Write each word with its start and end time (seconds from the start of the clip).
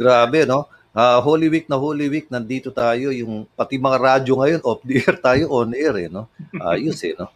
Grabe, 0.00 0.48
no? 0.48 0.64
Uh, 0.96 1.20
Holy 1.20 1.52
Week 1.52 1.68
na 1.68 1.76
Holy 1.76 2.08
Week, 2.08 2.32
nandito 2.32 2.72
tayo. 2.72 3.12
Yung 3.12 3.44
pati 3.52 3.76
mga 3.76 4.00
radyo 4.00 4.32
ngayon, 4.32 4.60
off 4.64 4.80
the 4.80 4.96
air 4.96 5.16
tayo, 5.20 5.52
on 5.52 5.76
air, 5.76 5.92
eh, 6.00 6.08
no? 6.08 6.24
Ayos, 6.56 7.04
eh, 7.04 7.12
no? 7.12 7.28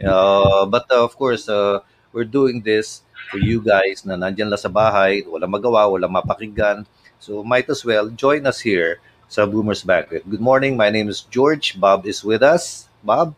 Uh, 0.00 0.64
but 0.64 0.88
uh, 0.88 1.04
of 1.04 1.12
course, 1.12 1.44
uh, 1.52 1.84
we're 2.16 2.24
doing 2.24 2.64
this 2.64 3.04
for 3.28 3.36
you 3.36 3.60
guys 3.60 4.00
na 4.08 4.16
nandyan 4.16 4.48
lang 4.48 4.60
sa 4.60 4.72
bahay, 4.72 5.28
wala 5.28 5.44
magawa, 5.44 5.84
wala 5.92 6.08
mapakinggan. 6.08 6.88
So 7.20 7.44
might 7.44 7.68
as 7.68 7.84
well 7.84 8.08
join 8.08 8.48
us 8.48 8.64
here 8.64 8.96
sa 9.28 9.44
Boomers 9.44 9.84
Banquet. 9.84 10.24
Good 10.24 10.40
morning, 10.40 10.72
my 10.72 10.88
name 10.88 11.12
is 11.12 11.28
George. 11.28 11.76
Bob 11.76 12.08
is 12.08 12.24
with 12.24 12.40
us. 12.40 12.88
Bob? 13.04 13.36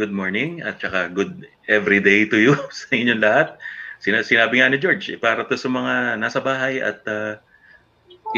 Good 0.00 0.12
morning 0.12 0.64
at 0.64 0.80
saka 0.80 1.08
good 1.12 1.48
everyday 1.68 2.28
to 2.28 2.36
you 2.40 2.56
sa 2.80 2.88
inyong 2.96 3.20
lahat. 3.20 3.48
Sinabi 4.00 4.60
nga 4.60 4.68
ni 4.72 4.80
George, 4.80 5.12
eh, 5.12 5.20
para 5.20 5.44
to 5.44 5.56
sa 5.56 5.72
mga 5.72 6.20
nasa 6.20 6.40
bahay 6.40 6.84
at 6.84 7.00
uh, 7.08 7.40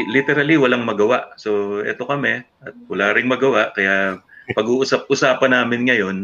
literally 0.07 0.55
walang 0.55 0.87
magawa. 0.87 1.35
So 1.35 1.81
ito 1.83 2.07
kami 2.07 2.45
at 2.63 2.75
wala 2.87 3.11
ring 3.11 3.27
magawa 3.27 3.75
kaya 3.75 4.23
pag-uusap-usapan 4.55 5.51
namin 5.53 5.81
ngayon 5.89 6.17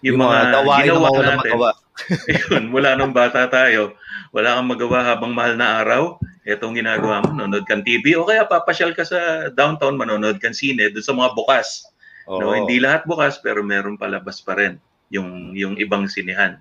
yung, 0.00 0.16
yung 0.16 0.18
mga, 0.24 0.38
mga 0.64 0.76
ginawa 0.84 1.08
natin. 1.12 1.52
Magawa. 1.52 1.70
yun, 2.48 2.64
mula 2.72 2.96
nung 2.96 3.12
bata 3.12 3.44
tayo, 3.52 3.92
wala 4.32 4.56
kang 4.56 4.70
magawa 4.72 4.98
habang 5.04 5.36
mahal 5.36 5.54
na 5.60 5.84
araw. 5.84 6.16
Itong 6.48 6.80
ginagawa 6.80 7.20
mo, 7.20 7.36
nanonood 7.36 7.68
kang 7.68 7.84
TV 7.84 8.16
o 8.16 8.24
kaya 8.24 8.48
papasyal 8.48 8.96
ka 8.96 9.04
sa 9.04 9.52
downtown, 9.52 10.00
manonood 10.00 10.40
kang 10.40 10.56
sine 10.56 10.88
doon 10.88 11.04
sa 11.04 11.12
mga 11.12 11.36
bukas. 11.36 11.84
Oh. 12.24 12.40
No, 12.40 12.56
hindi 12.56 12.80
lahat 12.80 13.04
bukas 13.04 13.42
pero 13.44 13.60
meron 13.60 14.00
palabas 14.00 14.40
pa 14.40 14.56
rin 14.56 14.80
yung 15.12 15.52
yung 15.52 15.76
ibang 15.76 16.08
sinehan. 16.08 16.56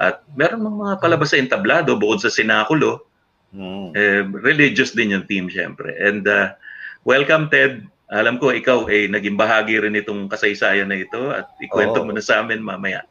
At 0.00 0.24
meron 0.32 0.64
mga 0.64 1.02
palabas 1.02 1.34
sa 1.34 1.40
entablado 1.42 1.98
bukod 1.98 2.24
sa 2.24 2.32
sinakulo 2.32 3.04
Mm. 3.54 3.96
Eh, 3.96 4.22
religious 4.44 4.92
din 4.92 5.16
yung 5.16 5.24
team, 5.24 5.48
syempre. 5.48 5.96
And 5.96 6.24
uh, 6.28 6.52
welcome, 7.08 7.48
Ted. 7.48 7.88
Alam 8.08 8.40
ko, 8.40 8.56
ikaw 8.56 8.88
ay 8.88 9.04
eh, 9.04 9.12
naging 9.12 9.36
bahagi 9.36 9.76
rin 9.84 9.92
itong 9.92 10.32
kasaysayan 10.32 10.88
na 10.88 10.96
ito 10.96 11.28
at 11.28 11.44
ikwento 11.60 12.00
oh. 12.00 12.04
mo 12.08 12.16
na 12.16 12.24
sa 12.24 12.40
amin 12.40 12.64
mamaya. 12.64 13.04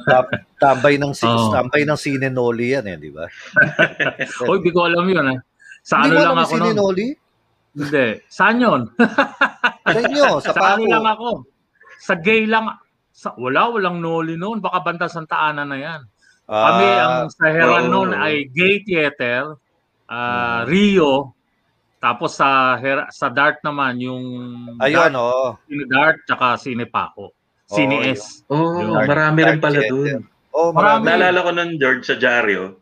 tambay 0.64 0.96
ng 0.96 1.12
oh. 1.12 1.52
tambay 1.52 1.84
ng 1.84 2.00
sine 2.00 2.32
Noli 2.32 2.72
yan 2.72 2.88
eh, 2.88 2.96
di 2.96 3.12
ba? 3.12 3.28
Hoy, 4.48 4.64
di 4.64 4.72
ko 4.72 4.88
alam 4.88 5.04
yun 5.04 5.36
eh. 5.36 5.38
Sa 5.84 6.00
ano 6.00 6.16
lang 6.16 6.40
ako 6.40 6.54
noon? 6.64 6.76
Noli? 6.80 7.08
Hindi. 7.76 8.24
Saan 8.32 8.56
yun? 8.56 8.88
sa 9.84 9.98
inyo, 10.00 10.26
sa, 10.44 10.52
sa 10.56 10.64
ano 10.80 10.84
lang 10.96 11.04
ako. 11.04 11.44
Sa 12.00 12.14
gay 12.16 12.48
lang. 12.48 12.72
Sa, 13.12 13.36
wala, 13.36 13.68
walang 13.68 14.00
Noli 14.00 14.40
noon. 14.40 14.64
Baka 14.64 14.80
Banta 14.80 15.12
Santa 15.12 15.44
Ana 15.44 15.68
na 15.68 15.76
yan. 15.76 16.00
Ah, 16.48 16.72
Kami, 16.72 16.88
ang 16.88 17.28
sa 17.28 17.52
Heran 17.52 17.92
oh. 17.92 18.00
noon 18.00 18.10
ay 18.16 18.48
gay 18.48 18.80
theater 18.80 19.60
uh, 20.08 20.64
Rio, 20.66 21.36
tapos 21.98 22.38
sa 22.38 22.78
sa 23.12 23.26
Dart 23.28 23.60
naman 23.62 23.98
yung 24.02 24.24
Ayun, 24.78 25.12
Dart, 25.12 25.14
oh. 25.18 25.50
Sine 25.66 25.84
Dart 25.86 26.18
tsaka 26.26 26.46
Sine 26.58 26.86
Paco. 26.88 27.34
Sine 27.68 28.00
oh, 28.00 28.12
S. 28.16 28.42
Oh, 28.48 28.96
marami 29.04 29.44
rin 29.44 29.60
pala 29.60 29.84
doon. 29.84 30.24
Oh, 30.56 30.72
marami. 30.72 31.04
Naalala 31.06 31.44
ko 31.44 31.50
nun, 31.52 31.76
George, 31.76 32.08
sa 32.08 32.16
Jaryo, 32.16 32.80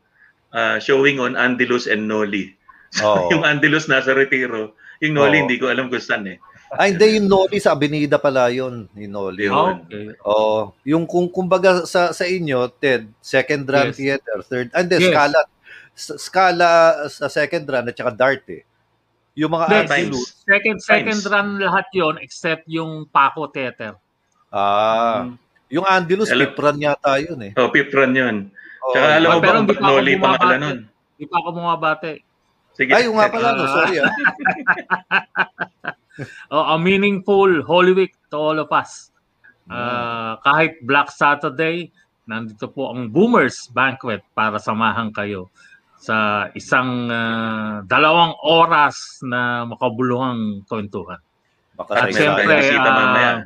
uh, 0.54 0.78
showing 0.78 1.18
on 1.18 1.34
Andalus 1.34 1.90
and 1.90 2.06
Noli. 2.06 2.52
Oh. 3.02 3.28
yung 3.28 3.44
Andalus 3.44 3.90
nasa 3.92 4.16
retiro. 4.16 4.72
Yung 5.04 5.18
Noli, 5.18 5.36
oh. 5.36 5.40
hindi 5.44 5.60
ko 5.60 5.68
alam 5.68 5.92
kung 5.92 6.00
saan 6.00 6.32
eh. 6.32 6.38
Ay, 6.72 6.96
hindi, 6.96 7.20
yung 7.20 7.28
Noli 7.28 7.60
sa 7.60 7.76
Avenida 7.76 8.16
pala 8.16 8.48
yun. 8.48 8.88
Yung 8.96 9.12
Noli. 9.12 9.52
Okay. 9.52 10.16
Oh, 10.24 10.72
yung 10.86 11.04
kung 11.04 11.28
kumbaga 11.28 11.84
sa 11.84 12.14
sa 12.16 12.24
inyo, 12.24 12.72
Ted, 12.80 13.10
second 13.20 13.68
run 13.68 13.92
yes. 13.92 13.96
theater, 14.00 14.38
third, 14.48 14.68
and 14.72 14.86
then 14.88 15.02
yes. 15.02 15.12
Scala, 15.12 15.40
Scala 15.96 17.08
sa 17.08 17.26
second 17.32 17.64
run 17.64 17.88
at 17.88 17.96
saka 17.96 18.12
Dart 18.12 18.44
eh. 18.52 18.62
Yung 19.36 19.52
mga 19.52 19.88
Andalus. 19.88 20.44
Second, 20.44 20.78
second 20.80 21.20
times. 21.20 21.28
run 21.28 21.48
lahat 21.60 21.88
yon 21.92 22.16
except 22.20 22.64
yung 22.68 23.08
Paco 23.08 23.48
Theater. 23.48 23.96
Ah. 24.52 25.24
Hmm. 25.24 25.40
Yung 25.72 25.84
Andalus, 25.88 26.28
Hello. 26.28 26.46
fifth 26.46 26.60
run 26.60 26.78
yata 26.80 27.12
yun 27.20 27.40
eh. 27.44 27.52
Oh, 27.56 27.68
fifth 27.68 27.92
run 27.92 28.12
yun. 28.16 28.36
Oh, 28.84 28.92
Tsaka 28.92 29.06
alam 29.18 29.28
mo 29.28 29.40
ba 29.40 29.50
kung 29.60 29.68
Noli 29.82 30.14
pangalan 30.16 30.58
nun? 30.60 30.78
Hindi 31.16 31.24
pa 31.26 31.36
ako 31.40 31.48
bumabate. 31.52 32.12
Sige. 32.76 32.92
Ay, 32.92 33.08
yung 33.08 33.16
nga 33.16 33.32
pala, 33.32 33.56
no. 33.56 33.64
Sorry 33.64 33.96
ah. 34.04 34.12
oh, 36.54 36.64
a 36.72 36.76
meaningful 36.76 37.64
Holy 37.64 37.96
Week 37.96 38.12
to 38.28 38.36
all 38.36 38.60
of 38.60 38.68
us. 38.68 39.12
Uh, 39.66 40.38
kahit 40.46 40.78
Black 40.86 41.10
Saturday, 41.10 41.90
nandito 42.28 42.70
po 42.70 42.94
ang 42.94 43.10
Boomers 43.10 43.66
Banquet 43.74 44.22
para 44.36 44.60
samahan 44.62 45.10
kayo 45.10 45.50
sa 46.06 46.46
isang 46.54 47.10
uh, 47.10 47.82
dalawang 47.82 48.38
oras 48.46 49.18
na 49.26 49.66
makabuluhang 49.66 50.62
kwentuhan. 50.70 51.18
Baka 51.74 52.06
At 52.06 52.14
siyempre, 52.14 52.78
uh, 52.78 53.42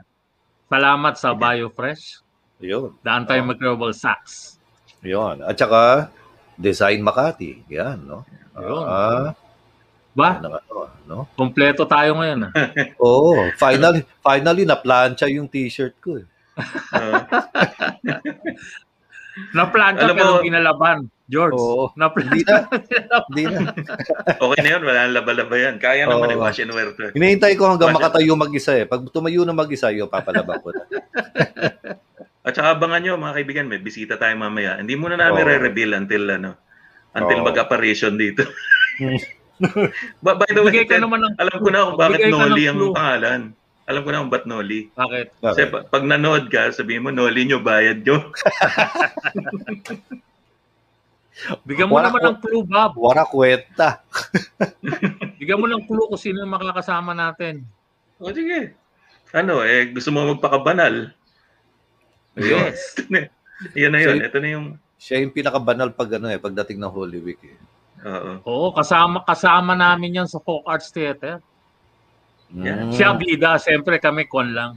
salamat 0.69 1.15
sa 1.17 1.33
BioFresh. 1.33 2.21
Yun. 2.61 2.93
The 3.01 3.11
antimicrobial 3.17 3.91
oh. 3.91 3.97
sacks. 3.97 4.61
Yun. 5.01 5.41
At 5.41 5.57
saka, 5.57 6.13
Design 6.61 7.01
Makati. 7.01 7.65
Yan, 7.73 8.05
no? 8.05 8.29
Yun. 8.61 8.85
Uh, 8.85 9.33
ba? 10.13 10.45
Ano, 10.45 10.61
no? 11.09 11.25
Kompleto 11.33 11.89
tayo 11.89 12.21
ngayon. 12.21 12.45
Ah. 12.45 12.53
Oo. 13.01 13.41
oh, 13.41 13.49
finally, 13.57 14.05
finally, 14.21 14.69
na-plancha 14.69 15.25
yung 15.33 15.49
t-shirt 15.49 15.97
ko. 16.05 16.21
Eh. 16.21 16.29
na-plancha 19.55 20.11
pero 20.13 20.41
mo, 20.41 20.47
ginalaban. 20.47 21.09
George, 21.31 21.55
Oo. 21.55 21.95
na 21.95 22.11
Hindi 22.11 22.43
na. 22.43 22.67
Hindi 23.31 23.45
na. 23.47 23.71
okay 24.43 24.61
na 24.67 24.71
yun. 24.75 24.83
Wala 24.83 25.07
laba-laba 25.15 25.55
yan. 25.55 25.79
Kaya 25.79 26.11
naman 26.11 26.35
Oo. 26.35 26.43
i-wash 26.43 26.59
and 26.59 26.75
wear 26.75 26.91
to. 26.91 27.15
Hinihintay 27.15 27.55
ko 27.55 27.71
hanggang 27.71 27.95
makatayo 27.95 28.35
mag-isa 28.35 28.75
eh. 28.75 28.85
Pag 28.91 29.07
tumayo 29.15 29.47
na 29.47 29.55
mag-isa, 29.55 29.95
yun, 29.95 30.11
papalaba 30.11 30.59
ko 30.59 30.75
na. 30.75 30.83
At 32.47 32.59
saka 32.59 32.75
abangan 32.75 32.99
nyo, 32.99 33.15
mga 33.15 33.37
kaibigan, 33.39 33.71
may 33.71 33.79
bisita 33.79 34.19
tayo 34.19 34.35
mamaya. 34.35 34.83
Hindi 34.83 34.99
muna 34.99 35.15
namin 35.15 35.47
Oo. 35.47 35.49
re-reveal 35.55 35.95
until, 35.95 36.25
ano, 36.35 36.51
until 37.15 37.39
Oo. 37.39 37.47
mag-apparition 37.47 38.19
dito. 38.19 38.43
by, 40.25 40.35
by 40.35 40.51
the 40.51 40.67
way, 40.67 40.83
Ted, 40.83 40.99
naman 40.99 41.23
ng, 41.23 41.37
alam 41.39 41.57
ko 41.63 41.69
na 41.71 41.87
kung 41.87 41.99
bakit 42.01 42.27
Noli 42.27 42.65
ang 42.67 42.91
pangalan. 42.91 43.41
Alam 43.91 44.07
ko 44.07 44.09
na 44.15 44.23
kung 44.23 44.31
ba't 44.31 44.47
Noli. 44.47 44.87
Bakit? 44.95 45.27
Kasi 45.43 45.67
pag, 45.67 45.91
pag 45.91 46.07
nanood 46.07 46.47
ka, 46.47 46.71
sabihin 46.71 47.03
mo, 47.03 47.11
Noli 47.11 47.43
nyo, 47.43 47.59
bayad 47.59 48.07
nyo. 48.07 48.31
Bigyan 51.67 51.91
mo 51.91 51.99
wala 51.99 52.15
naman 52.15 52.23
ng 52.23 52.39
clue, 52.39 52.63
Bob. 52.63 52.95
Wala 52.95 53.27
kwenta. 53.27 54.07
Bigyan 55.43 55.59
mo 55.59 55.67
ng 55.67 55.83
clue 55.91 56.07
kung 56.07 56.23
sino 56.23 56.47
yung 56.47 56.55
makakasama 56.55 57.11
natin. 57.19 57.67
O 58.23 58.31
sige. 58.31 58.79
Ano, 59.35 59.67
eh, 59.67 59.91
gusto 59.91 60.15
mo 60.15 60.39
magpakabanal? 60.39 61.11
Yes. 62.39 62.95
Yan 63.81 63.91
na 63.91 64.01
yun. 64.07 64.23
Ito 64.23 64.39
na 64.39 64.51
yung... 64.55 64.67
Siya 65.01 65.25
yung 65.25 65.33
pinakabanal 65.33 65.97
pag 65.97 66.13
ano 66.21 66.29
eh, 66.29 66.37
pagdating 66.37 66.79
ng 66.79 66.93
Holy 66.93 67.19
Week 67.25 67.41
eh. 67.43 67.57
Oo. 68.05 68.33
Oo, 68.45 68.69
kasama 68.77 69.25
kasama 69.25 69.73
namin 69.73 70.21
yan 70.21 70.29
sa 70.29 70.41
Folk 70.45 70.69
Arts 70.69 70.93
Theater. 70.93 71.41
Mm. 72.51 72.91
Siya 72.91 73.15
bida, 73.15 73.57
siyempre 73.63 74.03
kami 74.03 74.27
kon 74.27 74.51
lang. 74.51 74.75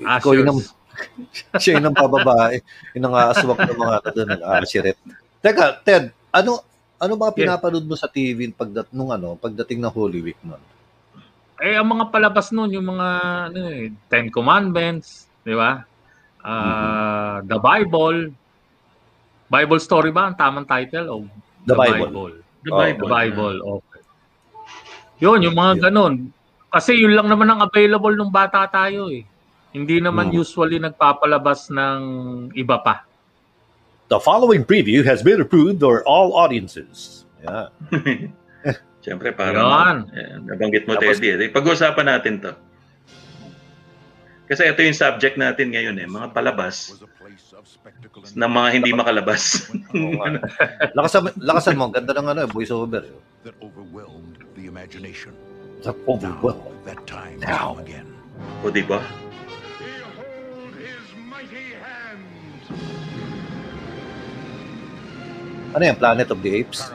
Ikaw 0.00 0.32
yung 0.34 0.60
siya 1.60 1.78
yung 1.78 1.94
pababae. 1.94 2.62
Yung 2.96 3.04
nangaaswak 3.10 3.58
ng 3.60 3.78
mga 3.78 3.96
doon, 4.14 4.28
nag-aasiret. 4.38 4.96
Teka, 5.44 5.84
Ted, 5.84 6.14
ano 6.32 6.64
ano 6.96 7.12
mga 7.20 7.36
pinapanood 7.36 7.84
mo 7.84 7.98
sa 7.98 8.08
TV 8.08 8.48
pagdat 8.54 8.88
nung 8.94 9.12
ano, 9.12 9.36
pagdating 9.36 9.82
ng 9.82 9.92
Holy 9.92 10.20
Week 10.24 10.40
noon? 10.40 10.62
Eh 11.60 11.76
ang 11.76 11.86
mga 11.86 12.08
palabas 12.08 12.48
noon, 12.50 12.72
yung 12.72 12.96
mga 12.96 13.08
ano 13.52 13.60
eh, 13.68 13.92
Ten 14.08 14.32
Commandments, 14.32 15.28
di 15.44 15.52
ba? 15.52 15.84
Uh, 16.40 16.50
mm-hmm. 16.50 17.38
The 17.52 17.58
Bible. 17.60 18.18
Bible 19.52 19.80
story 19.80 20.10
ba 20.10 20.32
ang 20.32 20.36
tamang 20.40 20.66
title 20.66 21.06
o 21.12 21.14
The, 21.68 21.72
The 21.72 21.76
Bible. 21.76 22.10
Bible. 22.10 22.34
The 22.64 22.72
oh, 22.72 22.80
Bible. 22.80 23.04
The 23.04 23.12
Bible. 23.12 23.56
Okay. 23.78 24.00
Yun, 25.20 25.38
yung 25.44 25.56
mga 25.56 25.72
yeah. 25.76 25.82
ganun. 25.88 26.14
Kasi 26.74 26.98
yun 26.98 27.14
lang 27.14 27.30
naman 27.30 27.46
ang 27.46 27.62
available 27.62 28.18
nung 28.18 28.34
bata 28.34 28.66
tayo 28.66 29.06
eh. 29.06 29.22
Hindi 29.70 30.02
naman 30.02 30.34
mm. 30.34 30.34
usually 30.34 30.82
nagpapalabas 30.82 31.70
ng 31.70 32.00
iba 32.58 32.82
pa. 32.82 33.06
The 34.10 34.18
following 34.18 34.66
preview 34.66 35.06
has 35.06 35.22
been 35.22 35.38
approved 35.38 35.78
for 35.78 36.02
all 36.02 36.34
audiences. 36.34 37.22
Yeah. 37.46 37.70
Siyempre, 39.06 39.30
parang 39.36 40.08
eh, 40.16 40.40
nabanggit 40.42 40.90
mo, 40.90 40.98
Tapos, 40.98 41.22
Teddy. 41.22 41.46
Eh. 41.46 41.50
Pag-usapan 41.52 42.06
natin 42.10 42.42
to. 42.42 42.52
Kasi 44.44 44.66
ito 44.68 44.80
yung 44.82 44.96
subject 44.96 45.36
natin 45.38 45.72
ngayon 45.72 45.96
eh, 46.00 46.08
mga 46.08 46.34
palabas 46.34 46.92
na 48.34 48.48
mga 48.48 48.68
hindi 48.80 48.90
makalabas. 48.92 49.70
lakasan, 50.96 51.32
lakasan 51.38 51.76
mo, 51.78 51.88
ganda 51.92 52.12
ng 52.16 52.28
ano, 52.34 52.40
voice 52.50 52.72
over. 52.72 53.04
That 53.44 53.56
overwhelmed 53.60 54.42
the 54.56 54.66
imagination. 54.66 55.36
That 55.84 55.96
overwhelmed. 56.08 56.64
Now, 56.64 56.94
that 56.94 57.06
time 57.06 57.40
Now. 57.40 57.76
again. 57.76 58.08
O, 58.64 58.72
di 58.72 58.80
ba? 58.80 59.04
Ano 65.76 65.82
yan? 65.84 65.96
Planet 66.00 66.30
of 66.32 66.40
the 66.40 66.56
Apes? 66.56 66.88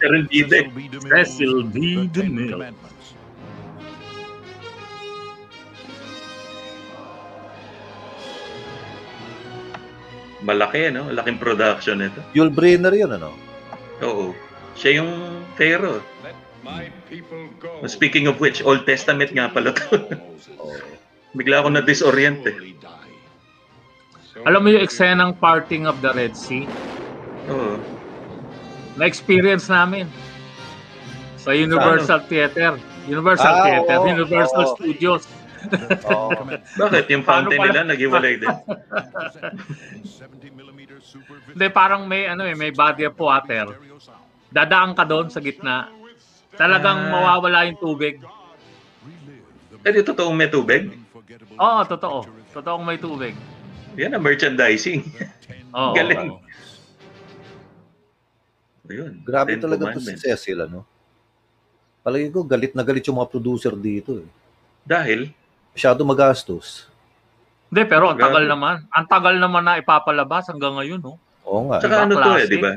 Sharon 0.00 0.26
Bide. 0.26 0.50
Cecil 0.66 0.70
B. 0.74 0.88
DeMille. 0.90 1.12
Cecil 1.12 1.56
B. 1.70 1.76
The 1.94 2.02
Ten 2.10 2.34
DeMille. 2.34 2.52
Commandments. 2.58 3.06
Malaki, 10.44 10.92
no? 10.92 11.08
Malaking 11.08 11.38
production 11.40 12.04
ito. 12.04 12.20
Yul 12.36 12.52
Brynner 12.52 12.92
yun, 12.92 13.14
ano? 13.16 13.32
Oo. 14.04 14.36
Siya 14.76 15.00
yung 15.00 15.12
Pharaoh. 15.56 16.02
Speaking 17.84 18.26
of 18.26 18.40
which, 18.40 18.64
Old 18.64 18.88
Testament 18.88 19.30
nga 19.32 19.52
pala 19.52 19.72
to. 19.76 19.84
Bigla 21.38 21.60
ako 21.64 21.68
na-disorient 21.74 22.40
eh. 22.46 22.56
Alam 24.46 24.60
mo 24.66 24.68
yung 24.70 24.82
eksenang 24.82 25.34
parting 25.38 25.86
of 25.86 25.98
the 26.02 26.10
Red 26.14 26.34
Sea? 26.34 26.66
Oo. 27.50 27.78
Na-experience 28.94 29.66
namin. 29.66 30.06
Sa 31.38 31.52
Universal 31.52 32.24
Theater. 32.30 32.78
Universal 33.04 33.52
Ah, 33.52 33.64
Theater, 33.68 33.96
oo, 34.00 34.06
Universal 34.08 34.64
oo. 34.64 34.74
Studios. 34.78 35.28
Oo. 36.12 36.44
Bakit? 36.76 37.04
Yung 37.08 37.24
fountain 37.24 37.56
pala? 37.56 37.72
nila 37.72 37.80
naghiwalay 37.96 38.36
din. 38.36 38.52
70mm 40.04 40.80
super 41.12 41.40
Hindi, 41.52 41.66
parang 41.72 42.04
may, 42.04 42.28
ano 42.28 42.44
eh, 42.44 42.52
may 42.52 42.72
body 42.72 43.08
of 43.08 43.16
water. 43.16 43.76
Dadaan 44.52 44.92
ka 44.92 45.04
doon 45.08 45.32
sa 45.32 45.40
gitna. 45.40 45.88
Talagang 46.54 46.98
Ah. 47.00 47.10
mawawala 47.10 47.66
yung 47.66 47.78
tubig. 47.78 48.22
Eh, 49.84 49.90
di 49.90 50.00
totoong 50.00 50.32
may 50.32 50.48
tubig. 50.48 50.88
Oo, 51.54 51.80
totoo. 51.84 52.24
Totoong 52.50 52.84
may 52.84 52.96
tubig. 52.96 53.34
Yan 53.94 54.14
ang 54.14 54.24
merchandising. 54.24 55.04
Oo. 55.76 55.92
Galing. 55.92 56.40
Ayun. 58.84 59.12
Grabe 59.22 59.56
Ten 59.56 59.62
talaga 59.62 59.82
to 59.86 60.00
si 60.00 60.12
Commandments. 60.12 60.22
Cecil, 60.22 60.58
ano? 60.60 60.80
Palagi 62.00 62.28
ko, 62.28 62.44
galit 62.44 62.72
na 62.72 62.84
galit 62.84 63.04
yung 63.04 63.16
mga 63.16 63.30
producer 63.30 63.72
dito, 63.72 64.20
eh. 64.20 64.28
Dahil, 64.84 65.32
Masyado 65.74 66.06
magastos. 66.06 66.86
Hindi, 67.66 67.82
pero 67.84 68.06
ang 68.06 68.14
tagal 68.14 68.46
Grabe. 68.46 68.52
naman. 68.54 68.74
Ang 68.88 69.06
tagal 69.10 69.34
naman 69.34 69.66
na 69.66 69.74
ipapalabas 69.74 70.46
hanggang 70.46 70.78
ngayon, 70.78 71.02
no? 71.02 71.18
Oo 71.42 71.66
nga. 71.66 71.82
Tsaka 71.82 71.96
Iba 71.98 72.04
ano 72.06 72.12
to 72.14 72.20
eh, 72.20 72.22
klase. 72.22 72.46
di 72.46 72.58
ba? 72.62 72.72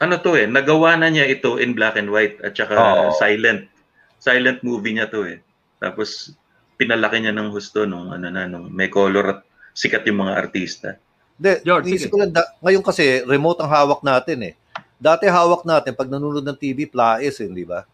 Ano 0.00 0.16
to 0.16 0.32
eh, 0.32 0.48
nagawa 0.48 0.96
na 0.96 1.12
niya 1.12 1.28
ito 1.28 1.60
in 1.60 1.76
black 1.76 2.00
and 2.00 2.08
white 2.08 2.40
at 2.40 2.56
saka 2.56 2.72
Oo. 2.72 3.12
silent. 3.12 3.68
Silent 4.16 4.64
movie 4.64 4.96
niya 4.96 5.12
to 5.12 5.28
eh. 5.28 5.44
Tapos 5.76 6.32
pinalaki 6.80 7.20
niya 7.20 7.36
ng 7.36 7.52
husto 7.52 7.84
nung 7.84 8.08
ano 8.08 8.32
na 8.32 8.48
nung 8.48 8.72
may 8.72 8.88
color 8.88 9.36
at 9.36 9.40
sikat 9.76 10.08
yung 10.08 10.24
mga 10.24 10.34
artista. 10.40 10.96
Hindi, 11.36 11.52
George, 11.64 11.88
sige. 11.96 12.08
ko 12.08 12.16
lang, 12.20 12.32
da- 12.32 12.52
ngayon 12.60 12.84
kasi, 12.84 13.24
remote 13.24 13.60
ang 13.64 13.72
hawak 13.72 14.04
natin, 14.04 14.52
eh. 14.52 14.54
Dati 15.00 15.24
hawak 15.24 15.64
natin, 15.64 15.96
pag 15.96 16.12
nanonood 16.12 16.44
ng 16.44 16.58
TV, 16.60 16.84
plaes, 16.84 17.40
eh, 17.40 17.48
di 17.48 17.64
ba? 17.64 17.88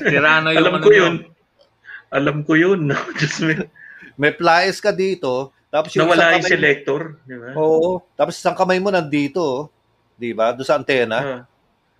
Tira 0.00 0.40
na 0.40 0.52
yung 0.56 0.64
Alam 0.64 0.74
ano 0.80 0.84
ko 0.84 0.88
nyo. 0.88 0.96
yun. 0.96 1.14
Alam 2.08 2.36
ko 2.44 2.52
yun. 2.56 2.80
No? 2.88 2.96
Just 3.20 3.44
may, 3.44 3.68
May 4.16 4.32
plaes 4.32 4.80
ka 4.80 4.96
dito, 4.96 5.52
tapos 5.76 5.92
yung 5.92 6.08
nawala 6.08 6.40
yung 6.40 6.48
selector. 6.48 7.20
Di 7.28 7.36
ba? 7.36 7.52
Oo. 7.54 8.00
Tapos 8.16 8.34
isang 8.40 8.56
kamay 8.56 8.80
mo 8.80 8.88
nandito, 8.88 9.40
oh. 9.40 9.62
di 10.16 10.32
ba? 10.32 10.56
Doon 10.56 10.64
sa 10.64 10.80
antena. 10.80 11.18
Ah. 11.20 11.40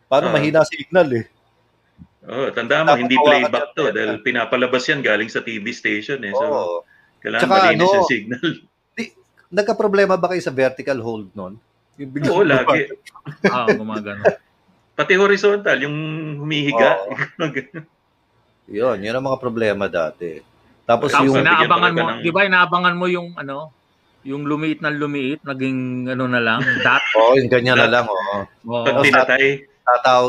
Paano 0.08 0.32
Ah. 0.32 0.34
mahina 0.34 0.64
signal, 0.64 1.08
eh. 1.12 1.26
Oh, 2.26 2.50
tanda 2.50 2.82
mo, 2.82 2.98
hindi 2.98 3.14
playback 3.14 3.70
to 3.78 3.94
dahil 3.94 4.18
pinapalabas 4.18 4.82
yan 4.90 4.98
galing 4.98 5.30
sa 5.30 5.46
TV 5.46 5.70
station 5.70 6.18
eh. 6.26 6.34
So, 6.34 6.82
kailangan 7.22 7.42
Tsaka 7.46 7.54
malinis 7.54 7.86
ano, 7.86 7.96
yung 8.02 8.10
signal. 8.10 8.48
Nagka-problema 9.46 10.18
ba 10.18 10.34
kayo 10.34 10.42
sa 10.42 10.50
vertical 10.50 10.98
hold 10.98 11.30
nun? 11.38 11.54
Yung 12.02 12.10
biglang- 12.10 12.34
Oo, 12.34 12.42
lagi. 12.42 12.90
Ah, 13.54 13.70
gumagano. 13.70 14.26
Pati 14.96 15.14
horizontal, 15.14 15.78
yung 15.86 15.96
humihiga. 16.42 16.98
Yun, 18.66 18.98
yun 18.98 19.14
ang 19.14 19.26
mga 19.30 19.38
problema 19.38 19.86
dati. 19.86 20.42
Tapos 20.86 21.10
Tapos 21.10 21.26
yung... 21.26 21.42
Inaabangan 21.42 21.92
mo, 21.92 22.00
ng- 22.06 22.22
di 22.22 22.30
ba 22.30 22.46
inaabangan 22.46 22.94
mo 22.94 23.06
yung 23.10 23.34
ano, 23.34 23.74
yung 24.22 24.42
lumiit 24.46 24.82
na 24.82 24.90
lumiit, 24.90 25.42
naging 25.42 26.10
ano 26.10 26.24
na 26.26 26.40
lang, 26.42 26.60
dot. 26.86 27.02
Oo, 27.18 27.34
yung 27.38 27.50
ganyan 27.50 27.78
na 27.78 27.90
lang, 27.90 28.06
oo. 28.06 28.36
Oo. 28.70 28.82
Pag 28.82 28.94
Tapos 28.94 29.06
pinatay, 29.06 29.44
Tataw. 29.86 30.24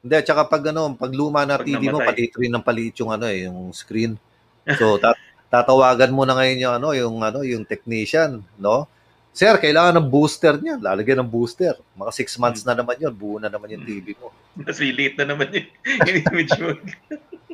Hindi, 0.00 0.16
tsaka 0.24 0.42
pag 0.48 0.62
ano, 0.72 0.96
pag 0.98 1.12
luma 1.14 1.46
na 1.46 1.60
Pag 1.60 1.68
TV 1.68 1.92
mo, 1.92 2.02
namatay. 2.02 2.08
paliit 2.10 2.34
rin 2.34 2.50
ng 2.50 2.64
paliit 2.64 2.94
yung 2.98 3.10
ano 3.12 3.26
eh, 3.30 3.46
yung 3.46 3.70
screen. 3.70 4.18
So, 4.74 4.98
tat- 4.98 5.20
tatawagan 5.46 6.10
mo 6.10 6.26
na 6.26 6.34
ngayon 6.34 6.58
yung 6.58 6.74
ano, 6.74 6.88
yung 6.94 7.16
ano, 7.20 7.42
yung 7.46 7.62
technician, 7.62 8.42
no? 8.58 8.86
Sir, 9.30 9.54
kailangan 9.62 9.94
ng 9.94 10.10
booster 10.10 10.58
niya. 10.58 10.74
Lalagyan 10.82 11.22
ng 11.22 11.30
booster. 11.30 11.78
Mga 11.94 12.10
six 12.10 12.34
months 12.34 12.66
na 12.66 12.74
naman 12.74 12.98
yun. 12.98 13.14
Buo 13.14 13.38
na 13.38 13.46
naman 13.46 13.70
yung 13.70 13.86
TV 13.86 14.18
mo. 14.18 14.34
mas 14.58 14.82
lilit 14.82 15.14
na 15.14 15.22
naman 15.22 15.46
yung, 15.54 15.70
yung 16.10 16.18
image 16.34 16.54
mo. 16.58 16.70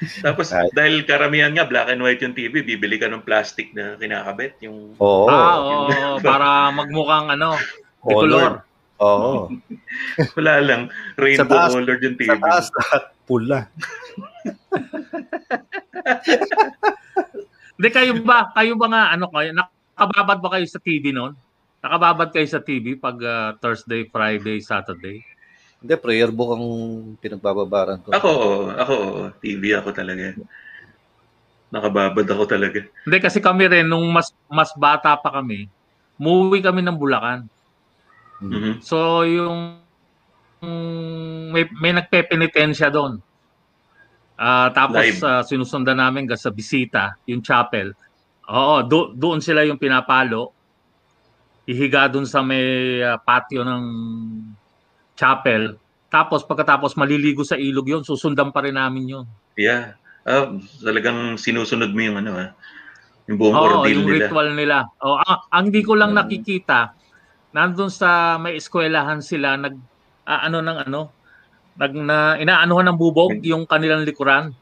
Tapos, 0.26 0.52
Ay. 0.52 0.68
dahil 0.76 1.08
karamihan 1.08 1.52
nga, 1.56 1.64
black 1.64 1.88
and 1.88 2.04
white 2.04 2.20
yung 2.20 2.36
TV, 2.36 2.60
bibili 2.60 3.00
ka 3.00 3.08
ng 3.08 3.24
plastic 3.24 3.72
na 3.72 3.96
kinakabit. 3.96 4.60
Yung, 4.64 4.92
Oo. 5.00 5.28
Ah, 5.28 5.56
oo, 5.56 6.20
para 6.20 6.68
magmukhang 6.72 7.32
ano, 7.32 7.56
bicolor. 8.04 8.64
Oo. 9.00 9.52
wala 10.36 10.52
lang, 10.60 10.82
rainbow 11.16 11.56
taas- 11.56 11.72
colored 11.72 12.02
yung 12.04 12.16
TV. 12.16 12.28
Sa 12.28 12.40
taas 12.40 12.66
pula. 13.28 13.68
Hindi 17.76 17.88
kayo 17.92 18.12
ba, 18.24 18.48
kayo 18.56 18.72
ba 18.78 18.86
nga 18.88 19.02
ano 19.12 19.28
kayo, 19.28 19.50
nakababad 19.52 20.38
ba 20.40 20.48
kayo 20.56 20.66
sa 20.68 20.80
TV 20.80 21.12
noon? 21.12 21.36
Nakababad 21.84 22.32
kayo 22.32 22.48
sa 22.48 22.60
TV 22.64 22.96
pag 22.96 23.16
ah, 23.24 23.52
Thursday, 23.60 24.08
Friday, 24.08 24.60
Saturday? 24.60 25.20
Hindi, 25.76 25.94
prayer 26.00 26.32
book 26.32 26.50
ang 26.56 26.66
pinagbababaran 27.20 28.00
ko. 28.00 28.08
Ako, 28.16 28.30
ako, 28.72 28.94
TV 29.44 29.76
ako 29.76 29.92
talaga. 29.92 30.32
Nakababad 31.68 32.26
ako 32.26 32.44
talaga. 32.48 32.80
Hindi 33.04 33.18
kasi 33.20 33.38
kami 33.42 33.68
rin 33.68 33.86
nung 33.86 34.06
mas 34.08 34.32
mas 34.48 34.72
bata 34.72 35.12
pa 35.18 35.42
kami, 35.42 35.68
muwi 36.16 36.64
kami 36.64 36.80
ng 36.80 36.96
Bulacan. 36.96 37.44
Mhm. 38.40 38.80
So 38.80 39.26
yung 39.26 39.82
may 41.52 41.68
may 41.76 41.92
nagpepenitensya 41.92 42.88
doon. 42.88 43.20
Ah, 44.36 44.68
tapos 44.72 45.00
Live. 45.00 45.24
ah, 45.24 45.40
sinusundan 45.44 45.96
namin 45.96 46.28
sa 46.36 46.52
bisita, 46.52 47.16
yung 47.24 47.40
chapel. 47.40 47.96
Oo, 48.52 48.84
do, 48.84 49.16
doon 49.16 49.40
sila 49.40 49.64
yung 49.64 49.80
pinapalo. 49.80 50.52
Ihiga 51.66 52.06
doon 52.06 52.28
sa 52.28 52.44
may 52.44 53.00
ah, 53.00 53.16
patio 53.16 53.64
ng 53.64 53.84
chapel. 55.16 55.80
Tapos 56.06 56.46
pagkatapos 56.46 56.94
maliligo 56.94 57.42
sa 57.42 57.58
ilog 57.58 57.88
yon, 57.88 58.02
susundan 58.06 58.54
pa 58.54 58.62
rin 58.62 58.78
namin 58.78 59.04
yon. 59.10 59.26
Yeah. 59.58 59.98
Ah, 60.22 60.52
talagang 60.82 61.38
sinusunod 61.38 61.90
mo 61.90 62.00
yung 62.02 62.18
ano 62.20 62.30
ha. 62.36 62.46
Yung 63.26 63.38
buong 63.42 63.56
Oo, 63.56 63.64
ordeal 63.82 63.90
yung 63.90 64.06
nila. 64.06 64.26
ritual 64.30 64.48
nila. 64.54 64.76
Oh, 65.02 65.18
ang, 65.18 65.40
ang 65.50 65.66
di 65.74 65.82
ko 65.82 65.98
lang 65.98 66.14
Mm. 66.14 66.18
nakikita, 66.22 66.94
nandun 67.50 67.90
sa 67.90 68.38
may 68.38 68.54
eskwelahan 68.54 69.18
sila 69.18 69.58
nag 69.58 69.74
ah, 70.26 70.46
ano 70.46 70.62
ng 70.62 70.78
ano, 70.86 71.00
nag 71.74 71.92
na 71.94 72.16
inaanuhan 72.38 72.86
ng 72.92 72.98
bubog 72.98 73.38
yung 73.42 73.66
kanilang 73.66 74.06
likuran. 74.06 74.54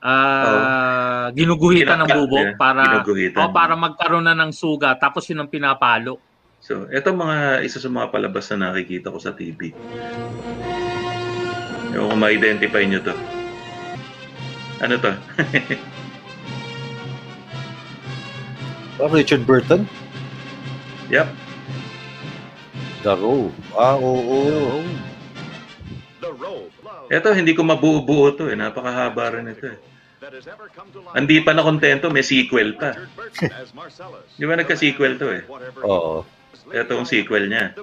Ah, 0.00 1.28
ginuguhitan 1.36 2.00
ng 2.00 2.10
bubog 2.16 2.56
nila. 2.56 2.56
para 2.56 3.04
oh, 3.04 3.52
para 3.52 3.76
magkaroon 3.76 4.24
na 4.24 4.32
ng 4.32 4.52
suga 4.52 4.96
tapos 4.96 5.28
yun 5.28 5.44
ang 5.44 5.52
pinapalo. 5.52 6.16
So, 6.60 6.84
ito 6.92 7.08
mga 7.16 7.64
isa 7.64 7.80
sa 7.80 7.88
mga 7.88 8.12
palabas 8.12 8.52
na 8.52 8.70
nakikita 8.70 9.08
ko 9.08 9.16
sa 9.16 9.32
TV. 9.32 9.72
Ewan 11.96 12.12
kung 12.12 12.20
ma-identify 12.20 12.84
nyo 12.84 13.00
to. 13.00 13.14
Ano 14.84 14.94
to? 15.00 15.12
Ah, 19.00 19.08
Richard 19.08 19.48
Burton? 19.48 19.88
Yep. 21.08 21.24
The 23.00 23.16
Robe. 23.16 23.56
Ah, 23.72 23.96
oo. 23.96 24.84
The 26.20 26.28
robe. 26.36 26.68
Ito, 27.08 27.32
hindi 27.32 27.56
ko 27.56 27.64
mabuo-buo 27.64 28.36
to 28.36 28.52
eh. 28.52 28.60
Napakahaba 28.60 29.40
rin 29.40 29.56
ito 29.56 29.72
eh. 29.72 29.80
Hindi 31.16 31.40
pa 31.40 31.56
na 31.56 31.64
kontento, 31.64 32.12
may 32.12 32.20
sequel 32.20 32.76
pa. 32.76 32.92
Richard 32.92 33.16
Burton 33.16 33.52
as 33.56 33.72
Marcellus. 33.72 34.28
Di 34.36 34.44
ba 34.44 34.60
nagka-sequel 34.60 35.16
to 35.16 35.32
eh? 35.32 35.42
Oo. 35.80 36.28
Ito 36.70 36.92
ang 36.94 37.08
sequel 37.08 37.50
niya. 37.50 37.74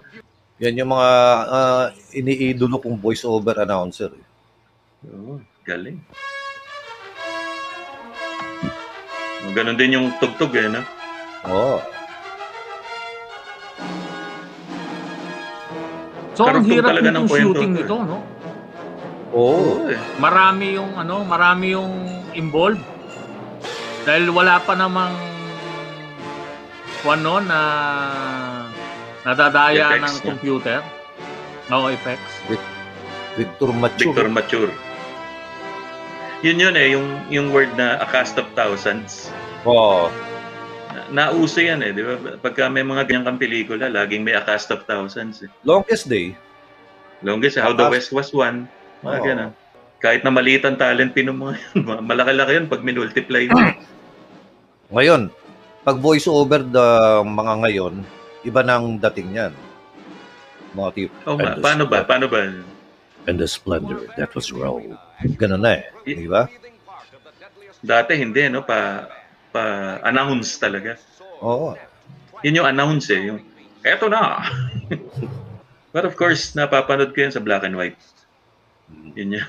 Yan 0.57 0.79
yung 0.79 0.91
mga 0.95 1.09
ah, 1.47 1.85
iniidolo 2.15 2.81
kong 2.81 2.97
voice-over 2.97 3.61
announcer. 3.61 4.09
eh. 4.09 4.25
Oo, 5.13 5.37
galing. 5.61 6.01
Ganon 9.53 9.77
din 9.77 9.95
yung 9.95 10.07
tugtog 10.17 10.51
eh, 10.57 10.67
no? 10.67 10.81
Oo. 11.47 11.77
So 16.37 16.45
ang 16.45 16.65
hirap 16.69 16.93
talaga 16.93 17.09
ng 17.09 17.25
shooting 17.25 17.71
to, 17.73 17.77
nito, 17.81 17.95
no? 18.05 18.17
Oo. 19.33 19.89
eh. 19.89 19.97
Marami 20.21 20.77
yung 20.77 20.93
ano, 20.97 21.25
marami 21.25 21.73
yung 21.73 21.93
involved. 22.33 22.81
Dahil 24.05 24.29
wala 24.31 24.61
pa 24.61 24.73
namang 24.73 25.13
ano 27.07 27.33
na 27.39 27.59
Nadadaya 29.27 29.91
Effects, 29.91 29.99
ng 29.99 30.15
no? 30.15 30.23
computer. 30.23 30.79
No 31.67 31.91
effects. 31.91 32.33
Victor 33.35 33.75
Mature. 33.75 34.15
Victor 34.15 34.29
Mature. 34.31 34.71
Yun 36.47 36.63
yun 36.63 36.75
eh, 36.79 36.95
yung, 36.95 37.07
yung 37.27 37.47
word 37.51 37.67
na 37.75 37.99
a 37.99 38.07
cast 38.07 38.39
of 38.39 38.47
thousands. 38.55 39.27
Oo. 39.67 40.07
Na, 41.11 41.27
nauso 41.27 41.59
yan 41.59 41.83
eh, 41.83 41.91
di 41.91 42.07
ba? 42.07 42.39
Pagka 42.39 42.71
may 42.71 42.87
mga 42.87 43.03
ganyang 43.03 43.25
kang 43.27 43.41
pelikula, 43.41 43.91
laging 43.91 44.23
may 44.23 44.31
a 44.31 44.43
cast 44.47 44.71
of 44.71 44.87
thousands 44.87 45.43
eh. 45.43 45.51
Longest 45.67 46.07
Day. 46.07 46.31
Longest, 47.19 47.59
How 47.59 47.75
the 47.75 47.91
West 47.91 48.15
Was 48.15 48.31
Won. 48.31 48.69
Mga 49.03 49.17
Oo. 49.19 49.25
ganun. 49.27 49.51
Kahit 49.97 50.21
na 50.23 50.31
maliit 50.31 50.63
ang 50.63 50.77
talent 50.79 51.11
pino 51.11 51.35
mga 51.35 51.57
yun, 51.75 51.99
malaki-laki 52.05 52.51
yun 52.63 52.67
pag 52.71 52.85
minultiply 52.85 53.51
mo. 53.51 53.59
Ngayon, 54.93 55.27
pag 55.83 55.97
voice 55.99 56.31
over 56.31 56.63
the 56.63 56.87
mga 57.27 57.53
ngayon, 57.65 58.07
iba 58.47 58.63
nang 58.63 58.95
dating 58.95 59.35
niyan. 59.35 59.53
Tip. 60.93 61.11
Oh, 61.25 61.35
ma- 61.35 61.57
paano 61.57 61.83
ba? 61.89 62.05
Paano 62.05 62.29
ba? 62.29 62.53
And 63.27 63.35
the 63.35 63.49
splendor 63.49 64.07
that 64.15 64.31
was 64.37 64.53
Rome. 64.53 64.95
Ganun 65.35 65.65
na 65.65 65.83
eh. 65.83 65.83
Di 66.05 66.29
ba? 66.29 66.47
Dati 67.81 68.15
hindi, 68.15 68.45
no? 68.47 68.63
Pa, 68.63 69.09
pa 69.51 69.97
announce 70.05 70.55
talaga. 70.61 70.95
Oo. 71.43 71.73
Yun 72.45 72.61
yung 72.61 72.69
announce 72.69 73.09
eh. 73.11 73.21
Yung, 73.27 73.41
eto 73.81 74.07
na! 74.07 74.45
But 75.93 76.05
of 76.05 76.13
course, 76.13 76.53
napapanood 76.53 77.17
ko 77.17 77.25
yan 77.25 77.33
sa 77.33 77.41
black 77.41 77.65
and 77.65 77.73
white. 77.73 77.97
Yun 79.17 79.41
yun. 79.41 79.47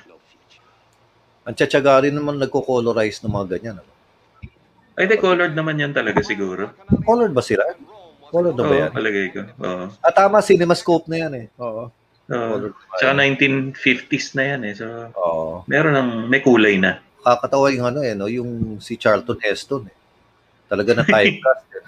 Ang 1.44 1.54
tsatsaga 1.56 2.08
rin 2.08 2.16
naman 2.16 2.40
nagko-colorize 2.40 3.20
ng 3.20 3.32
mga 3.32 3.46
ganyan. 3.56 3.76
ano? 3.80 3.92
Ay, 4.98 5.06
di, 5.06 5.16
colored 5.20 5.54
naman 5.54 5.78
yan 5.78 5.92
talaga 5.94 6.24
siguro. 6.24 6.74
Colored 7.06 7.36
ba 7.36 7.44
sila? 7.44 7.62
Colored 8.28 8.56
na 8.56 8.64
ba 8.64 8.74
yan? 8.76 8.90
palagay 8.92 9.26
ko. 9.32 9.40
Oo. 9.58 9.84
Ah, 9.98 10.12
tama, 10.12 10.40
CinemaScope 10.40 11.06
na 11.08 11.16
yan 11.26 11.32
eh. 11.34 11.46
Oo. 11.56 11.88
Oo. 12.28 12.54
Tsaka 12.96 13.12
yan. 13.16 13.36
1950s 13.38 14.36
na 14.36 14.44
yan 14.44 14.60
eh. 14.68 14.74
So, 14.76 14.86
Oo. 15.16 15.64
meron 15.64 15.96
ng, 15.96 16.10
may 16.28 16.44
kulay 16.44 16.76
na. 16.76 17.00
Kakatawa 17.24 17.72
yung 17.72 17.86
ano 17.88 18.00
eh, 18.00 18.12
no? 18.12 18.28
yung 18.28 18.78
si 18.78 18.94
Charlton 18.96 19.40
Heston 19.40 19.88
eh. 19.88 19.96
Talaga 20.68 20.92
na 20.92 21.04
typecast. 21.04 21.64
eh. 21.72 21.82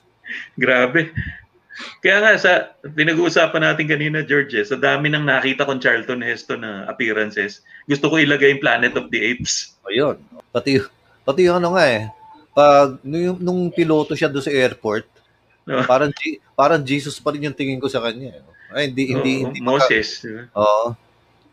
Grabe. 0.62 1.12
Kaya 2.00 2.16
nga, 2.22 2.32
sa 2.38 2.52
pinag-uusapan 2.86 3.62
natin 3.66 3.90
kanina, 3.90 4.22
George, 4.22 4.54
eh, 4.54 4.62
sa 4.62 4.78
dami 4.78 5.10
ng 5.10 5.26
nakita 5.26 5.66
kong 5.66 5.82
Charlton 5.82 6.22
Heston 6.22 6.62
na 6.62 6.86
appearances, 6.86 7.66
gusto 7.84 8.08
ko 8.08 8.16
ilagay 8.16 8.54
yung 8.54 8.62
Planet 8.62 8.94
of 8.94 9.10
the 9.10 9.18
Apes. 9.18 9.74
Ayun. 9.84 10.16
Pati, 10.54 10.78
pati 11.26 11.40
yung 11.50 11.58
ano 11.58 11.74
nga 11.74 11.84
eh. 11.90 12.06
Pag, 12.54 13.02
nung, 13.02 13.36
nung 13.42 13.62
piloto 13.74 14.14
siya 14.14 14.30
doon 14.30 14.46
sa 14.46 14.54
airport, 14.54 15.02
No? 15.64 15.80
parang 15.90 16.12
G- 16.12 16.40
parang 16.52 16.80
Jesus 16.80 17.16
pa 17.16 17.32
rin 17.32 17.42
yung 17.42 17.56
tingin 17.56 17.78
ko 17.78 17.88
sa 17.88 18.00
kanya. 18.00 18.36
eh. 18.36 18.44
Ay, 18.74 18.90
hindi, 18.90 19.04
hindi, 19.10 19.32
Oo, 19.38 19.44
hindi, 19.48 19.60
Moses. 19.60 20.20
di 20.20 20.30
ba? 20.30 20.42
Oo. 20.56 20.86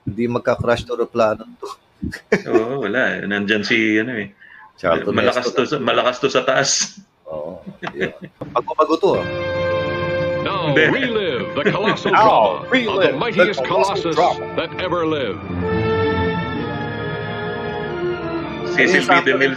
hindi 0.02 0.24
magka-crash 0.26 0.84
to 0.84 0.94
aeroplano 0.94 1.46
to. 1.58 1.70
Oo, 2.50 2.82
wala. 2.82 3.22
Nandyan 3.22 3.62
si, 3.62 3.96
ano 3.96 4.18
eh. 4.18 4.34
Charlton 4.76 5.14
malakas 5.14 5.46
Heston. 5.46 5.56
to, 5.56 5.70
sa- 5.70 5.80
malakas 5.80 6.16
to 6.18 6.28
sa 6.28 6.42
taas. 6.42 6.98
Oo. 7.30 7.62
yun. 7.94 8.10
Pagpapago 8.52 8.98
to 8.98 9.10
ah. 9.16 9.26
Now 10.42 10.74
relive 10.90 11.54
the 11.54 11.70
colossal 11.70 12.10
drama 12.10 12.66
of 12.66 12.74
the 13.00 13.14
mightiest 13.14 13.62
the 13.62 13.70
colossus 13.70 14.16
drama. 14.18 14.42
that 14.58 14.74
ever 14.82 15.06
lived. 15.06 15.38
Cecil 18.74 19.06
B. 19.06 19.14
DeMille. 19.22 19.54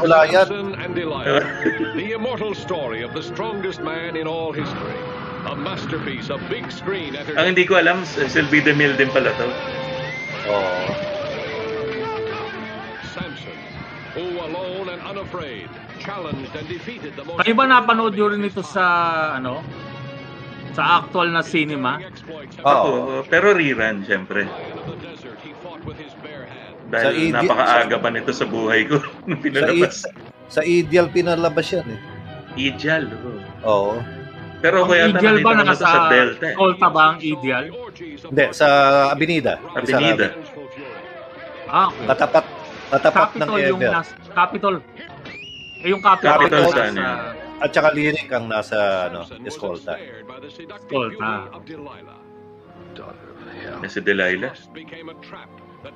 And 0.94 1.02
Delilah, 1.02 1.42
the 1.98 2.14
immortal 2.14 2.54
story 2.54 3.02
of 3.02 3.10
the 3.14 3.22
strongest 3.22 3.82
man 3.82 4.14
in 4.14 4.30
all 4.30 4.52
history. 4.54 4.94
A 5.50 5.56
masterpiece 5.58 6.30
of 6.30 6.38
big 6.48 6.70
screen 6.70 7.12
Ang 7.12 7.26
entertainment. 7.26 7.46
hindi 7.50 7.64
ko 7.66 7.74
alam, 7.76 8.06
B. 8.48 8.62
DeMille 8.62 8.94
din 8.94 9.10
pala 9.10 9.34
to. 9.34 9.46
Oo. 10.48 10.86
Samson, 13.10 13.58
who 14.14 14.38
alone 14.38 14.86
and 14.88 15.02
unafraid 15.02 15.66
challenged 15.98 16.54
and 16.54 16.64
defeated 16.70 17.12
the 17.18 17.26
most 17.26 17.42
Kayo 17.42 17.58
ba 17.58 17.66
napanood 17.66 18.14
nyo 18.14 18.30
rin 18.30 18.46
ito 18.46 18.62
sa, 18.62 18.86
ano, 19.34 19.66
sa 20.72 21.02
actual 21.02 21.26
na 21.28 21.42
cinema? 21.42 21.98
Oo. 22.62 22.62
Ako, 22.62 22.88
pero 23.26 23.50
rerun, 23.50 24.06
syempre. 24.06 24.46
Sa 24.46 24.54
Dahil 27.10 27.28
ED 27.28 27.34
napakaaga 27.34 27.96
pa 27.98 28.08
nito 28.14 28.30
sa 28.30 28.46
buhay 28.46 28.86
ko 28.86 29.02
nung 29.26 29.40
Sa, 29.40 29.42
pinalabas. 29.42 30.06
i- 30.06 30.33
sa 30.46 30.60
ideal 30.62 31.08
pinalabas 31.08 31.66
yan 31.68 31.86
eh. 31.88 32.00
Ideal. 32.54 33.10
oo. 33.10 33.38
Oo. 33.64 33.94
Pero 34.58 34.80
Ang 34.80 34.88
kaya 34.88 35.04
ideal 35.10 35.36
ba 35.38 35.50
ko 35.50 35.54
na 35.54 35.62
to 35.62 35.68
nasa 35.70 35.84
sa 35.84 36.00
Delta. 36.08 36.40
eh. 36.40 36.52
Escolta 36.52 36.86
ba 36.88 37.02
ang 37.04 37.18
ideal? 37.20 37.64
Hindi, 38.24 38.44
sa 38.50 38.66
Avenida. 39.10 39.52
Avenida. 39.70 40.26
Ah, 41.66 41.88
okay. 41.90 42.06
Katapat, 42.06 42.44
katapat 42.88 43.28
ng 43.34 43.40
Capitol 43.44 43.60
yung 43.60 43.80
Ever. 43.82 43.92
nas 43.92 44.08
Capitol. 44.30 44.74
Eh, 45.82 45.88
yung 45.90 46.00
Capitol, 46.00 46.30
Capitol 46.30 46.62
nasa- 46.62 46.72
saan 46.72 46.94
yan? 46.94 47.18
At 47.54 47.70
saka 47.70 47.88
Lyric 47.92 48.28
ang 48.30 48.46
nasa 48.46 48.78
ano, 49.08 49.20
Escolta. 49.44 49.94
Escolta. 50.64 51.30
Na 53.74 53.86
si 53.86 54.00
Delilah. 54.00 54.52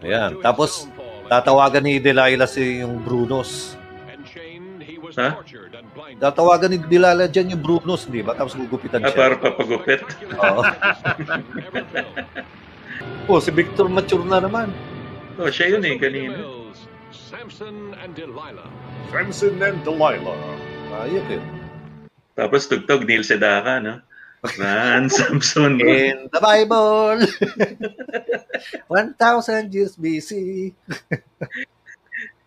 Ayan. 0.02 0.32
Tapos, 0.40 0.90
Tatawagan 1.24 1.84
ni 1.84 2.00
Delilah 2.00 2.44
si 2.44 2.80
yung 2.80 3.00
Brunos. 3.00 3.77
Ha? 5.18 5.28
Tatawagan 6.16 6.70
ni 6.70 6.78
Delilah 6.78 7.26
dyan 7.26 7.52
yung 7.52 7.60
Brunos, 7.60 8.06
di 8.06 8.22
ba? 8.22 8.32
Tapos 8.32 8.54
gugupitan 8.54 9.02
Ah, 9.02 9.10
siya. 9.10 9.18
para 9.18 9.34
papagupit. 9.36 10.00
Oo. 10.38 10.62
Oh, 13.28 13.38
si 13.38 13.52
Victor 13.52 13.86
mature 13.86 14.24
na 14.24 14.40
naman. 14.40 14.72
Oh, 15.36 15.52
siya 15.52 15.76
yun 15.76 15.84
eh, 15.84 16.00
kanina. 16.00 16.40
Samson 17.12 17.92
and 18.00 18.16
Delilah. 18.16 18.64
Samson 19.12 19.60
and 19.60 19.84
Delilah. 19.84 20.34
Ayok 20.98 21.36
eh. 21.36 21.42
Tapos 22.32 22.64
tugtog, 22.64 23.04
Neil 23.04 23.20
Sedaka, 23.20 23.78
no? 23.78 24.00
Ran 24.56 25.06
Samson. 25.12 25.76
In 25.78 26.32
the 26.32 26.40
Bible, 26.40 27.20
1,000 28.88 29.20
years 29.70 29.92
BC. 29.94 30.72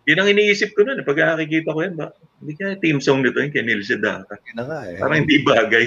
Yun 0.02 0.18
ang 0.18 0.28
iniisip 0.28 0.74
ko 0.74 0.82
nun. 0.82 0.98
eh, 0.98 1.06
Pag 1.06 1.14
nakikita 1.14 1.70
ko 1.70 1.78
yan, 1.78 1.94
ba, 1.94 2.10
hindi 2.42 2.58
kaya 2.58 2.74
team 2.76 2.98
song 2.98 3.22
nito 3.22 3.38
yung 3.38 3.54
kay 3.54 3.62
Neil 3.62 3.86
Sedaka. 3.86 4.34
Yun 4.50 4.56
na 4.58 4.64
nga 4.66 4.80
eh. 4.90 4.98
Parang 4.98 5.18
hindi 5.22 5.36
bagay. 5.40 5.84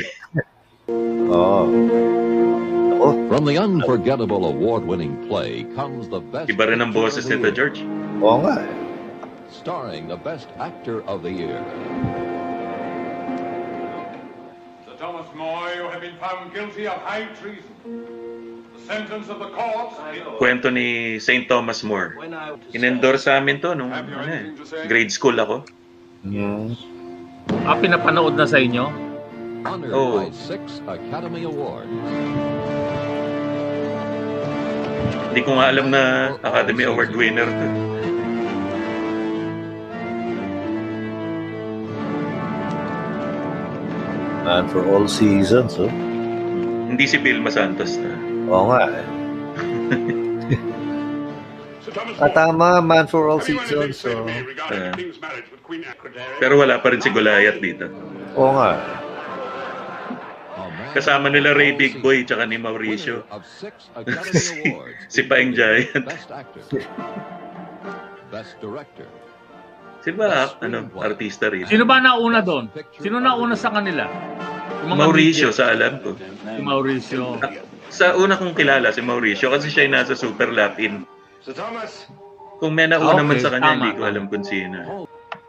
Oo. 1.35 1.63
Ako, 2.95 3.05
From 3.27 3.43
the 3.43 3.59
unforgettable 3.59 4.47
award-winning 4.47 5.19
play 5.27 5.67
comes 5.75 6.07
the 6.07 6.23
best 6.31 6.47
Iba 6.47 6.71
rin 6.71 6.79
ang 6.79 6.95
boses 6.95 7.27
of 7.27 7.43
the 7.43 7.51
nito, 7.51 7.51
George. 7.51 7.83
oo 8.23 8.39
nga 8.39 8.63
eh. 8.63 8.71
starring 9.51 10.07
the 10.07 10.17
best 10.17 10.47
actor 10.59 11.03
of 11.05 11.19
the 11.21 11.31
year. 11.31 11.59
Sir 14.87 14.95
Thomas 14.97 15.27
More, 15.35 15.69
you 15.75 15.85
have 15.91 16.01
been 16.01 16.17
found 16.17 16.51
guilty 16.55 16.87
of 16.87 16.97
high 17.03 17.27
treason. 17.35 17.71
Kwento 20.37 20.69
ni 20.69 21.17
St. 21.17 21.49
Thomas 21.49 21.81
More. 21.81 22.21
In-endorse 22.73 23.25
sa 23.25 23.41
amin 23.41 23.57
to 23.61 23.73
nung 23.73 23.89
ano, 23.89 24.21
eh, 24.25 24.53
grade 24.85 25.09
school 25.09 25.35
ako. 25.37 25.65
Mm. 26.25 26.73
Ah, 27.65 27.77
pinapanood 27.77 28.37
na 28.37 28.45
sa 28.45 28.57
inyo? 28.57 28.85
Honored 29.65 29.93
Oh. 29.93 30.21
by 30.21 30.29
six 30.29 30.81
Academy 30.85 31.45
Awards. 31.49 31.89
Hindi 35.29 35.41
ko 35.41 35.57
nga 35.57 35.65
alam 35.73 35.89
na 35.89 36.01
Academy 36.45 36.85
Award 36.85 37.11
winner 37.17 37.49
to. 37.49 37.67
Man 44.45 44.69
for 44.69 44.85
all 44.93 45.09
seasons, 45.09 45.73
oh. 45.81 45.89
Hindi 46.85 47.09
si 47.09 47.17
Vilma 47.17 47.49
Santos 47.49 47.97
na. 47.97 48.34
Oo 48.45 48.65
nga 48.69 48.81
eh. 48.89 49.05
Ah, 52.15 52.27
tama, 52.27 52.83
man 52.83 53.07
for 53.07 53.27
all 53.27 53.39
seasons. 53.39 53.95
So, 53.95 54.27
Aphrodite? 54.27 55.15
Pero 56.39 56.59
wala 56.59 56.79
pa 56.79 56.91
rin 56.91 56.99
si 56.99 57.07
Goliath 57.07 57.59
dito. 57.59 57.87
oo 58.35 58.51
nga. 58.51 58.75
Kasama 60.91 61.27
nila 61.27 61.51
Ray 61.51 61.75
Big 61.75 61.99
Boy 61.99 62.23
tsaka 62.23 62.47
ni 62.47 62.55
Mauricio. 62.55 63.23
Awards. 63.95 65.07
Si 65.07 65.23
Paeng 65.23 65.55
Giant. 65.55 66.03
Best 66.03 66.31
Actor. 66.31 66.63
Best 68.27 68.55
Director. 68.59 69.07
Sino 70.03 70.15
ba, 70.19 70.55
ano, 70.59 70.87
artista 70.99 71.47
rin? 71.47 71.67
Sino 71.67 71.83
ba 71.83 71.99
nauna 71.99 72.39
doon? 72.39 72.71
Sino 72.99 73.19
nauna 73.19 73.55
sa 73.55 73.71
kanila? 73.71 74.07
Yung 74.83 74.93
mga 74.93 74.99
Mauricio, 74.99 75.49
media. 75.49 75.57
sa 75.57 75.71
alam 75.71 75.93
ko. 75.99 76.13
Si 76.15 76.61
Mauricio. 76.61 77.39
Sa 77.95 78.11
una 78.19 78.35
kong 78.35 78.51
kilala, 78.51 78.91
si 78.91 78.99
Mauricio, 78.99 79.47
kasi 79.47 79.71
siya 79.71 79.87
yung 79.87 79.95
nasa 79.95 80.19
Super 80.19 80.51
Latin. 80.51 81.07
Sir 81.39 81.55
Thomas, 81.55 82.11
Kung 82.59 82.75
may 82.75 82.87
nauna 82.87 83.19
Okay, 83.19 83.23
man 83.23 83.39
sa 83.39 83.51
kanya, 83.51 83.71
tama, 83.71 83.75
hindi 83.77 83.89
ko 83.95 84.01
tama. 84.03 84.11
alam 84.11 84.23
kung 84.27 84.43
sino. 84.43 84.77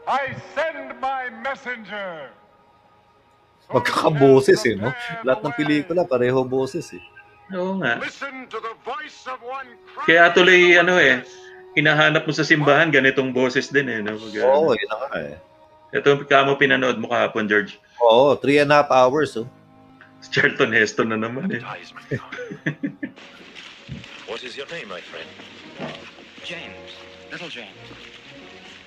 I 0.07 0.31
send 0.55 0.95
my 1.03 1.27
messenger. 1.43 2.31
Magkakaboses 3.67 4.63
eh, 4.63 4.79
no? 4.79 4.95
Lahat 5.27 5.43
ng 5.43 5.55
pelikula, 5.59 6.07
pareho 6.07 6.39
boses 6.47 6.87
eh. 6.95 7.03
Oo 7.51 7.83
nga. 7.83 7.99
Listen 7.99 8.47
to 8.47 8.59
the 8.63 8.75
voice 8.83 9.27
of 9.27 9.39
one 9.43 9.67
Kaya 10.07 10.31
tuloy, 10.31 10.79
ano 10.79 10.99
eh, 10.99 11.27
hinahanap 11.75 12.27
mo 12.27 12.31
sa 12.31 12.47
simbahan, 12.47 12.95
ganitong 12.95 13.35
boses 13.35 13.71
din 13.71 13.91
eh. 13.91 13.99
No? 14.03 14.15
Pag, 14.15 14.35
Oo, 14.47 14.71
yun 14.75 14.87
na 14.87 14.97
nga 15.03 15.19
eh. 15.19 15.35
Ito, 15.95 16.23
kamo 16.27 16.55
pinanood 16.55 16.99
mo 16.99 17.11
kahapon, 17.11 17.51
George. 17.51 17.79
Oo, 17.99 18.39
three 18.39 18.63
and 18.63 18.71
a 18.71 18.83
half 18.83 18.91
hours, 18.91 19.35
oh. 19.35 19.47
Si 20.21 20.29
Charlton 20.33 20.73
Heston 20.73 21.13
na 21.13 21.19
naman 21.21 21.51
eh. 21.53 21.61
What 24.31 24.43
is 24.43 24.57
your 24.59 24.67
name, 24.69 24.89
my 24.91 25.01
friend? 25.01 25.29
James. 26.43 26.91
Little 27.31 27.49
James. 27.51 27.75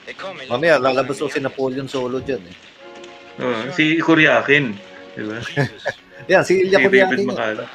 They 0.05 0.13
call 0.17 0.33
me 0.33 0.47
Mamaya, 0.49 0.79
lalabas 0.81 1.19
ko 1.21 1.29
si 1.29 1.39
Napoleon 1.39 1.87
Solo 1.87 2.19
dyan 2.19 2.41
eh. 2.43 2.55
Oo, 3.39 3.71
si 3.71 4.01
Kuryakin. 4.03 4.75
Di 5.15 5.23
ba? 5.23 5.39
Yan, 6.31 6.43
si 6.43 6.59
Si 6.59 6.67
Ilya 6.67 6.85
David. 6.85 7.23
Macala. 7.23 7.65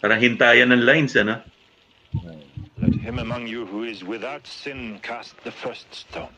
Parang 0.00 0.20
hintayan 0.20 0.72
ng 0.72 0.82
lines, 0.86 1.12
ano? 1.18 1.42
Let 2.80 2.96
him 2.96 3.20
among 3.20 3.44
you 3.44 3.68
who 3.68 3.84
is 3.84 4.00
without 4.00 4.48
sin 4.48 4.96
cast 5.04 5.36
the 5.44 5.52
first 5.52 5.90
stone. 5.92 6.32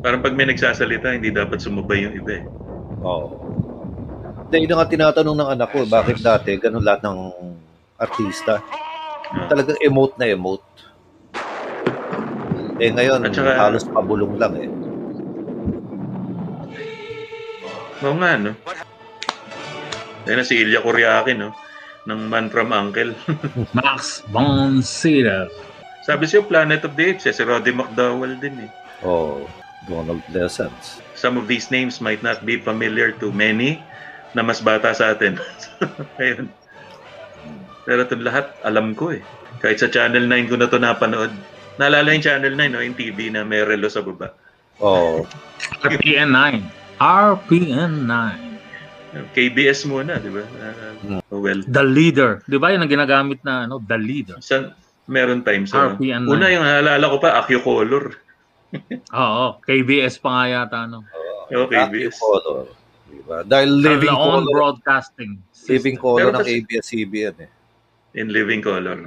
Parang 0.00 0.24
pag 0.24 0.32
may 0.32 0.48
nagsasalita, 0.48 1.12
hindi 1.12 1.28
dapat 1.28 1.60
sumubay 1.60 2.08
yung 2.08 2.16
iba 2.16 2.40
eh. 2.40 2.44
Oo. 3.04 3.36
Hindi, 4.50 4.66
yun 4.66 4.74
nga 4.74 4.90
tinatanong 4.90 5.36
ng 5.38 5.50
anak 5.54 5.70
ko, 5.70 5.86
bakit 5.86 6.18
dati 6.18 6.58
ganun 6.58 6.82
lahat 6.82 7.06
ng 7.06 7.30
artista? 7.94 8.58
Ah. 9.30 9.46
Talagang 9.46 9.78
emote 9.78 10.18
na 10.18 10.26
emote. 10.26 10.66
Eh 12.82 12.90
ngayon, 12.90 13.22
At 13.22 13.30
saka- 13.30 13.62
halos 13.62 13.86
pabulong 13.86 14.34
lang 14.42 14.58
eh. 14.58 14.66
Oo 18.02 18.18
nga, 18.18 18.34
no? 18.42 18.58
Ayun 20.26 20.34
na 20.34 20.42
si 20.42 20.58
Ilya 20.58 20.82
Kuryakin, 20.82 21.46
no? 21.46 21.54
Ng 22.10 22.26
Man 22.26 22.50
from 22.50 22.74
Uncle. 22.74 23.14
Max 23.78 24.26
von 24.34 24.82
Sydow. 24.82 25.46
Sabi 26.02 26.26
siya, 26.26 26.42
Planet 26.42 26.82
of 26.82 26.98
the 26.98 27.14
Apes, 27.14 27.30
eh, 27.30 27.34
si 27.38 27.46
Roddy 27.46 27.70
McDowell 27.70 28.34
din 28.42 28.66
eh. 28.66 28.70
Oh, 29.06 29.46
Donald 29.86 30.26
Pleasance. 30.26 30.98
Some 31.14 31.38
of 31.38 31.46
these 31.46 31.70
names 31.70 32.02
might 32.02 32.26
not 32.26 32.42
be 32.42 32.58
familiar 32.58 33.14
to 33.22 33.30
many 33.30 33.78
na 34.34 34.42
mas 34.46 34.62
bata 34.62 34.94
sa 34.94 35.14
atin. 35.14 35.38
Ayun. 36.22 36.50
Pero 37.84 38.06
ito 38.06 38.14
lahat, 38.20 38.54
alam 38.62 38.94
ko 38.94 39.10
eh. 39.14 39.22
Kahit 39.58 39.82
sa 39.82 39.90
Channel 39.90 40.24
9 40.28 40.50
ko 40.50 40.54
na 40.56 40.68
ito 40.70 40.78
napanood. 40.78 41.32
Naalala 41.80 42.12
yung 42.12 42.24
Channel 42.24 42.54
9, 42.54 42.74
no? 42.76 42.84
yung 42.84 42.96
TV 42.98 43.32
na 43.32 43.42
may 43.42 43.64
relo 43.64 43.88
sa 43.88 44.04
baba. 44.04 44.36
Oh, 44.80 45.28
RPN 45.84 46.32
9. 46.32 47.00
RPN 47.00 48.08
9. 48.08 48.50
KBS 49.34 49.90
muna, 49.90 50.22
di 50.22 50.30
ba? 50.30 50.46
Uh, 51.02 51.20
well, 51.34 51.60
The 51.66 51.82
Leader. 51.82 52.46
Di 52.46 52.56
ba 52.56 52.70
yun 52.70 52.86
ang 52.86 52.92
ginagamit 52.92 53.42
na 53.42 53.66
ano? 53.66 53.82
The 53.82 53.98
Leader. 53.98 54.38
sa, 54.38 54.72
meron 55.10 55.42
times. 55.42 55.74
ano? 55.74 55.98
RPN 55.98 56.30
Una 56.30 56.46
9. 56.46 56.54
yung 56.54 56.64
naalala 56.64 57.06
ko 57.10 57.16
pa, 57.18 57.30
Accucolor. 57.42 58.14
Oo. 59.18 59.58
KBS 59.66 60.22
pa 60.22 60.30
nga 60.30 60.44
yata. 60.46 60.78
No? 60.86 61.02
Yung 61.50 61.66
Active 61.66 62.14
KBS. 62.14 62.16
Color. 62.16 62.79
Diba? 63.10 63.42
Dahil 63.42 63.70
living 63.82 64.14
color, 64.14 64.54
Broadcasting. 64.54 65.32
living 65.66 65.98
System. 65.98 66.02
color 66.02 66.30
Pero 66.30 66.38
ng 66.38 66.46
ABS-CBN 66.46 67.36
eh. 67.42 67.50
In 68.10 68.34
Living 68.34 68.58
Color. 68.58 69.06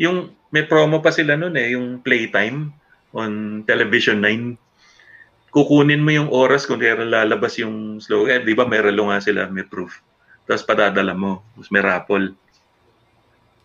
Yung 0.00 0.32
may 0.48 0.64
promo 0.64 1.04
pa 1.04 1.12
sila 1.12 1.36
noon 1.36 1.52
eh, 1.56 1.76
yung 1.76 2.00
Playtime 2.00 2.72
on 3.12 3.60
Television 3.68 4.24
9. 4.24 5.52
Kukunin 5.52 6.00
mo 6.00 6.10
yung 6.16 6.32
oras 6.32 6.64
kung 6.64 6.80
kaya 6.80 6.96
lalabas 7.04 7.60
yung 7.60 8.00
slogan. 8.00 8.40
Eh, 8.40 8.44
di 8.48 8.56
ba 8.56 8.64
may 8.64 8.80
relo 8.80 9.12
nga 9.12 9.20
sila, 9.20 9.52
may 9.52 9.68
proof. 9.68 10.00
Tapos 10.48 10.64
padadala 10.64 11.12
mo. 11.12 11.44
Tapos 11.52 11.68
may 11.68 11.84
raffle. 11.84 12.32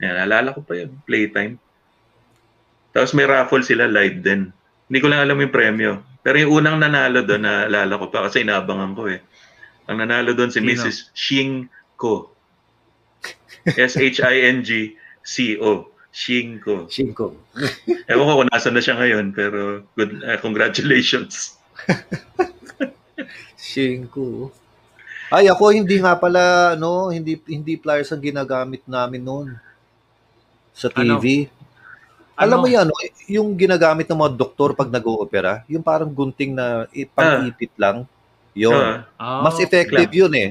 Yan, 0.04 0.28
alala 0.28 0.52
ko 0.52 0.62
pa 0.68 0.76
yun. 0.76 1.00
Playtime. 1.08 1.56
Tapos 2.92 3.16
may 3.16 3.24
raffle 3.24 3.64
sila 3.64 3.88
live 3.88 4.20
din. 4.20 4.52
Hindi 4.88 5.00
ko 5.00 5.08
lang 5.08 5.24
alam 5.24 5.40
yung 5.40 5.54
premyo. 5.56 5.92
Pero 6.28 6.44
yung 6.44 6.60
unang 6.60 6.76
nanalo 6.84 7.24
doon, 7.24 7.44
naalala 7.48 7.94
ko 7.96 8.12
pa 8.12 8.28
kasi 8.28 8.44
inabangan 8.44 8.92
ko 9.00 9.08
eh. 9.08 9.24
Ang 9.88 10.04
nanalo 10.04 10.36
doon 10.36 10.52
si 10.52 10.60
Sino? 10.60 10.68
Mrs. 10.68 11.16
Shing 11.16 11.72
Ko. 11.96 12.36
S-H-I-N-G-C-O. 13.68 15.72
Shinko. 16.18 16.90
Shinko. 16.90 17.38
Ewan 18.10 18.26
ko 18.26 18.34
kung 18.42 18.50
nasa 18.50 18.74
na 18.74 18.82
siya 18.82 18.98
ngayon, 18.98 19.38
pero 19.38 19.86
good, 19.94 20.18
eh, 20.26 20.42
congratulations. 20.42 21.62
Shinko. 23.60 24.50
Ay, 25.30 25.46
ako 25.52 25.76
hindi 25.76 26.02
nga 26.02 26.18
pala, 26.18 26.74
no, 26.74 27.14
hindi 27.14 27.38
hindi 27.46 27.78
pliers 27.78 28.10
ang 28.10 28.24
ginagamit 28.24 28.82
namin 28.88 29.22
noon 29.22 29.48
sa 30.72 30.90
TV. 30.90 31.52
Alam 32.34 32.58
Ano? 32.58 32.64
mo 32.64 32.68
yan, 32.72 32.86
no, 32.88 32.98
yung 33.28 33.54
ginagamit 33.54 34.08
ng 34.08 34.18
mga 34.18 34.34
doktor 34.40 34.74
pag 34.74 34.90
nag-oopera, 34.90 35.68
yung 35.70 35.84
parang 35.84 36.10
gunting 36.10 36.56
na 36.56 36.88
pang-ipit 37.14 37.76
lang, 37.78 38.08
yun. 38.58 38.74
Ah, 38.74 39.40
Oh, 39.40 39.42
mas 39.46 39.58
effective 39.62 40.10
clamp. 40.10 40.18
yun 40.18 40.34
eh. 40.34 40.50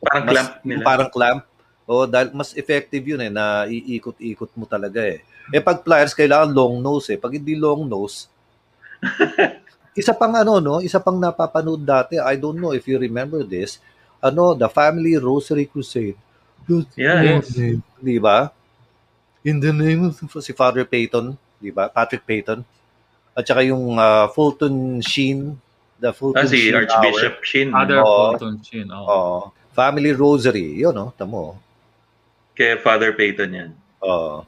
parang 0.00 0.24
Mas, 0.24 0.32
clamp 0.34 0.50
nila. 0.64 0.82
parang 0.82 1.10
clamp. 1.12 1.40
O, 1.84 2.06
dahil 2.06 2.32
mas 2.32 2.56
effective 2.56 3.04
yun 3.04 3.20
eh, 3.20 3.28
na 3.28 3.68
iikot-ikot 3.68 4.50
mo 4.56 4.64
talaga 4.64 5.04
eh. 5.04 5.20
Eh 5.50 5.60
pag 5.60 5.82
pliers, 5.82 6.16
kailangan 6.16 6.48
long 6.48 6.80
nose 6.80 7.12
eh. 7.12 7.18
Pag 7.20 7.36
hindi 7.36 7.52
long 7.54 7.84
nose, 7.84 8.26
isa 9.98 10.14
pang 10.14 10.32
ano, 10.32 10.58
no? 10.58 10.80
Isa 10.80 10.98
pang 10.98 11.18
napapanood 11.18 11.82
dati, 11.82 12.16
I 12.16 12.38
don't 12.38 12.56
know 12.56 12.72
if 12.72 12.86
you 12.88 12.96
remember 12.96 13.44
this, 13.44 13.76
ano, 14.18 14.54
the 14.54 14.68
Family 14.68 15.18
Rosary 15.18 15.66
Crusade. 15.66 16.16
Yeah. 16.94 17.42
Yes. 17.42 17.50
Di 17.98 18.22
ba? 18.22 18.54
In 19.42 19.58
the 19.58 19.74
name 19.74 20.08
of 20.08 20.16
si 20.38 20.54
Father 20.54 20.86
Peyton, 20.86 21.34
di 21.58 21.74
ba? 21.74 21.90
Patrick 21.90 22.22
Peyton. 22.22 22.62
At 23.34 23.42
saka 23.42 23.66
yung 23.66 23.98
ah, 23.98 24.30
Fulton 24.30 25.02
Sheen, 25.02 25.58
the 26.02 26.10
Fulton 26.10 26.42
Ah, 26.42 26.50
si 26.50 26.58
Sheen 26.68 26.74
Archbishop 26.74 27.34
Shin. 27.46 27.68
Other 27.70 28.02
Oo. 28.02 28.34
Fulton 28.34 28.58
Chin. 28.60 28.90
Oh. 28.90 29.06
Oo. 29.06 29.36
Family 29.72 30.10
Rosary, 30.12 30.82
yun, 30.82 30.92
no? 30.92 31.14
Tamo. 31.14 31.56
Kay 32.52 32.76
Father 32.82 33.14
Peyton 33.14 33.50
yan. 33.54 33.70
Oo. 34.02 34.44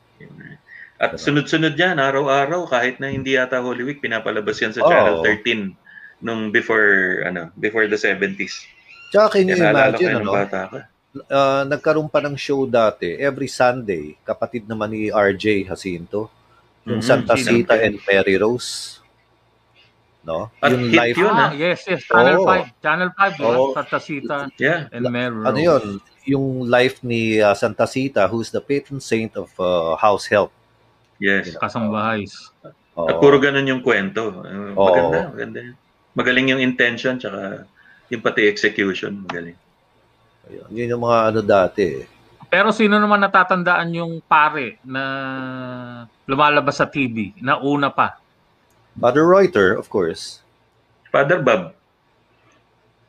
At 0.95 1.17
sunod-sunod 1.17 1.75
yan, 1.75 1.97
araw-araw, 1.97 2.67
kahit 2.67 2.99
na 2.99 3.09
hindi 3.09 3.35
yata 3.35 3.59
Holy 3.59 3.83
Week, 3.83 3.99
pinapalabas 3.99 4.59
yan 4.59 4.75
sa 4.75 4.83
Oo. 4.83 4.90
Channel 4.90 5.17
13 5.23 5.73
nung 6.21 6.51
before, 6.51 7.23
ano, 7.25 7.49
before 7.57 7.87
the 7.87 7.97
70s. 7.97 8.64
Tsaka 9.09 9.38
can 9.38 9.47
you 9.47 9.57
imagine, 9.57 10.19
ano? 10.19 10.33
bata 10.33 10.61
ka. 10.67 10.81
ah, 11.31 11.62
nagkaroon 11.62 12.11
pa 12.11 12.19
ng 12.19 12.35
show 12.35 12.67
dati, 12.67 13.14
every 13.17 13.47
Sunday, 13.47 14.19
kapatid 14.23 14.67
naman 14.67 14.90
ni 14.90 15.09
RJ 15.09 15.71
Jacinto, 15.71 16.27
yung 16.85 17.01
Mhm, 17.01 17.07
Santa 17.07 17.35
sino? 17.38 17.64
Cita 17.64 17.75
and 17.79 17.97
Mary 18.03 18.37
Rose. 18.37 18.99
No? 20.24 20.48
At 20.58 20.72
yung 20.72 20.88
hit 20.88 20.96
live, 20.96 21.16
yun, 21.20 21.28
ah, 21.30 21.48
ah. 21.48 21.50
yes, 21.52 21.84
yes. 21.84 22.00
Channel 22.08 22.40
Oo. 22.40 22.48
5. 22.48 22.80
Channel 22.80 23.10
5, 23.12 23.37
di 23.37 23.42
ba? 23.44 23.48
Oo. 23.52 23.72
Santa 23.76 23.98
Cita 24.00 24.37
Yeah. 24.56 24.88
and 24.88 25.04
Melrose. 25.04 25.46
ano 25.46 25.58
yun, 25.60 25.84
yung 26.24 26.46
life 26.64 27.04
ni 27.04 27.44
ah, 27.44 27.52
Santa 27.52 27.84
Cita, 27.84 28.24
who's 28.24 28.48
the 28.48 28.64
patron 28.64 29.04
saint 29.04 29.37
of 29.37 29.52
ah, 29.60 30.00
house 30.00 30.24
help. 30.24 30.48
Yes. 31.20 31.52
Kasambahay. 31.60 32.24
Oo. 32.96 33.04
At 33.04 33.20
puro 33.20 33.37
ganun 33.37 33.68
yung 33.68 33.84
kwento. 33.84 34.40
Uh, 34.40 34.72
maganda, 34.72 35.18
maganda. 35.28 35.58
yan. 35.60 35.76
Magaling 36.14 36.46
yung 36.56 36.62
intention, 36.62 37.20
tsaka 37.20 37.68
yung 38.08 38.22
pati 38.22 38.48
execution, 38.48 39.26
magaling. 39.28 39.58
Ayun, 40.48 40.68
yun 40.72 40.92
yung 40.96 41.02
mga 41.04 41.18
ano 41.28 41.40
dati. 41.42 41.84
eh. 42.00 42.06
Pero 42.48 42.70
sino 42.70 42.96
naman 42.96 43.18
natatandaan 43.18 43.90
yung 43.92 44.22
pare 44.22 44.78
na 44.87 45.02
lumalabas 46.24 46.78
sa 46.78 46.87
TV 46.87 47.34
na 47.42 47.58
una 47.58 47.90
pa? 47.90 48.22
Father 48.94 49.24
Reuter, 49.24 49.74
of 49.74 49.88
course. 49.88 50.40
Father 51.11 51.38
Bob, 51.38 51.74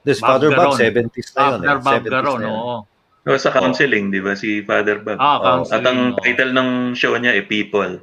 This 0.03 0.21
Bob 0.21 0.37
Father 0.37 0.49
Bob, 0.53 0.77
Garon. 0.77 1.09
70s 1.09 1.29
na 1.31 1.41
yun. 1.47 1.59
Eh. 1.59 1.67
Bob 1.67 1.81
70s 1.83 2.09
Garon, 2.09 2.41
oo. 2.45 2.75
oh, 3.25 3.37
sa 3.37 3.49
counseling, 3.49 4.13
di 4.13 4.21
ba? 4.21 4.37
Si 4.37 4.61
Father 4.61 5.01
Bob. 5.01 5.17
Ah, 5.17 5.41
counseling. 5.41 5.73
At 5.73 5.83
ang 5.83 5.99
oo. 6.13 6.19
title 6.21 6.51
ng 6.53 6.69
show 6.93 7.17
niya 7.17 7.33
ay 7.33 7.45
People. 7.45 8.01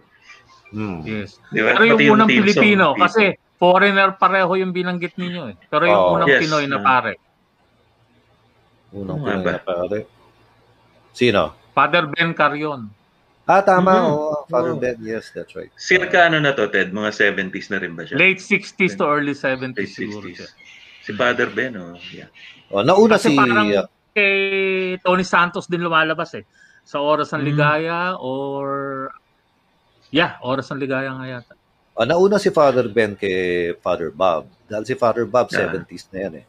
Hmm. 0.73 1.05
Yes. 1.05 1.39
Di 1.49 1.63
ba? 1.63 1.77
Pero 1.77 1.85
yung 1.87 1.99
Pati 2.01 2.11
unang 2.11 2.27
song, 2.27 2.35
Pilipino, 2.35 2.85
People. 2.91 3.03
kasi 3.07 3.23
foreigner 3.55 4.11
pareho 4.19 4.51
yung 4.59 4.75
binanggit 4.75 5.15
ninyo 5.15 5.43
eh. 5.53 5.57
Pero 5.69 5.85
yung 5.87 6.01
Oo. 6.01 6.13
unang 6.19 6.27
Yes. 6.27 6.41
Pinoy 6.43 6.65
na 6.67 6.79
Ah. 6.79 6.85
pare, 6.85 7.13
Unang 8.93 9.19
nga 9.21 9.31
Pinoy 9.33 9.45
ba? 9.45 9.53
na 9.53 9.61
pare. 9.63 9.99
Sino? 11.13 11.43
Father 11.71 12.05
Ben 12.07 12.33
Carion. 12.33 12.91
Ah, 13.43 13.59
tama. 13.61 13.93
Mhm. 13.93 14.07
oo. 14.09 14.35
Father 14.47 14.73
Oo. 14.73 14.79
Ben, 14.79 14.97
yes, 15.01 15.31
that's 15.31 15.53
right. 15.53 15.71
Circa 15.75 16.31
ano 16.31 16.39
na 16.39 16.53
to, 16.53 16.67
Ted? 16.67 16.91
Mga 16.91 17.11
70s 17.13 17.69
na 17.69 17.79
rin 17.79 17.93
ba 17.93 18.03
siya? 18.03 18.15
Late 18.15 18.39
60s 18.39 18.95
to 18.95 19.05
early 19.05 19.35
70s 19.35 19.75
Late 19.77 19.91
siguro 19.91 20.27
siya. 20.27 20.47
60s. 20.47 21.03
Si 21.03 21.11
Father 21.13 21.51
Ben, 21.51 21.75
oh. 21.75 21.99
Yeah. 22.09 22.31
Oh, 22.71 22.81
nauna 22.81 23.19
Kasi 23.19 23.35
si... 23.35 23.37
parang 23.37 23.67
ah, 23.75 23.87
kay 24.13 24.37
Tony 25.01 25.25
Santos 25.25 25.67
din 25.67 25.83
lumalabas 25.83 26.33
eh. 26.35 26.47
Sa 26.83 26.99
Oras 26.99 27.31
ng 27.31 27.43
Mm. 27.43 27.49
Ligaya 27.49 28.01
or... 28.17 29.11
Yeah, 30.11 30.39
Oras 30.41 30.71
ng 30.71 30.79
Ligaya 30.79 31.11
nga 31.11 31.27
yata. 31.29 31.55
ah, 31.93 32.07
nauna 32.07 32.39
si 32.39 32.49
Father 32.49 32.87
Ben 32.87 33.13
kay 33.13 33.75
Father 33.77 34.09
Bob. 34.09 34.47
Dahil 34.65 34.87
si 34.87 34.95
Father 34.95 35.27
Bob, 35.27 35.51
Ah. 35.51 35.59
70s 35.67 36.07
na 36.09 36.19
yan 36.21 36.35
eh. 36.39 36.45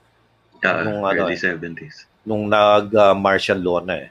Ah, 0.61 0.79
Nung 0.79 1.01
ano 1.01 1.25
early 1.25 1.35
eh. 1.35 1.41
70s. 1.43 2.05
nung 2.23 2.47
nag-martial 2.47 3.59
law 3.59 3.81
na 3.81 3.99
eh. 3.99 4.09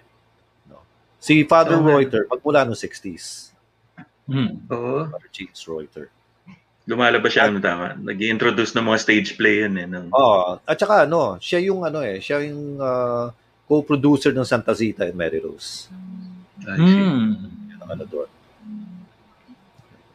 No? 1.23 1.25
Si 1.25 1.47
Father 1.47 1.79
Oo 1.79 1.87
nga. 1.87 2.03
Reuter, 2.03 2.27
magmula 2.27 2.67
noong 2.67 2.75
60s. 2.75 3.55
Hmm. 4.27 4.59
Oo. 4.67 5.07
Father 5.07 5.31
James 5.31 5.61
Reuter. 5.63 6.11
Lumalabas 6.83 7.31
siya, 7.31 7.47
ano 7.47 7.63
tama. 7.63 7.95
Nag-introduce 7.95 8.75
ng 8.75 8.83
mga 8.83 8.99
stage 8.99 9.39
play 9.39 9.63
yan 9.63 9.79
eh. 9.79 9.87
Ng, 9.87 10.11
Oh, 10.11 10.59
at 10.59 10.75
saka 10.75 11.07
ano, 11.07 11.39
siya 11.39 11.63
yung 11.63 11.87
ano 11.87 12.03
eh, 12.03 12.19
siya 12.19 12.43
yung 12.43 12.83
ah, 12.83 13.31
co-producer 13.71 14.35
ng 14.35 14.43
Santa 14.43 14.75
Zita 14.75 15.07
and 15.07 15.15
Mary 15.15 15.39
Rose. 15.39 15.87
Hmm. 16.59 17.39
Yung 17.71 17.87
ano 17.87 18.03
doon. 18.03 18.27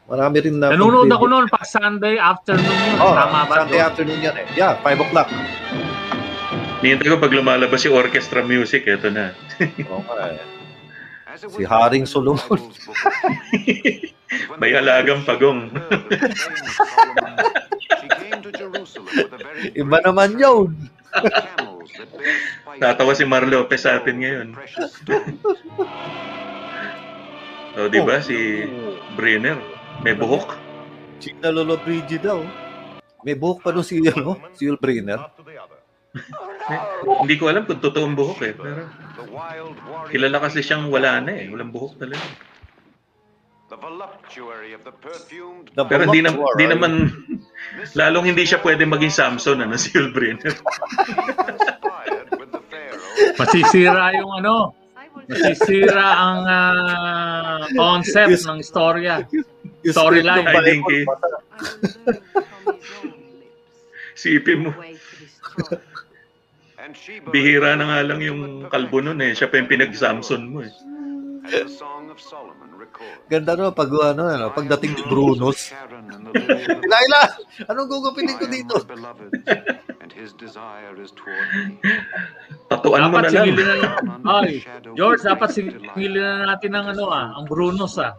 Marami 0.07 0.39
rin 0.39 0.55
na 0.55 0.71
Nanonood 0.71 1.07
ako 1.07 1.23
noon 1.27 1.47
pag 1.47 1.63
Sunday 1.63 2.15
afternoon 2.15 2.63
yun. 2.63 2.99
Oh, 2.99 3.11
Tama 3.11 3.47
ba? 3.47 3.63
Sunday 3.63 3.79
doon? 3.79 3.87
afternoon 3.87 4.19
yan 4.19 4.35
eh. 4.39 4.47
Yeah, 4.55 4.75
5 4.83 5.03
o'clock. 5.03 5.27
Nihintay 6.83 7.07
ko 7.11 7.19
pag 7.19 7.31
lumalabas 7.31 7.79
yung 7.83 7.95
orchestra 7.95 8.43
music, 8.43 8.87
eto 8.87 9.07
na. 9.07 9.31
Oo 9.87 10.03
nga 10.03 10.35
eh. 10.35 10.56
Si 11.37 11.63
Haring 11.63 12.09
Solomon. 12.09 12.57
May 14.59 14.73
alagang 14.73 15.21
pagong. 15.23 15.69
Iba 19.77 19.97
naman 20.01 20.35
yun. 20.35 20.73
Tatawa 22.77 23.13
si 23.13 23.25
Mar 23.25 23.45
Lopez 23.45 23.85
sa 23.85 24.01
atin 24.01 24.17
ngayon. 24.21 24.47
O, 27.77 27.87
di 27.93 27.99
ba? 28.01 28.21
Si 28.21 28.65
Brenner. 29.13 29.57
May 30.01 30.13
buhok. 30.13 30.57
China 31.17 31.49
Lolo 31.49 31.81
Brigida 31.81 32.37
oh. 32.37 32.45
May 33.25 33.33
buhok 33.33 33.65
pa 33.65 33.73
doon 33.73 33.85
si, 33.85 33.97
ano, 34.05 34.37
si. 34.53 34.69
Eh, 36.67 36.81
hindi 37.21 37.35
ko 37.37 37.49
alam 37.49 37.65
kung 37.65 37.81
totoong 37.81 38.13
buhok 38.13 38.39
eh. 38.45 38.53
Pero 38.53 38.83
kilala 40.11 40.37
kasi 40.41 40.59
siyang 40.61 40.89
wala 40.89 41.21
na 41.21 41.31
eh. 41.33 41.49
Walang 41.49 41.71
buhok 41.73 41.99
talaga. 42.01 42.25
The 43.67 43.75
Pero 45.91 46.07
hindi, 46.07 46.23
na, 46.23 46.31
hindi 46.31 46.67
naman, 46.71 47.11
lalong 47.99 48.31
hindi 48.31 48.47
siya 48.47 48.63
pwede 48.63 48.87
maging 48.87 49.11
Samson, 49.11 49.59
ano, 49.59 49.75
si 49.81 49.91
Yul 49.91 50.15
Brenner. 50.15 50.55
Masisira 53.35 54.15
yung 54.15 54.31
ano. 54.39 54.71
Masisira 55.27 56.07
ang 56.15 56.39
ah, 56.47 57.67
concept 57.75 58.47
ng 58.47 58.63
istorya. 58.63 59.27
Yung 59.83 59.91
Storyline. 59.91 60.47
I 60.47 60.63
think 60.63 60.87
eh. 60.87 61.03
Sipin 64.15 64.65
mo, 64.65 64.71
bihira 67.31 67.75
na 67.75 67.85
nga 67.87 67.99
lang 68.05 68.19
yung 68.23 68.69
kalbo 68.71 69.03
nun 69.03 69.19
eh. 69.23 69.35
Siya 69.35 69.51
pa 69.51 69.59
yung 69.59 69.71
pinag-Samson 69.71 70.43
mo 70.47 70.63
eh. 70.63 70.73
Ganda 73.27 73.53
no, 73.59 73.75
pag 73.75 73.91
ano, 73.91 74.23
ano, 74.25 74.45
pagdating 74.55 74.95
ni 74.95 75.03
Brunos. 75.05 75.71
Laila, 76.91 77.21
anong 77.69 77.89
gugupitin 77.91 78.39
ko 78.39 78.45
dito? 78.47 78.75
Tatuan 82.67 83.11
mo 83.11 83.19
Dapat 83.21 83.31
na 83.31 83.43
lang. 83.43 83.47
Ay, 84.41 84.65
George, 84.97 85.21
dapat 85.23 85.49
singilin 85.53 86.23
na 86.23 86.55
natin 86.55 86.71
ng 86.73 86.85
ano 86.97 87.03
ah, 87.11 87.35
ang 87.37 87.45
Brunos 87.45 87.99
ah. 88.01 88.15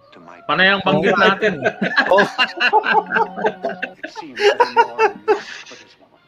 Panay 0.48 0.72
ang 0.72 0.84
banggit 0.84 1.12
nga. 1.16 1.36
natin. 1.36 1.60
Oh, 2.08 2.24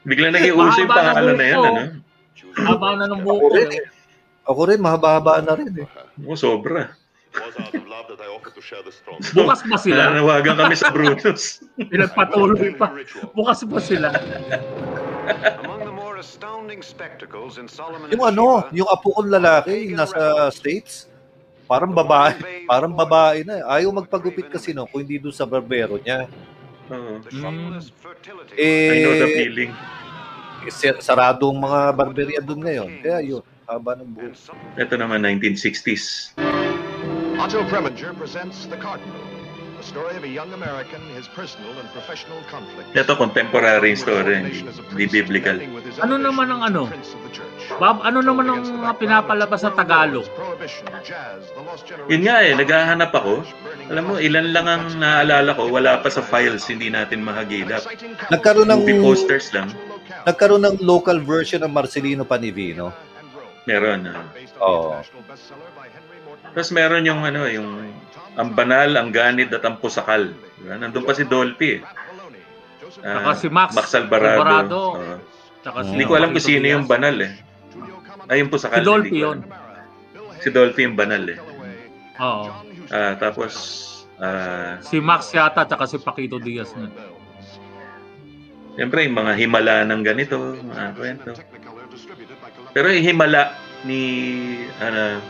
Bigla 0.05 0.33
naging 0.33 0.57
uso 0.57 0.81
yung 0.81 0.93
pangalan 0.93 1.37
na 1.37 1.47
yan, 1.47 1.61
ano? 1.61 1.83
Haba 2.57 2.99
na 2.99 3.05
ng 3.11 3.23
ako 3.23 3.31
buko. 3.31 3.55
rin 3.55 3.71
eh. 3.77 3.85
Ako 4.49 4.61
rin, 4.67 4.81
mahaba-haba 4.83 5.45
na 5.45 5.53
rin 5.55 5.73
eh. 5.85 5.89
Oo, 6.27 6.35
sobra. 6.35 6.97
Bukas 9.31 9.61
ba 9.63 9.79
sila? 9.79 10.11
Nanawagan 10.11 10.59
kami 10.59 10.75
sa 10.75 10.91
Brunos. 10.91 11.63
Pinagpatuloy 11.93 12.75
pa. 12.75 12.91
Bukas 13.31 13.63
ba 13.71 13.79
sila? 13.79 14.11
Yung 18.11 18.25
ano, 18.27 18.67
yung 18.75 18.89
apo 18.91 19.15
kong 19.15 19.31
lalaki, 19.31 19.95
yung 19.95 20.03
nasa 20.03 20.51
States, 20.51 21.07
parang 21.71 21.95
babae, 21.95 22.67
parang 22.67 22.91
babae 22.91 23.47
na. 23.47 23.63
eh. 23.63 23.79
Ayaw 23.79 23.95
magpagupit 23.95 24.51
kasi 24.51 24.75
no, 24.75 24.91
kung 24.91 25.07
hindi 25.07 25.23
doon 25.23 25.35
sa 25.35 25.47
barbero 25.47 26.03
niya. 26.03 26.27
Oo. 26.91 27.23
Hmm. 27.31 27.79
Eh, 28.59 28.91
I 28.91 28.97
know 29.07 29.15
the 29.15 29.29
feeling. 29.39 29.71
Sar- 30.69 31.01
sarado 31.01 31.49
ang 31.49 31.61
mga 31.65 31.81
barberia 31.97 32.41
doon 32.45 32.61
ngayon. 32.61 32.91
Kaya 33.01 33.19
yun, 33.25 33.43
haba 33.65 33.97
ng 33.97 34.11
buhok. 34.13 34.37
Ito 34.77 34.95
naman, 35.01 35.25
1960s. 35.25 36.37
Otto 37.41 37.65
Preminger 37.73 38.13
presents 38.13 38.69
The 38.69 38.77
Cardinal, 38.77 39.17
a 39.81 39.83
story 39.83 40.13
of 40.13 40.25
a 40.27 40.29
young 40.29 40.53
American, 40.53 41.01
his 41.17 41.25
personal 41.33 41.73
and 41.81 41.89
professional 41.97 42.37
conflict. 42.53 42.93
Ito, 42.93 43.17
contemporary 43.17 43.97
story. 43.97 44.45
Hindi 44.93 45.09
biblical. 45.09 45.57
Ano 46.05 46.21
naman 46.21 46.53
ang 46.53 46.61
ano? 46.69 46.93
Bob, 47.81 48.05
ano 48.05 48.21
naman 48.21 48.45
ang 48.45 48.61
mga 48.61 48.93
pinapalabas 49.01 49.65
sa 49.65 49.73
Tagalog? 49.73 50.29
Yun 52.13 52.23
nga 52.29 52.37
eh, 52.45 52.53
naghahanap 52.53 53.09
ako. 53.17 53.41
Alam 53.89 54.05
mo, 54.05 54.15
ilan 54.21 54.53
lang 54.53 54.67
ang 54.69 54.85
naalala 55.01 55.57
ko, 55.57 55.73
wala 55.73 55.97
pa 56.05 56.13
sa 56.13 56.21
files, 56.21 56.69
hindi 56.69 56.93
natin 56.93 57.25
mahagilap. 57.25 57.81
Nagkaroon 58.29 58.69
ng 58.69 58.85
Movie 58.85 59.01
posters 59.01 59.49
lang. 59.57 59.73
Nagkaroon 60.25 60.63
ng 60.63 60.77
local 60.83 61.19
version 61.21 61.61
ng 61.63 61.73
Marcelino 61.73 62.23
Panivino. 62.25 62.93
Meron. 63.65 64.09
ah. 64.09 64.25
Oo. 64.61 65.01
Tapos 66.51 66.71
meron 66.75 67.07
yung 67.07 67.23
ano, 67.23 67.47
yung 67.47 67.69
ang 68.35 68.51
banal, 68.55 68.97
ang 68.97 69.11
ganid 69.11 69.53
at 69.53 69.63
ang 69.63 69.79
pusakal. 69.79 70.33
Diba? 70.59 70.75
Nandun 70.77 71.05
pa 71.05 71.15
si 71.15 71.25
Dolphy 71.25 71.79
eh. 71.79 71.83
Ah, 73.01 73.23
Saka 73.23 73.31
si 73.39 73.49
Max 73.49 73.71
Alvarado. 73.95 74.41
Alvarado. 74.43 74.81
Oo. 74.99 75.17
Tsaka 75.61 75.79
si 75.85 75.89
Hindi 75.95 76.05
ko 76.09 76.13
alam 76.17 76.31
kung 76.33 76.43
sino 76.43 76.67
yung 76.67 76.87
banal 76.89 77.17
eh. 77.21 77.33
Ay, 78.27 78.43
yung 78.43 78.51
pusakal. 78.51 78.81
Si 78.81 78.87
Dolphy 78.87 79.19
yun. 79.21 79.39
Si 80.41 80.49
Dolphy 80.51 80.83
yung 80.89 80.97
banal 80.99 81.23
eh. 81.29 81.39
Oo. 82.19 82.45
Ah, 82.91 83.15
tapos, 83.15 83.53
ah, 84.19 84.81
Si 84.83 84.99
Max 84.99 85.31
yata 85.31 85.63
tsaka 85.63 85.87
si 85.87 85.97
Paquito 86.03 86.43
Diaz 86.43 86.75
na. 86.75 86.91
Siyempre, 88.81 89.05
yung 89.05 89.17
mga 89.21 89.33
himala 89.37 89.85
ng 89.85 90.01
ganito, 90.01 90.37
mga 90.57 90.87
kwento. 90.97 91.31
Pero 92.73 92.89
yung 92.89 93.05
himala 93.05 93.53
ni 93.85 94.01
ano, 94.81 95.21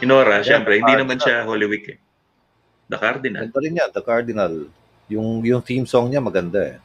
ni 0.00 0.04
Nora, 0.08 0.40
Yeah, 0.40 0.56
siyempre, 0.56 0.80
hindi 0.80 0.96
Cardinal. 0.96 1.04
naman 1.04 1.16
siya 1.20 1.44
Holy 1.44 1.68
Week 1.68 1.84
eh. 1.92 1.98
The 2.88 2.96
Cardinal. 2.96 3.44
Ganda 3.44 3.60
rin 3.60 3.76
yan, 3.76 3.90
The 3.92 4.00
Cardinal. 4.00 4.54
Yung 5.12 5.44
yung 5.44 5.60
theme 5.60 5.84
song 5.84 6.08
niya 6.08 6.24
maganda 6.24 6.64
eh. 6.64 6.76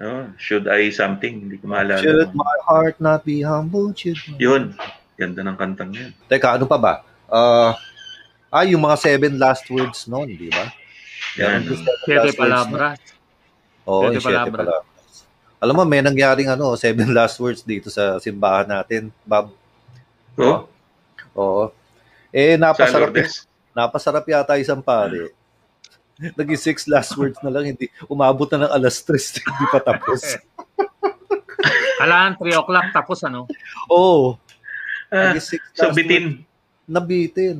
Oh, 0.00 0.28
should 0.36 0.68
I 0.68 0.92
something? 0.92 1.48
Hindi 1.48 1.56
ko 1.56 1.72
maalala. 1.72 2.00
Should 2.04 2.32
my 2.36 2.56
heart 2.68 2.96
not 3.00 3.24
be 3.24 3.40
humble? 3.40 3.92
Should 3.96 4.20
my- 4.28 4.40
Yun. 4.40 4.62
Ganda 5.16 5.40
ng 5.44 5.56
kantang 5.56 5.92
yun. 5.92 6.12
Teka, 6.28 6.56
ano 6.56 6.64
pa 6.64 6.76
ba? 6.80 6.94
Ah, 7.28 7.76
ah, 8.48 8.64
yung 8.64 8.80
mga 8.80 8.96
seven 8.96 9.36
last 9.36 9.68
words 9.68 10.04
noon, 10.08 10.36
di 10.36 10.48
ba? 10.48 10.72
Yan. 11.36 11.64
Words 11.68 12.36
palabras. 12.36 13.00
Oo, 13.84 14.08
yung 14.08 14.20
siete 14.24 14.48
palabras. 14.48 14.88
Alam 15.60 15.76
mo, 15.76 15.84
may 15.84 16.00
nangyaring 16.00 16.48
ano, 16.48 16.72
seven 16.72 17.12
last 17.16 17.36
words 17.36 17.60
dito 17.60 17.92
sa 17.92 18.16
simbahan 18.16 18.64
natin, 18.64 19.12
Bob. 19.28 19.52
Oh, 20.40 20.64
Oo. 21.36 21.64
Eh, 22.32 22.56
napasarap, 22.56 23.12
napasarap 23.76 24.24
yata 24.24 24.56
isang 24.56 24.80
pare. 24.80 25.36
Naging 26.38 26.60
six 26.60 26.88
last 26.88 27.12
words 27.16 27.36
na 27.44 27.52
lang, 27.52 27.76
hindi, 27.76 27.92
umabot 28.08 28.48
na 28.52 28.66
ng 28.66 28.72
alas 28.72 29.04
tres, 29.04 29.36
hindi 29.44 29.66
pa 29.68 29.84
tapos. 29.84 30.40
Kailangan 32.00 32.40
3 32.40 32.60
o'clock 32.64 32.86
tapos 32.96 33.18
ano? 33.28 33.44
Oo. 33.92 34.40
Naging 35.12 35.44
six 35.44 35.60
so 35.76 35.92
bitin. 35.92 36.40
words. 36.40 36.48
Nabitin. 36.90 37.56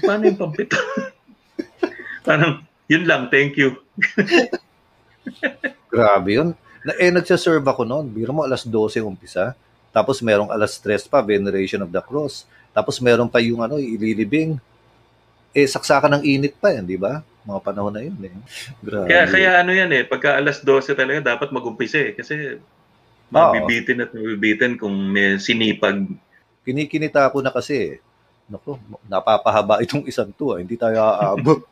Paano 0.00 0.24
yung 0.24 0.40
pampito? 0.40 0.80
Parang, 2.24 2.64
yun 2.88 3.04
lang, 3.04 3.28
thank 3.28 3.60
you. 3.60 3.76
Grabe 5.92 6.40
yun. 6.40 6.56
Na, 6.82 6.92
eh, 6.98 7.10
nagsaserve 7.14 7.62
ako 7.62 7.86
noon. 7.86 8.10
Biro 8.10 8.34
mo, 8.34 8.42
alas 8.42 8.66
12 8.66 9.02
umpisa. 9.06 9.54
Tapos 9.94 10.18
merong 10.24 10.50
alas 10.50 10.80
3 10.80 11.06
pa, 11.06 11.22
Veneration 11.22 11.84
of 11.84 11.92
the 11.92 12.02
Cross. 12.02 12.48
Tapos 12.72 12.98
meron 12.98 13.28
pa 13.28 13.38
yung 13.38 13.60
ano, 13.60 13.76
ililibing. 13.78 14.56
Eh, 15.52 15.68
saksakan 15.68 16.18
ng 16.18 16.24
init 16.24 16.56
pa 16.56 16.72
yan, 16.72 16.88
di 16.88 16.96
ba? 16.96 17.20
Mga 17.44 17.60
panahon 17.60 17.92
na 17.92 18.00
yun 18.00 18.16
eh. 18.24 18.32
Grabe. 18.80 19.06
Kaya, 19.06 19.22
kaya 19.28 19.50
ano 19.60 19.70
yan 19.76 19.90
eh, 19.92 20.02
pagka 20.08 20.40
alas 20.40 20.64
12 20.64 20.96
talaga, 20.96 21.36
dapat 21.36 21.52
mag-umpisa 21.52 22.00
eh. 22.00 22.16
Kasi, 22.16 22.56
mabibitin 23.28 24.00
at 24.04 24.10
mabibitin 24.16 24.80
kung 24.80 24.92
may 24.92 25.36
sinipag. 25.36 26.08
Kinikinita 26.64 27.28
ko 27.28 27.44
na 27.44 27.52
kasi. 27.52 28.00
Naku, 28.48 28.80
napapahaba 29.08 29.80
itong 29.84 30.08
isang 30.08 30.32
to. 30.32 30.56
ah. 30.56 30.58
Hindi 30.60 30.76
tayo 30.80 30.98
aabot. 31.00 31.60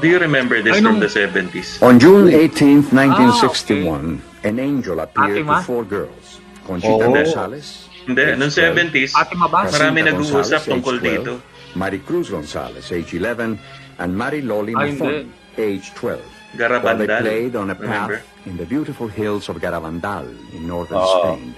Do 0.00 0.06
you 0.06 0.18
remember 0.18 0.62
this 0.62 0.76
Ay, 0.76 0.82
from 0.82 0.98
nung- 0.98 1.00
the 1.00 1.10
70s? 1.10 1.82
On 1.82 1.98
June 1.98 2.28
18, 2.30 2.86
1961, 2.90 4.22
an 4.44 4.56
angel 4.58 5.00
appeared 5.00 5.42
Fatima? 5.44 5.58
to 5.58 5.66
four 5.66 5.84
girls. 5.84 6.38
Conchita 6.66 7.06
Oo. 7.08 7.14
Gonzalez. 7.14 7.88
Hindi, 8.06 8.22
age 8.22 8.38
noong 8.38 8.52
12. 8.52 8.92
70s, 8.92 9.10
Fatima 9.12 9.46
Bas. 9.48 9.68
marami 9.72 9.98
nag-uusap 10.04 10.60
tungkol 10.64 10.96
age 10.96 11.04
12. 11.04 11.24
dito. 11.24 11.32
Maricruz 11.74 12.28
Gonzalez, 12.30 12.86
age 12.92 13.12
11, 13.14 13.58
and 13.98 14.10
Mary 14.16 14.40
Loli 14.40 14.72
Mafon, 14.72 15.28
age 15.56 15.92
12. 15.94 16.20
While 16.56 16.96
they 16.96 17.04
Garabandal. 17.04 17.20
played 17.20 17.54
on 17.56 17.68
a 17.68 17.76
Remember? 17.76 18.24
path 18.24 18.46
in 18.48 18.56
the 18.56 18.64
beautiful 18.64 19.08
hills 19.08 19.52
of 19.52 19.60
Garabandal 19.60 20.24
in 20.56 20.64
northern 20.64 20.96
Oo. 20.96 21.36
Spain. 21.36 21.52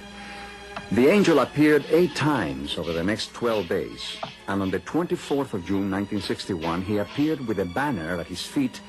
The 0.91 1.07
angel 1.07 1.39
appeared 1.39 1.87
eight 1.87 2.11
times 2.19 2.75
over 2.77 2.91
the 2.91 3.03
next 3.03 3.31
12 3.33 3.69
days, 3.71 4.19
and 4.51 4.61
on 4.61 4.71
the 4.71 4.79
24th 4.83 5.55
of 5.55 5.63
June 5.63 5.87
1961, 5.87 6.83
he 6.83 6.97
appeared 6.99 7.47
with 7.47 7.63
a 7.63 7.65
banner 7.65 8.19
at 8.19 8.27
his 8.27 8.43
feet 8.43 8.81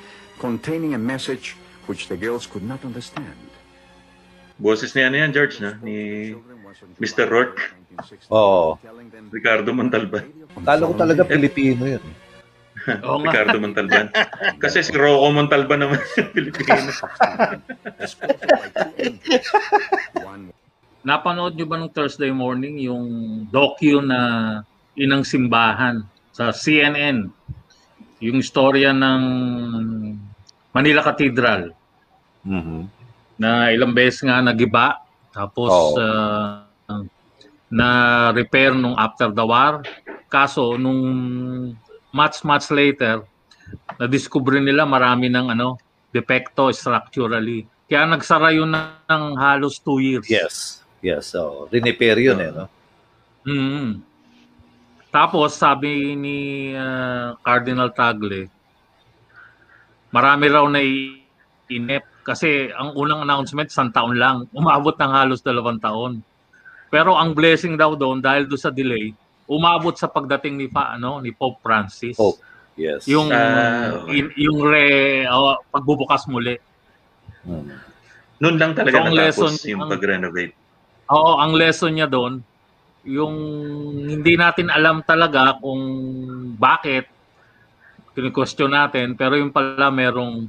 containing 0.43 0.95
a 0.95 0.99
message 0.99 1.55
which 1.87 2.09
the 2.09 2.17
girls 2.17 2.45
could 2.45 2.67
not 2.67 2.83
understand. 2.83 3.39
Boses 4.59 4.99
niya 4.99 5.15
ano 5.15 5.17
yan, 5.23 5.31
George, 5.31 5.63
na? 5.63 5.79
Ni 5.79 6.35
Mr. 6.99 7.31
Rourke. 7.31 7.71
Oo. 8.35 8.75
Ricardo 9.31 9.71
Montalban. 9.71 10.27
Kala 10.59 10.83
ko 10.83 10.99
talaga 10.99 11.23
Pilipino 11.23 11.87
yun. 11.87 12.03
Oo 13.07 13.19
nga. 13.23 13.31
Ricardo 13.31 13.63
Montalban. 13.63 14.11
Kasi 14.59 14.83
si 14.83 14.91
Rocco 14.91 15.31
Montalban 15.31 15.87
naman 15.87 16.03
yung 16.19 16.35
Pilipino. 16.35 16.91
Napanood 21.03 21.59
nyo 21.59 21.67
ba 21.67 21.77
nung 21.79 21.91
Thursday 21.91 22.31
morning 22.31 22.79
yung 22.79 23.05
docu 23.51 23.99
na 23.99 24.19
Inang 24.95 25.27
Simbahan 25.27 26.07
sa 26.31 26.55
CNN? 26.55 27.27
Yung 28.23 28.39
istorya 28.39 28.95
ng 28.95 29.23
Manila 30.71 31.03
Cathedral 31.03 31.75
Mhm. 32.47 32.87
na 33.35 33.75
ilang 33.75 33.91
beses 33.91 34.23
nga 34.23 34.39
nagiba 34.39 35.03
tapos 35.35 35.71
Oo. 35.71 35.99
ah, 35.99 37.03
na 37.73 37.89
repair 38.31 38.71
nung 38.77 38.95
after 38.95 39.33
the 39.33 39.43
war. 39.43 39.83
Kaso 40.31 40.79
nung 40.79 41.03
much 42.13 42.45
much 42.47 42.71
later 42.71 43.25
na 43.99 44.07
discover 44.07 44.61
nila 44.61 44.85
marami 44.87 45.27
ng 45.27 45.51
ano 45.51 45.81
depekto 46.13 46.69
structurally. 46.71 47.65
Kaya 47.89 48.07
nagsara 48.07 48.53
yun 48.53 48.71
ng 48.71 49.25
halos 49.35 49.81
two 49.81 49.99
years. 49.99 50.29
Yes. 50.29 50.82
Yes. 51.03 51.35
So, 51.35 51.67
rinipair 51.69 52.17
yun 52.17 52.39
eh, 52.39 52.51
no? 52.55 52.67
Mm. 53.43 54.01
Tapos 55.11 55.59
sabi 55.59 56.15
ni 56.15 56.39
ah, 56.73 57.35
Cardinal 57.43 57.91
Tagle, 57.93 58.47
marami 60.09 60.45
raw 60.49 60.65
na 60.71 60.81
inep 61.69 62.05
kasi 62.23 62.71
ang 62.71 62.95
unang 62.95 63.27
announcement 63.27 63.67
isang 63.67 63.91
taon 63.91 64.15
lang, 64.15 64.47
umabot 64.55 64.95
ng 64.95 65.13
halos 65.13 65.43
dalawang 65.43 65.83
taon. 65.83 66.23
Pero 66.87 67.19
ang 67.19 67.35
blessing 67.35 67.75
daw 67.75 67.99
doon 67.99 68.23
dahil 68.23 68.47
do 68.47 68.55
sa 68.55 68.71
delay, 68.71 69.11
umabot 69.51 69.93
sa 69.99 70.07
pagdating 70.07 70.55
ni 70.55 70.67
pa 70.71 70.95
ano 70.95 71.19
ni 71.19 71.35
Pope 71.35 71.59
Francis. 71.61 72.15
Pope. 72.15 72.39
Yes. 72.79 73.05
Yung 73.05 73.29
Ah, 73.29 74.07
okay. 74.07 74.17
in- 74.23 74.37
yung 74.39 74.65
re 74.65 74.87
oh, 75.29 75.61
pagbubukas 75.69 76.25
muli. 76.31 76.57
Mhm. 77.45 77.75
Noon 78.39 78.57
lang 78.57 78.73
talaga 78.73 78.97
So, 78.97 79.05
natapos 79.11 79.19
lesson- 79.19 79.59
yung 79.69 79.83
pag-renovate. 79.91 80.55
Oo, 81.13 81.37
ang 81.37 81.53
lesson 81.53 81.93
niya 81.93 82.09
doon, 82.09 82.41
yung 83.05 83.35
hindi 84.09 84.39
natin 84.39 84.73
alam 84.73 85.05
talaga 85.05 85.59
kung 85.61 85.83
bakit 86.57 87.11
kini-question 88.17 88.73
natin, 88.73 89.13
pero 89.19 89.37
yung 89.37 89.53
pala 89.53 89.91
merong 89.93 90.47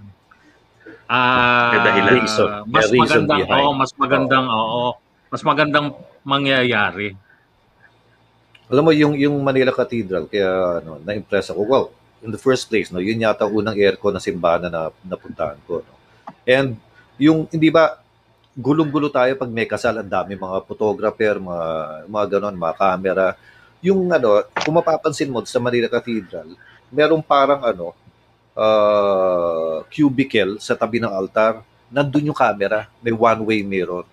ah 1.10 1.72
May 1.76 1.80
dahilan. 1.84 2.14
Reason. 2.16 2.48
mas 2.68 2.88
magandang 2.92 3.44
oo, 3.48 3.72
mas 3.76 3.92
magandang 3.96 4.48
oo, 4.48 4.86
mas 5.28 5.42
magandang 5.44 5.88
mangyayari. 6.24 7.18
Alam 8.72 8.84
mo 8.88 8.92
yung 8.96 9.14
yung 9.20 9.36
Manila 9.44 9.76
Cathedral 9.76 10.32
kaya 10.32 10.80
ano 10.80 11.00
na-impress 11.04 11.52
ako. 11.52 11.62
Well, 11.68 11.88
in 12.24 12.32
the 12.32 12.40
first 12.40 12.72
place, 12.72 12.88
no, 12.92 13.04
yun 13.04 13.20
yata 13.20 13.44
ang 13.44 13.54
unang 13.54 13.76
aircon 13.76 14.16
na 14.16 14.24
simbahan 14.24 14.72
na 14.72 14.92
napuntahan 15.04 15.60
ko, 15.68 15.84
no. 15.84 15.96
And 16.48 16.80
yung 17.20 17.48
hindi 17.52 17.68
ba 17.68 18.03
gulong-gulo 18.54 19.10
tayo 19.10 19.34
pag 19.36 19.50
may 19.50 19.66
kasal, 19.66 19.98
ang 19.98 20.10
dami 20.10 20.38
mga 20.38 20.66
photographer, 20.66 21.42
mga 21.42 21.68
mga 22.10 22.26
ganon, 22.38 22.56
mga 22.58 22.76
camera. 22.78 23.28
Yung 23.82 24.08
ano, 24.10 24.46
kung 24.64 24.78
mapapansin 24.80 25.30
mo 25.30 25.44
sa 25.44 25.60
Manila 25.60 25.90
Cathedral, 25.90 26.54
merong 26.94 27.22
parang 27.26 27.62
ano 27.66 27.92
uh, 28.54 29.82
cubicle 29.90 30.62
sa 30.62 30.78
tabi 30.78 31.02
ng 31.02 31.10
altar. 31.12 31.66
Nandun 31.90 32.30
yung 32.34 32.38
camera, 32.38 32.90
may 33.02 33.14
one-way 33.14 33.62
mirror 33.62 34.06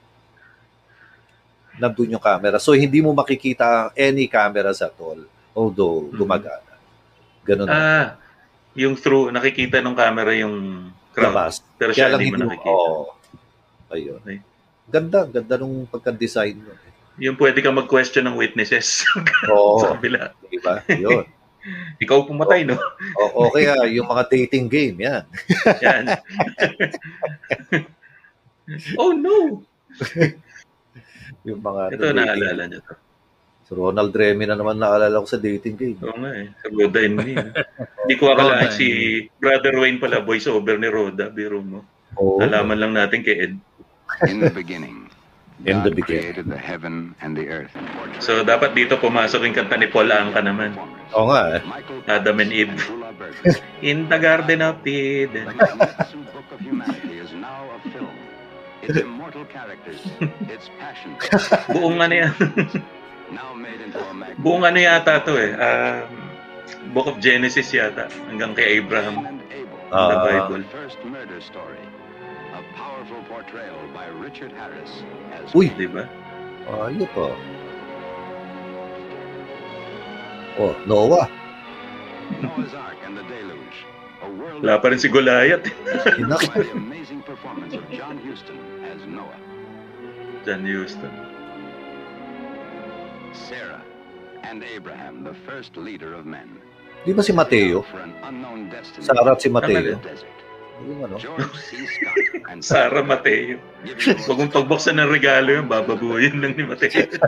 nandun 1.80 2.12
yung 2.12 2.20
camera. 2.20 2.60
So, 2.60 2.76
hindi 2.76 3.00
mo 3.00 3.16
makikita 3.16 3.96
any 3.96 4.28
cameras 4.28 4.84
at 4.84 4.92
all. 5.00 5.24
Although, 5.56 6.12
Mhm. 6.12 6.18
gumagana. 6.20 6.74
Ganun 7.40 7.66
na. 7.66 7.72
Ah, 7.72 8.06
yung 8.76 8.94
through, 9.00 9.32
nakikita 9.32 9.80
ng 9.80 9.96
camera 9.96 10.36
yung 10.36 10.90
crowd. 11.16 11.32
Labas. 11.32 11.64
Pero 11.80 11.96
Kaya 11.96 11.96
siya 11.96 12.08
lang 12.12 12.20
hindi 12.20 12.36
mo 12.36 12.44
nakikita. 12.52 12.68
oo. 12.68 13.02
Ayun. 13.90 14.20
Okay. 14.22 14.38
Ganda, 14.90 15.22
ganda 15.26 15.54
nung 15.54 15.86
pagka-design 15.86 16.56
mo. 16.58 16.72
Yung 17.20 17.36
pwede 17.36 17.60
ka 17.60 17.70
mag-question 17.70 18.24
ng 18.26 18.38
witnesses 18.38 19.04
Oo. 19.52 19.78
sa 19.78 19.94
kabila. 19.94 20.32
Diba? 20.48 20.82
Yun. 20.88 21.26
Ikaw 22.02 22.24
pumatay, 22.24 22.64
no? 22.64 22.80
O, 23.20 23.52
okay 23.52 23.68
ah, 23.68 23.84
yung 23.84 24.08
mga 24.08 24.32
dating 24.32 24.66
game, 24.66 24.96
yan. 25.04 25.24
Yan. 25.84 26.04
oh, 29.00 29.12
no! 29.12 29.60
Yung 31.44 31.60
mga 31.60 31.82
Ito, 31.92 32.00
dating 32.00 32.16
naalala 32.16 32.62
niyo 32.64 32.80
to. 32.80 32.94
Si 33.68 33.70
Ronald 33.76 34.10
Remy 34.10 34.44
na 34.48 34.56
naman 34.58 34.80
naalala 34.80 35.22
ko 35.22 35.28
sa 35.28 35.38
dating 35.38 35.76
game. 35.78 36.00
Oo 36.02 36.16
nga 36.16 36.32
eh. 36.34 36.48
Sa 36.58 36.66
Roda 36.74 37.00
and 37.06 37.16
Me. 37.20 37.32
eh. 37.38 37.52
Hindi 38.02 38.14
ko 38.18 38.34
Roda 38.34 38.66
si 38.72 38.86
Brother 39.38 39.78
Wayne 39.78 40.00
pala, 40.02 40.24
voice 40.24 40.50
over 40.50 40.74
ni 40.74 40.90
Roda. 40.90 41.30
Biro 41.30 41.62
mo. 41.62 41.84
Oo. 42.18 42.42
Nalaman 42.42 42.80
lang 42.80 42.92
natin 42.96 43.22
kay 43.22 43.36
Ed. 43.36 43.54
In 44.26 44.40
the 44.40 44.50
beginning, 44.50 45.08
In 45.60 45.84
the 45.84 45.92
God 45.92 45.96
beginning. 45.96 46.22
created 46.32 46.46
the 46.48 46.56
heaven 46.56 47.14
and 47.20 47.36
the 47.36 47.46
earth. 47.48 47.72
So, 48.18 48.40
dapat 48.40 48.72
dito 48.72 48.96
pumasok 48.96 49.44
yung 49.44 49.52
kanta 49.52 49.76
ni 49.76 49.86
Paul 49.86 50.08
Anka 50.08 50.40
naman. 50.40 50.72
Oo 51.12 51.28
nga 51.28 51.58
eh. 51.58 51.60
Michael 51.64 52.00
Adam 52.06 52.36
and 52.40 52.52
Eve. 52.52 52.72
In 53.84 54.08
the 54.08 54.16
Garden 54.16 54.60
of 54.60 54.80
The 54.80 54.96
Eden. 55.28 55.52
magnificent 55.52 56.24
book 56.32 56.48
of 56.48 56.60
humanity 56.60 57.20
is 57.20 57.32
now 57.32 57.68
a 57.68 57.78
film. 57.92 58.12
Its 58.80 58.96
immortal 58.96 59.44
characters, 59.44 60.00
its 60.48 60.72
passion, 60.80 61.12
Buong 61.68 62.00
ano 62.00 62.14
yan. 62.16 62.32
now 63.28 63.52
made 63.52 63.76
into 63.78 64.00
a 64.00 64.08
magnificent 64.16 64.40
Buong 64.40 64.64
ano 64.64 64.78
yata 64.80 65.20
to 65.20 65.32
eh. 65.36 65.52
Um, 65.52 66.08
Book 66.96 67.04
of 67.06 67.20
Genesis 67.20 67.68
yata. 67.68 68.08
Hanggang 68.32 68.56
kay 68.56 68.80
Abraham. 68.80 69.20
and 69.28 69.44
Abel. 69.52 69.76
in 69.76 69.92
the 69.92 70.16
Ah. 70.16 70.24
Bible. 70.24 70.64
The 70.64 70.72
first 70.72 70.96
murder 71.04 71.36
story. 71.44 71.76
Richard 74.30 74.52
Harris 74.52 75.02
as 75.34 75.50
Uy! 75.58 75.74
Di 75.74 75.90
ba? 75.90 76.06
Ayun 76.70 77.02
po. 77.10 77.34
Oh, 80.54 80.70
Noah. 80.86 81.26
Noah's 82.38 82.70
Ark 82.78 82.94
and 83.02 83.18
the 83.18 83.26
Deluge. 83.26 83.78
A 84.22 84.30
world 84.30 84.62
Wala 84.62 84.78
pa 84.78 84.94
rin 84.94 85.02
si 85.02 85.10
Goliath. 85.10 85.66
Inak. 86.14 86.46
by 86.54 86.62
the 86.62 86.70
amazing 86.78 87.26
performance 87.26 87.74
of 87.74 87.82
John 87.90 88.22
Huston 88.22 88.54
as 88.86 89.02
Noah. 89.02 89.34
John 90.46 90.62
Houston. 90.62 91.10
Sarah 93.34 93.82
and 94.46 94.62
Abraham, 94.62 95.26
the 95.26 95.34
first 95.42 95.74
leader 95.74 96.14
of 96.14 96.22
men. 96.22 96.62
Di 97.02 97.10
ba 97.10 97.26
si 97.26 97.34
Mateo? 97.34 97.82
Sarah 99.02 99.34
at 99.34 99.42
si 99.42 99.50
Mateo. 99.50 99.98
Yung 100.86 101.00
ano? 101.04 101.16
George 101.20 101.56
C. 101.60 101.84
Scott 101.92 102.16
and 102.48 102.60
Sara 102.64 103.02
Mateo. 103.04 103.60
mong 104.28 104.52
pagbuksan 104.52 104.96
ng 104.96 105.10
regalo 105.10 105.60
yun, 105.60 105.66
bababuhin 105.68 106.40
lang 106.40 106.56
ni 106.56 106.64
Mateo. 106.64 107.06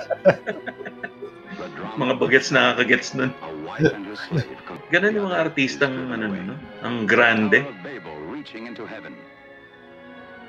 mga 1.93 2.15
bagets 2.17 2.49
nakakagets 2.49 3.12
nun. 3.12 3.31
a 3.45 3.53
wife 3.69 3.85
and 3.93 4.07
her 4.09 4.17
slave 4.17 4.61
com- 4.69 4.81
Ganun 4.88 5.17
yung 5.17 5.29
mga 5.29 5.41
artistang 5.49 5.93
ano, 6.09 6.33
no? 6.33 6.57
Ang 6.85 7.05
grande. 7.05 7.65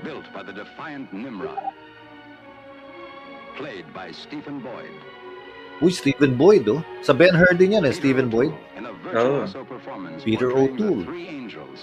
Built 0.04 0.28
by 0.36 0.44
the 0.44 0.52
defiant 0.52 1.08
Nimrod. 1.16 1.56
Played 3.56 3.88
by 3.96 4.12
Stephen 4.12 4.60
Boyd. 4.60 4.92
Uy, 5.82 5.92
Stephen 5.92 6.38
Boyd, 6.38 6.70
oh. 6.70 6.82
Sa 7.02 7.14
Ben 7.16 7.34
Hur 7.34 7.54
din 7.58 7.80
yan, 7.80 7.86
eh, 7.88 7.94
Stephen 7.96 8.30
Boyd. 8.30 8.54
Performance 9.70 10.26
Peter 10.26 10.50
O'Toole. 10.50 11.06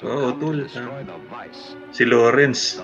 Oh, 0.03 0.35
O'Toole, 0.35 0.66
vice, 1.31 1.79
Si 1.94 2.03
Lawrence. 2.03 2.83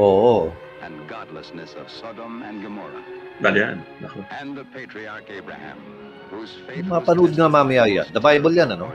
Oo. 0.00 0.52
and 0.82 0.98
godlessness 1.06 1.78
of 1.78 1.86
Sodom 1.86 2.42
and 2.42 2.60
Gomorrah. 2.60 3.06
Balyan. 3.38 3.86
Ako. 4.02 4.26
And 4.34 4.58
the 4.58 4.66
patriarch 4.74 5.30
Abraham, 5.30 5.78
whose 6.28 6.50
faith 6.66 6.84
was 6.84 7.06
Mapanood 7.06 7.32
nga 7.38 7.46
mamaya 7.46 7.86
yan. 7.86 8.06
The 8.10 8.20
Bible 8.22 8.50
yan, 8.50 8.74
ano? 8.74 8.90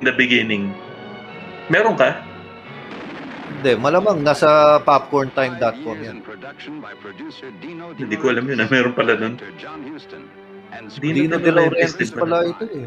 The 0.00 0.14
beginning. 0.14 0.70
Meron 1.66 1.98
ka? 1.98 2.22
Hindi, 3.66 3.82
malamang 3.82 4.22
nasa 4.22 4.78
popcorntime.com 4.86 5.98
yan. 5.98 6.22
Hindi 7.98 8.14
ko 8.14 8.30
alam 8.30 8.46
yun 8.46 8.62
na 8.62 8.70
meron 8.70 8.94
pala 8.94 9.18
nun. 9.18 9.42
Dino 11.02 11.34
De 11.34 11.50
Laurentiis 11.50 12.14
pala 12.14 12.46
ito 12.46 12.62
eh. 12.62 12.86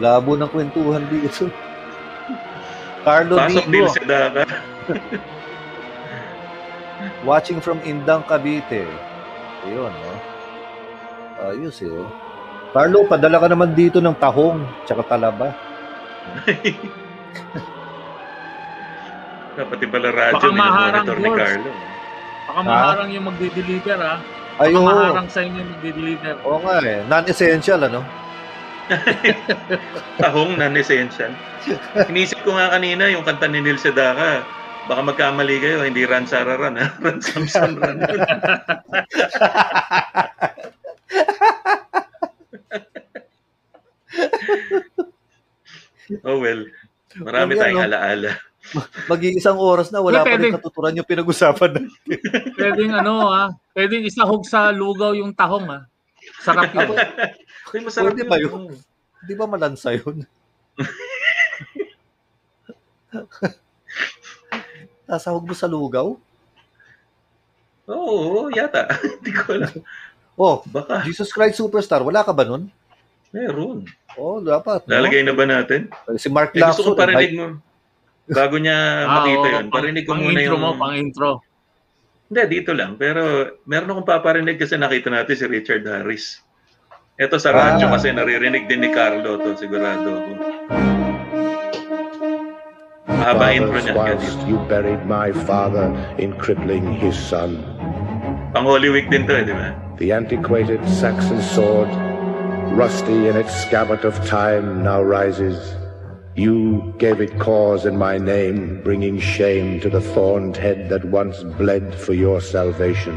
Labo 0.00 0.32
ng 0.32 0.48
kwentuhan 0.48 1.04
dito. 1.12 1.52
Carlo 3.04 3.36
Pasok 3.36 3.68
din 3.68 3.84
Digo. 3.84 3.92
sa 3.92 4.00
Daca. 4.08 4.48
Watching 7.28 7.60
from 7.60 7.84
Indang, 7.84 8.24
Cavite. 8.24 8.88
Ayun, 9.68 9.92
no? 9.92 10.12
Ayos 11.52 11.84
eh, 11.84 11.92
oh. 11.92 12.08
Carlo, 12.72 13.04
padala 13.04 13.44
ka 13.44 13.52
naman 13.52 13.76
dito 13.76 14.00
ng 14.00 14.16
tahong, 14.16 14.88
tsaka 14.88 15.04
talaba. 15.04 15.52
Pati 19.54 19.86
pala 19.86 20.10
radyo, 20.10 20.50
minomonitor 20.50 21.18
ni. 21.22 21.30
Carlo. 21.30 21.70
Baka 22.44 22.60
maharang 22.66 23.10
yung 23.14 23.30
magdi-deliver 23.30 23.98
ha. 24.02 24.18
Baka 24.58 24.66
Ayun. 24.66 24.82
maharang 24.82 25.30
sa 25.30 25.46
inyo 25.46 25.62
yung 25.62 25.70
magdi-deliver. 25.78 26.34
Oo 26.42 26.58
nga 26.62 26.78
eh. 26.82 27.06
Non-essential, 27.06 27.80
ano? 27.86 28.02
Tahong 30.20 30.58
non-essential. 30.58 31.32
Inisip 32.10 32.42
ko 32.44 32.52
nga 32.58 32.74
kanina 32.74 33.08
yung 33.08 33.24
kanta 33.24 33.48
ni 33.48 33.62
Neil 33.62 33.78
Sedaka. 33.78 34.42
Baka 34.84 35.00
magkamali 35.00 35.64
kayo, 35.64 35.80
hindi 35.80 36.04
Ran 36.04 36.28
Sararan, 36.28 36.76
ha? 36.76 36.92
Ran 37.04 37.16
Samson 37.24 37.80
Ran. 37.80 38.04
oh 46.28 46.36
well, 46.36 46.68
marami 47.16 47.56
tayong 47.56 47.80
ano, 47.80 47.96
alaala. 47.96 48.36
Mag-iisang 49.06 49.54
oras 49.54 49.88
na, 49.88 50.00
wala 50.00 50.20
Hindi, 50.20 50.24
pa 50.24 50.32
rin 50.32 50.40
pwede. 50.42 50.54
katuturan 50.56 50.96
yung 50.96 51.06
pinag-usapan 51.06 51.68
natin. 51.70 51.84
Pwedeng 52.56 52.90
ano 52.92 53.12
ha. 53.28 53.42
Pwedeng 53.70 54.02
isahog 54.02 54.42
sa 54.44 54.68
lugaw 54.68 55.12
yung 55.12 55.30
tahong 55.30 55.68
ha. 55.68 55.78
Sarap 56.40 56.72
yun. 56.72 56.88
Uy, 57.70 57.78
masarap 57.82 58.10
Pwede 58.10 58.24
ba 58.24 58.36
yun. 58.36 58.72
yun? 58.72 58.74
Di 59.20 59.32
ba 59.32 59.44
malansa 59.44 59.92
yun? 59.92 60.24
Nasahog 65.04 65.44
mo 65.44 65.52
sa 65.52 65.68
lugaw? 65.68 66.16
Oo, 67.84 68.48
yata. 68.48 68.88
Hindi 68.96 69.30
ko 69.30 69.44
alam. 69.52 69.72
Oh, 70.34 70.56
Baka. 70.66 71.04
Jesus 71.04 71.28
Christ 71.30 71.60
Superstar, 71.60 72.00
wala 72.00 72.24
ka 72.24 72.32
ba 72.32 72.42
nun? 72.42 72.72
Meron. 73.30 73.84
Oh, 74.16 74.40
dapat. 74.40 74.82
no? 74.88 74.90
Lalagay 74.90 75.20
na 75.20 75.30
ba 75.30 75.44
natin? 75.44 75.92
Si 76.16 76.26
Mark 76.26 76.50
Eh, 76.56 76.58
gusto 76.58 76.80
ko 76.82 76.90
Lacson. 76.90 76.98
parinig 76.98 77.32
mo. 77.36 77.46
Bago 78.24 78.56
niya 78.56 79.04
Ah, 79.04 79.20
makita 79.20 79.46
oo, 79.46 79.54
yun, 79.60 79.66
parinig 79.68 80.04
ko 80.08 80.16
pang 80.16 80.22
muna 80.24 80.40
intro 80.40 80.56
yung... 80.56 80.62
mo, 80.64 80.70
pang 80.80 80.94
intro. 80.96 81.28
Hindi, 82.24 82.42
dito 82.48 82.72
lang. 82.72 82.96
Pero 82.96 83.20
meron 83.68 83.90
akong 83.92 84.08
paparinig 84.08 84.56
kasi 84.56 84.80
nakita 84.80 85.12
natin 85.12 85.36
si 85.36 85.44
Richard 85.44 85.84
Harris. 85.84 86.40
Ito 87.14 87.36
sa 87.36 87.52
radyo 87.52 87.86
Ah. 87.86 87.92
kasi 87.94 88.10
naririnig 88.10 88.64
din 88.64 88.80
ni 88.80 88.90
Carlo 88.90 89.36
to 89.36 89.52
sigurado 89.54 90.08
ako. 90.08 90.32
Mahaba 93.06 93.52
intro 93.52 93.76
niya. 93.78 93.92
whilst 93.92 94.40
you 94.48 94.56
buried 94.66 95.04
my 95.04 95.28
father 95.44 95.92
in 96.16 96.32
crippling 96.40 96.96
his 96.96 97.14
son. 97.14 97.60
Pang 98.56 98.64
Holy 98.64 98.88
Week 98.88 99.12
din 99.12 99.28
to, 99.28 99.36
eh, 99.36 99.44
di 99.44 99.52
ba? 99.52 99.76
The 100.00 100.10
antiquated 100.10 100.80
Saxon 100.88 101.38
sword, 101.44 101.90
rusty 102.74 103.28
in 103.28 103.36
its 103.36 103.52
scabbard 103.52 104.02
of 104.02 104.16
time, 104.26 104.82
now 104.82 104.98
rises. 105.04 105.76
You 106.36 106.92
gave 106.98 107.20
it 107.20 107.38
cause 107.38 107.86
in 107.86 107.96
my 107.96 108.18
name, 108.18 108.82
bringing 108.82 109.20
shame 109.20 109.78
to 109.80 109.88
the 109.88 110.00
thorned 110.00 110.56
head 110.56 110.88
that 110.90 111.04
once 111.04 111.44
bled 111.56 111.94
for 111.94 112.12
your 112.12 112.40
salvation. 112.40 113.14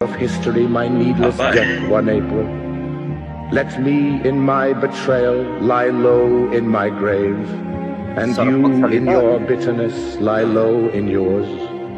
Of 0.00 0.14
history, 0.16 0.66
my 0.66 0.88
needless 0.88 1.36
Bye-bye. 1.36 1.54
death 1.54 1.88
one 1.90 2.08
April. 2.08 2.48
Let 3.52 3.76
me 3.82 4.24
in 4.24 4.40
my 4.40 4.72
betrayal 4.72 5.44
lie 5.60 5.92
low 5.92 6.50
in 6.50 6.66
my 6.66 6.88
grave, 6.88 7.36
and 8.16 8.32
Sarap 8.32 8.48
you 8.48 8.56
in 8.88 9.04
magsalita. 9.04 9.12
your 9.12 9.32
bitterness 9.44 10.16
lie 10.16 10.48
low 10.48 10.88
in 10.96 11.08
yours. 11.08 11.46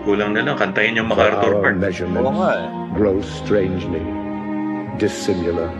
Kulang 0.03 0.35
na 0.35 0.43
lang, 0.43 0.59
kantayin 0.59 0.99
yung 0.99 1.07
For 1.07 1.23
MacArthur 1.23 1.55
our 1.55 1.62
part. 1.71 1.79
measurements 1.79 2.27
Oo 2.27 2.35
nga 2.35 2.51
eh. 2.51 2.67
grow 2.99 3.23
strangely 3.23 4.03
dissimilar. 4.99 5.71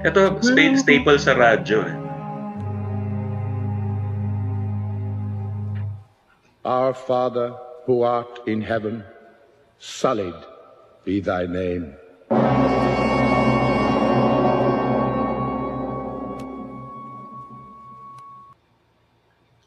Ito, 0.00 0.40
sta- 0.40 0.76
staple 0.80 1.18
sa 1.20 1.36
radyo 1.36 1.78
eh. 1.84 1.96
Our 6.64 6.92
Father, 6.92 7.52
who 7.84 8.00
art 8.00 8.44
in 8.48 8.60
heaven, 8.64 9.04
sullied 9.76 10.36
be 11.04 11.20
thy 11.20 11.44
name. 11.44 11.96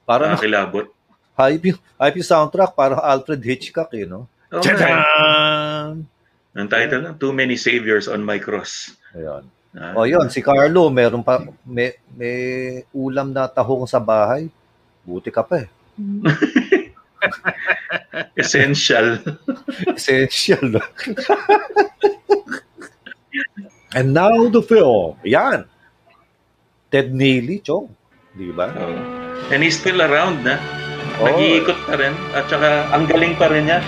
Parang 0.03 0.35
Nakakilabot. 0.35 0.85
hype 1.33 1.63
yung, 1.73 1.79
hype 1.97 2.17
yung 2.19 2.29
soundtrack, 2.29 2.71
parang 2.75 2.99
Alfred 2.99 3.41
Hitchcock, 3.41 3.89
eh, 3.95 4.05
no? 4.05 4.27
Oo 4.51 4.61
nga 4.61 4.87
eh. 4.89 5.95
Ang 6.53 6.69
title 6.69 7.01
lang, 7.01 7.15
Too 7.17 7.33
Many 7.33 7.57
Saviors 7.57 8.05
on 8.05 8.21
My 8.21 8.37
Cross. 8.37 8.93
Ayun. 9.17 9.47
Ah, 9.73 9.97
O 9.97 10.05
yun, 10.05 10.29
si 10.29 10.37
Carlo, 10.45 10.85
meron 10.93 11.25
pa, 11.25 11.41
may, 11.65 11.97
may 12.13 12.37
ulam 12.93 13.33
na 13.33 13.49
tahong 13.49 13.89
sa 13.89 13.97
bahay. 13.97 14.45
Buti 15.01 15.33
ka 15.33 15.41
pa 15.41 15.65
eh. 15.65 15.69
Essential. 18.37 19.17
Essential. 19.97 20.77
And 23.97 24.13
now 24.13 24.49
the 24.49 24.61
film. 24.61 25.17
Yan. 25.25 25.65
Ted 26.93 27.13
Neely, 27.13 27.61
Chong. 27.61 27.89
Di 28.33 28.49
ba? 28.53 28.69
Oo. 28.73 28.97
And 29.53 29.61
he's 29.61 29.77
still 29.77 30.01
around 30.01 30.45
na. 30.45 30.57
Oo. 31.21 31.29
Nag-iikot 31.29 31.79
pa 31.89 31.97
rin. 31.97 32.13
At 32.33 32.45
saka, 32.49 32.89
ang 32.93 33.05
galing 33.09 33.33
pa 33.37 33.49
rin 33.49 33.69
niya. 33.69 33.81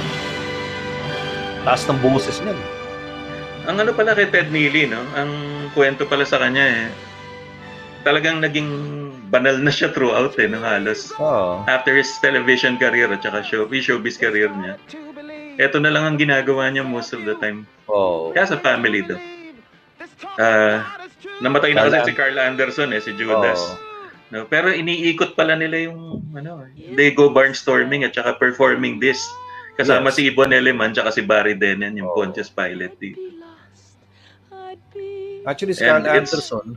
Taas 1.65 1.86
ng 1.89 1.98
boses 2.02 2.38
niya. 2.41 2.54
Ang 3.65 3.78
ano 3.82 3.91
pala 3.97 4.13
kay 4.13 4.30
Ted 4.30 4.54
Neely, 4.54 4.89
no? 4.89 5.01
Ang 5.17 5.32
kwento 5.73 6.06
pala 6.06 6.25
sa 6.25 6.38
kanya 6.38 6.65
eh, 6.65 6.86
talagang 8.06 8.38
naging 8.38 8.69
banal 9.34 9.58
na 9.58 9.73
siya 9.73 9.89
throughout 9.89 10.38
eh, 10.38 10.45
no, 10.45 10.62
halos. 10.62 11.10
Oo. 11.17 11.65
After 11.65 11.97
his 11.97 12.13
television 12.21 12.78
career 12.78 13.10
at 13.10 13.25
saka 13.25 13.41
show, 13.41 13.65
showbiz 13.65 14.21
career 14.21 14.54
niya. 14.54 14.78
Ito 15.58 15.82
na 15.82 15.89
lang 15.89 16.06
ang 16.06 16.17
ginagawa 16.21 16.69
niya 16.69 16.86
most 16.86 17.12
of 17.17 17.25
the 17.25 17.34
time. 17.41 17.65
Oh. 17.89 18.30
Kaya 18.36 18.54
sa 18.54 18.62
family 18.62 19.01
do. 19.01 19.17
Ah, 20.38 20.86
namatay 21.41 21.73
na 21.73 21.89
kasi 21.89 22.12
si 22.12 22.13
Carl 22.13 22.38
Anderson 22.38 22.93
eh, 22.93 23.01
si 23.01 23.17
Judas. 23.17 23.58
Oo. 23.58 23.93
No, 24.34 24.41
pero 24.49 24.73
iniikot 24.73 25.38
pala 25.38 25.54
nila 25.54 25.86
yung 25.86 26.25
ano, 26.34 26.65
they 26.97 27.13
go 27.13 27.30
barnstorming 27.30 28.01
at 28.06 28.17
saka 28.17 28.38
performing 28.38 28.97
this. 28.97 29.21
Kasama 29.75 30.10
Yes. 30.10 30.15
si 30.17 30.21
Ibon 30.32 30.56
Eleman 30.56 30.95
at 30.95 31.13
si 31.13 31.21
Barry 31.21 31.54
Denen, 31.54 31.99
yung 31.99 32.10
Oo. 32.10 32.15
Pontius 32.15 32.49
Pilate 32.49 32.95
dito. 32.97 33.21
Actually, 35.46 35.78
si 35.78 35.86
And 35.86 36.10
Anderson, 36.10 36.76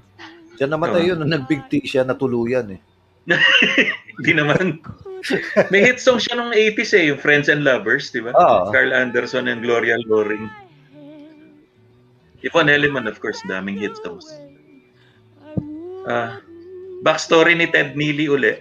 dyan 0.61 0.71
namatay 0.71 1.03
Oo. 1.05 1.09
yun, 1.15 1.19
nung 1.25 1.33
nag-big 1.33 1.65
T 1.73 1.83
siya, 1.89 2.05
natuluyan 2.05 2.77
eh. 2.77 2.81
Hindi 4.21 4.33
naman. 4.37 4.81
May 5.69 5.83
hit 5.85 5.99
song 6.01 6.23
siya 6.23 6.39
nung 6.39 6.55
80s 6.55 6.93
eh, 6.95 7.05
yung 7.13 7.21
Friends 7.21 7.51
and 7.51 7.67
Lovers, 7.67 8.13
di 8.13 8.23
ba? 8.23 8.33
Oo. 8.33 8.71
Carl 8.71 8.95
Anderson 8.95 9.51
and 9.51 9.61
Gloria 9.61 9.99
Loring. 10.07 10.49
Yvonne 12.43 12.71
Elliman, 12.71 13.11
of 13.11 13.19
course, 13.19 13.43
daming 13.51 13.83
hit 13.83 13.99
songs. 13.99 14.27
Ah, 16.07 16.39
backstory 17.03 17.59
ni 17.59 17.67
Ted 17.69 17.99
Neely 17.99 18.31
uli. 18.31 18.55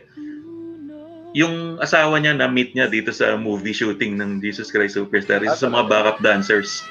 Yung 1.37 1.77
asawa 1.77 2.17
niya 2.17 2.33
na-meet 2.33 2.73
niya 2.73 2.89
dito 2.89 3.13
sa 3.13 3.37
movie 3.37 3.75
shooting 3.75 4.17
ng 4.17 4.41
Jesus 4.41 4.73
Christ 4.73 4.97
Superstar. 4.97 5.45
Isa 5.45 5.69
sa 5.69 5.69
mga 5.69 5.85
backup 5.85 6.19
dancers. 6.25 6.81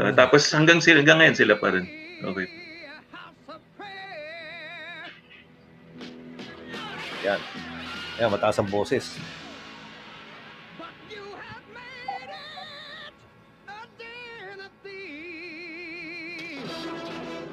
Ah, 0.00 0.12
tapos 0.16 0.48
hanggang 0.50 0.80
sila 0.80 1.04
hanggang 1.04 1.20
ngayon 1.20 1.36
sila 1.36 1.54
pa 1.60 1.76
rin. 1.76 1.84
Okay. 2.24 2.48
Yan. 7.24 7.40
Yan, 8.20 8.28
mataas 8.32 8.56
ang 8.60 8.68
boses. 8.68 9.16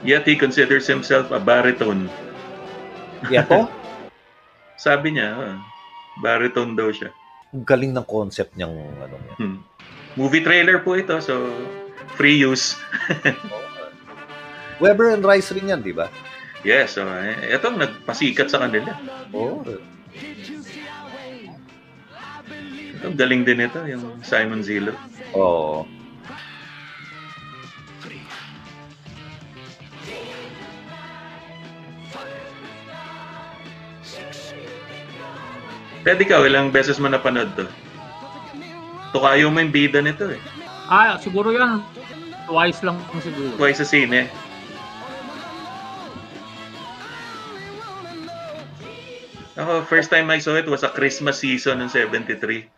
Yet 0.01 0.25
he 0.25 0.33
considers 0.33 0.89
himself 0.89 1.29
a 1.29 1.37
baritone. 1.37 2.09
Yato? 3.29 3.69
Sabi 4.81 5.13
niya, 5.13 5.29
ah, 5.37 5.55
baritone 6.25 6.73
daw 6.73 6.89
siya. 6.89 7.13
Galing 7.53 7.93
ng 7.93 8.07
concept 8.09 8.57
niyang 8.57 8.73
ano. 8.97 9.15
Hmm. 9.37 9.61
Movie 10.17 10.41
trailer 10.41 10.81
po 10.81 10.97
ito, 10.97 11.21
so 11.21 11.53
free 12.17 12.33
use. 12.33 12.73
Weber 14.81 15.13
and 15.13 15.21
Rice 15.21 15.53
rin 15.53 15.69
yan, 15.69 15.85
di 15.85 15.93
ba? 15.93 16.09
Yes, 16.65 16.97
so, 16.97 17.05
eh, 17.05 17.53
ito 17.53 17.69
ang 17.69 17.77
nagpasikat 17.77 18.49
sa 18.49 18.65
kanila. 18.65 18.97
Oo. 19.29 19.61
Ito, 19.61 19.77
ang 23.05 23.17
galing 23.17 23.45
din 23.45 23.61
ito, 23.61 23.77
yung 23.85 24.17
Simon 24.25 24.65
Zillow. 24.65 24.97
Oo. 25.37 25.85
Ted, 36.01 36.17
ikaw, 36.17 36.41
ilang 36.49 36.73
beses 36.73 36.97
mo 36.97 37.05
napanood 37.05 37.53
to? 37.53 37.69
Tukayo 39.13 39.53
mo 39.53 39.61
yung 39.61 39.69
bida 39.69 40.01
nito 40.01 40.25
eh. 40.25 40.41
Ah, 40.89 41.21
siguro 41.21 41.53
yan. 41.53 41.85
Twice 42.49 42.81
lang 42.81 42.97
siguro. 43.21 43.53
Twice 43.61 43.85
sa 43.85 43.85
sine. 43.85 44.25
Ako, 49.59 49.83
first 49.83 50.07
time 50.07 50.31
I 50.31 50.39
saw 50.39 50.55
it 50.55 50.67
was 50.67 50.87
a 50.87 50.91
Christmas 50.91 51.43
season 51.43 51.83
ng 51.83 51.91
73. 51.91 52.71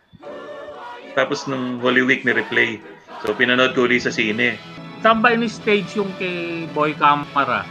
Tapos 1.14 1.46
nung 1.46 1.78
Holy 1.78 2.02
Week 2.02 2.26
ni 2.26 2.34
replay. 2.34 2.82
So 3.22 3.30
pinanood 3.30 3.78
ko 3.78 3.86
ulit 3.86 4.02
sa 4.02 4.10
sine. 4.10 4.58
Saan 4.98 5.22
ba 5.22 5.38
ni 5.38 5.46
stage 5.46 5.94
yung 5.94 6.10
kay 6.18 6.66
Boy 6.74 6.98
Camara? 6.98 7.62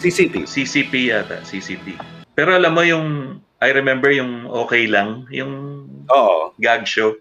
CCP. 0.00 0.48
CCP 0.48 1.12
yata, 1.12 1.44
CCP. 1.44 2.00
Pero 2.32 2.56
alam 2.56 2.72
mo 2.72 2.80
yung, 2.84 3.36
I 3.60 3.68
remember 3.76 4.08
yung 4.08 4.48
okay 4.48 4.88
lang, 4.88 5.28
yung 5.28 5.84
Oo. 6.08 6.56
gag 6.56 6.88
show. 6.88 7.16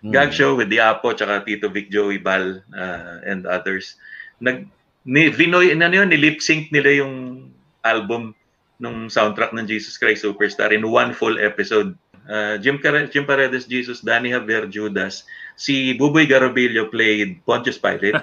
Mm. 0.00 0.12
Gag 0.16 0.30
show 0.32 0.56
with 0.56 0.72
the 0.72 0.80
Apo, 0.80 1.12
tsaka 1.12 1.44
Tito 1.44 1.68
Vic 1.68 1.92
Joey 1.92 2.20
Bal, 2.22 2.64
uh, 2.72 3.18
and 3.26 3.44
others. 3.44 4.00
Nag, 4.40 4.64
ni, 5.04 5.28
vinoy, 5.28 5.74
ano 5.74 5.92
yun, 5.92 6.08
ni-lip 6.08 6.40
sync 6.40 6.70
nila 6.72 7.04
yung 7.04 7.48
album 7.82 8.37
nung 8.78 9.10
soundtrack 9.10 9.54
ng 9.54 9.66
Jesus 9.66 9.98
Christ 9.98 10.22
Superstar 10.22 10.70
in 10.70 10.86
one 10.86 11.10
full 11.14 11.38
episode. 11.38 11.98
Uh, 12.28 12.58
Jim, 12.62 12.78
Car- 12.78 13.08
Jim 13.10 13.26
Paredes, 13.26 13.66
Jesus, 13.66 14.00
Danny 14.04 14.30
Javier, 14.30 14.68
Judas. 14.70 15.26
Si 15.58 15.96
Buboy 15.98 16.28
Garobillo 16.28 16.86
played 16.86 17.42
Pontius 17.42 17.80
Pilate. 17.80 18.20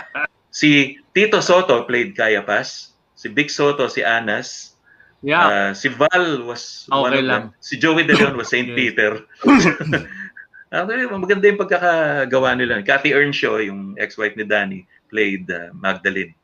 si 0.50 0.96
Tito 1.12 1.42
Soto 1.44 1.84
played 1.84 2.16
Caiaphas. 2.16 2.96
Si 3.18 3.28
Big 3.28 3.50
Soto, 3.50 3.90
si 3.90 4.00
Anas. 4.00 4.78
Yeah. 5.20 5.46
Uh, 5.46 5.72
si 5.74 5.90
Val 5.90 6.46
was 6.46 6.86
one 6.86 7.10
Okay 7.10 7.18
of 7.18 7.26
lang. 7.26 7.42
them. 7.50 7.58
Si 7.58 7.74
Joey 7.76 8.06
De 8.06 8.14
Leon 8.14 8.38
was 8.38 8.48
Saint. 8.48 8.70
Peter. 8.78 9.26
Actually, 10.68 11.08
maganda 11.08 11.48
yung 11.48 11.60
pagkakagawa 11.60 12.52
nila. 12.54 12.84
Cathy 12.84 13.16
Earnshaw, 13.16 13.58
yung 13.64 13.96
ex-wife 13.96 14.36
ni 14.36 14.44
Danny, 14.44 14.80
played 15.08 15.48
uh, 15.48 15.72
Magdalene. 15.72 16.36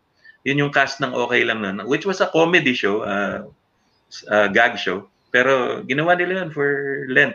Yun 0.44 0.68
yung 0.68 0.72
cast 0.72 1.00
ng 1.00 1.12
okay 1.12 1.40
lang 1.42 1.64
nun, 1.64 1.88
which 1.88 2.04
was 2.04 2.20
a 2.20 2.28
comedy 2.28 2.76
show, 2.76 3.00
uh, 3.00 3.48
uh, 4.28 4.48
gag 4.52 4.76
show. 4.76 5.08
Pero 5.32 5.82
ginawa 5.88 6.14
nila 6.14 6.44
yun 6.44 6.50
for 6.52 6.68
Lent. 7.08 7.34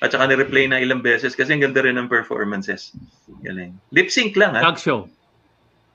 At 0.00 0.16
saka 0.16 0.32
ni-replay 0.32 0.64
na 0.64 0.80
ilang 0.80 1.04
beses 1.04 1.36
kasi 1.36 1.52
ang 1.52 1.60
ganda 1.60 1.84
rin 1.84 2.00
ng 2.00 2.08
performances. 2.08 2.96
Galing. 3.44 3.76
Lip 3.92 4.08
sync 4.08 4.32
lang, 4.36 4.56
ha? 4.56 4.72
Gag 4.72 4.80
show. 4.80 5.08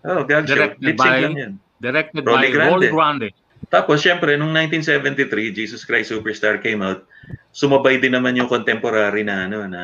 Oh, 0.05 0.21
gag 0.21 0.45
show. 0.45 0.53
Directed 0.53 0.81
Lip 0.85 0.97
sync 0.97 1.09
by- 1.09 1.23
lang 1.25 1.35
yan. 1.37 1.53
Directed 1.81 2.21
Rolly 2.21 2.49
by 2.49 2.53
Grande. 2.53 2.69
Rolly 2.69 2.89
Grande. 2.93 3.29
Tapos, 3.73 3.97
syempre, 4.01 4.37
nung 4.37 4.53
1973, 4.53 5.49
Jesus 5.49 5.81
Christ 5.81 6.13
Superstar 6.13 6.61
came 6.61 6.85
out, 6.85 7.01
sumabay 7.49 7.97
din 7.97 8.13
naman 8.13 8.37
yung 8.37 8.45
contemporary 8.45 9.25
na, 9.25 9.49
ano, 9.49 9.65
na, 9.65 9.81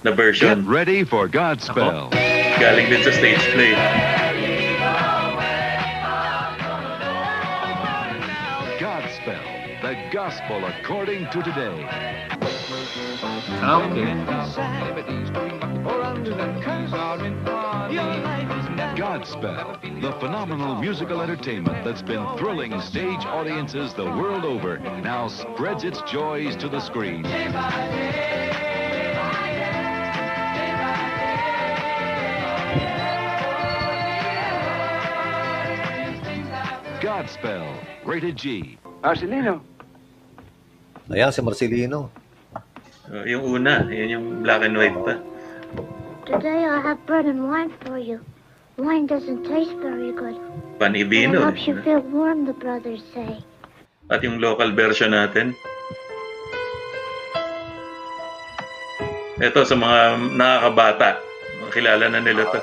na 0.00 0.10
Get 0.10 0.16
version. 0.16 0.64
ready 0.64 1.04
for 1.04 1.28
Godspell. 1.28 2.08
Galing 2.56 2.88
din 2.88 3.04
sa 3.04 3.12
stage 3.12 3.44
play. 3.52 3.76
The 9.90 10.10
gospel 10.12 10.64
according 10.66 11.24
to 11.32 11.42
today. 11.42 11.84
Okay. 13.60 14.14
Godspell, 18.94 20.00
the 20.00 20.12
phenomenal 20.20 20.76
musical 20.76 21.20
entertainment 21.20 21.84
that's 21.84 22.02
been 22.02 22.24
thrilling 22.38 22.80
stage 22.80 23.24
audiences 23.24 23.92
the 23.94 24.04
world 24.04 24.44
over, 24.44 24.78
now 24.78 25.26
spreads 25.26 25.82
its 25.82 26.00
joys 26.02 26.54
to 26.54 26.68
the 26.68 26.78
screen. 26.78 27.24
Godspell, 37.00 37.84
rated 38.04 38.36
G. 38.36 38.78
Marcelino. 39.02 39.62
Ayan, 41.10 41.34
si 41.34 41.42
Marcelino. 41.42 42.06
Uh, 43.10 43.26
yung 43.26 43.42
una, 43.42 43.82
yun 43.90 44.08
yung 44.14 44.26
black 44.46 44.62
and 44.62 44.78
white 44.78 44.94
pa. 44.94 45.18
Today 46.22 46.62
I'll 46.62 46.78
have 46.78 47.02
bread 47.02 47.26
and 47.26 47.50
wine 47.50 47.74
for 47.82 47.98
you. 47.98 48.22
Wine 48.78 49.10
doesn't 49.10 49.42
taste 49.42 49.74
very 49.82 50.14
good. 50.14 50.38
But 50.78 50.94
it 50.94 51.10
Panibino. 51.10 51.42
helps 51.42 51.66
you 51.66 51.82
feel 51.82 51.98
warm, 52.14 52.46
the 52.46 52.54
brothers 52.54 53.02
say. 53.10 53.42
At 54.06 54.22
yung 54.22 54.38
local 54.38 54.70
version 54.70 55.10
natin. 55.10 55.58
Ito 59.42 59.66
sa 59.66 59.74
mga 59.74 60.30
nakakabata. 60.38 61.18
Kilala 61.74 62.06
na 62.06 62.22
nila 62.22 62.46
to. 62.54 62.60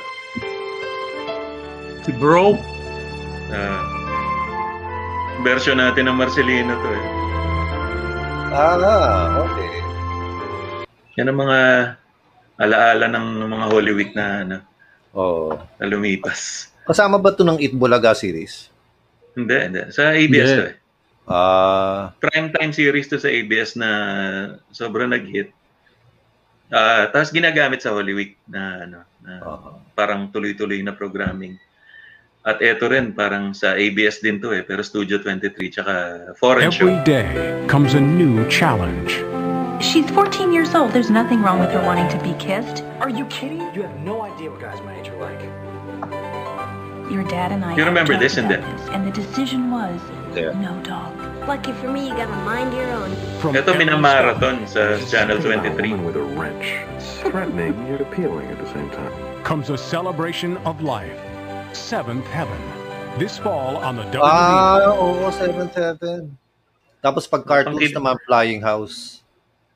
Si 2.07 2.15
Bro. 2.15 2.55
Ah, 3.51 3.83
version 5.43 5.83
natin 5.83 6.07
ng 6.07 6.15
Marcelino 6.15 6.71
to 6.79 6.89
eh. 6.95 7.16
Ah, 8.53 9.43
okay. 9.43 9.71
Yan 11.19 11.33
ang 11.33 11.39
mga 11.43 11.59
alaala 12.57 13.05
ng, 13.11 13.27
ng 13.43 13.49
mga 13.51 13.65
Holy 13.69 13.91
Week 13.93 14.11
na 14.15 14.47
ano, 14.47 14.57
Oo. 15.11 15.57
na 15.77 15.85
lumipas. 15.85 16.71
Kasama 16.87 17.19
ba 17.19 17.35
ito 17.35 17.43
ng 17.43 17.59
Itbulaga 17.59 18.15
series? 18.15 18.71
Hindi, 19.35 19.57
hindi. 19.57 19.81
Sa 19.91 20.15
ABS 20.15 20.49
to 20.55 20.65
eh. 20.71 20.75
Ah, 21.27 22.15
Prime 22.23 22.55
time 22.55 22.71
series 22.71 23.11
to 23.11 23.19
sa 23.19 23.27
ABS 23.27 23.75
na 23.75 23.89
sobrang 24.71 25.11
nag-hit. 25.11 25.51
Ah, 26.71 27.11
tapos 27.11 27.35
ginagamit 27.35 27.83
sa 27.83 27.91
Holy 27.91 28.15
Week 28.15 28.33
na 28.47 28.87
ano, 28.87 28.99
na 29.19 29.33
parang 29.91 30.31
tuloy-tuloy 30.31 30.79
na 30.79 30.95
programming. 30.95 31.59
At 32.47 32.63
eto 32.63 32.87
rin, 32.87 33.11
parang 33.11 33.51
sa 33.51 33.75
ABS 33.75 34.23
din 34.23 34.39
to 34.39 34.55
eh, 34.55 34.63
pero 34.63 34.79
Studio 34.79 35.19
23, 35.19 35.51
tsaka 35.67 35.93
foreign 36.39 36.71
show. 36.71 36.87
Every 36.87 37.03
day 37.03 37.27
comes 37.67 37.91
a 37.91 37.99
new 37.99 38.47
challenge. 38.47 39.19
She's 39.83 40.07
14 40.15 40.55
years 40.55 40.71
old. 40.71 40.95
There's 40.95 41.11
nothing 41.11 41.43
wrong 41.43 41.59
with 41.59 41.75
her 41.75 41.83
wanting 41.83 42.07
to 42.07 42.19
be 42.23 42.31
kissed. 42.39 42.87
Are 43.03 43.11
you 43.11 43.27
kidding? 43.27 43.59
You 43.75 43.83
have 43.83 43.99
no 43.99 44.23
idea 44.23 44.47
what 44.47 44.63
guys 44.63 44.79
my 44.87 44.95
age 44.95 45.11
are 45.11 45.19
like. 45.19 45.43
Your 47.11 47.27
dad 47.27 47.51
and 47.51 47.67
I 47.67 47.75
You 47.75 47.83
have 47.83 47.91
remember 47.91 48.15
this, 48.15 48.39
and 48.39 48.47
that. 48.47 48.63
this, 48.63 48.83
and 48.95 49.03
the 49.03 49.11
decision 49.11 49.67
was 49.67 49.99
Yeah. 50.31 50.55
no 50.55 50.71
dog. 50.87 51.11
Lucky 51.51 51.75
for 51.83 51.91
me, 51.91 52.07
you 52.07 52.15
got 52.15 52.31
a 52.31 52.39
mind 52.47 52.71
your 52.71 52.87
own. 52.95 53.11
Ito 53.43 53.75
minamarathon 53.75 54.63
sa 54.71 54.95
Channel 55.03 55.43
23. 55.43 55.99
with 55.99 56.15
a 56.15 56.23
wrench. 56.39 56.79
Threatening 57.27 57.75
yet 57.91 57.99
appealing 57.99 58.47
at 58.47 58.59
the 58.63 58.71
same 58.71 58.87
time. 58.95 59.11
Comes 59.43 59.67
a 59.67 59.75
celebration 59.75 60.55
of 60.63 60.79
life. 60.79 61.26
Seventh 61.74 62.26
Heaven. 62.28 62.59
This 63.18 63.38
fall 63.38 63.78
on 63.82 63.97
the 63.97 64.05
WWE. 64.13 64.22
ah 64.22 64.93
oo, 64.93 65.26
7-7. 65.30 66.30
Tapos 67.01 67.26
pag 67.26 67.43
cartoons 67.45 67.93
naman, 67.93 68.18
Flying 68.26 68.61
House. 68.61 69.22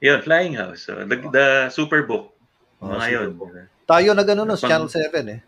Yun, 0.02 0.22
Flying 0.22 0.54
House. 0.58 0.86
So, 0.86 0.98
the, 1.02 1.18
the 1.30 1.46
Superbook. 1.70 2.34
Oh, 2.82 2.94
Mga 2.94 3.08
yun. 3.10 3.30
Tayo 3.86 4.10
na 4.14 4.24
gano'n 4.26 4.48
no, 4.48 4.58
Channel 4.58 4.90
7 4.90 5.26
eh. 5.30 5.40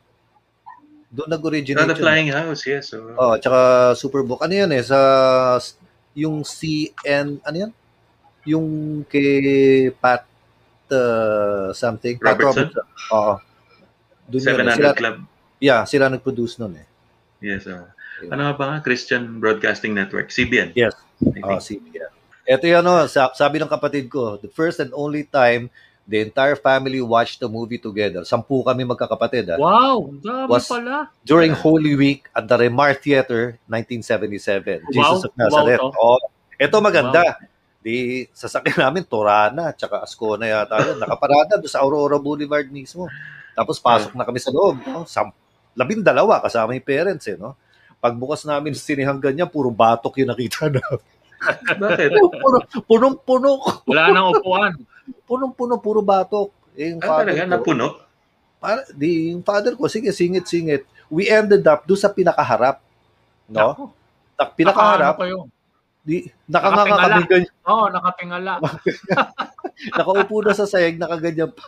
Doon 1.14 1.30
nag-originate 1.30 1.86
Oh, 1.86 1.89
the 1.89 1.98
yun. 1.98 2.02
Flying 2.02 2.30
House, 2.34 2.62
yes. 2.66 2.89
So, 2.89 3.14
Oh, 3.14 3.38
tsaka 3.38 3.94
Superbook. 3.94 4.41
Ano 4.41 4.54
yun 4.54 4.70
eh, 4.74 4.82
sa 4.82 4.98
yung 6.14 6.41
CN, 6.41 7.41
ano 7.41 7.58
yun? 7.58 7.72
Yung 8.46 8.68
kay 9.06 9.89
Pat 9.94 10.26
uh, 10.89 11.70
something. 11.74 12.18
Pat 12.18 12.38
Robertson? 12.38 12.70
Robertson. 12.74 12.86
Oo. 13.14 13.34
Doon 14.30 14.41
yun. 14.41 14.50
eh. 14.50 14.78
700 14.78 14.78
Sila, 14.78 14.91
Club. 14.94 15.18
Yeah, 15.64 15.88
sila 15.88 16.11
nag-produce 16.11 16.59
nun 16.59 16.76
eh. 16.76 16.88
Yes. 17.39 17.64
oh. 17.68 17.88
ano 18.28 18.41
nga 18.43 18.53
ba 18.53 18.64
nga? 18.68 18.78
Christian 18.80 19.39
Broadcasting 19.39 19.95
Network. 19.95 20.28
CBN. 20.28 20.76
Yes. 20.76 20.91
Oh, 21.39 21.55
CBN. 21.57 22.11
Ito 22.43 22.66
yun, 22.68 22.84
no, 22.84 23.07
sa- 23.07 23.32
sabi 23.32 23.59
ng 23.59 23.72
kapatid 23.72 24.11
ko, 24.11 24.36
the 24.36 24.51
first 24.51 24.84
and 24.84 24.91
only 24.91 25.24
time 25.24 25.72
the 26.03 26.20
entire 26.20 26.59
family 26.59 26.99
watched 26.99 27.39
the 27.39 27.47
movie 27.47 27.80
together. 27.80 28.28
Sampu 28.28 28.59
kami 28.59 28.84
magkakapatid. 28.84 29.55
ah. 29.55 29.57
Wow, 29.57 30.11
dami 30.20 30.51
Was 30.51 30.68
pala. 30.68 31.07
during 31.24 31.55
Holy 31.55 31.95
Week 31.95 32.28
at 32.36 32.43
the 32.43 32.59
Remar 32.59 32.91
Theater, 32.91 33.55
1977. 33.72 34.84
Jesus 34.91 34.99
Wow, 34.99 35.24
of 35.24 35.34
Nazareth. 35.39 35.80
wow 35.80 35.91
to. 35.91 36.03
oh, 36.20 36.20
ito 36.59 36.76
maganda. 36.84 37.24
Di 37.80 38.28
sasakyan 38.32 38.80
namin 38.80 39.03
Torana 39.03 39.72
tsaka 39.72 40.03
Ascona 40.03 40.43
yata 40.43 40.80
yun. 40.84 40.99
Nakaparada 40.99 41.55
doon 41.55 41.72
sa 41.72 41.84
Aurora 41.84 42.20
Boulevard 42.20 42.68
mismo. 42.68 43.07
Tapos 43.55 43.80
pasok 43.80 44.11
na 44.16 44.28
kami 44.28 44.39
sa 44.39 44.51
loob. 44.51 44.80
No? 44.84 45.03
Sam, 45.07 45.32
labindalawa 45.74 46.41
kasama 46.41 46.74
yung 46.78 46.86
parents 46.86 47.26
eh. 47.30 47.38
No? 47.38 47.57
Pagbukas 47.97 48.43
namin 48.43 48.76
sinihan 48.76 49.15
ganyan, 49.17 49.47
puro 49.47 49.71
batok 49.71 50.19
yung 50.21 50.32
nakita 50.32 50.67
namin. 50.69 51.01
Bakit? 51.84 52.09
puno, 52.39 52.57
punong-puno. 52.88 53.51
Wala 53.84 54.11
nang 54.11 54.32
upuan. 54.32 54.71
Punong-puno, 55.28 55.80
puro 55.80 55.99
batok. 55.99 56.51
Eh, 56.80 56.95
yung 56.95 57.03
Ah, 57.03 57.21
talaga? 57.24 57.43
ko- 57.43 57.51
Napuno? 57.51 57.88
para, 58.63 58.88
di, 58.95 59.36
yung 59.36 59.43
father 59.43 59.76
ko, 59.76 59.91
sige, 59.91 60.15
singit-singit. 60.15 60.88
We 61.11 61.28
ended 61.28 61.67
up 61.67 61.84
doon 61.84 61.99
sa 61.99 62.15
pinakaharap. 62.15 62.80
No? 63.51 63.91
Tak, 64.39 64.55
pinakaharap. 64.55 65.19
Kayo? 65.19 65.51
Di, 66.03 66.28
nakanganga 66.47 66.95
kami 66.95 67.24
ganyan. 67.28 67.51
Oo, 67.67 67.76
oh, 67.76 67.88
nakapingala. 67.91 68.59
Nakaupo 69.99 70.36
na 70.43 70.55
sa 70.55 70.67
sayag, 70.67 70.95
nakaganyan 70.95 71.51
pa. 71.51 71.65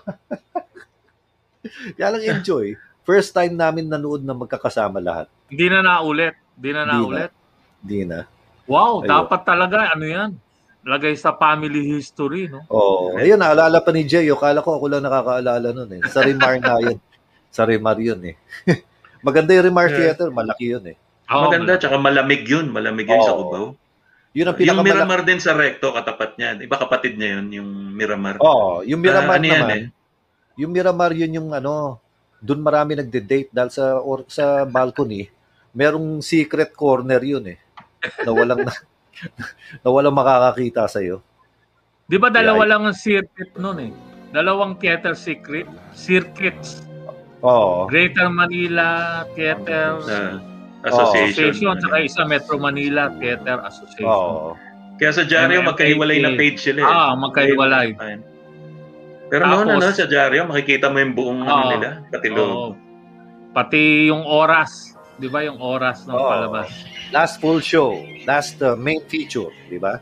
Kaya 1.96 2.16
lang 2.16 2.24
enjoy. 2.40 2.76
First 3.06 3.32
time 3.32 3.54
namin 3.54 3.86
nanood 3.86 4.20
na 4.20 4.34
magkakasama 4.34 4.98
lahat. 4.98 5.30
Hindi 5.46 5.70
na 5.70 5.80
naulit. 5.80 6.34
Hindi 6.58 6.70
na 6.72 6.82
Di 6.82 6.84
na. 6.84 6.92
naulit. 6.92 7.32
Di 7.80 8.02
na. 8.02 8.20
Wow, 8.66 9.00
Ayun. 9.00 9.08
dapat 9.08 9.42
talaga, 9.46 9.78
ano 9.94 10.04
yan? 10.04 10.32
Lagay 10.82 11.14
sa 11.14 11.34
family 11.34 11.86
history, 11.88 12.46
no? 12.46 12.66
Oh, 12.68 13.14
ayun, 13.16 13.38
naalala 13.38 13.78
pa 13.78 13.90
ni 13.90 14.02
Jay. 14.04 14.26
Kala 14.28 14.60
ko 14.60 14.78
ako 14.78 14.86
lang 14.88 15.02
nakakaalala 15.02 15.70
nun 15.72 15.90
eh. 15.92 16.02
Sa 16.08 16.22
Rimar 16.22 16.58
na 16.58 16.78
yun. 16.80 16.98
Sa 17.50 17.62
Rimar 17.64 17.98
yun 17.98 18.22
eh. 18.24 18.36
Maganda 19.26 19.54
yung 19.54 19.66
Rimar 19.66 19.88
Yeah. 19.88 20.14
Theater, 20.14 20.30
malaki 20.30 20.66
yun 20.68 20.86
eh. 20.86 20.98
Maganda, 21.26 21.78
tsaka 21.78 21.98
malamig 21.98 22.46
yun. 22.46 22.70
Malamig 22.70 23.06
yun 23.06 23.18
sa 23.20 23.34
Oo. 23.34 23.40
Cubao. 23.40 23.68
Yun 24.36 24.46
ang 24.46 24.54
Yung 24.54 24.62
pinakamalaki. 24.62 24.90
Miramar 24.92 25.22
din 25.24 25.40
sa 25.40 25.54
Recto, 25.54 25.90
katapat 25.90 26.38
niya. 26.38 26.58
Iba 26.60 26.76
kapatid 26.76 27.14
niya 27.16 27.38
yun, 27.38 27.46
yung 27.56 27.70
Miramar. 27.94 28.38
Oo, 28.38 28.82
yung 28.82 29.00
Miramar 29.00 29.38
Ah, 29.38 29.40
ano 29.40 29.46
yan 29.48 29.62
naman. 29.64 29.78
eh? 29.78 29.86
Yung 30.56 30.72
Miramar 30.72 31.12
yun 31.14 31.32
yung 31.32 31.50
ano, 31.52 31.98
doon 32.40 32.62
marami 32.62 32.96
nagde-date 32.96 33.50
dahil 33.50 33.72
sa 33.72 34.00
or, 34.00 34.24
sa 34.28 34.64
balcony, 34.64 35.28
merong 35.72 36.20
secret 36.20 36.72
corner 36.72 37.20
yun 37.20 37.46
eh. 37.48 37.60
Na 38.24 38.32
walang 38.32 38.64
na, 38.64 38.74
na 39.84 39.88
walang 39.90 40.16
makakakita 40.16 40.86
sa 40.88 41.00
iyo. 41.00 41.20
Di 42.06 42.22
ba 42.22 42.30
dalawa 42.30 42.64
Yeah. 42.64 42.70
lang 42.70 42.82
ang 42.86 42.98
circuit 42.98 43.52
nun 43.58 43.80
eh? 43.82 43.92
Dalawang 44.30 44.78
theater 44.78 45.16
secret, 45.16 45.66
circuits. 45.96 46.84
Oo. 47.42 47.88
Greater 47.88 48.28
Manila 48.28 49.24
Theater 49.34 50.02
Ah, 50.06 50.38
association. 50.86 51.50
Association, 51.56 51.74
tsaka 51.82 51.98
isa 52.04 52.22
Metro 52.26 52.56
Manila 52.58 53.10
Theater 53.18 53.58
Association. 53.66 54.06
Oo. 54.06 54.54
Kaya 54.96 55.12
sa 55.12 55.24
Diaryo, 55.26 55.66
magkahiwalay 55.66 56.22
na 56.22 56.38
page 56.38 56.62
sila 56.62 56.84
eh. 56.84 56.88
Ah, 56.88 57.14
magkahiwalay. 57.18 57.96
Pero 59.30 59.44
noon, 59.50 59.66
Tapos- 59.66 59.84
ano, 59.84 59.98
sa 59.98 60.06
Diaryo, 60.06 60.46
makikita 60.46 60.88
mo 60.94 60.98
yung 61.02 61.14
buong 61.18 61.40
ano 61.42 61.64
Oo. 61.66 61.72
nila, 61.74 61.90
pati 62.14 62.28
loob. 62.30 62.54
Oo. 62.54 62.70
Pati 63.56 63.82
yung 64.12 64.24
oras, 64.28 64.94
'di 65.18 65.28
ba 65.32 65.42
yung 65.42 65.58
oras 65.58 66.06
ng 66.06 66.14
Oo. 66.14 66.30
palabas? 66.30 66.70
Last 67.10 67.40
full 67.42 67.64
show, 67.64 67.96
last 68.28 68.60
uh, 68.62 68.76
main 68.76 69.02
feature, 69.08 69.50
di 69.72 69.80
ba? 69.80 69.98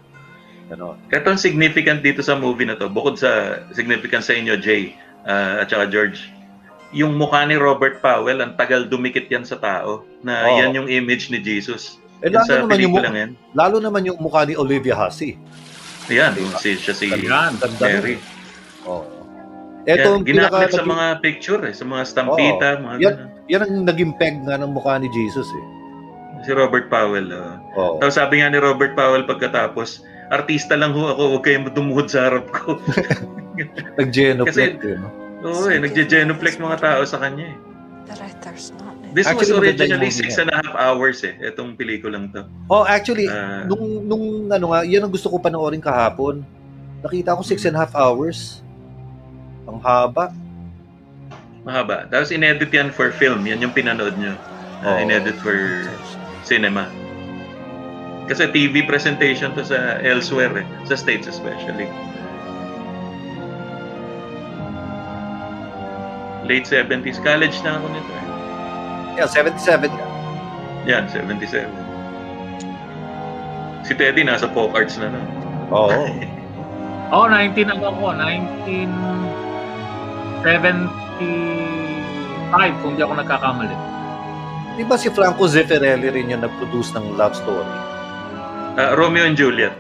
Ano? 0.71 0.97
Ito 1.11 1.27
ang 1.35 1.39
significant 1.39 2.01
dito 2.01 2.23
sa 2.25 2.33
movie 2.33 2.65
na 2.65 2.73
to, 2.73 2.89
bukod 2.89 3.19
sa 3.19 3.61
significant 3.75 4.23
sa 4.25 4.33
inyo, 4.33 4.57
Jay, 4.57 4.95
ah, 5.27 5.61
at 5.61 5.69
saka 5.69 5.85
George, 5.91 6.31
yung 6.95 7.13
mukha 7.13 7.43
ni 7.45 7.59
Robert 7.59 7.99
Powell, 8.01 8.41
ang 8.41 8.55
tagal 8.55 8.87
dumikit 8.87 9.27
yan 9.29 9.43
sa 9.45 9.59
tao, 9.59 10.07
na 10.25 10.47
Oo. 10.49 10.57
yan 10.63 10.71
yung 10.73 10.87
image 10.89 11.29
ni 11.29 11.37
Jesus. 11.43 11.99
Eh, 12.23 12.31
Yan 12.31 12.39
lalo 12.39 12.47
sa 12.47 12.55
naman, 12.63 12.77
yung, 12.79 12.93
yan. 12.95 13.31
lalo 13.51 13.75
naman 13.83 14.01
yung 14.07 14.15
mukha 14.17 14.47
ni 14.47 14.55
Olivia 14.55 14.95
Hussey. 14.95 15.35
Yan, 16.07 16.31
yung 16.39 16.55
si, 16.55 16.79
siya 16.79 16.95
si 16.95 17.11
Yan, 17.11 17.59
ganda 17.59 17.83
Mary. 17.83 18.15
Oo. 18.87 19.03
Ito 19.83 20.07
ang 20.13 20.23
pinaka- 20.23 20.71
sa 20.71 20.81
mga 20.81 21.05
picture, 21.19 21.61
eh, 21.63 21.73
sa 21.73 21.83
mga 21.83 22.03
stampita, 22.05 22.67
Oo. 22.73 22.83
mga 22.83 22.95
yan, 22.97 23.13
ganun. 23.13 23.29
yan 23.47 23.61
ang 23.61 23.73
naging 23.83 24.11
peg 24.15 24.35
nga 24.41 24.55
ng 24.55 24.71
mukha 24.71 24.95
ni 24.95 25.11
Jesus 25.11 25.45
eh. 25.45 25.65
Si 26.43 26.51
Robert 26.51 26.87
Powell. 26.87 27.27
oh. 27.29 27.55
Oo. 27.73 27.93
Tapos 27.99 28.15
sabi 28.15 28.39
nga 28.39 28.47
ni 28.47 28.59
Robert 28.59 28.95
Powell 28.95 29.23
pagkatapos, 29.23 30.03
artista 30.27 30.73
lang 30.73 30.91
ho 30.91 31.07
ako, 31.09 31.35
huwag 31.35 31.43
kayong 31.43 31.67
dumuhod 31.69 32.07
sa 32.07 32.27
harap 32.27 32.47
ko. 32.49 32.79
Nag-genuflect 33.99 34.79
Kasi- 34.79 34.89
eh. 34.89 34.99
No? 34.99 35.09
Oo 35.43 35.67
eh, 35.67 35.75
nagje-genuflect 35.75 36.55
mga 36.57 36.77
tao 36.79 37.01
sa 37.03 37.19
kanya 37.19 37.51
eh. 37.51 37.57
This 39.13 39.29
Actually, 39.29 39.53
was 39.53 39.77
originally 39.77 40.09
six 40.09 40.41
and 40.41 40.49
a 40.49 40.57
half 40.57 40.73
hours 40.73 41.21
eh, 41.21 41.37
itong 41.37 41.77
pelikulang 41.77 42.33
to. 42.33 42.49
Oh, 42.65 42.81
actually, 42.81 43.29
Ah. 43.29 43.61
nung, 43.63 44.01
nung 44.03 44.23
ano 44.49 44.73
nga, 44.73 44.81
yan 44.81 45.05
ang 45.05 45.13
gusto 45.13 45.29
ko 45.29 45.37
panoorin 45.37 45.77
kahapon. 45.77 46.41
Nakita 47.03 47.37
ko 47.37 47.45
six 47.45 47.61
and 47.63 47.75
a 47.75 47.83
half 47.83 47.93
hours. 47.93 48.62
Ang 49.67 49.79
haba. 49.79 50.33
Mahaba. 51.63 52.11
Tapos 52.11 52.31
inedit 52.35 52.71
yan 52.75 52.91
for 52.91 53.11
film. 53.15 53.47
Yan 53.47 53.63
yung 53.63 53.71
pinanood 53.71 54.19
nyo. 54.19 54.35
Uh, 54.83 54.99
oh. 54.99 55.03
Inedit 55.03 55.39
for 55.39 55.87
cinema. 56.43 56.91
Kasi 58.27 58.51
TV 58.51 58.83
presentation 58.83 59.55
to 59.55 59.63
sa 59.63 59.99
elsewhere 60.03 60.63
eh. 60.63 60.67
Sa 60.87 60.99
States 60.99 61.27
especially. 61.27 61.87
Late 66.43 66.67
70s. 66.67 67.23
College 67.23 67.55
na 67.63 67.79
ako 67.79 67.87
nito 67.95 68.11
eh. 68.11 68.25
Yeah, 69.23 69.29
77. 69.31 69.87
Yan, 70.83 71.07
77. 71.07 71.71
Si 73.87 73.95
Teddy 73.95 74.27
nasa 74.27 74.51
folk 74.51 74.75
arts 74.75 74.99
na 74.99 75.15
na. 75.15 75.21
Oo. 75.71 76.11
Oh. 77.13 77.23
Oh, 77.23 77.27
19 77.31 77.71
ano 77.71 77.93
ako. 77.93 78.05
19... 78.19 79.42
75 80.43 80.91
kung 82.83 82.93
di 82.99 83.01
ako 83.01 83.13
nagkakamali. 83.15 83.75
Di 84.75 84.83
ba 84.83 84.99
si 84.99 85.07
Franco 85.07 85.47
Zeffirelli 85.47 86.11
rin 86.11 86.35
yung 86.35 86.43
nag-produce 86.43 86.91
ng 86.99 87.15
love 87.15 87.31
story? 87.31 87.73
Uh, 88.75 88.91
Romeo 88.99 89.23
and 89.23 89.39
Juliet. 89.39 89.71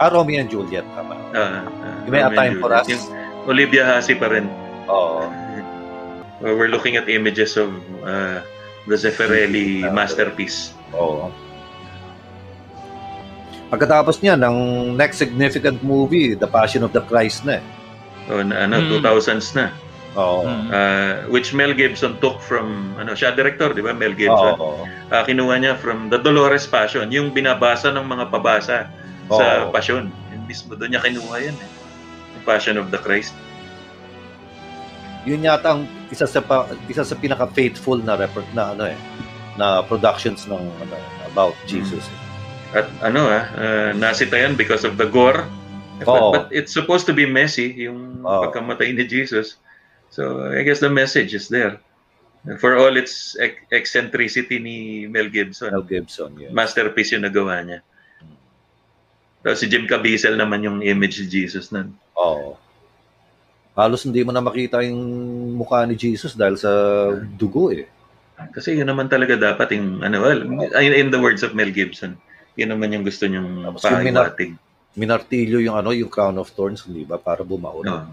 Ah, 0.00 0.08
Romeo 0.08 0.40
and 0.40 0.48
Juliet. 0.48 0.86
Tama. 0.96 1.12
Uh, 1.34 1.68
uh, 1.68 2.08
May 2.08 2.24
a 2.24 2.32
time 2.32 2.56
for 2.62 2.72
us. 2.72 2.88
Yung 2.88 3.02
Olivia 3.44 3.84
Hasi 3.84 4.16
pa 4.16 4.32
rin. 4.32 4.48
Oo. 4.88 5.28
Uh, 6.38 6.54
we're 6.54 6.70
looking 6.70 6.94
at 6.94 7.10
images 7.10 7.58
of 7.58 7.74
uh, 8.06 8.38
the 8.86 8.94
Zeffirelli 8.94 9.82
uh, 9.82 9.90
masterpiece. 9.90 10.70
Oo. 10.94 11.34
Pagkatapos 13.74 14.22
niya, 14.22 14.38
ng 14.38 14.94
next 14.94 15.18
significant 15.18 15.82
movie, 15.82 16.38
The 16.38 16.46
Passion 16.46 16.86
of 16.86 16.94
the 16.94 17.02
Christ 17.10 17.42
na 17.42 17.58
eh. 17.58 17.64
Oh, 18.30 18.38
na, 18.38 18.70
ano, 18.70 18.86
mm. 18.86 19.02
2000s 19.02 19.58
na. 19.58 19.74
Oo. 20.16 20.46
Uh, 20.46 21.28
which 21.28 21.52
Mel 21.52 21.76
Gibson 21.76 22.16
took 22.22 22.40
from, 22.40 22.96
ano, 22.96 23.12
siya 23.12 23.36
director, 23.36 23.76
di 23.76 23.84
ba? 23.84 23.92
Mel 23.92 24.16
Gibson. 24.16 24.56
Oo. 24.56 24.88
Ah, 25.12 25.24
kinuha 25.24 25.60
niya 25.60 25.74
from 25.76 26.08
The 26.08 26.16
Dolores 26.20 26.64
Passion, 26.64 27.12
yung 27.12 27.36
binabasa 27.36 27.92
ng 27.92 28.06
mga 28.08 28.24
pabasa 28.32 28.88
sa 29.28 29.68
Oo. 29.68 29.74
Passion. 29.74 30.08
Yung 30.32 30.44
mismo 30.48 30.72
doon 30.72 30.96
niya 30.96 31.04
kinuha 31.04 31.36
yan. 31.44 31.56
Eh. 31.56 31.68
Yung 32.38 32.44
Passion 32.48 32.80
of 32.80 32.88
the 32.88 33.00
Christ. 33.00 33.36
Yun 35.28 35.44
yata 35.44 35.76
ang 35.76 35.84
isa 36.08 36.24
sa 36.24 36.40
pa, 36.40 36.64
isa 36.88 37.04
sa 37.04 37.12
pinaka 37.12 37.44
faithful 37.52 38.00
na 38.00 38.16
report 38.16 38.48
na 38.56 38.72
ano 38.72 38.88
eh 38.88 38.96
na 39.58 39.82
productions 39.84 40.46
ng 40.46 40.62
ano 40.62 40.94
about 41.28 41.52
Jesus. 41.68 42.06
eh. 42.06 42.78
At 42.80 42.86
ano 43.04 43.28
ah, 43.28 43.44
uh, 43.58 43.90
nasita 43.92 44.38
yan 44.38 44.56
because 44.56 44.86
of 44.88 44.96
the 44.96 45.04
gore. 45.04 45.44
But, 45.98 46.06
Oo. 46.08 46.30
but 46.30 46.46
it's 46.54 46.70
supposed 46.70 47.10
to 47.10 47.14
be 47.16 47.26
messy, 47.26 47.74
yung 47.74 48.22
Oo. 48.22 48.48
pagkamatay 48.48 48.94
ni 48.94 49.04
Jesus. 49.04 49.58
So 50.08 50.48
I 50.48 50.64
guess 50.64 50.80
the 50.80 50.90
message 50.90 51.32
is 51.36 51.48
there. 51.48 51.80
For 52.62 52.78
all 52.78 52.94
its 52.96 53.36
ec- 53.36 53.66
eccentricity 53.68 54.62
ni 54.62 55.04
Mel 55.10 55.28
Gibson. 55.28 55.74
Mel 55.74 55.84
Gibson, 55.84 56.32
yes. 56.38 56.50
Masterpiece 56.54 57.12
yung 57.12 57.26
nagawa 57.26 57.60
niya. 57.60 57.80
Tapos 59.42 59.58
si 59.60 59.66
Jim 59.68 59.84
Caviezel 59.84 60.34
naman 60.38 60.64
yung 60.64 60.78
image 60.80 61.22
ni 61.22 61.26
Jesus 61.28 61.70
nun. 61.70 61.92
Oo. 62.16 62.56
Halos 63.78 64.02
hindi 64.02 64.26
mo 64.26 64.34
na 64.34 64.42
makita 64.42 64.82
yung 64.82 64.98
mukha 65.54 65.86
ni 65.86 65.94
Jesus 65.94 66.34
dahil 66.34 66.58
sa 66.58 66.70
dugo 67.38 67.70
eh. 67.70 67.86
Kasi 68.54 68.74
yun 68.78 68.86
naman 68.86 69.10
talaga 69.10 69.34
dapat 69.34 69.74
yung, 69.74 70.02
ano, 70.02 70.22
well, 70.22 70.40
in, 70.78 71.10
the 71.10 71.18
words 71.18 71.42
of 71.42 71.54
Mel 71.58 71.70
Gibson, 71.70 72.18
yun 72.54 72.70
naman 72.70 72.94
yung 72.94 73.02
gusto 73.06 73.26
niyong 73.26 73.66
yung 73.66 73.74
minar- 74.02 74.34
pahiwatig. 74.34 74.54
minartilyo 74.98 75.58
yung 75.62 75.78
ano 75.78 75.94
yung 75.94 76.10
crown 76.10 76.38
of 76.38 76.50
thorns, 76.54 76.86
di 76.86 77.06
ba? 77.06 77.18
Para 77.18 77.42
bumaon. 77.46 77.86
Oo. 77.86 78.10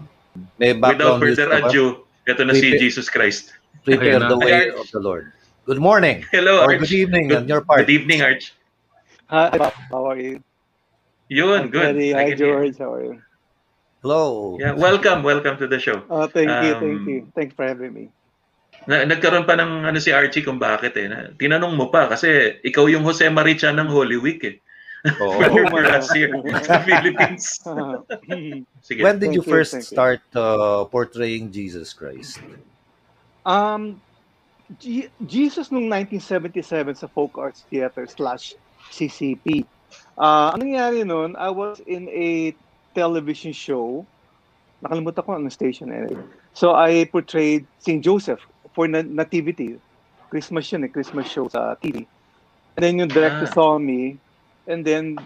May 0.56 0.72
Without 0.72 0.82
background 0.96 1.18
further 1.18 1.46
music 1.46 1.48
ka 1.48 1.58
ba? 1.60 1.68
ado, 1.68 1.84
ito 2.26 2.40
na 2.42 2.52
si 2.52 2.60
Prepare- 2.66 2.80
Jesus 2.80 3.06
Christ. 3.08 3.44
Prepare 3.82 4.18
the 4.18 4.34
na. 4.34 4.42
way 4.42 4.70
of 4.70 4.86
the 4.90 4.98
Lord. 4.98 5.30
Good 5.64 5.78
morning. 5.78 6.22
Hello, 6.30 6.62
Or 6.62 6.70
Arch. 6.70 6.86
good 6.86 6.94
evening 6.94 7.26
Good, 7.28 7.38
on 7.38 7.48
your 7.48 7.62
part. 7.62 7.86
good 7.86 7.92
evening, 7.92 8.22
Arch. 8.22 8.54
Hi, 9.26 9.50
how 9.90 10.06
are 10.06 10.18
you? 10.18 10.38
Yun, 11.26 11.70
good. 11.74 11.98
Eddie, 11.98 12.14
I 12.14 12.30
hi. 12.30 12.38
George. 12.38 12.78
How 12.78 12.94
are 12.94 13.04
you? 13.04 13.18
Hello. 13.98 14.54
Yeah, 14.62 14.78
welcome, 14.78 15.26
welcome 15.26 15.58
to 15.58 15.66
the 15.66 15.82
show. 15.82 16.06
Oh, 16.06 16.30
thank 16.30 16.46
you, 16.46 16.72
Um, 16.74 16.82
thank 16.82 17.00
you. 17.06 17.18
Thanks 17.34 17.54
for 17.58 17.66
having 17.66 17.90
me. 17.90 18.04
Na, 18.86 19.02
nagkaroon 19.02 19.42
pa 19.42 19.58
ng 19.58 19.82
ano 19.82 19.98
si 19.98 20.14
Archie 20.14 20.46
kung 20.46 20.62
bakit 20.62 20.94
eh. 20.94 21.10
Na, 21.10 21.34
tinanong 21.34 21.74
mo 21.74 21.90
pa 21.90 22.06
kasi 22.06 22.62
ikaw 22.62 22.86
yung 22.86 23.02
Jose 23.02 23.26
Maricha 23.26 23.74
ng 23.74 23.90
Holy 23.90 24.14
Week 24.14 24.38
eh. 24.46 24.62
Were 25.20 25.86
last 25.86 26.10
year 26.14 26.30
sa 26.62 26.82
Philippines. 26.88 27.60
Sige. 28.82 29.00
When 29.02 29.18
did 29.18 29.34
you 29.34 29.42
Thank 29.42 29.46
you, 29.46 29.52
first 29.54 29.74
you. 29.74 29.82
start 29.86 30.22
uh, 30.34 30.84
portraying 30.86 31.52
Jesus 31.52 31.92
Christ? 31.92 32.40
Um, 33.44 34.00
G- 34.82 35.06
Jesus 35.22 35.70
nung 35.70 35.86
1977 35.86 36.98
sa 36.98 37.06
Folk 37.06 37.38
Arts 37.38 37.62
Theater 37.70 38.06
slash 38.10 38.58
CCP. 38.90 39.62
Uh, 40.18 40.50
ang 40.50 40.60
nangyari 40.60 41.06
noon, 41.06 41.38
I 41.38 41.50
was 41.50 41.78
in 41.86 42.10
a 42.10 42.50
television 42.90 43.54
show. 43.54 44.02
Nakalimutan 44.82 45.22
ko 45.22 45.30
anong 45.38 45.54
station 45.54 45.94
anyway. 45.94 46.18
So 46.52 46.74
I 46.74 47.06
portrayed 47.06 47.62
St. 47.78 48.02
Joseph 48.02 48.42
for 48.74 48.90
na- 48.90 49.06
Nativity. 49.06 49.78
Christmas 50.26 50.66
yun 50.74 50.82
eh, 50.82 50.90
Christmas 50.90 51.30
show 51.30 51.46
sa 51.46 51.78
TV. 51.78 52.02
And 52.74 52.82
then 52.82 52.98
yung 52.98 53.08
director 53.08 53.46
Ah. 53.46 53.54
saw 53.54 53.70
me, 53.78 54.18
and 54.66 54.82
then 54.82 55.16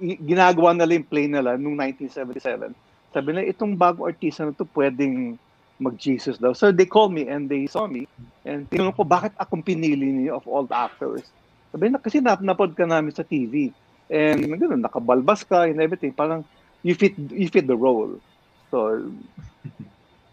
ginagawa 0.00 0.72
nila 0.76 0.96
yung 0.96 1.08
play 1.10 1.26
nila 1.26 1.58
nung 1.58 1.76
1977. 1.78 2.72
Sabi 3.12 3.28
na, 3.32 3.42
itong 3.42 3.74
bago 3.74 4.04
artista 4.04 4.44
na 4.44 4.52
to 4.52 4.68
pwedeng 4.76 5.40
mag-Jesus 5.80 6.40
daw. 6.40 6.56
So 6.56 6.72
they 6.72 6.88
called 6.88 7.12
me 7.12 7.28
and 7.28 7.48
they 7.48 7.68
saw 7.68 7.84
me. 7.84 8.08
And 8.44 8.64
tinanong 8.68 8.96
ko, 8.96 9.04
bakit 9.04 9.36
akong 9.36 9.64
pinili 9.64 10.08
niyo 10.12 10.40
of 10.40 10.44
all 10.48 10.64
the 10.64 10.76
actors? 10.76 11.24
Sabi 11.72 11.92
na, 11.92 12.00
kasi 12.00 12.20
nap 12.20 12.40
ka 12.40 12.86
namin 12.86 13.12
sa 13.12 13.24
TV. 13.24 13.72
And 14.06 14.46
gano'n, 14.46 14.84
nakabalbas 14.86 15.42
ka 15.42 15.66
and 15.66 15.82
everything. 15.82 16.14
Parang, 16.14 16.46
you 16.86 16.94
fit 16.94 17.18
you 17.18 17.50
fit 17.50 17.66
the 17.66 17.74
role. 17.74 18.22
So, 18.70 19.10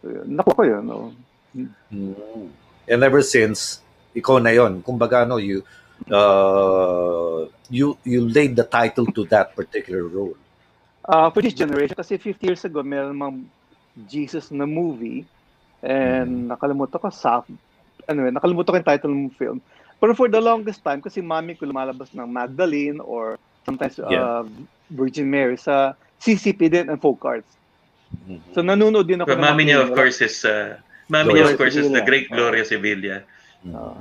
nakuha 0.06 0.54
ko 0.54 0.64
yun. 0.64 0.84
No? 0.86 0.98
Mm. 1.90 2.50
And 2.86 3.02
ever 3.02 3.26
since, 3.26 3.82
ikaw 4.14 4.38
na 4.38 4.54
yon. 4.54 4.86
Kumbaga, 4.86 5.26
no, 5.26 5.42
you, 5.42 5.66
uh, 6.12 7.46
you, 7.70 7.98
you 8.04 8.28
laid 8.28 8.56
the 8.56 8.64
title 8.64 9.06
to 9.14 9.26
that 9.32 9.56
particular 9.56 10.08
role. 10.08 10.36
Uh, 11.04 11.30
for 11.30 11.42
this 11.44 11.54
generation, 11.54 11.96
kasi 11.96 12.18
50 12.18 12.48
years 12.48 12.64
ago, 12.64 12.84
meron 12.84 13.16
mang 13.16 13.38
Jesus 14.08 14.52
na 14.52 14.66
movie. 14.66 15.28
And 15.84 16.48
nakalimutan 16.48 16.96
ko, 16.96 17.12
sa, 17.12 17.44
yun, 18.08 18.32
nakalimutan 18.32 18.72
ko 18.72 18.78
yung 18.80 18.88
title 18.88 19.12
ng 19.12 19.36
film. 19.36 19.60
Pero 20.00 20.12
for 20.16 20.28
the 20.28 20.40
longest 20.40 20.84
time, 20.84 21.00
kasi 21.00 21.20
mami 21.24 21.56
ko 21.56 21.68
lumalabas 21.68 22.12
ng 22.12 22.28
Magdalene 22.28 23.00
or 23.00 23.40
sometimes 23.64 24.00
uh, 24.00 24.08
Yeah. 24.12 24.44
Virgin 24.92 25.32
Mary 25.32 25.56
sa 25.58 25.96
CCP 26.20 26.70
din 26.70 26.88
and 26.92 27.00
folk 27.00 27.24
arts. 27.24 27.50
So 28.54 28.62
nanonood 28.62 29.10
din 29.10 29.24
ako 29.24 29.32
mga 29.32 29.42
mami 29.42 29.64
niya, 29.68 29.80
of 29.84 29.92
course, 29.96 30.22
is, 30.22 30.44
uh, 30.46 30.78
mami 31.10 31.34
niya, 31.40 31.52
of 31.52 31.58
course, 31.58 31.76
is 31.76 31.90
the 31.90 32.04
great 32.04 32.30
Gloria 32.30 32.64
Sevilla. 32.64 33.26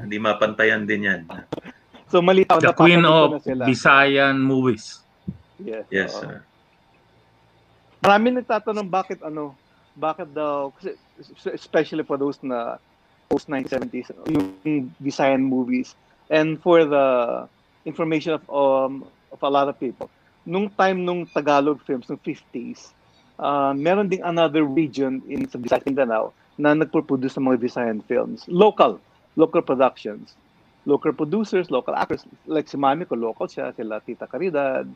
Hindi 0.03 0.17
mapantayan 0.19 0.85
din 0.87 1.07
yan. 1.07 1.21
So 2.13 2.21
malitaw 2.21 2.61
The 2.61 2.77
na 2.77 2.77
Queen 2.77 3.03
of 3.09 3.41
na. 3.49 3.65
Visayan 3.65 4.37
movies. 4.37 5.01
Yes. 5.57 5.89
Yes, 5.89 6.13
oo. 6.13 6.21
sir. 6.21 6.45
Marami 8.05 8.37
nagtatanong 8.37 8.85
bakit 8.85 9.25
ano, 9.25 9.57
bakit 9.97 10.29
daw, 10.37 10.77
kasi 10.77 10.93
especially 11.57 12.05
for 12.05 12.21
those 12.21 12.37
na 12.45 12.77
post 13.33 13.49
1970s, 13.49 14.13
yung 14.29 14.93
Visayan 15.01 15.41
movies. 15.41 15.97
And 16.29 16.61
for 16.61 16.85
the 16.85 17.49
information 17.89 18.37
of 18.37 18.45
um, 18.53 19.09
of 19.33 19.41
a 19.41 19.49
lot 19.49 19.73
of 19.73 19.81
people, 19.81 20.13
nung 20.45 20.69
time 20.69 21.09
nung 21.09 21.25
Tagalog 21.25 21.81
films, 21.89 22.13
nung 22.13 22.21
50s, 22.21 22.93
uh, 23.41 23.73
meron 23.73 24.13
ding 24.13 24.21
another 24.21 24.69
region 24.69 25.25
in 25.33 25.49
sa 25.49 25.57
Visayas 25.57 25.89
Mindanao 25.89 26.37
na 26.61 26.77
nagpo-produce 26.77 27.41
ng 27.41 27.49
mga 27.49 27.59
Visayan 27.65 28.01
films. 28.05 28.45
Local, 28.53 29.01
local 29.41 29.65
productions. 29.65 30.37
Local 30.85 31.13
producers, 31.15 31.71
local 31.71 31.95
actors. 31.95 32.27
Like 32.47 32.67
si 32.67 32.77
Mami 32.77 33.07
ko, 33.07 33.15
local 33.15 33.47
siya, 33.47 33.71
sila 33.75 34.03
Tita 34.03 34.27
Caridad, 34.27 34.87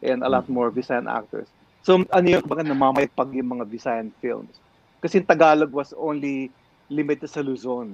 and 0.00 0.20
a 0.24 0.28
lot 0.28 0.48
more 0.48 0.70
Visayan 0.72 1.04
actors. 1.04 1.48
So, 1.84 2.00
ano 2.16 2.26
yun, 2.28 2.40
baga 2.48 2.64
namamayagpag 2.64 3.36
yung 3.36 3.60
mga 3.60 3.68
Visayan 3.68 4.08
films. 4.24 4.56
Kasi 5.04 5.20
Tagalog 5.20 5.68
was 5.68 5.92
only 6.00 6.48
limited 6.88 7.28
sa 7.28 7.44
Luzon. 7.44 7.92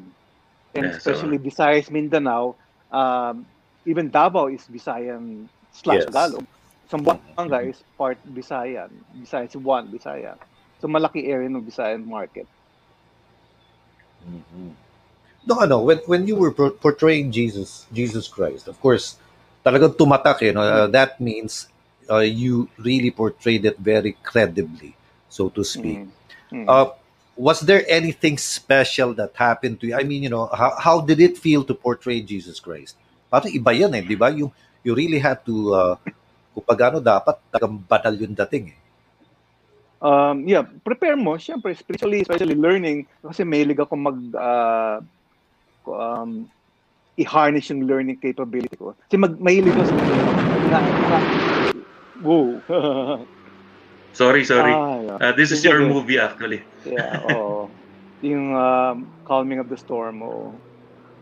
And 0.79 0.85
Yeah, 0.87 0.95
so- 1.03 1.11
especially 1.11 1.43
Visayas, 1.43 1.91
Mindanao, 1.91 2.55
um, 2.95 3.43
even 3.83 4.07
Davao 4.07 4.47
is 4.47 4.63
Visayan 4.71 5.51
slash 5.75 6.07
Yes. 6.07 6.15
Tagalog. 6.15 6.47
Zamboanga 6.87 7.67
is 7.67 7.83
part 7.99 8.19
Visayan. 8.31 8.91
Visayas 9.19 9.59
one, 9.59 9.91
Visayan. 9.91 10.39
So, 10.79 10.87
malaki 10.87 11.27
area 11.27 11.51
ng 11.51 11.67
Visayan 11.67 12.07
market. 12.07 12.47
No, 15.51 15.59
ano, 15.59 15.83
when, 15.83 15.99
when 16.07 16.31
you 16.31 16.39
were 16.39 16.55
portraying 16.55 17.35
Jesus, 17.35 17.91
Jesus 17.91 18.31
Christ, 18.31 18.71
of 18.71 18.79
course, 18.79 19.19
talagang 19.67 19.99
tumatak, 19.99 20.47
eh, 20.47 20.55
no? 20.55 20.63
Uh, 20.63 20.87
that 20.87 21.19
means 21.19 21.67
uh, 22.07 22.23
you 22.23 22.71
really 22.79 23.11
portrayed 23.11 23.67
it 23.67 23.75
very 23.83 24.15
credibly, 24.23 24.95
so 25.27 25.51
to 25.51 25.67
speak. 25.67 26.07
Mm. 26.55 26.71
Uh, 26.71 26.95
was 27.35 27.67
there 27.67 27.83
anything 27.91 28.39
special 28.39 29.11
that 29.19 29.35
happened 29.35 29.83
to 29.83 29.91
you? 29.91 29.99
I 29.99 30.07
mean, 30.07 30.23
you 30.23 30.31
know, 30.31 30.47
how, 30.55 30.79
how 30.79 30.97
did 31.03 31.19
it 31.19 31.35
feel 31.35 31.67
to 31.67 31.75
portray 31.75 32.23
Jesus 32.23 32.63
Christ? 32.63 32.95
Parang 33.27 33.51
iba 33.51 33.75
yan 33.75 33.91
eh, 33.99 34.07
di 34.07 34.15
ba? 34.15 34.31
You, 34.31 34.55
you 34.87 34.95
really 34.95 35.19
had 35.19 35.43
to, 35.51 35.55
uh, 35.75 35.95
kung 36.55 36.63
pagano 36.63 37.03
dapat, 37.03 37.43
talagang 37.51 37.83
banal 37.91 38.15
yung 38.15 38.39
dating 38.39 38.71
eh. 38.71 38.79
Um, 39.99 40.47
yeah, 40.47 40.63
prepare 40.63 41.19
mo, 41.19 41.37
syempre, 41.37 41.75
especially, 41.75 42.23
especially 42.23 42.55
learning, 42.55 43.05
kasi 43.19 43.43
mahilig 43.43 43.83
ako 43.83 43.99
mag, 43.99 44.19
uh, 44.33 45.03
um, 45.95 46.51
i-harness 47.21 47.69
yung 47.69 47.85
learning 47.85 48.17
capability 48.17 48.77
ko. 48.77 48.97
Kasi 49.09 49.17
mag, 49.21 49.37
mahilig 49.37 49.75
ako 49.77 49.85
sa, 49.85 49.95
na, 50.71 50.79
na, 50.81 51.19
whoa. 52.23 52.49
Sorry, 54.11 54.43
sorry. 54.43 54.75
Ah, 54.75 54.99
yeah. 54.99 55.19
Uh, 55.23 55.33
this 55.33 55.55
is 55.55 55.63
your 55.63 55.87
movie, 55.87 56.19
actually. 56.19 56.67
yeah, 56.83 57.23
oo. 57.31 57.71
Yung 58.27 58.59
um, 58.59 59.07
Calming 59.23 59.63
of 59.63 59.71
the 59.71 59.79
Storm, 59.79 60.19
oo. 60.27 60.51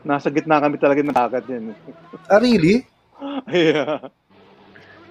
Nasa 0.09 0.33
gitna 0.33 0.57
kami 0.57 0.81
talaga 0.81 1.05
ng 1.05 1.13
dagat 1.13 1.45
din. 1.45 1.77
Ah, 2.33 2.41
really? 2.41 2.89
yeah. 3.53 4.09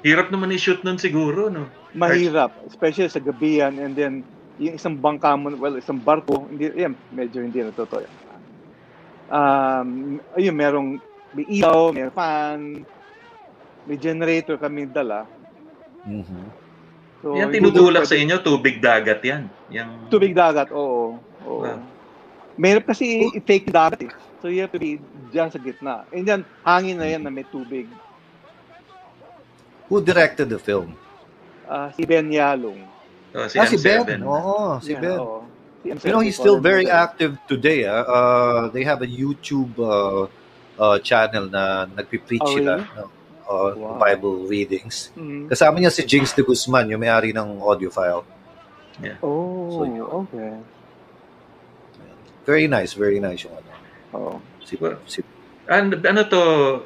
Hirap 0.02 0.34
naman 0.34 0.54
i-shoot 0.58 0.82
nun 0.82 0.98
siguro, 0.98 1.54
no? 1.54 1.70
Mahirap, 1.94 2.54
especially 2.66 3.10
sa 3.10 3.22
gabi 3.22 3.62
yan, 3.62 3.78
and 3.78 3.94
then 3.94 4.14
yung 4.58 4.78
isang 4.78 4.98
bangka 4.98 5.38
mo, 5.38 5.54
well, 5.54 5.78
isang 5.78 6.02
barko, 6.02 6.50
hindi, 6.50 6.74
yan, 6.74 6.98
medyo 7.14 7.46
hindi 7.46 7.62
na 7.62 7.74
totoo 7.74 8.02
yan. 8.02 8.14
Um, 9.28 10.20
ayun, 10.40 10.56
merong 10.56 10.90
may 11.36 11.46
ilaw, 11.60 11.92
may 11.92 12.08
fan, 12.12 12.88
may 13.84 13.98
generator 14.00 14.56
kami 14.56 14.88
dala. 14.88 15.28
Mhm. 16.08 16.44
So, 17.20 17.34
yan 17.36 17.52
tinutulak 17.52 18.06
sa 18.08 18.16
inyo, 18.16 18.40
tubig 18.40 18.80
dagat 18.80 19.20
yan. 19.26 19.50
Yang, 19.74 19.90
Tubig 20.08 20.32
dagat, 20.38 20.72
oo. 20.72 21.18
oo. 21.44 21.62
Wow. 21.66 21.82
Mahirap 22.58 22.90
kasi 22.90 23.28
i-fake 23.38 23.70
dagat 23.70 24.08
eh. 24.08 24.14
So 24.42 24.50
you 24.50 24.62
have 24.62 24.74
to 24.74 24.82
be 24.82 25.02
dyan 25.34 25.50
sa 25.50 25.58
gitna. 25.58 26.06
And 26.14 26.26
then, 26.26 26.42
hangin 26.62 26.98
na 27.02 27.10
yan 27.10 27.26
na 27.26 27.34
may 27.34 27.46
tubig. 27.46 27.90
Who 29.90 30.04
directed 30.04 30.52
the 30.52 30.62
film? 30.62 30.94
Ah, 31.68 31.92
si 31.92 32.06
Ben 32.06 32.28
Yalong. 32.28 32.80
Oh, 33.36 33.48
si 33.48 33.60
ah, 33.60 33.68
si 33.68 33.76
M7. 33.76 34.08
Ben. 34.08 34.22
Oo, 34.24 34.80
si 34.80 34.94
Yeah, 34.96 35.02
Ben. 35.04 35.20
oo. 35.20 35.47
Si 35.84 35.90
M7 35.90 36.04
You 36.06 36.12
know, 36.12 36.24
he's 36.24 36.36
still 36.36 36.60
very 36.60 36.90
active 36.90 37.38
today. 37.46 37.86
ah. 37.86 38.02
Uh, 38.04 38.62
they 38.70 38.84
have 38.84 39.02
a 39.02 39.10
YouTube 39.10 39.72
uh, 39.78 40.26
uh, 40.76 40.98
channel 41.00 41.48
na 41.48 41.86
nagpipreach 41.88 42.42
Oh, 42.44 42.54
sila 42.54 42.74
really? 42.82 42.98
no? 42.98 43.06
uh, 43.48 43.70
Wow. 43.78 43.96
Bible 43.98 44.46
readings. 44.46 45.10
Mhm. 45.16 45.48
Kasama 45.48 45.80
niya 45.80 45.90
si 45.90 46.04
Jinx 46.04 46.34
de 46.34 46.44
Guzman, 46.44 46.90
yung 46.90 47.00
may-ari 47.00 47.32
ng 47.32 47.62
audiophile. 47.62 48.26
Oh, 49.22 49.70
So, 49.70 49.86
yun. 49.86 50.10
okay. 50.26 50.52
Very 52.48 52.66
nice, 52.66 52.96
very 52.96 53.20
nice 53.20 53.44
yung 53.46 53.54
ano. 53.54 53.72
Oo. 54.16 54.34
Si, 54.64 54.76
si, 55.06 55.20
And, 55.68 56.00
ano 56.08 56.24
to, 56.24 56.42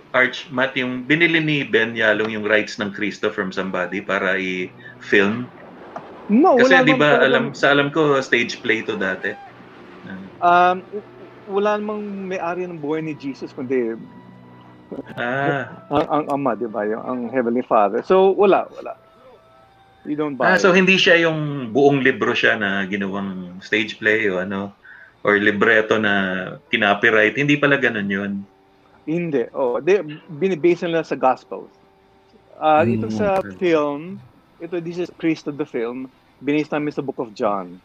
Arch, 0.10 0.50
Matt, 0.50 0.74
yung 0.74 1.06
binili 1.06 1.38
ni 1.38 1.62
Ben 1.62 1.94
Yalong 1.94 2.34
yung 2.34 2.42
rights 2.42 2.82
ng 2.82 2.90
Cristo 2.90 3.30
from 3.30 3.54
somebody 3.54 4.02
para 4.02 4.42
i-film? 4.42 5.46
No, 6.32 6.56
Kasi 6.56 6.72
wala 6.80 6.88
di 6.88 6.96
ba, 6.96 7.20
alam, 7.20 7.52
sa 7.52 7.76
alam 7.76 7.92
ko, 7.92 8.16
stage 8.24 8.64
play 8.64 8.80
to 8.88 8.96
dati. 8.96 9.36
Um, 10.40 10.80
wala 11.52 11.76
namang 11.76 12.32
may-ari 12.32 12.64
ng 12.66 12.80
buhay 12.80 13.04
ni 13.04 13.14
Jesus 13.20 13.52
kundi 13.52 13.94
Ah, 15.16 15.88
ang, 15.92 16.08
ang 16.08 16.26
ama, 16.36 16.52
di 16.56 16.68
ba? 16.68 16.84
Yung, 16.84 17.04
ang 17.04 17.20
Heavenly 17.32 17.64
Father. 17.64 18.04
So, 18.04 18.32
wala, 18.36 18.68
wala. 18.68 18.96
You 20.04 20.18
don't 20.18 20.36
buy 20.36 20.52
ah, 20.52 20.58
so 20.58 20.74
hindi 20.74 20.98
siya 20.98 21.30
yung 21.30 21.70
buong 21.70 22.02
libro 22.02 22.34
siya 22.34 22.58
na 22.58 22.84
ginawang 22.90 23.62
stage 23.62 24.02
play 24.02 24.26
o 24.34 24.42
ano, 24.42 24.74
or 25.22 25.38
libreto 25.38 26.02
na 26.02 26.58
kinopyright. 26.74 27.38
Hindi 27.38 27.56
pala 27.62 27.78
ganun 27.78 28.10
yun. 28.10 28.32
Hindi. 29.06 29.46
Oh, 29.54 29.78
de, 29.78 30.02
binibase 30.42 30.90
nila 30.90 31.06
sa 31.06 31.14
Gospels. 31.14 31.70
Ah, 32.58 32.82
Mm, 32.82 32.98
ito 32.98 33.08
sa 33.14 33.38
okay. 33.42 33.58
film, 33.62 34.18
ito, 34.58 34.82
this 34.82 34.98
is 34.98 35.10
Christ 35.22 35.46
of 35.46 35.62
the 35.62 35.66
film, 35.70 36.10
binase 36.42 36.74
namin 36.74 36.92
sa 36.92 37.06
Book 37.06 37.22
of 37.22 37.32
John. 37.32 37.78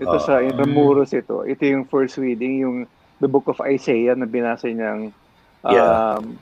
Ito 0.00 0.16
Ah. 0.16 0.24
sa 0.24 0.34
Intramuros 0.40 1.12
ito. 1.12 1.44
Ito 1.44 1.62
yung 1.62 1.84
first 1.86 2.16
reading, 2.16 2.64
yung 2.64 2.76
the 3.20 3.28
Book 3.28 3.46
of 3.46 3.60
Isaiah 3.62 4.16
na 4.16 4.26
binasa 4.26 4.66
niyang 4.66 5.12
Yeah. 5.62 6.18
um, 6.18 6.34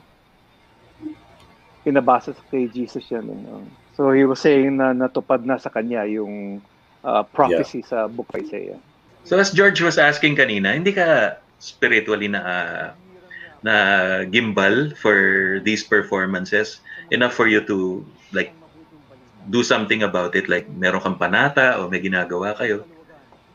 pinabasa 1.83 2.33
sa 2.33 2.43
kay 2.49 2.65
Jesus 2.65 3.05
yan. 3.09 3.25
eh, 3.25 3.37
no? 3.37 3.61
So 3.93 4.09
he 4.13 4.25
was 4.25 4.39
saying 4.39 4.77
na 4.77 4.93
natupad 4.93 5.45
na 5.45 5.57
sa 5.57 5.69
kanya 5.69 6.05
yung 6.05 6.61
uh, 7.03 7.21
prophecy 7.27 7.81
sa 7.83 8.07
Book 8.07 8.29
of 8.33 8.41
Isaiah. 8.41 8.79
So 9.25 9.37
as 9.37 9.53
George 9.53 9.81
was 9.81 10.01
asking 10.01 10.37
kanina, 10.37 10.73
hindi 10.73 10.89
ka 10.89 11.37
spiritually 11.61 12.25
na 12.25 12.41
uh, 12.41 12.85
na 13.61 13.73
gimbal 14.25 14.97
for 14.97 15.61
these 15.61 15.85
performances 15.85 16.81
enough 17.13 17.37
for 17.37 17.45
you 17.45 17.61
to 17.61 18.01
like 18.33 18.49
do 19.49 19.63
something 19.63 20.03
about 20.03 20.35
it 20.35 20.49
like 20.49 20.69
meron 20.69 21.01
kang 21.01 21.17
panata 21.17 21.79
o 21.81 21.89
may 21.89 22.01
ginagawa 22.01 22.53
kayo. 22.53 22.85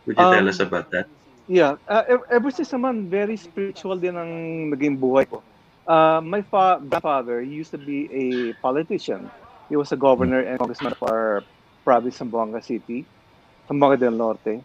Would 0.06 0.18
you 0.18 0.26
um, 0.26 0.34
tell 0.34 0.46
us 0.48 0.58
about 0.58 0.90
that? 0.90 1.06
yeah. 1.46 1.78
Uh, 1.86 2.18
ever 2.30 2.50
since 2.50 2.70
naman 2.74 3.06
very 3.06 3.38
spiritual 3.38 3.98
din 3.98 4.18
ang 4.18 4.32
naging 4.74 4.98
buhay 4.98 5.26
ko. 5.30 5.42
Uh, 5.86 6.18
my 6.18 6.42
fa- 6.42 6.82
grandfather 6.82 7.38
used 7.42 7.70
to 7.70 7.78
be 7.78 8.10
a 8.10 8.52
politician. 8.58 9.30
He 9.70 9.78
was 9.78 9.90
a 9.94 9.98
governor 9.98 10.42
and 10.42 10.58
congressman 10.58 10.94
of 10.94 11.02
our 11.02 11.42
province 11.86 12.18
Zamboanga 12.18 12.62
City 12.62 13.06
Zamboanga 13.70 13.98
del 13.98 14.18
Norte. 14.18 14.62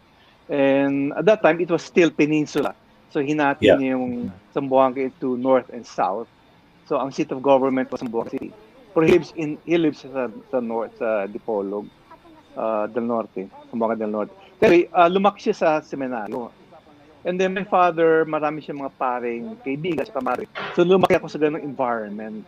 And 0.50 1.14
at 1.14 1.24
that 1.26 1.42
time 1.42 1.60
it 1.60 1.70
was 1.70 1.82
still 1.82 2.10
peninsula. 2.10 2.74
So 3.10 3.22
hinati 3.22 3.70
yeah. 3.70 3.78
niya 3.78 3.94
yung 3.98 4.34
Zamboanga 4.54 4.98
into 4.98 5.38
north 5.38 5.70
and 5.70 5.86
south. 5.86 6.26
So 6.86 6.98
ang 6.98 7.14
seat 7.14 7.30
of 7.30 7.42
government 7.42 7.90
was 7.90 8.02
Zamboanga 8.02 8.30
City 8.30 8.50
Pero 8.92 9.04
he 9.08 9.12
lives, 9.16 9.32
in, 9.36 9.56
he 9.64 9.76
lives 9.80 10.04
sa, 10.04 10.28
sa 10.52 10.60
north, 10.60 10.92
sa 11.00 11.24
Dipolog, 11.26 11.88
uh, 12.56 12.86
del 12.86 13.08
Norte, 13.08 13.48
Zamboanga 13.72 13.96
del 13.96 14.12
Norte. 14.12 14.32
Pero 14.60 14.76
uh, 14.92 15.08
lumaki 15.08 15.48
siya 15.48 15.56
sa 15.56 15.68
seminaryo. 15.80 16.52
And 17.24 17.38
then 17.38 17.54
my 17.54 17.64
father, 17.64 18.26
marami 18.26 18.60
siya 18.60 18.74
mga 18.74 18.92
paring 18.98 19.56
kaibigan 19.62 20.04
sa 20.04 20.18
kamari. 20.18 20.44
So 20.74 20.82
lumaki 20.82 21.16
ako 21.16 21.30
sa 21.30 21.38
ganung 21.38 21.62
environment 21.62 22.44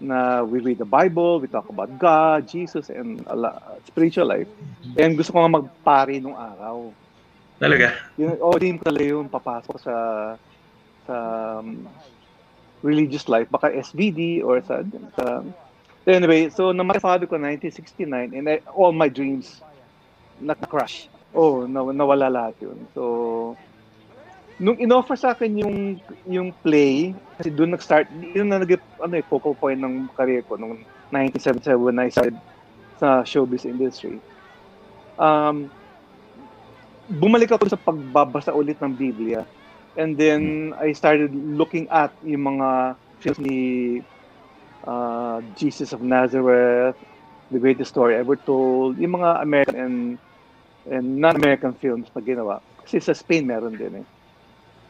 na 0.00 0.42
we 0.42 0.58
read 0.58 0.80
the 0.80 0.88
Bible, 0.88 1.38
we 1.38 1.46
talk 1.46 1.68
about 1.68 1.92
God, 2.00 2.48
Jesus, 2.48 2.90
and 2.90 3.22
uh, 3.28 3.78
spiritual 3.86 4.26
life. 4.26 4.50
And 4.98 5.14
gusto 5.14 5.32
ko 5.32 5.44
nga 5.44 5.62
magpari 5.62 6.18
nung 6.18 6.34
araw. 6.34 6.90
Talaga? 7.60 7.94
Yun, 8.18 8.40
oh, 8.42 8.58
dream 8.58 8.80
ko 8.80 8.90
talaga 8.90 9.06
yung 9.06 9.30
papasok 9.30 9.76
sa 9.78 9.94
sa 11.04 11.16
um, 11.60 11.84
religious 12.84 13.26
life, 13.32 13.48
baka 13.48 13.72
SVD 13.72 14.44
or 14.44 14.60
sa, 14.60 14.84
sa 15.16 15.40
Anyway, 16.04 16.52
so 16.52 16.68
na 16.76 16.84
my 16.84 17.00
father 17.00 17.24
ko 17.24 17.40
1969 17.40 18.36
and 18.36 18.44
I, 18.44 18.60
all 18.76 18.92
my 18.92 19.08
dreams 19.08 19.64
na-crash. 20.36 21.08
Oh, 21.32 21.64
na, 21.64 21.80
nawala 21.80 22.28
lahat 22.28 22.60
yun. 22.60 22.76
So, 22.92 23.02
nung 24.60 24.76
inoffer 24.76 25.16
sa 25.16 25.32
akin 25.32 25.64
yung 25.64 25.76
yung 26.28 26.52
play, 26.60 27.16
kasi 27.40 27.48
doon 27.48 27.72
nag-start, 27.72 28.12
yun 28.36 28.52
na 28.52 28.60
nag 28.60 28.76
ano 29.00 29.14
eh, 29.16 29.24
focal 29.24 29.56
point 29.56 29.80
ng 29.80 30.12
career 30.12 30.44
ko 30.44 30.60
nung 30.60 30.84
1977 31.08 31.80
when 31.80 31.96
I 31.96 32.12
started 32.12 32.36
sa 33.00 33.24
showbiz 33.24 33.64
industry. 33.64 34.20
Um, 35.16 35.72
bumalik 37.08 37.48
ako 37.48 37.64
sa 37.64 37.80
pagbabasa 37.80 38.52
ulit 38.52 38.76
ng 38.76 38.92
Biblia 38.92 39.48
And 39.94 40.18
then 40.18 40.74
I 40.78 40.90
started 40.92 41.30
looking 41.34 41.86
at 41.90 42.10
yung 42.26 42.58
mga 42.58 42.98
films 43.22 43.38
ni 43.38 43.60
uh, 44.82 45.38
Jesus 45.54 45.94
of 45.94 46.02
Nazareth, 46.02 46.98
The 47.50 47.58
Greatest 47.62 47.94
Story 47.94 48.18
Ever 48.18 48.34
Told, 48.34 48.98
yung 48.98 49.22
mga 49.22 49.42
American 49.42 49.78
and, 49.78 49.98
and 50.90 51.06
non-American 51.18 51.78
films 51.78 52.10
na 52.10 52.20
ginawa. 52.20 52.58
Kasi 52.82 52.98
sa 52.98 53.14
Spain 53.14 53.46
meron 53.46 53.78
din 53.78 54.02
eh. 54.02 54.06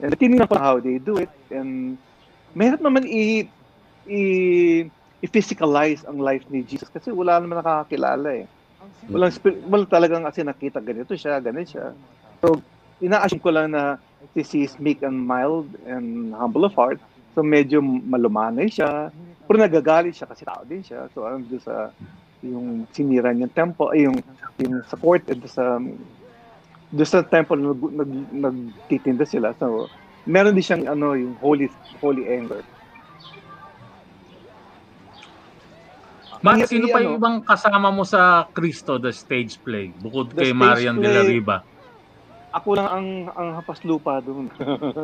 And 0.02 0.16
tinignan 0.16 0.48
ko 0.48 0.56
how 0.58 0.80
they 0.80 0.98
do 0.98 1.20
it. 1.20 1.30
And 1.52 2.00
mahirap 2.56 2.80
naman 2.80 3.04
i, 3.04 3.46
i, 4.08 4.20
i-physicalize 5.20 6.02
ang 6.08 6.18
life 6.18 6.48
ni 6.48 6.64
Jesus 6.64 6.88
kasi 6.88 7.12
wala 7.12 7.38
naman 7.38 7.60
nakakakilala 7.60 8.40
eh. 8.40 8.46
Walang, 9.08 9.36
walang 9.68 9.90
talagang 9.92 10.24
kasi 10.24 10.40
nakita 10.40 10.80
ganito 10.80 11.12
siya, 11.12 11.36
ganito 11.44 11.76
siya. 11.76 11.92
So, 12.40 12.56
ina-assume 13.04 13.44
ko 13.44 13.50
lang 13.52 13.68
na 13.72 14.00
this 14.32 14.56
is 14.56 14.78
meek 14.80 15.04
and 15.04 15.20
mild 15.28 15.68
and 15.84 16.32
humble 16.32 16.64
of 16.64 16.72
heart. 16.72 16.98
So 17.36 17.44
medyo 17.44 17.84
malumanay 17.84 18.72
siya. 18.72 19.12
Pero 19.44 19.56
nagagalit 19.60 20.16
siya 20.16 20.30
kasi 20.30 20.48
tao 20.48 20.64
din 20.64 20.80
siya. 20.80 21.12
So 21.12 21.28
ano 21.28 21.44
doon 21.44 21.60
sa 21.60 21.92
yung 22.44 22.84
sinira 22.92 23.32
niyang 23.32 23.52
temple, 23.56 23.92
ay 23.96 24.04
yung, 24.04 24.20
yung 24.60 24.84
sa 24.84 25.00
court, 25.00 25.24
at 25.32 25.40
sa 25.48 25.80
doon 26.94 27.08
sa 27.08 27.24
temple 27.24 27.58
nag, 27.58 27.80
nag, 27.80 28.10
nagtitinda 28.30 29.24
sila. 29.24 29.56
So 29.56 29.88
meron 30.24 30.56
din 30.56 30.64
siyang 30.64 30.84
ano 30.88 31.16
yung 31.16 31.36
holy 31.40 31.68
holy 32.00 32.24
anger. 32.28 32.62
Ma, 36.44 36.60
sino 36.68 36.92
pa 36.92 37.00
yung 37.00 37.16
ano, 37.16 37.20
ibang 37.24 37.36
kasama 37.40 37.88
mo 37.88 38.04
sa 38.04 38.44
Cristo, 38.52 39.00
the 39.00 39.08
stage 39.08 39.56
play, 39.64 39.88
bukod 39.96 40.36
kay 40.36 40.52
Marian 40.52 41.00
play, 41.00 41.08
de 41.08 41.16
la 41.16 41.22
Riva? 41.24 41.56
Ako 42.54 42.78
lang 42.78 42.88
ang 42.88 43.08
ang 43.34 43.48
hapas 43.58 43.82
lupa 43.82 44.22
doon. 44.22 44.46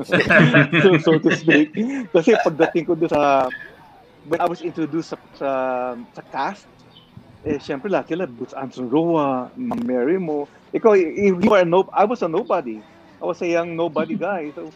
so, 0.06 0.88
so 1.02 1.10
to 1.18 1.34
speak. 1.34 1.74
Kasi 2.14 2.38
pagdating 2.46 2.86
ko 2.86 2.94
doon 2.94 3.10
sa 3.10 3.50
when 4.30 4.38
I 4.38 4.46
was 4.46 4.62
introduced 4.62 5.10
sa 5.10 5.18
sa, 5.34 5.50
sa 6.14 6.22
cast, 6.30 6.70
eh 7.42 7.58
syempre 7.58 7.90
lahat 7.90 8.14
sila 8.14 8.30
Boots 8.30 8.54
Anson 8.54 8.86
Roa, 8.86 9.50
Ma'am 9.58 9.82
Mary 9.82 10.20
mo. 10.22 10.46
Ikaw, 10.70 10.94
you 10.94 11.50
are 11.50 11.66
no, 11.66 11.90
I 11.90 12.06
was 12.06 12.22
a 12.22 12.30
nobody. 12.30 12.78
I 13.18 13.24
was 13.26 13.42
a 13.42 13.48
young 13.50 13.74
nobody 13.74 14.14
guy. 14.14 14.54
So, 14.54 14.70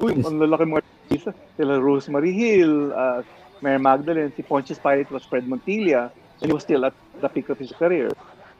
uy, 0.00 0.16
ang 0.24 0.40
lalaki 0.40 0.64
mga 0.64 0.82
artista. 0.82 1.30
Sila 1.60 1.76
Rosemary 1.76 2.32
Hill, 2.32 2.96
uh, 2.96 3.20
Mary 3.60 3.78
Magdalene, 3.78 4.32
si 4.32 4.40
Pontius 4.40 4.80
Pilate 4.80 5.12
was 5.12 5.28
Fred 5.28 5.44
Montilla, 5.44 6.08
and 6.40 6.46
he 6.48 6.52
was 6.52 6.64
still 6.64 6.88
at 6.88 6.96
the 7.20 7.28
peak 7.28 7.52
of 7.52 7.60
his 7.60 7.72
career. 7.76 8.08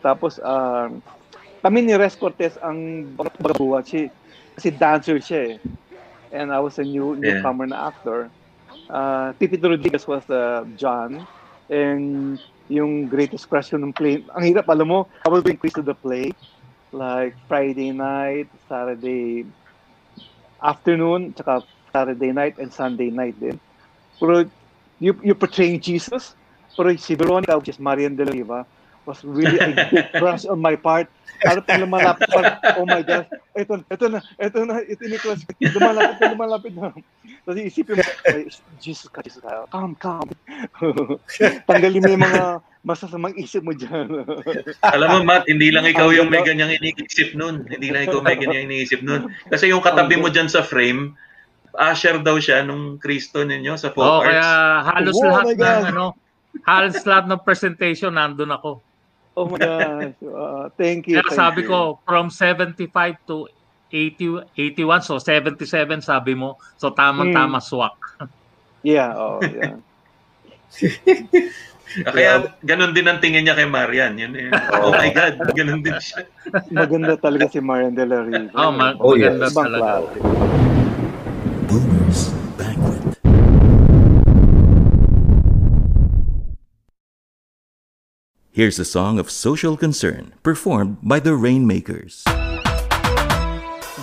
Tapos, 0.05 0.37
um, 0.45 1.01
uh, 1.01 1.26
kami 1.67 1.83
ni 1.83 1.99
Res 1.99 2.15
Cortez 2.15 2.55
ang 2.63 3.11
bagabuhan. 3.19 3.83
Si, 3.83 4.07
si 4.55 4.71
dancer 4.71 5.19
siya 5.19 5.41
eh. 5.51 5.55
And 6.31 6.55
I 6.55 6.63
was 6.63 6.79
a 6.79 6.87
new 6.87 7.19
newcomer 7.19 7.67
yeah. 7.67 7.75
na 7.75 7.79
actor. 7.91 8.31
Uh, 8.87 9.35
Pipito 9.35 9.67
Rodriguez 9.67 10.07
was 10.07 10.23
uh, 10.31 10.63
John. 10.79 11.27
And 11.67 12.39
yung 12.71 13.11
greatest 13.11 13.51
crush 13.51 13.75
ko 13.75 13.83
ng 13.83 13.91
play. 13.91 14.23
Ang 14.39 14.55
hirap, 14.55 14.71
alam 14.71 14.87
mo, 14.87 15.11
I 15.27 15.29
was 15.29 15.43
doing 15.43 15.59
quiz 15.59 15.75
to 15.75 15.83
the 15.83 15.99
play. 15.99 16.31
Like 16.95 17.35
Friday 17.51 17.91
night, 17.91 18.47
Saturday 18.71 19.43
afternoon, 20.63 21.35
tsaka 21.35 21.67
Saturday 21.91 22.31
night 22.31 22.63
and 22.63 22.71
Sunday 22.71 23.11
night 23.11 23.35
din. 23.43 23.59
Pero 24.23 24.47
you, 25.03 25.19
you 25.19 25.35
portraying 25.35 25.83
Jesus. 25.83 26.39
Pero 26.79 26.95
si 26.95 27.19
Veronica, 27.19 27.59
which 27.59 27.75
is 27.75 27.83
Marian 27.83 28.15
de 28.15 28.23
la 28.23 28.31
Riva, 28.31 28.63
was 29.07 29.23
really 29.25 29.59
a 29.59 29.71
big 29.73 30.11
crush 30.19 30.45
on 30.45 30.61
my 30.61 30.75
part. 30.75 31.09
Ano 31.45 31.61
pang 31.61 31.85
lumalapit 31.85 32.29
pa, 32.33 32.57
oh 32.81 32.89
my 32.89 33.05
gosh, 33.05 33.29
ito, 33.53 33.77
ito 33.93 34.07
na, 34.09 34.19
ito 34.41 34.59
na, 34.65 34.75
ito 34.81 35.05
ni 35.05 35.21
Crush, 35.21 35.45
lumalapit 35.61 36.17
na, 36.17 36.33
lumalapit 36.33 36.73
na. 36.73 36.89
Tapos 37.45 37.61
isipin 37.61 38.01
mo, 38.01 38.05
ay, 38.25 38.49
Jesus 38.81 39.13
ka, 39.13 39.21
Jesus 39.21 39.45
ka, 39.45 39.69
calm, 39.69 39.93
calm. 40.01 40.25
Tanggalin 41.69 42.01
mo 42.01 42.09
yung 42.09 42.25
mga 42.25 42.65
masasamang 42.87 43.37
isip 43.37 43.61
mo 43.61 43.77
dyan. 43.77 44.25
Alam 44.97 45.09
mo, 45.13 45.19
Matt, 45.29 45.45
hindi 45.45 45.69
lang 45.69 45.85
ikaw 45.85 46.09
yung 46.15 46.33
may 46.33 46.41
ganyang 46.41 46.73
iniisip 46.73 47.37
nun. 47.37 47.69
Hindi 47.69 47.93
lang 47.93 48.09
ikaw 48.09 48.25
may 48.25 48.41
ganyang 48.41 48.73
iniisip 48.73 49.05
nun. 49.05 49.29
Kasi 49.53 49.69
yung 49.69 49.85
katabi 49.85 50.17
mo 50.17 50.33
dyan 50.33 50.49
sa 50.49 50.65
frame, 50.65 51.13
usher 51.77 52.17
daw 52.25 52.41
siya 52.41 52.65
nung 52.65 52.97
Kristo 52.97 53.45
ninyo 53.45 53.77
sa 53.77 53.93
folk 53.93 54.09
oh, 54.09 54.25
arts. 54.25 54.33
kaya 54.33 54.49
halos 54.97 55.17
oh, 55.21 55.29
lahat 55.29 55.45
ng 55.53 55.85
ano, 55.93 56.05
halos 56.65 56.97
lahat 57.05 57.25
ng 57.29 57.41
presentation 57.45 58.17
nandun 58.17 58.55
ako. 58.55 58.81
Oh 59.37 59.47
my 59.47 59.61
gosh. 59.61 60.17
Uh, 60.25 60.69
thank 60.81 61.07
you. 61.09 61.21
Kaya 61.21 61.29
thank 61.29 61.37
sabi 61.37 61.63
you. 61.65 61.71
ko, 61.71 62.01
from 62.09 62.33
75 62.33 63.21
to 63.29 63.49
80, 63.93 64.49
81, 64.57 65.05
so 65.05 65.21
77 65.21 66.01
sabi 66.01 66.33
mo. 66.35 66.57
So 66.81 66.91
tamang-tama 66.91 67.61
hmm. 67.61 67.69
swak. 67.69 67.97
yeah, 68.83 69.13
oh, 69.17 69.41
yeah. 69.45 69.77
Kaya 71.97 72.53
ganun 72.61 72.93
din 72.93 73.09
ang 73.09 73.23
tingin 73.23 73.47
niya 73.47 73.57
kay 73.57 73.65
Marian. 73.65 74.19
Yun, 74.21 74.37
yun. 74.37 74.53
Oh 74.77 74.93
my 74.93 75.09
God, 75.15 75.41
ganun 75.57 75.81
din 75.81 75.97
siya. 75.97 76.29
Maganda 76.69 77.17
talaga 77.17 77.49
si 77.49 77.63
Marian 77.63 77.97
de 77.97 78.05
la 78.05 78.21
Riva. 78.21 78.53
Oh, 78.53 78.69
ma- 78.75 78.99
oh 79.01 79.17
maganda 79.17 79.49
yes. 79.49 79.57
talaga. 79.57 80.05
Boomers 80.13 80.76
Here's 88.57 88.79
a 88.79 88.87
song 88.87 89.19
of 89.19 89.29
social 89.29 89.77
concern 89.77 90.33
performed 90.43 90.97
by 91.03 91.21
the 91.21 91.37
Rainmakers. 91.37 92.25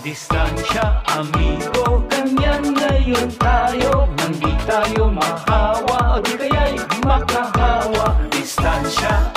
Distansya, 0.05 1.01
amigo, 1.09 2.05
ngayon 2.05 3.33
tayo 3.41 4.05
Nang 4.13 4.33
di 4.37 4.53
tayo 4.69 5.09
mahawa 5.09 6.21
o 6.21 6.21
di 6.21 6.37
kaya'y 6.37 6.77
makahawa 7.01 8.13
Distansya, 8.29 9.33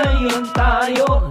ngayon 0.00 0.44
tayo 0.56 1.30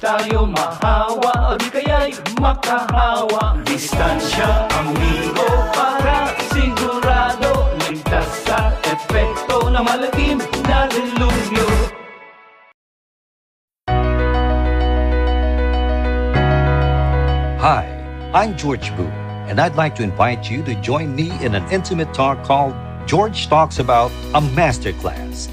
tayo 0.00 0.48
mahawa. 0.48 1.52
O 1.52 1.60
di 1.60 1.68
kaya'y 1.68 2.16
makahawa. 2.40 3.60
Distansya, 3.68 4.66
amigo 4.80 5.46
Para 5.76 6.32
sigurado. 6.50 7.68
Ligtas 7.86 8.28
sa 8.48 8.72
epekto 8.88 9.68
na 9.68 9.84
Hi, 17.60 17.84
I'm 18.32 18.56
George 18.56 18.88
Boo, 18.96 19.04
and 19.52 19.60
I'd 19.60 19.76
like 19.76 19.94
to 20.00 20.02
invite 20.02 20.48
you 20.48 20.64
to 20.64 20.72
join 20.80 21.12
me 21.12 21.28
in 21.44 21.52
an 21.52 21.68
intimate 21.68 22.08
talk 22.16 22.40
called 22.40 22.72
George 23.04 23.52
Talks 23.52 23.78
About 23.84 24.08
a 24.32 24.40
Masterclass. 24.56 25.52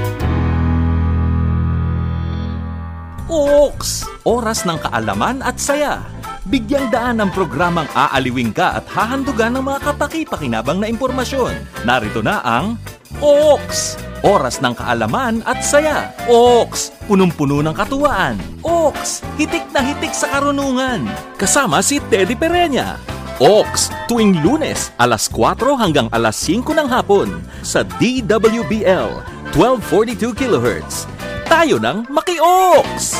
Ooks! 3.31 4.03
Oras 4.27 4.67
ng 4.67 4.75
kaalaman 4.75 5.39
at 5.39 5.55
saya. 5.55 6.03
Bigyang 6.51 6.91
daan 6.91 7.23
ng 7.23 7.31
programang 7.31 7.87
aaliwing 7.95 8.51
ka 8.51 8.75
at 8.75 8.85
hahandugan 8.91 9.55
ng 9.55 9.63
mga 9.63 9.79
kapaki-pakinabang 9.87 10.83
na 10.83 10.91
impormasyon. 10.91 11.55
Narito 11.87 12.19
na 12.19 12.43
ang 12.43 12.75
Ooks! 13.23 13.95
Oras 14.27 14.59
ng 14.59 14.75
kaalaman 14.75 15.39
at 15.47 15.63
saya. 15.63 16.11
Ooks! 16.27 16.91
Punong-puno 17.07 17.63
ng 17.63 17.71
katuwaan. 17.71 18.35
Ooks! 18.67 19.23
Hitik 19.39 19.63
na 19.71 19.79
hitik 19.79 20.11
sa 20.11 20.27
karunungan. 20.27 21.07
Kasama 21.39 21.79
si 21.79 22.03
Teddy 22.11 22.35
Pereña. 22.35 22.99
Ox, 23.39 23.89
tuwing 24.05 24.37
lunes, 24.43 24.93
alas 25.01 25.25
4 25.31 25.79
hanggang 25.79 26.11
alas 26.13 26.37
5 26.45 26.77
ng 26.77 26.85
hapon 26.85 27.41
sa 27.63 27.81
DWBL, 27.97 29.09
1242 29.55 30.35
kHz. 30.35 31.20
Tayo 31.51 31.83
ng 31.83 32.07
Maki-Ox! 32.07 33.19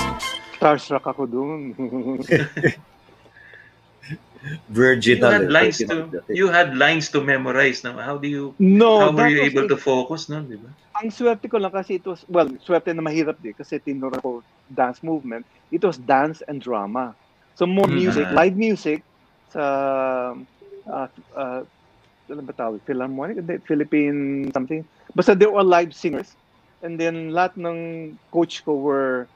Starstruck 0.56 1.04
ako 1.04 1.28
doon. 1.28 1.60
Virgin 4.74 5.22
You 5.22 5.26
had 5.30 5.52
lines 5.54 5.78
to 5.78 5.96
you 6.26 6.48
had 6.50 6.74
lines 6.74 7.14
to 7.14 7.22
memorize. 7.22 7.84
Now, 7.84 7.94
how 8.02 8.18
do 8.18 8.26
you 8.26 8.56
No, 8.58 9.04
how 9.04 9.12
were 9.14 9.30
you 9.30 9.44
able 9.46 9.68
it. 9.68 9.70
to 9.70 9.78
focus 9.78 10.32
no, 10.32 10.42
di 10.42 10.58
ba? 10.58 10.72
Ang 10.98 11.14
swerte 11.14 11.46
ko 11.46 11.62
lang 11.62 11.70
kasi 11.70 12.02
it 12.02 12.06
was, 12.10 12.26
well, 12.26 12.50
swerte 12.64 12.90
na 12.90 13.06
mahirap 13.06 13.38
din 13.38 13.54
kasi 13.54 13.78
tinuro 13.78 14.18
ko 14.18 14.30
dance 14.74 15.06
movement. 15.06 15.46
It 15.70 15.86
was 15.86 16.02
dance 16.02 16.42
and 16.50 16.58
drama. 16.58 17.14
So 17.54 17.70
more 17.70 17.86
Mm. 17.86 18.00
music, 18.02 18.26
Ah. 18.32 18.34
live 18.34 18.58
music 18.58 19.06
sa 19.54 19.64
uh, 20.90 21.06
uh, 21.38 21.62
ano 22.26 22.42
ba 22.42 22.54
tawag? 22.56 22.82
Philharmonic? 22.88 23.44
Philippine 23.68 24.50
something. 24.56 24.82
Basta 25.14 25.36
they 25.38 25.46
were 25.46 25.62
live 25.62 25.94
singers. 25.94 26.34
And 26.82 26.98
then 26.98 27.30
lahat 27.32 27.58
ng 27.58 27.78
coach 28.30 28.66
ko 28.66 28.74
were 28.74 29.30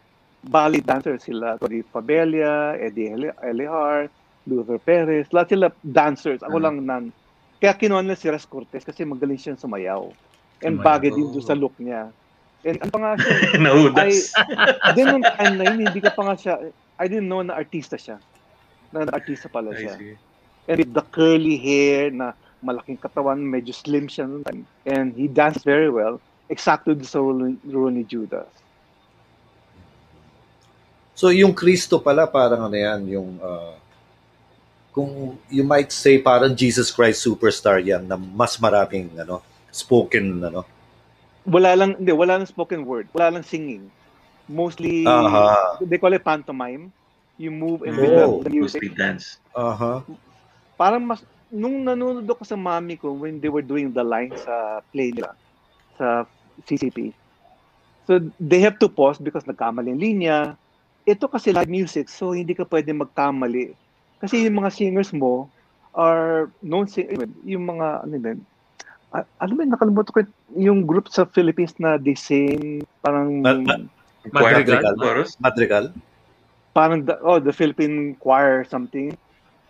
ballet 0.43 0.81
dancers. 0.81 1.23
Sila 1.23 1.57
Tori 1.57 1.85
Fabella, 1.85 2.73
Eddie 2.75 3.13
Eli- 3.13 3.37
Elihar, 3.41 4.09
Luther 4.45 4.77
Perez. 4.77 5.29
Lahat 5.29 5.53
sila 5.53 5.67
dancers. 5.81 6.41
Ako 6.41 6.57
Ah. 6.57 6.63
lang 6.69 6.81
nan. 6.81 7.03
Kaya 7.57 7.73
kinuha 7.73 8.01
nila 8.01 8.17
si 8.17 8.27
Res 8.27 8.45
Cortez 8.45 8.83
kasi 8.83 9.05
magaling 9.05 9.37
siya 9.37 9.55
sumayaw. 9.55 10.09
And 10.61 10.77
Sumayaw. 10.77 10.85
bagay 10.85 11.09
din 11.13 11.29
doon 11.31 11.45
sa 11.45 11.55
look 11.55 11.73
niya. 11.77 12.09
And 12.65 12.81
ano 12.81 12.89
pa 12.89 12.99
nga 12.99 13.11
siya? 13.15 13.35
I, 14.09 14.13
then 14.93 15.07
nung 15.13 15.23
time 15.23 15.55
na 15.55 15.63
yun, 15.69 15.79
hindi 15.85 16.01
ka 16.01 16.11
pa 16.11 16.25
nga 16.25 16.35
siya, 16.35 16.53
I 16.97 17.05
didn't 17.05 17.29
know 17.29 17.45
na 17.45 17.53
artista 17.53 17.93
siya. 17.93 18.17
Na 18.89 19.05
artista 19.09 19.45
pala 19.47 19.69
siya. 19.71 19.97
And 20.65 20.77
with 20.81 20.93
the 20.93 21.05
curly 21.13 21.61
hair 21.61 22.09
na 22.09 22.33
malaking 22.59 22.97
katawan, 22.97 23.37
medyo 23.37 23.69
slim 23.69 24.09
siya 24.09 24.25
noon 24.25 24.41
time. 24.41 24.65
And 24.83 25.13
he 25.13 25.29
danced 25.29 25.61
very 25.61 25.93
well. 25.93 26.17
Exacto 26.45 26.93
doon 26.93 27.09
sa 27.09 27.19
role, 27.19 27.57
role 27.65 27.93
ni 27.93 28.05
Judas. 28.05 28.45
So 31.15 31.31
yung 31.31 31.55
Kristo 31.55 31.97
pala 32.03 32.27
parang 32.27 32.67
ano 32.67 32.75
yan, 32.75 33.01
yung 33.07 33.39
uh, 33.39 33.73
kung 34.91 35.39
you 35.47 35.63
might 35.63 35.91
say 35.91 36.19
parang 36.19 36.51
Jesus 36.51 36.91
Christ 36.91 37.23
superstar 37.23 37.79
yan 37.79 38.03
na 38.03 38.19
mas 38.19 38.59
maraming 38.59 39.09
ano 39.15 39.39
spoken 39.71 40.43
ano. 40.43 40.67
Wala 41.45 41.77
lang, 41.77 41.95
hindi, 42.01 42.09
wala 42.11 42.41
lang 42.41 42.47
spoken 42.49 42.83
word. 42.83 43.05
Wala 43.13 43.37
lang 43.37 43.45
singing. 43.45 43.85
Mostly, 44.49 45.05
Aha. 45.05 45.77
they 45.81 45.97
call 45.97 46.13
it 46.13 46.25
pantomime. 46.25 46.89
You 47.37 47.51
move 47.53 47.85
and 47.85 47.93
Oh. 47.97 48.01
with 48.01 48.11
the, 48.11 48.25
the 48.49 48.51
music. 48.51 48.79
Mostly 48.81 48.91
dance. 48.97 49.37
Aha. 49.53 50.01
parang 50.75 50.99
mas 51.07 51.23
nung 51.47 51.87
nanonood 51.87 52.27
ako 52.27 52.43
sa 52.43 52.59
mami 52.59 52.99
ko 52.99 53.15
when 53.15 53.39
they 53.39 53.47
were 53.47 53.63
doing 53.63 53.95
the 53.95 54.03
line 54.03 54.35
sa 54.35 54.83
play 54.91 55.07
nila 55.07 55.31
sa 55.97 56.23
CCP. 56.63 57.11
So 58.05 58.21
they 58.37 58.61
have 58.61 58.77
to 58.79 58.87
pause 58.87 59.17
because 59.17 59.43
nagkamali 59.49 59.91
yung 59.95 60.01
linya. 60.01 60.37
Ito 61.05 61.29
kasi 61.29 61.53
live 61.53 61.69
music 61.69 62.09
so 62.09 62.33
hindi 62.33 62.53
ka 62.53 62.65
pwede 62.69 62.93
magkamali. 62.93 63.73
Kasi 64.21 64.45
yung 64.45 64.61
mga 64.61 64.73
singers 64.73 65.11
mo 65.13 65.49
are 65.95 66.51
known 66.59 66.85
sing 66.85 67.07
yung 67.47 67.65
mga 67.65 68.03
ano 68.03 68.15
din 68.19 68.39
a- 69.15 69.29
ano 69.39 69.51
ba 69.55 69.61
yun, 69.63 69.71
nakalimutan 69.71 70.11
ko 70.11 70.19
yung 70.59 70.79
group 70.83 71.07
sa 71.07 71.23
Philippines 71.23 71.71
na 71.79 71.95
they 71.95 72.17
sing 72.17 72.83
parang 72.99 73.39
Ma- 73.39 73.63
ma- 73.63 73.87
Madrigal? 74.33 74.95
Madrigal. 74.99 75.27
Madrigal. 75.39 75.85
parang 76.75 77.07
the, 77.07 77.15
oh 77.23 77.39
the 77.39 77.55
Philippine 77.55 78.19
choir 78.19 78.59
or 78.59 78.65
something. 78.67 79.15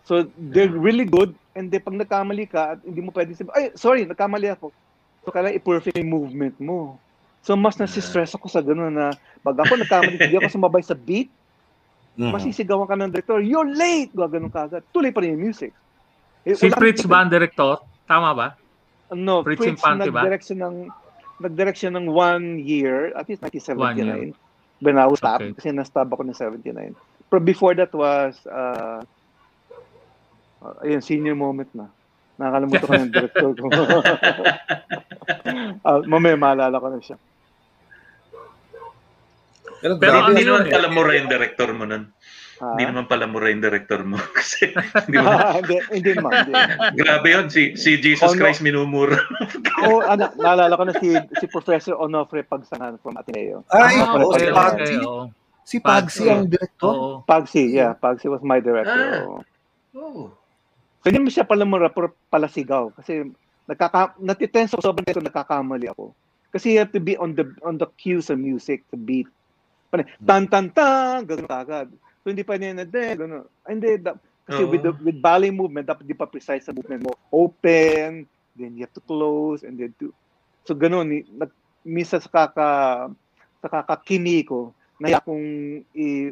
So 0.10 0.26
they're 0.38 0.74
really 0.74 1.06
good 1.06 1.38
and 1.54 1.70
then 1.70 1.86
pag 1.86 1.94
nagkamali 1.94 2.50
ka 2.50 2.74
at 2.74 2.80
hindi 2.82 3.06
mo 3.06 3.14
pwede 3.14 3.38
sabihin, 3.38 3.54
ay 3.54 3.66
sorry, 3.78 4.10
nagkamali 4.10 4.50
ako. 4.50 4.74
So 5.26 5.34
kailangan 5.34 5.58
i-perfect 5.58 5.98
yung 5.98 6.14
movement 6.14 6.56
mo. 6.62 7.02
So 7.42 7.58
mas 7.58 7.82
nasi-stress 7.82 8.38
ako 8.38 8.46
sa 8.46 8.62
gano'n 8.62 8.94
na 8.94 9.10
pag 9.42 9.58
ako 9.58 9.82
nagkamali, 9.82 10.22
hindi 10.22 10.38
ako 10.38 10.50
sumabay 10.54 10.86
sa 10.86 10.94
beat, 10.94 11.34
Mhm. 12.16 12.32
masisigawan 12.32 12.88
ka 12.88 12.96
ng 12.96 13.12
director, 13.12 13.42
you're 13.42 13.68
late! 13.68 14.14
Gaganon 14.14 14.54
ka 14.54 14.70
agad. 14.70 14.86
Tuloy 14.94 15.12
pa 15.12 15.20
rin 15.26 15.36
yung 15.36 15.50
music. 15.50 15.74
Eh, 16.46 16.54
Si 16.54 16.70
Fritz 16.72 17.04
ba 17.10 17.26
ang 17.26 17.34
director? 17.34 17.82
Tama 18.06 18.32
ba? 18.38 18.48
No, 19.12 19.42
Fritz 19.42 19.66
Fritz, 19.66 19.82
Infante 19.82 20.08
nag-direct 20.08 20.46
siya 20.46 20.58
ng 20.64 20.76
nag-direct 21.42 21.78
siya 21.78 21.92
ng 21.92 22.06
one 22.08 22.62
year, 22.64 23.12
at 23.18 23.28
least 23.28 23.44
1979. 23.44 23.76
One 23.82 23.98
year. 24.00 24.38
When 24.80 24.96
I 24.96 25.10
was 25.10 25.20
stop, 25.20 25.42
Okay. 25.42 25.52
kasi 25.58 25.74
na-stop 25.76 26.08
ako 26.14 26.24
ng 26.24 26.38
79. 26.38 26.94
But 27.28 27.44
before 27.44 27.76
that 27.76 27.92
was, 27.92 28.40
uh, 28.48 29.04
uh, 30.62 30.76
ayun, 30.86 31.04
senior 31.04 31.36
moment 31.36 31.68
na. 31.76 31.92
Nakakalimutan 32.36 32.84
ko 32.84 32.94
ng 32.94 33.14
director 33.14 33.50
ko. 33.56 33.66
uh, 35.82 36.00
mamaya 36.12 36.36
maalala 36.36 36.76
ko 36.78 36.88
na 36.92 37.00
siya. 37.00 37.18
Pero, 39.80 39.94
Pero 40.00 40.18
grabe, 40.18 40.30
hindi 40.34 40.44
ano 40.44 40.52
naman 40.56 40.66
eh. 40.66 40.74
pala 40.74 40.88
mura 40.90 41.12
yung 41.14 41.30
director 41.30 41.70
mo 41.72 41.84
nun. 41.86 42.04
Ha? 42.56 42.68
Hindi 42.74 42.84
naman 42.88 43.06
pala 43.06 43.26
mura 43.28 43.52
yung 43.52 43.60
director 43.60 44.00
mo. 44.02 44.16
Kasi, 44.40 44.72
di 45.12 45.18
ba? 45.20 45.60
hindi, 45.60 45.76
hindi 45.92 46.12
man. 46.16 46.32
Hindi. 46.48 46.54
Grabe 46.96 47.28
yun, 47.28 47.46
si, 47.52 47.76
si 47.76 48.00
Jesus 48.00 48.32
Oh, 48.32 48.34
no. 48.34 48.40
Christ 48.40 48.64
minumura. 48.64 49.20
Oh, 49.84 50.00
ano, 50.02 50.32
naalala 50.40 50.74
ko 50.74 50.84
na 50.88 50.96
si 50.96 51.12
si 51.12 51.46
Professor 51.52 52.00
Onofre 52.00 52.48
Pagsangan 52.48 52.96
from 53.04 53.20
Ateneo. 53.20 53.68
Ay, 53.70 54.00
Ah, 54.00 54.16
oo, 54.16 54.32
si 54.32 54.48
oo. 55.04 55.24
Si 55.66 55.78
Pagsy 55.82 56.30
ang 56.30 56.46
director. 56.48 56.94
Oo. 56.94 57.12
Pagsi, 57.26 57.74
yeah. 57.74 57.92
Pagsi 57.92 58.30
was 58.30 58.40
my 58.46 58.62
director. 58.62 58.96
Ah. 58.96 59.26
oo. 59.28 59.44
Oh. 60.00 60.26
Hindi 61.06 61.22
mo 61.22 61.30
siya 61.30 61.46
pala 61.46 61.64
mura, 61.70 61.94
pero 61.94 62.18
pala 62.34 62.50
sigaw. 62.50 62.90
Kasi, 62.98 63.30
nagkaka, 63.70 64.18
natitense 64.18 64.74
ako, 64.74 64.82
sobrang 64.82 65.06
tenso, 65.06 65.22
nagkakamali 65.22 65.90
ako. 65.90 66.14
Kasi 66.50 66.74
you 66.74 66.80
have 66.80 66.94
to 66.96 67.04
be 67.04 67.20
on 67.20 67.36
the 67.36 67.44
on 67.68 67.76
the 67.76 67.84
cues 68.00 68.32
of 68.32 68.40
music, 68.40 68.88
the 68.88 68.96
beat. 68.96 69.28
Parang, 69.92 70.08
tan 70.24 70.48
tan 70.48 70.72
tan, 70.72 71.28
gano'n 71.28 71.52
agad. 71.52 71.92
So 72.24 72.32
hindi 72.32 72.48
pa 72.48 72.56
niya 72.56 72.72
na 72.72 72.88
de, 72.88 73.12
gano'n. 73.12 73.44
Ay, 73.68 73.76
Hindi, 73.76 73.90
da, 74.00 74.16
kasi 74.48 74.64
Oo. 74.64 74.72
with 74.72 74.84
the 74.88 74.94
with 75.04 75.20
ballet 75.20 75.52
movement, 75.52 75.84
dapat 75.84 76.08
di 76.08 76.16
pa 76.16 76.32
precise 76.32 76.64
sa 76.64 76.72
movement 76.72 77.12
mo. 77.12 77.14
Open, 77.28 78.24
then 78.56 78.72
you 78.80 78.88
have 78.88 78.96
to 78.96 79.04
close, 79.04 79.68
and 79.68 79.76
then 79.76 79.92
to... 80.00 80.16
So 80.64 80.72
gano'n, 80.72 81.12
ni- 81.12 81.28
nag, 81.28 81.52
minsan 81.84 82.24
sa 82.24 82.32
kaka 82.32 82.70
sa 83.60 83.68
kakakini 83.68 84.48
ko, 84.48 84.72
naya 84.96 85.20
akong 85.20 85.84
i, 85.92 86.32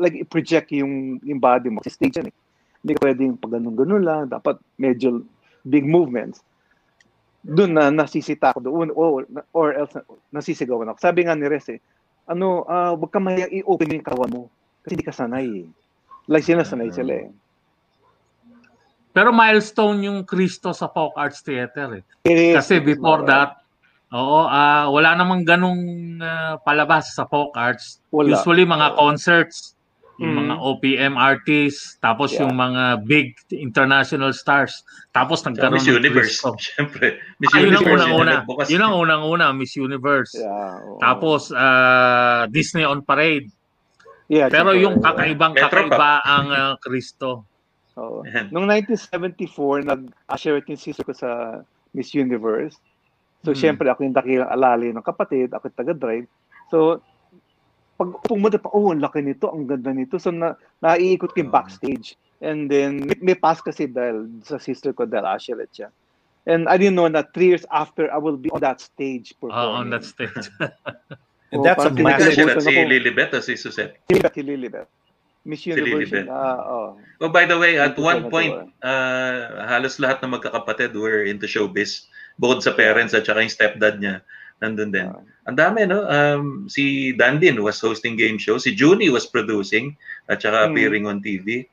like, 0.00 0.16
i-project 0.16 0.72
yung, 0.72 1.20
yung 1.20 1.36
body 1.42 1.68
mo. 1.68 1.84
Kasi 1.84 2.00
stage 2.00 2.16
yan 2.16 2.32
eh. 2.32 2.36
Hindi 2.80 2.92
ka 2.96 3.00
pwedeng 3.04 3.36
pag 3.36 3.52
ganun-ganun 3.56 4.02
lang. 4.04 4.22
Dapat 4.32 4.56
medyo 4.80 5.24
big 5.68 5.84
movements. 5.84 6.40
Doon 7.44 7.76
na 7.76 7.92
nasisita 7.92 8.52
ako 8.52 8.60
doon. 8.64 8.88
Or, 8.96 9.24
or 9.52 9.76
else 9.76 9.96
nasisigawan 10.32 10.88
ako. 10.88 10.98
Sabi 11.00 11.24
nga 11.24 11.36
ni 11.36 11.48
Res 11.48 11.68
eh, 11.72 11.80
ano, 12.28 12.64
ah 12.68 12.96
wag 12.96 13.10
ka 13.12 13.20
mayang 13.20 13.52
i-open 13.52 14.00
yung 14.00 14.06
kawan 14.06 14.32
mo. 14.32 14.42
Kasi 14.84 14.96
hindi 14.96 15.06
ka 15.08 15.12
sanay 15.12 15.48
eh. 15.64 15.68
Like 16.30 16.46
sila 16.46 16.64
sanay 16.64 16.88
sila 16.92 17.26
eh. 17.26 17.28
Pero 19.10 19.34
milestone 19.34 20.06
yung 20.06 20.22
Cristo 20.22 20.70
sa 20.70 20.86
Folk 20.86 21.18
Arts 21.18 21.42
Theater 21.42 22.00
eh. 22.00 22.04
It 22.22 22.38
is. 22.38 22.54
Kasi 22.62 22.78
before 22.78 23.26
that, 23.26 23.60
oo, 24.14 24.46
ah 24.46 24.86
wala 24.88 25.18
namang 25.18 25.42
ganong 25.42 25.82
ah, 26.22 26.56
palabas 26.62 27.12
sa 27.12 27.26
folk 27.26 27.52
arts. 27.58 27.98
Wala. 28.14 28.38
Usually 28.38 28.62
mga 28.62 28.94
concerts, 28.94 29.74
yung 30.20 30.36
Mm. 30.36 30.40
mga 30.44 30.54
OPM 30.60 31.14
artists, 31.16 31.96
tapos 31.96 32.28
Yeah. 32.30 32.44
yung 32.44 32.52
mga 32.52 32.82
big 33.08 33.32
international 33.50 34.36
stars. 34.36 34.84
Tapos 35.10 35.40
nagkaroon 35.42 35.80
Miss 35.80 35.88
ng 35.88 35.96
Universe, 35.96 36.36
Cristo. 36.44 36.48
syempre. 36.76 37.06
Miss 37.40 37.48
Ah, 37.50 37.64
yun 37.64 37.72
ang 37.72 37.80
Universe, 37.80 37.96
unang-una. 38.04 38.20
yun 38.20 38.36
nagbukas. 38.44 38.66
Yun 38.68 38.82
ang 38.84 38.94
unang-una, 38.94 39.46
Miss 39.56 39.72
Universe. 39.74 40.36
Yeah. 40.36 40.76
Tapos 41.00 41.48
ah, 41.50 42.44
Disney 42.46 42.84
on 42.84 43.00
Parade. 43.00 43.48
Yeah, 44.28 44.46
Pero 44.46 44.76
yung 44.76 45.00
kakaibang 45.00 45.56
Metro 45.56 45.88
kakaiba 45.88 46.20
ang 46.22 46.46
ah, 46.52 46.74
Cristo. 46.78 47.48
Oo. 47.96 48.20
Noong 48.52 48.68
1974, 48.68 49.82
nag-usher 49.82 50.60
yung 50.62 50.78
sister 50.78 51.02
ko 51.02 51.10
sa 51.10 51.60
Miss 51.90 52.12
Universe. 52.12 52.76
So, 53.40 53.50
Hmm. 53.50 53.58
syempre, 53.58 53.88
ako 53.88 54.04
yung 54.04 54.12
dakilang 54.12 54.46
alali 54.46 54.92
ng 54.92 55.00
kapatid, 55.00 55.48
ako 55.50 55.72
yung 55.72 55.78
taga-drive. 55.80 56.26
So, 56.68 57.00
pag 58.00 58.16
pumunta 58.24 58.56
pa, 58.56 58.72
oh, 58.72 58.88
ang 58.88 59.04
laki 59.04 59.20
nito, 59.20 59.52
ang 59.52 59.68
ganda 59.68 59.92
nito. 59.92 60.16
So, 60.16 60.32
na, 60.32 60.56
naiikot 60.80 61.36
ko 61.36 61.44
yung 61.44 61.52
backstage. 61.52 62.16
And 62.40 62.72
then, 62.72 63.04
may, 63.04 63.18
may 63.20 63.36
pass 63.36 63.60
kasi 63.60 63.84
dahil 63.84 64.40
sa 64.40 64.56
sister 64.56 64.96
ko, 64.96 65.04
dahil 65.04 65.28
usher 65.28 65.60
at 65.60 65.68
siya. 65.68 65.92
And 66.48 66.64
I 66.64 66.80
didn't 66.80 66.96
know 66.96 67.04
na 67.04 67.20
three 67.20 67.52
years 67.52 67.68
after, 67.68 68.08
I 68.08 68.16
will 68.16 68.40
be 68.40 68.48
on 68.48 68.64
that 68.64 68.80
stage 68.80 69.36
Ah, 69.36 69.44
performing. 69.44 69.76
on 69.76 69.86
that 69.92 70.04
stage. 70.08 70.48
Oh, 70.56 70.72
And 71.52 71.60
that's 71.60 71.84
a 71.84 71.92
massive- 71.92 72.32
kinakabutan 72.32 72.64
si. 72.64 72.88
Lilibet 72.88 73.30
o 73.36 73.44
si 73.44 73.54
Suzette? 73.60 74.00
Lilibet, 74.08 74.32
si 74.32 74.42
Lilibet. 74.42 74.88
Miss 75.44 75.60
Si 75.60 75.68
Universe. 75.68 76.08
Lilibet. 76.08 76.32
ah, 76.32 76.58
oh. 76.64 76.88
Oh, 77.20 77.28
by 77.28 77.44
the 77.44 77.60
way, 77.60 77.76
at 77.76 77.92
one 78.00 78.32
point, 78.32 78.56
uh, 78.80 79.36
halos 79.68 80.00
lahat 80.00 80.24
ng 80.24 80.32
magkakapatid 80.32 80.96
were 80.96 81.28
into 81.28 81.44
showbiz. 81.44 82.08
Bukod 82.40 82.64
sa 82.64 82.72
parents 82.72 83.12
at 83.12 83.28
saka 83.28 83.44
yung 83.44 83.52
stepdad 83.52 84.00
niya, 84.00 84.24
nandun 84.60 84.92
din. 84.92 85.08
Ang 85.48 85.56
dami, 85.56 85.88
no? 85.88 86.04
Um, 86.06 86.68
si 86.68 87.12
Dandin 87.16 87.58
was 87.64 87.80
hosting 87.80 88.14
game 88.14 88.36
show. 88.36 88.60
Si 88.60 88.76
Junie 88.76 89.10
was 89.10 89.26
producing 89.26 89.96
at 90.28 90.44
saka 90.44 90.64
Mm. 90.64 90.66
appearing 90.70 91.04
on 91.08 91.18
TV. 91.18 91.64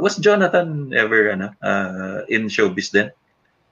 Was 0.00 0.16
Jonathan 0.16 0.88
ever 0.96 1.36
ano, 1.36 1.52
uh, 1.60 2.24
in 2.32 2.48
showbiz 2.48 2.88
din? 2.88 3.12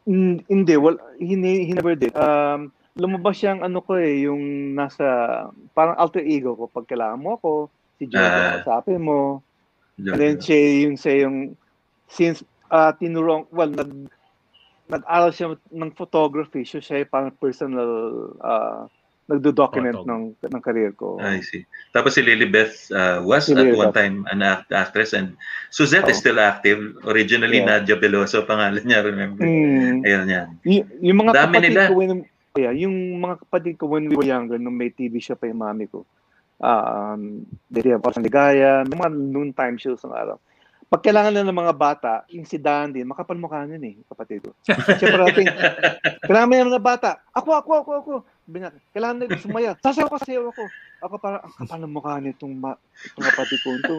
Mm, 0.05 0.45
Hindi, 0.45 0.77
well, 0.77 1.01
he, 1.17 1.35
he 1.41 1.73
never 1.73 1.97
did. 1.97 2.13
Um, 2.13 2.69
lumabas 2.93 3.41
siyang 3.41 3.65
ano 3.65 3.81
ko 3.81 3.97
eh, 3.97 4.29
yung 4.29 4.77
nasa, 4.77 5.49
parang 5.73 5.97
alter 5.97 6.21
ego 6.21 6.53
ko. 6.53 6.69
Pag 6.69 6.85
kailangan 6.85 7.17
mo 7.17 7.41
ako, 7.41 7.51
si 7.97 8.05
Jojo, 8.05 8.21
Ah. 8.21 8.61
kausapin 8.61 9.01
mo. 9.01 9.41
Jojo. 9.97 10.13
And 10.13 10.21
then 10.21 10.37
siya 10.37 10.59
yung, 10.85 10.97
siya 11.01 11.15
yung, 11.25 11.37
since 12.13 12.45
uh, 12.69 12.93
tinurong, 12.93 13.49
well, 13.49 13.73
nag, 13.73 14.13
nag-aral 14.93 15.31
siya 15.31 15.47
ng 15.71 15.91
photography, 15.93 16.63
so 16.63 16.77
siya 16.77 17.01
yung 17.01 17.11
parang 17.11 17.33
personal, 17.33 17.91
uh, 18.39 18.85
nagdo-document 19.25 20.03
ng, 20.03 20.35
ng 20.37 20.61
career 20.61 20.93
ko. 20.93 21.17
I 21.17 21.41
see. 21.41 21.63
Tapos 21.89 22.13
si 22.13 22.21
Lilibeth 22.21 22.91
uh, 22.91 23.23
was 23.23 23.47
Si 23.47 23.55
at 23.55 23.63
Lilibeth. 23.63 23.79
one 23.79 23.93
time 23.93 24.15
an 24.29 24.43
act- 24.43 24.75
actress 24.75 25.15
and 25.15 25.39
Suzette 25.71 26.11
is 26.11 26.19
Oh. 26.19 26.23
still 26.27 26.39
active. 26.39 26.79
Originally, 27.07 27.63
Yeah. 27.63 27.81
Nadia 27.81 27.97
Veloso 27.97 28.43
pangalan 28.45 28.83
niya, 28.83 29.01
remember? 29.01 29.47
Mm. 29.47 30.03
Ayun 30.03 30.27
yan. 30.27 30.47
Y- 30.67 30.89
yung 31.01 31.23
mga 31.23 31.33
Dami 31.33 31.55
kapatid 31.55 31.71
nila. 31.71 31.83
ko 31.89 31.95
when 31.95 32.11
yeah, 32.53 32.75
yung 32.75 32.97
mga 33.17 33.37
kapatid 33.47 33.75
ko 33.79 33.85
when 33.89 34.05
we 34.05 34.19
were 34.19 34.27
younger 34.27 34.59
nung 34.59 34.77
may 34.77 34.91
TV 34.91 35.17
show 35.17 35.33
pa 35.33 35.49
yung 35.49 35.63
mami 35.63 35.89
ko. 35.89 36.05
Um, 36.59 37.43
they 37.71 37.83
have 37.89 38.05
Orson 38.05 38.23
Ligaya, 38.23 38.85
may 38.85 38.95
mga 38.95 39.11
noontime 39.11 39.79
shows 39.79 40.03
ng 40.03 40.13
araw. 40.13 40.37
Pag 40.93 41.09
kailangan 41.09 41.33
na 41.33 41.49
ng 41.49 41.57
mga 41.57 41.73
bata, 41.73 42.13
yung 42.29 42.45
si 42.45 42.61
Dan 42.61 42.93
din, 42.93 43.09
makapal 43.09 43.33
mukha 43.41 43.65
nun 43.65 43.81
eh, 43.81 43.97
kapatid 44.13 44.45
ko. 44.45 44.53
Siya 44.69 45.09
parating, 45.09 45.49
kailangan 46.29 46.49
mo 46.49 46.53
yung 46.53 46.69
mga 46.69 46.85
bata, 46.85 47.11
ako, 47.33 47.65
ako, 47.65 47.71
ako, 47.81 47.91
ako. 48.05 48.13
Niya, 48.53 48.69
kailangan 48.93 49.25
na 49.25 49.41
sumaya. 49.41 49.73
Sasayaw 49.81 50.13
ako, 50.13 50.17
sasayaw 50.21 50.45
ako. 50.53 50.65
Ako 51.01 51.15
para 51.17 51.41
ang 51.41 51.55
kapal 51.57 51.81
ng 51.81 51.95
mukha 51.97 52.21
nitong, 52.21 52.53
ma- 52.53 52.77
itong 53.09 53.25
kapatid 53.25 53.59
ko 53.65 53.69
ito. 53.73 53.97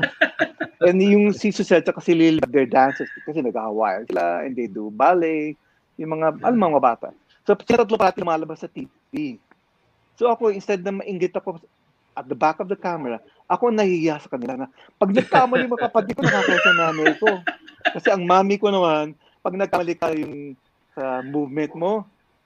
And 0.86 1.02
yung 1.02 1.34
si 1.34 1.50
Susette 1.50 1.90
at 1.90 1.98
si 2.06 2.14
Lily, 2.14 2.38
they're 2.54 2.70
dancers 2.70 3.10
kasi 3.26 3.42
nag-Hawaii 3.42 4.06
sila 4.14 4.46
and 4.46 4.54
they 4.54 4.70
do 4.70 4.94
ballet. 4.94 5.58
Yung 5.98 6.14
mga, 6.14 6.46
alam 6.46 6.62
mga 6.62 6.78
bata. 6.78 7.10
So, 7.42 7.58
sila 7.58 7.82
tatlo 7.82 7.98
pati 7.98 8.22
lumalabas 8.22 8.62
sa 8.62 8.70
TV. 8.70 9.42
So 10.14 10.30
ako, 10.30 10.54
instead 10.54 10.86
na 10.86 10.94
mainggit 10.94 11.34
ako 11.34 11.58
at 12.14 12.26
the 12.30 12.38
back 12.38 12.62
of 12.62 12.70
the 12.70 12.78
camera, 12.78 13.18
ako 13.50 13.70
nahihiya 13.70 14.22
sa 14.22 14.32
kanila 14.32 14.56
na 14.56 14.68
pag 14.98 15.12
nagkamali 15.12 15.66
mo 15.68 15.76
kapatid 15.78 16.16
ko, 16.18 16.22
nakakaya 16.24 16.60
sa 16.62 16.74
nanay 16.78 17.14
ko. 17.18 17.30
Kasi 17.84 18.08
ang 18.14 18.24
mami 18.24 18.56
ko 18.58 18.72
naman, 18.72 19.18
pag 19.44 19.58
nagkamali 19.58 19.94
ka 19.98 20.14
yung 20.16 20.56
sa 20.94 21.26
movement 21.26 21.74
mo, 21.74 21.92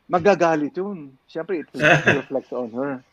magagalit 0.07 0.74
yun. 0.76 1.11
Siyempre, 1.28 1.63
it 1.63 1.70
reflects 2.07 2.51
on 2.55 2.72
her. 2.72 3.03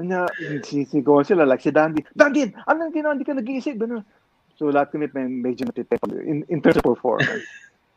Na, 0.00 0.24
sisigawan 0.64 1.28
sila, 1.28 1.44
like 1.44 1.60
si 1.60 1.68
Dandy, 1.68 2.00
Dandy, 2.16 2.48
ano 2.64 2.88
yung 2.88 2.96
ginawa? 2.96 3.12
Hindi 3.12 3.28
ka 3.28 3.36
nag-iisip. 3.36 3.76
Ano? 3.84 4.00
So, 4.56 4.72
lahat 4.72 4.92
kami 4.92 5.12
medyo 5.12 5.68
natitipag 5.68 6.08
in, 6.24 6.44
in 6.48 6.64
terms 6.64 6.80
of 6.80 6.88
performance. 6.88 7.44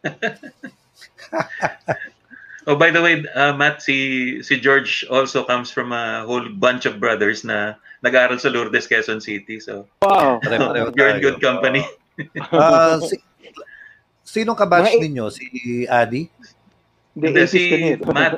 Oh, 2.65 2.75
by 2.75 2.91
the 2.91 3.01
way, 3.01 3.19
uh, 3.35 3.51
Matt, 3.51 3.81
si 3.81 4.39
si 4.39 4.55
George 4.55 5.03
also 5.11 5.43
comes 5.43 5.67
from 5.67 5.91
a 5.91 6.23
whole 6.23 6.47
bunch 6.47 6.87
of 6.87 6.95
brothers 6.97 7.43
na 7.43 7.75
nag-aaral 7.99 8.39
sa 8.39 8.47
Lourdes, 8.47 8.87
Quezon 8.87 9.19
City. 9.19 9.59
So, 9.59 9.87
Wow. 9.99 10.39
You're 10.95 11.11
in 11.11 11.19
good 11.19 11.39
company. 11.39 11.83
Ah, 12.51 12.99
si, 12.99 13.19
sinong 14.23 14.55
kabatch 14.55 14.95
Mga- 14.95 15.01
ninyo? 15.03 15.25
Si 15.27 15.45
Adi? 15.87 16.27
Hindi, 17.13 17.27
Hindi, 17.29 17.41
80s 17.43 17.51
si. 17.51 17.63
Matt. 18.15 18.33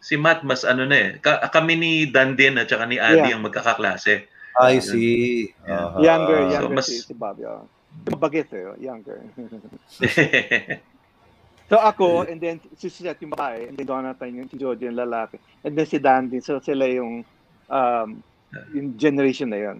Si 0.00 0.14
Matt, 0.16 0.42
mas 0.42 0.62
ano 0.62 0.86
na 0.86 0.96
eh. 0.96 1.08
Ka- 1.18 1.46
kami 1.50 1.76
ni 1.76 1.92
Dandin 2.06 2.58
at 2.58 2.66
saka 2.66 2.86
ni 2.86 2.98
Adi 2.98 3.30
Yeah. 3.30 3.36
ang 3.36 3.44
magkakaklase. 3.44 4.26
I 4.58 4.78
see. 4.82 5.50
Aha. 5.64 5.98
Younger, 6.02 6.38
So, 6.40 6.50
younger 6.52 6.74
mas- 6.74 6.90
si, 6.90 7.00
si 7.00 7.14
Bobby. 7.14 7.46
Oh. 7.46 7.64
Bagets 8.18 8.54
eh, 8.54 8.70
oh, 8.70 8.78
younger. 8.78 9.18
so 11.70 11.78
ako, 11.78 12.26
and 12.26 12.42
then 12.42 12.58
si 12.76 12.90
Suzette 12.90 13.22
yung 13.22 13.32
babae, 13.32 13.70
and 13.70 13.78
then 13.78 13.86
Donatan 13.86 14.34
yung 14.34 14.48
si 14.50 14.58
Jojo 14.58 14.82
yung 14.82 14.98
lalaki, 14.98 15.38
and 15.62 15.72
then 15.78 15.86
si 15.86 16.02
Dan 16.02 16.26
din. 16.26 16.42
So 16.42 16.58
sila 16.58 16.84
yung 16.90 17.22
um, 17.70 18.08
yung 18.74 18.98
generation 18.98 19.48
na 19.48 19.58
yun. 19.70 19.78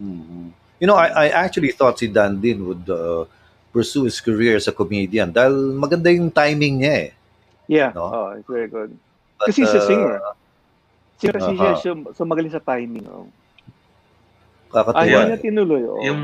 Mhm. 0.00 0.50
You 0.80 0.86
know, 0.88 0.96
I, 0.96 1.28
I 1.28 1.44
actually 1.44 1.72
thought 1.72 2.00
si 2.00 2.08
Dan 2.08 2.40
din 2.40 2.64
would 2.64 2.84
uh, 2.88 3.24
pursue 3.72 4.04
his 4.04 4.20
career 4.20 4.56
as 4.56 4.68
a 4.68 4.74
comedian 4.76 5.32
dahil 5.32 5.72
maganda 5.76 6.12
yung 6.12 6.32
timing 6.32 6.84
niya 6.84 6.94
eh. 7.08 7.10
Yeah, 7.66 7.90
No? 7.92 8.08
oh, 8.08 8.28
it's 8.36 8.48
very 8.48 8.68
good. 8.68 8.92
But, 9.36 9.52
Kasi 9.52 9.64
he's 9.64 9.74
a 9.74 9.82
uh, 9.82 9.88
singer. 9.88 10.16
Singer 11.18 11.36
kasi 11.40 11.52
siya, 11.56 11.72
so, 11.80 11.90
so 12.12 12.22
magaling 12.28 12.52
sa 12.52 12.60
timing. 12.60 13.04
Oh. 13.08 13.28
Kakatuwa. 14.70 15.00
Ay, 15.00 15.12
hindi 15.12 15.32
na 15.32 15.40
tinuloy. 15.40 15.82
Oh. 15.88 16.00
yung, 16.04 16.20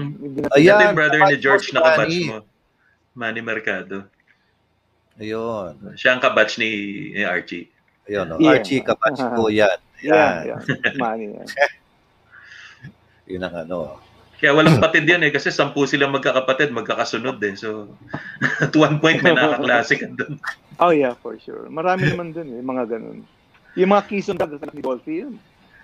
Ayan, 0.53 0.77
ito 0.77 0.83
yung 0.85 0.97
brother 0.97 1.21
ni 1.29 1.37
George 1.41 1.73
na 1.73 1.81
kabatch 1.81 2.17
mo. 2.29 2.39
Manny 3.13 3.41
Mercado. 3.45 4.09
Ayun. 5.21 5.97
Siya 5.99 6.17
ang 6.17 6.23
kabatch 6.23 6.57
ni, 6.57 6.71
ni 7.13 7.23
Archie. 7.25 7.69
Ayun, 8.09 8.27
no? 8.31 8.37
Yeah. 8.41 8.57
Archie 8.57 8.81
kabatch 8.81 9.21
ko 9.21 9.49
yan. 9.65 9.79
Yeah, 10.03 10.45
Yan. 10.45 10.59
yeah. 10.59 10.61
Yeah. 11.53 11.73
Yun 13.31 13.47
ang 13.47 13.55
ano. 13.55 14.03
Kaya 14.43 14.59
walang 14.59 14.83
patid 14.83 15.07
yan 15.07 15.23
eh, 15.23 15.31
kasi 15.31 15.55
sampu 15.55 15.87
silang 15.87 16.11
magkakapatid, 16.11 16.75
magkakasunod 16.75 17.39
eh. 17.47 17.55
So, 17.55 17.95
at 18.43 18.75
one 18.91 18.99
point 18.99 19.23
may 19.23 19.31
nakaklase 19.31 20.03
ka 20.03 20.11
doon. 20.11 20.43
Oh 20.83 20.91
yeah, 20.91 21.15
for 21.15 21.39
sure. 21.39 21.71
Marami 21.71 22.11
naman 22.11 22.35
dun 22.35 22.51
eh, 22.51 22.59
mga 22.59 22.91
ganun. 22.91 23.23
Yung 23.79 23.91
mga 23.95 24.11
Quezon 24.11 24.35
Dogs 24.35 24.59
ni 24.75 24.83
Golfie 24.83 25.23
yun. 25.23 25.39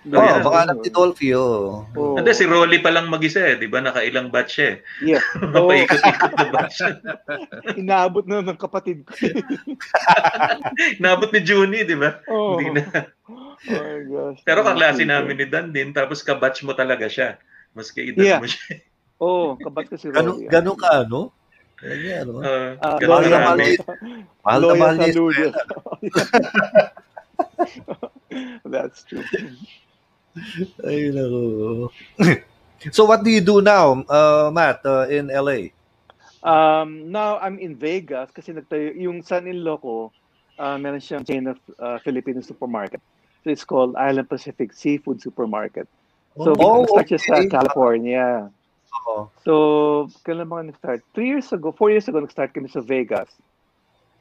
Oo, 0.06 0.14
oh, 0.14 0.38
baka 0.46 0.58
alam 0.62 0.78
ni 0.78 0.88
Dolphy, 0.94 1.34
oh. 1.34 1.82
Oh. 1.98 2.14
Hindi, 2.14 2.30
si 2.30 2.46
Rolly 2.46 2.78
pa 2.78 2.94
lang 2.94 3.10
mag-isa 3.10 3.42
eh. 3.42 3.58
Di 3.58 3.66
ba? 3.66 3.82
Nakailang 3.82 4.30
batch 4.30 4.62
eh. 4.62 4.78
Yeah. 5.02 5.20
Mapaikot-ikot 5.54 6.32
na 6.38 6.46
batch. 6.54 6.78
Inaabot 7.82 8.22
na 8.30 8.40
ng 8.40 8.54
kapatid 8.56 9.02
ko. 9.02 9.12
Naabot 11.02 11.34
ni 11.34 11.42
Junie, 11.42 11.82
di 11.82 11.98
ba? 11.98 12.22
Oo. 12.30 12.62
Hindi 12.62 12.78
na. 12.78 13.10
Oh 13.26 13.58
my 13.66 13.98
gosh. 14.06 14.40
Pero 14.46 14.62
kaklase 14.62 15.02
namin 15.02 15.34
ni 15.42 15.46
Dan 15.50 15.74
din, 15.74 15.90
tapos 15.90 16.22
kabatch 16.22 16.62
mo 16.62 16.72
talaga 16.72 17.10
siya. 17.10 17.36
Maski 17.74 18.14
edad 18.14 18.22
Yeah. 18.22 18.40
mo 18.40 18.46
siya. 18.46 18.80
Oo, 19.18 19.58
kabat 19.58 19.90
ko 19.90 19.98
si 19.98 20.14
Rolly. 20.14 20.46
gano 20.46 20.78
ka, 20.78 21.02
ano? 21.04 21.34
Ganyan, 21.78 22.26
ano? 22.26 22.42
Uh, 22.42 22.70
Ah, 22.82 22.98
ganun 22.98 23.22
Loya 23.22 23.30
karami. 23.34 23.66
Sa- 23.78 23.98
Mahal 24.46 24.60
na 24.62 24.74
mahal. 24.74 24.96
That's 28.64 29.02
true. 29.04 29.24
Ay, 30.84 31.10
naku. 31.10 31.88
so 32.96 33.04
what 33.04 33.24
do 33.24 33.30
you 33.30 33.40
do 33.40 33.60
now, 33.60 34.04
uh, 34.08 34.50
Matt, 34.52 34.84
uh, 34.84 35.06
in 35.08 35.28
LA? 35.28 35.74
Um, 36.42 37.10
now 37.10 37.38
I'm 37.38 37.58
in 37.58 37.74
Vegas 37.74 38.30
kasi 38.30 38.54
nagtayo 38.54 38.94
yung 38.94 39.26
son-in-law 39.26 39.78
ko, 39.82 40.14
uh, 40.58 40.78
meron 40.78 41.02
siyang 41.02 41.26
chain 41.26 41.50
of 41.50 41.58
uh, 41.78 41.98
Filipino 42.02 42.40
supermarket. 42.40 43.02
So 43.42 43.50
it's 43.50 43.66
called 43.66 43.98
Island 43.98 44.30
Pacific 44.30 44.70
Seafood 44.74 45.22
Supermarket. 45.22 45.90
So 46.38 46.54
Oh, 46.54 46.86
nag-start 46.86 47.08
siya 47.10 47.20
sa 47.20 47.34
okay. 47.42 47.50
California. 47.50 48.46
Oo. 49.08 49.26
So, 49.42 49.52
kailan 50.22 50.46
ba 50.46 50.62
nag-start? 50.62 51.02
Three 51.12 51.34
years 51.34 51.50
ago, 51.50 51.74
four 51.74 51.90
years 51.90 52.06
ago, 52.06 52.22
nag-start 52.22 52.54
kami 52.54 52.70
sa 52.70 52.80
Vegas. 52.80 53.28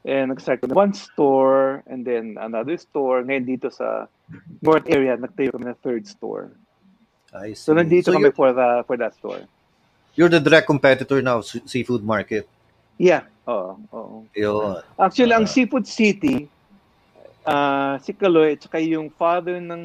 And 0.06 0.30
nag-start 0.32 0.64
one 0.72 0.94
store, 0.94 1.84
and 1.88 2.06
then 2.06 2.38
another 2.40 2.78
store. 2.78 3.24
Ngayon 3.24 3.46
dito 3.46 3.68
sa 3.74 4.08
North 4.62 4.88
area, 4.88 5.18
nagtayo 5.18 5.52
kami 5.52 5.68
ng 5.72 5.80
third 5.84 6.08
store. 6.08 6.54
I 7.34 7.52
see. 7.52 7.68
So, 7.68 7.76
nandito 7.76 8.12
So 8.12 8.16
kami 8.16 8.32
for, 8.32 8.54
the, 8.54 8.84
for 8.88 8.96
that 8.98 9.16
store. 9.16 9.44
you're 10.16 10.30
the 10.32 10.40
direct 10.40 10.66
competitor 10.66 11.22
now, 11.22 11.42
Seafood 11.42 12.04
Market. 12.04 12.48
Yeah. 12.98 13.28
Oo. 13.48 13.78
oo. 13.94 14.16
Yun. 14.34 14.82
Actually, 14.98 15.34
ang 15.36 15.46
Seafood 15.46 15.86
City, 15.86 16.50
ah 17.46 17.96
si 18.04 18.12
Kaloy 18.12 18.58
at 18.58 18.64
saka 18.64 18.82
yung 18.82 19.08
father 19.14 19.62
ng 19.62 19.84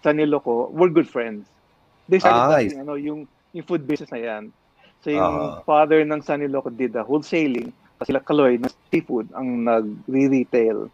Sanilo 0.00 0.40
ko, 0.40 0.70
were 0.72 0.88
good 0.88 1.08
friends. 1.08 1.44
They 2.08 2.16
started 2.20 2.38
Ah, 2.38 2.48
I 2.56 2.68
starting, 2.68 2.80
ano, 2.80 2.94
yung, 2.96 3.20
yung 3.52 3.66
food 3.66 3.84
business 3.84 4.08
na 4.12 4.20
yan. 4.20 4.42
So 5.02 5.10
yung 5.10 5.20
Ah. 5.20 5.60
father 5.66 6.00
ng 6.00 6.22
Sanilo 6.22 6.62
ko 6.62 6.70
did 6.70 6.94
the 6.94 7.02
wholesaling, 7.04 7.72
sila 8.04 8.20
Kaloy 8.20 8.58
ng 8.58 8.72
seafood 8.90 9.28
ang 9.32 9.64
nag-retail. 9.64 10.88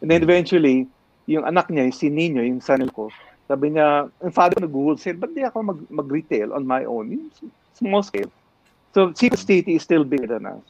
And 0.00 0.08
then 0.10 0.22
eventually, 0.22 0.86
yung 1.26 1.44
anak 1.44 1.68
niya, 1.68 1.88
yung 1.88 1.96
si 1.96 2.08
Nino, 2.08 2.40
yung 2.40 2.60
Sanilo 2.60 2.92
ko, 2.92 3.04
sabi 3.46 3.70
niya, 3.72 4.10
yung 4.20 4.34
father 4.34 4.58
nag-wholesale, 4.58 5.16
ba't 5.16 5.32
di 5.32 5.42
ako 5.42 5.62
mag, 5.62 5.80
mag-retail 5.88 6.50
on 6.52 6.66
my 6.66 6.82
own? 6.84 7.10
Yung 7.14 7.26
small 7.74 8.02
scale. 8.02 8.30
So 8.92 9.12
Seafood 9.12 9.38
City 9.38 9.76
is 9.76 9.82
still 9.84 10.02
bigger 10.02 10.26
than 10.26 10.46
us. 10.46 10.64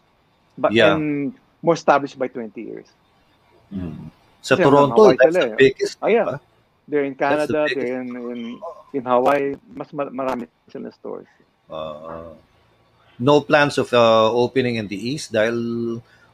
But 0.59 0.73
Yeah. 0.73 0.97
and 0.97 1.33
more 1.61 1.75
established 1.75 2.19
by 2.19 2.29
20 2.29 2.53
years. 2.57 2.89
Sa 4.43 4.55
Kasi 4.55 4.63
Toronto, 4.63 4.95
Hawaii 5.11 5.17
that's 5.19 5.35
sila 5.35 5.41
the 5.43 5.53
eh. 5.53 5.57
biggest. 5.59 5.95
Ah, 6.01 6.09
yeah. 6.09 6.25
diba? 6.25 6.39
They're 6.87 7.07
in 7.07 7.15
the 7.15 7.19
Canada, 7.19 7.59
biggest. 7.67 7.75
they're 7.77 7.99
in, 8.01 8.09
in, 8.15 8.41
in 8.95 9.03
Hawaii. 9.03 9.59
Mas 9.75 9.91
ma- 9.91 10.13
marami 10.15 10.47
sila 10.71 10.93
stores. 10.95 11.27
Uh, 11.67 12.31
no 13.19 13.41
plans 13.41 13.81
of 13.81 13.89
uh, 13.93 14.29
opening 14.33 14.77
in 14.77 14.87
the 14.89 14.97
East 14.97 15.33
dahil 15.33 15.57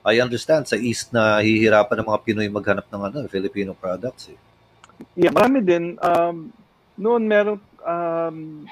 I 0.03 0.19
understand 0.19 0.67
sa 0.67 0.75
East 0.75 1.15
na 1.15 1.39
hihirapan 1.39 2.03
ng 2.03 2.09
mga 2.11 2.21
Pinoy 2.27 2.49
maghanap 2.51 2.87
ng 2.91 3.03
ano, 3.07 3.17
Filipino 3.31 3.71
products. 3.71 4.35
Eh. 4.35 4.39
Yeah, 5.15 5.31
marami 5.31 5.63
din. 5.63 5.95
Um, 6.03 6.51
noon 6.99 7.31
meron 7.31 7.63
um, 7.87 8.67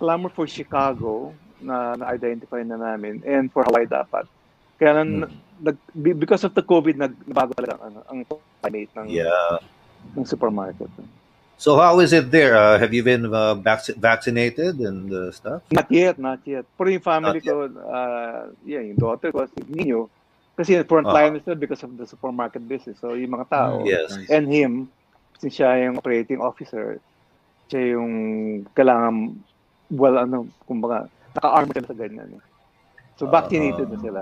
clamor 0.00 0.32
for 0.32 0.48
Chicago 0.48 1.36
na 1.62 1.94
na-identify 1.94 2.64
na 2.64 2.80
namin 2.80 3.20
and 3.22 3.52
for 3.52 3.62
Hawaii 3.62 3.86
dapat. 3.86 4.24
Kaya 4.80 5.04
Hmm. 5.04 5.28
nan, 5.28 5.30
nag, 5.62 5.76
be- 5.94 6.16
because 6.16 6.42
of 6.42 6.56
the 6.56 6.64
COVID, 6.64 6.96
nag, 6.98 7.14
nabago 7.22 7.54
talaga 7.54 7.78
ang, 7.84 7.96
ang 8.08 8.18
climate 8.58 8.92
ng, 8.98 9.06
Yeah. 9.12 9.60
ng 10.16 10.26
supermarket. 10.26 10.90
So 11.62 11.78
how 11.78 11.94
is 12.02 12.10
it 12.10 12.34
there? 12.34 12.58
Uh, 12.58 12.74
have 12.74 12.90
you 12.90 13.06
been 13.06 13.30
uh, 13.30 13.54
vac- 13.54 13.94
vaccinated 13.94 14.82
and 14.82 15.06
uh, 15.14 15.30
stuff? 15.30 15.62
Not 15.70 15.86
yet, 15.94 16.18
not 16.18 16.42
yet. 16.42 16.66
Pero 16.74 16.90
yung 16.90 17.06
family 17.06 17.38
Not 17.38 17.46
ko, 17.46 17.54
uh, 17.70 18.50
yeah, 18.66 18.82
yung 18.82 18.98
daughter 18.98 19.30
ko, 19.30 19.46
si 19.46 19.62
Nino, 19.70 20.10
kasi 20.58 20.82
frontliners 20.82 21.46
uh 21.46 21.54
because 21.54 21.86
of 21.86 21.94
the 21.94 22.02
supermarket 22.02 22.66
business. 22.66 22.98
So 22.98 23.14
yung 23.14 23.38
mga 23.38 23.46
tao, 23.46 23.86
Yes. 23.86 24.10
and 24.26 24.50
him, 24.50 24.90
since 25.38 25.54
siya 25.54 25.86
yung 25.86 26.02
operating 26.02 26.42
officer, 26.42 26.98
siya 27.70 27.94
yung 27.94 28.10
kailangan, 28.74 29.38
well, 29.86 30.18
ano, 30.18 30.50
kumbaga, 30.66 31.06
naka-arm 31.30 31.70
sila 31.70 31.86
sa 31.86 31.94
ganyan. 31.94 32.42
eh. 32.42 32.42
So 33.22 33.30
vaccinated 33.30 33.86
na 33.86 33.98
sila. 34.02 34.20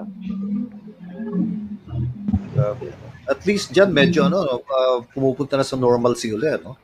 Grabe. 2.53 2.93
At 3.25 3.41
least 3.49 3.73
dyan 3.73 3.97
medyo 3.97 4.29
ano, 4.29 4.45
no, 4.45 4.55
uh, 4.61 5.01
pumupunta 5.09 5.57
na 5.57 5.65
sa 5.65 5.81
normalcy 5.81 6.37
ulit, 6.37 6.61
no? 6.61 6.77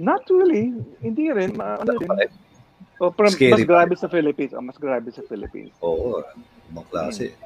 Not 0.00 0.24
really. 0.32 0.72
Hindi 1.04 1.28
rin. 1.28 1.60
Ma- 1.60 1.76
ano 1.76 2.00
rin. 2.00 2.08
O, 3.00 3.12
pero 3.12 3.28
Scary 3.32 3.52
mas 3.52 3.64
grabe 3.68 3.94
sa 3.96 4.08
Philippines. 4.08 4.52
Oh, 4.56 4.64
mas 4.64 4.76
grabe 4.80 5.08
sa 5.12 5.20
Philippines. 5.24 5.72
Oo, 5.84 6.24
ibang 6.72 6.88
klase. 6.88 7.36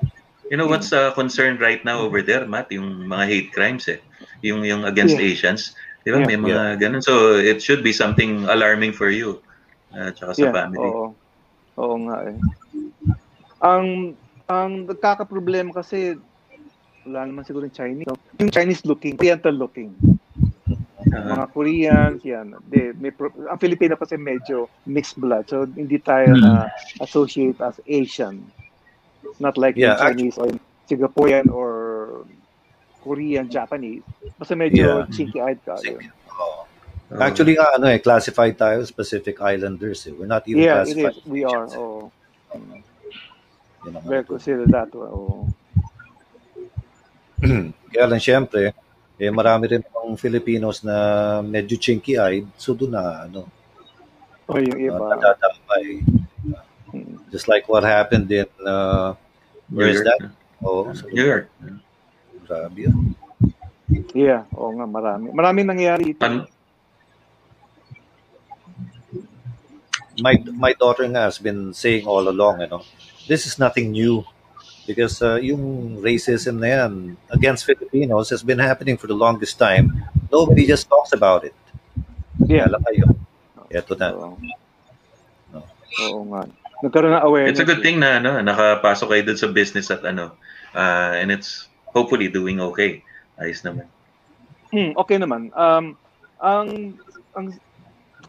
You 0.51 0.59
know 0.59 0.67
what's 0.71 0.95
uh, 0.95 1.11
concerned 1.15 1.59
right 1.59 1.83
now 1.83 2.03
over 2.03 2.23
there, 2.23 2.47
Matt? 2.47 2.71
Yung 2.71 3.07
mga 3.11 3.25
hate 3.27 3.49
crimes 3.55 3.87
eh. 3.91 3.99
Yung, 4.43 4.63
yung 4.63 4.87
against 4.87 5.19
Yeah. 5.19 5.31
Asians. 5.31 5.75
Di 6.03 6.11
ba? 6.15 6.23
Yeah. 6.23 6.29
May 6.31 6.39
mga 6.39 6.63
ganun. 6.83 7.03
So, 7.03 7.39
it 7.39 7.63
should 7.63 7.83
be 7.83 7.95
something 7.95 8.45
alarming 8.47 8.93
for 8.95 9.09
you. 9.11 9.41
Uh, 9.95 10.11
tsaka 10.11 10.35
sa 10.35 10.43
Yeah, 10.51 10.55
family. 10.55 10.85
Oo. 10.85 11.15
Oo 11.75 11.97
nga 12.07 12.17
eh. 12.31 12.37
Ang 13.63 14.15
ang 14.45 14.85
nagkakaproblema 14.85 15.73
kasi 15.73 16.19
wala 17.09 17.25
naman 17.25 17.43
siguro 17.49 17.65
yung 17.65 17.77
Chinese. 17.77 18.07
No? 18.07 18.19
Yung 18.43 18.53
Chinese 18.53 18.83
looking, 18.85 19.17
Oriental 19.17 19.55
looking. 19.57 19.97
Mga 21.15 21.47
Koreans, 21.51 22.21
yan. 22.21 22.47
They, 22.67 22.91
may 22.93 23.11
pro- 23.11 23.31
ang 23.47 23.59
Filipino 23.59 23.95
kasi 23.95 24.17
medyo 24.17 24.67
mixed 24.85 25.15
blood. 25.17 25.47
So, 25.47 25.65
hindi 25.65 25.99
tayo 25.99 26.35
na 26.35 26.69
associate 26.99 27.61
as 27.61 27.79
Asian. 27.85 28.43
Not 29.39 29.55
like 29.55 29.75
Yeah, 29.75 29.97
Chinese 29.97 30.35
or 30.37 30.51
Singaporean 30.85 31.49
or 31.49 31.71
Korean, 33.01 33.47
Japanese. 33.49 34.03
Basta 34.35 34.55
medyo 34.55 35.05
Yeah. 35.05 35.11
chinky-eyed 35.11 35.61
ka. 35.63 35.77
yun. 35.83 36.01
Actually 37.15 37.55
nga 37.55 37.69
ano 37.77 37.87
eh, 37.87 38.01
classified 38.01 38.57
tayo 38.57 38.83
specific 38.83 39.39
islanders 39.39 40.09
eh. 40.09 40.13
We're 40.13 40.27
not 40.27 40.43
even 40.49 40.65
Yeah, 40.65 40.83
it 40.83 40.97
classified. 40.99 41.17
is. 41.21 41.29
We 41.29 41.45
are. 41.45 41.69
Oh. 41.77 42.11
Ang- 42.51 42.83
Very 44.09 44.25
considered 44.25 44.73
that. 44.73 44.89
Oh. 44.97 45.45
Kaya 47.93 48.07
lang 48.09 48.19
syempre, 48.19 48.73
eh 49.15 49.31
marami 49.31 49.71
rin 49.71 49.83
mga 49.83 50.19
Filipinos 50.19 50.83
na 50.83 50.97
medyo 51.41 51.79
chinky-eyed, 51.79 52.47
so 52.59 52.75
doon 52.75 52.93
na 52.95 53.27
ano, 53.31 53.47
Oh, 54.45 54.61
yung 54.61 54.77
uh, 54.77 54.87
iba. 54.93 55.05
nadadamay. 55.17 56.05
Just 57.33 57.49
like 57.49 57.65
what 57.65 57.81
happened 57.81 58.29
in 58.29 58.45
uh, 58.61 59.17
where 59.73 59.89
is 59.89 60.05
that? 60.05 60.21
Oh, 60.61 60.93
sa 60.93 61.09
New 61.09 61.25
York. 61.25 61.49
Grabe 62.45 62.77
yun. 62.77 63.17
Yeah, 64.13 64.45
oo 64.53 64.69
nga, 64.77 64.85
marami. 64.85 65.33
Marami 65.33 65.61
nangyayari 65.65 66.13
ito. 66.13 66.25
my 70.21 70.39
my 70.55 70.73
daughter 70.79 71.03
nga 71.11 71.27
has 71.27 71.43
been 71.43 71.75
saying 71.75 72.07
all 72.07 72.29
along, 72.29 72.61
you 72.63 72.69
know, 72.71 72.83
this 73.27 73.47
is 73.47 73.59
nothing 73.59 73.91
new 73.91 74.23
because 74.85 75.25
uh, 75.25 75.41
yung 75.41 75.97
racism 76.01 76.61
na 76.61 76.69
yan 76.69 77.17
against 77.33 77.65
Filipinos 77.65 78.31
has 78.31 78.43
been 78.45 78.61
happening 78.61 78.97
for 78.97 79.07
the 79.09 79.17
longest 79.17 79.59
time. 79.59 80.05
Nobody 80.29 80.67
just 80.69 80.89
talks 80.89 81.13
about 81.13 81.45
it. 81.45 81.55
Yeah. 82.45 82.69
Kaya 82.69 82.73
lang 82.77 82.83
kayo. 82.85 83.05
Eto 83.73 83.97
na. 83.97 84.13
Oo 84.15 84.37
nga. 86.33 86.43
Nagkaroon 86.85 87.17
ng 87.17 87.25
awareness. 87.25 87.57
It's 87.57 87.65
a 87.65 87.69
good 87.69 87.81
thing 87.81 88.03
na 88.03 88.21
ano, 88.21 88.43
nakapasok 88.45 89.09
kayo 89.15 89.23
dun 89.33 89.39
sa 89.41 89.49
business 89.49 89.89
at 89.89 90.05
ano, 90.05 90.37
uh, 90.77 91.17
and 91.17 91.33
it's 91.33 91.73
hopefully 91.95 92.29
doing 92.29 92.61
okay. 92.61 93.01
Ayos 93.41 93.65
naman. 93.65 93.89
Hmm, 94.75 94.93
okay 94.99 95.17
naman. 95.17 95.55
Um, 95.55 95.97
ang 96.43 96.99
ang 97.39 97.55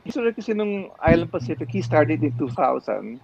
history 0.05 0.31
kasi 0.31 0.53
nung 0.53 0.93
Island 1.01 1.33
Pacific, 1.33 1.67
he 1.73 1.81
started 1.81 2.21
in 2.21 2.31
2000. 2.37 3.17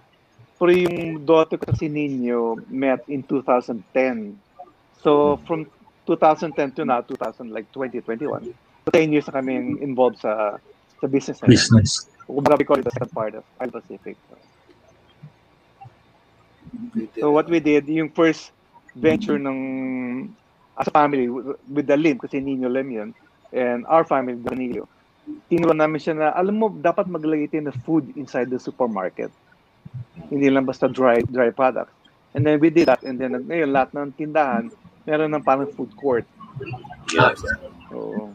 Pero 0.62 0.78
yung 0.78 1.26
daughter 1.26 1.58
ko 1.58 1.74
si 1.74 1.90
Nino 1.90 2.54
met 2.70 3.02
in 3.10 3.26
2010. 3.26 3.82
So 5.02 5.42
from 5.42 5.66
2010 6.06 6.78
to 6.78 6.86
now, 6.86 7.02
2000 7.02 7.50
like 7.50 7.66
2021. 7.74 8.46
So 8.86 8.88
10 8.94 9.10
years 9.10 9.26
na 9.26 9.42
kami 9.42 9.82
involved 9.82 10.22
sa 10.22 10.62
sa 11.02 11.06
business 11.10 11.42
na. 11.42 11.50
Business. 11.50 12.06
Kumbaga 12.30 12.62
we 12.62 12.62
call 12.62 12.78
it 12.78 12.86
the 12.86 12.94
second 12.94 13.10
part 13.10 13.34
of 13.34 13.42
Island 13.58 13.74
Pacific. 13.74 14.14
So 17.18 17.34
what 17.34 17.50
we 17.50 17.58
did, 17.58 17.90
yung 17.90 18.14
first 18.14 18.54
venture 18.94 19.42
ng 19.42 20.30
as 20.78 20.86
a 20.86 20.94
family 20.94 21.26
with 21.66 21.90
the 21.90 21.98
Lim 21.98 22.22
kasi 22.22 22.38
Nino 22.38 22.70
Lim 22.70 22.86
yun 22.94 23.10
and 23.50 23.82
our 23.90 24.06
family 24.06 24.38
Danilo 24.38 24.86
tinuruan 25.46 25.78
namin 25.78 26.02
siya 26.02 26.14
na, 26.18 26.26
alam 26.34 26.58
mo, 26.58 26.66
dapat 26.70 27.06
maglagay 27.06 27.46
tayo 27.46 27.70
ng 27.70 27.78
food 27.86 28.04
inside 28.18 28.50
the 28.50 28.58
supermarket. 28.58 29.30
Hindi 30.32 30.48
lang 30.48 30.64
basta 30.64 30.88
dry 30.88 31.20
dry 31.24 31.52
products. 31.52 31.92
And 32.32 32.44
then 32.44 32.56
we 32.60 32.72
did 32.72 32.88
that. 32.88 33.04
And 33.04 33.20
then 33.20 33.36
ngayon, 33.36 33.70
lahat 33.72 33.92
ng 33.92 34.16
tindahan, 34.16 34.72
meron 35.04 35.30
ng 35.36 35.44
parang 35.44 35.68
food 35.68 35.92
court. 35.96 36.24
Yes. 37.12 37.40
So, 37.92 38.32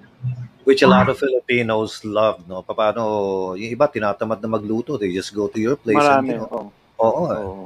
Which 0.68 0.84
a 0.84 0.90
lot 0.92 1.08
of 1.08 1.16
Filipinos 1.16 2.04
love, 2.04 2.44
no? 2.44 2.60
Paano, 2.60 3.56
yung 3.56 3.72
iba 3.72 3.88
tinatamad 3.88 4.44
na 4.44 4.52
magluto, 4.52 5.00
they 5.00 5.16
just 5.16 5.32
go 5.32 5.48
to 5.48 5.56
your 5.58 5.80
place. 5.80 5.96
marami. 5.96 6.36
And, 6.36 6.44
you 6.44 6.44
know, 6.44 6.52
oo. 6.52 6.70
oo. 7.00 7.24
eh. 7.32 7.40
Oo. 7.40 7.66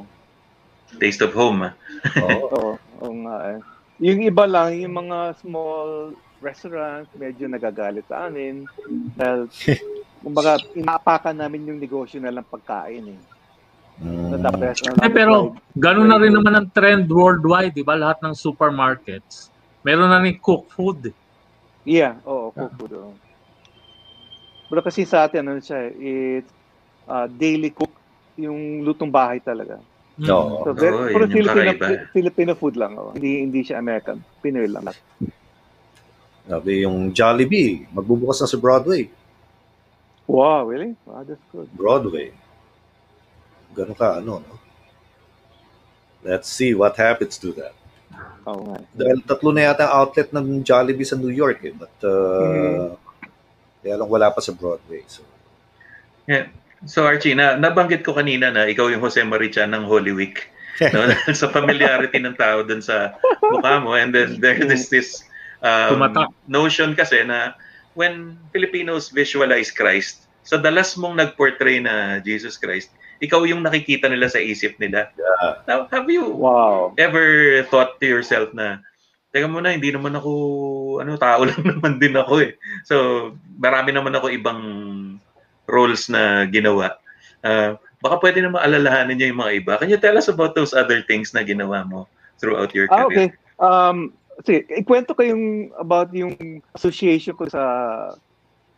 Taste 1.01 1.25
of 1.25 1.33
home. 1.33 1.65
ah. 1.65 1.73
Oo. 2.21 2.29
Oo, 2.45 2.69
oo 2.77 3.13
nga 3.25 3.37
eh. 3.57 3.59
Yung 4.05 4.21
iba 4.21 4.45
lang, 4.45 4.77
yung 4.77 5.01
mga 5.01 5.33
small 5.41 6.13
restaurants, 6.45 7.09
medyo 7.17 7.49
nagagalit 7.49 8.05
sa 8.05 8.29
amin. 8.29 8.69
Dahil, 9.17 9.49
kumbaga, 10.23 10.61
inaapakan 10.77 11.33
namin 11.33 11.73
yung 11.73 11.81
negosyo 11.81 12.21
na 12.21 12.29
lang 12.29 12.45
pagkain 12.45 13.17
eh. 13.17 13.19
Mm. 14.01 14.33
Eh, 15.05 15.11
pero 15.13 15.53
gano'n 15.77 16.09
na 16.09 16.17
rin 16.17 16.33
naman 16.33 16.57
ang 16.57 16.67
trend 16.73 17.05
worldwide, 17.05 17.77
di 17.77 17.85
ba? 17.85 17.93
Lahat 17.93 18.17
ng 18.25 18.33
supermarkets, 18.33 19.53
meron 19.85 20.09
na 20.09 20.17
rin 20.17 20.41
cook 20.41 20.65
food. 20.73 21.13
Yeah, 21.85 22.17
oo, 22.25 22.49
cook 22.49 22.73
food. 22.81 22.91
oo. 22.97 23.13
Pero 24.73 24.81
kasi 24.81 25.05
sa 25.05 25.29
atin, 25.29 25.45
ano 25.45 25.61
siya, 25.61 25.93
it's 25.93 26.49
uh, 27.05 27.29
daily 27.29 27.69
cook, 27.69 27.93
yung 28.41 28.81
lutong 28.81 29.13
bahay 29.13 29.37
talaga. 29.37 29.77
Oo. 30.17 30.65
So, 30.65 30.73
very, 30.73 31.13
yun 31.13 31.29
yung 31.29 31.53
Filipino. 31.53 31.95
Filipino 32.09 32.51
food 32.57 32.75
lang. 32.77 32.97
Oh. 32.97 33.13
Hindi 33.13 33.45
hindi 33.45 33.61
siya 33.61 33.77
American. 33.77 34.21
Pinoy 34.41 34.65
lang. 34.65 34.89
Sabi 36.49 36.83
yung 36.83 37.13
Jollibee, 37.13 37.85
magbubukas 37.93 38.41
na 38.41 38.49
sa 38.49 38.57
Broadway. 38.57 39.07
Wow, 40.25 40.67
really? 40.67 40.97
Wow, 41.05 41.21
that's 41.27 41.43
good. 41.53 41.69
Broadway. 41.75 42.33
Ganun 43.73 43.97
ka, 43.97 44.19
ano, 44.19 44.43
no? 44.43 44.55
Let's 46.21 46.49
see 46.49 46.77
what 46.77 46.97
happens 47.01 47.37
to 47.41 47.49
that. 47.57 47.73
Oo 48.45 48.61
nga. 48.67 48.77
Dahil 48.93 49.25
tatlo 49.25 49.49
na 49.53 49.69
yata 49.69 49.89
ang 49.89 50.05
outlet 50.05 50.29
ng 50.29 50.61
Jollibee 50.61 51.07
sa 51.07 51.17
New 51.17 51.33
York, 51.33 51.65
eh. 51.65 51.73
But, 51.73 51.95
uh, 52.05 52.93
kaya 53.81 53.95
lang 53.97 54.09
wala 54.09 54.29
pa 54.29 54.41
sa 54.41 54.53
Broadway. 54.53 55.01
So, 55.09 55.25
Yeah. 56.29 56.53
So 56.85 57.05
Archie, 57.05 57.37
na, 57.37 57.57
nabanggit 57.57 58.01
ko 58.01 58.17
kanina 58.17 58.49
na 58.49 58.65
ikaw 58.65 58.89
yung 58.89 59.01
Jose 59.01 59.21
Marichan 59.21 59.73
ng 59.73 59.85
Holy 59.85 60.13
Week. 60.13 60.49
No? 60.81 61.05
Sa 61.37 61.49
familiarity 61.49 62.17
ng 62.17 62.33
tao 62.33 62.65
dun 62.65 62.81
sa 62.81 63.13
mukha 63.41 63.77
mo. 63.77 63.93
And 63.93 64.09
then 64.09 64.41
there 64.41 64.57
is 64.57 64.89
this 64.89 65.21
um, 65.61 66.01
Tumatak. 66.01 66.33
notion 66.49 66.97
kasi 66.97 67.21
na 67.21 67.53
when 67.93 68.33
Filipinos 68.49 69.13
visualize 69.13 69.69
Christ, 69.69 70.25
sa 70.41 70.57
dalas 70.57 70.97
mong 70.97 71.21
nag-portray 71.21 71.77
na 71.85 72.17
Jesus 72.17 72.57
Christ, 72.57 72.89
ikaw 73.21 73.45
yung 73.45 73.61
nakikita 73.61 74.09
nila 74.09 74.27
sa 74.27 74.41
isip 74.41 74.81
nila. 74.81 75.13
Now, 75.69 75.85
have 75.93 76.09
you 76.09 76.25
wow. 76.25 76.97
ever 76.97 77.61
thought 77.69 78.01
to 78.01 78.05
yourself 78.09 78.49
na 78.51 78.81
Teka 79.31 79.47
muna, 79.47 79.71
hindi 79.71 79.95
naman 79.95 80.11
ako, 80.11 80.31
ano, 80.99 81.15
tao 81.15 81.41
lang 81.47 81.63
naman 81.63 82.03
din 82.03 82.19
ako 82.19 82.43
eh. 82.43 82.59
So, 82.83 83.31
marami 83.55 83.95
naman 83.95 84.11
ako 84.11 84.27
ibang 84.27 84.61
roles 85.71 86.11
na 86.11 86.43
ginawa. 86.51 86.99
Uh, 87.39 87.79
baka 88.03 88.19
pwede 88.19 88.43
naman 88.43 88.59
alalahanin 88.59 89.15
niyo 89.15 89.31
yung 89.31 89.41
mga 89.41 89.55
iba. 89.63 89.73
Can 89.79 89.87
you 89.87 90.01
tell 90.03 90.19
us 90.19 90.27
about 90.27 90.51
those 90.51 90.75
other 90.75 90.99
things 91.07 91.31
na 91.31 91.47
ginawa 91.47 91.87
mo 91.87 92.11
throughout 92.43 92.75
your 92.75 92.91
Ah, 92.91 93.07
career? 93.07 93.07
okay. 93.07 93.27
Um, 93.55 94.11
sige, 94.43 94.67
ikwento 94.67 95.15
ko 95.15 95.23
yung 95.23 95.71
about 95.79 96.11
yung 96.11 96.59
association 96.75 97.31
ko 97.39 97.47
sa 97.47 97.63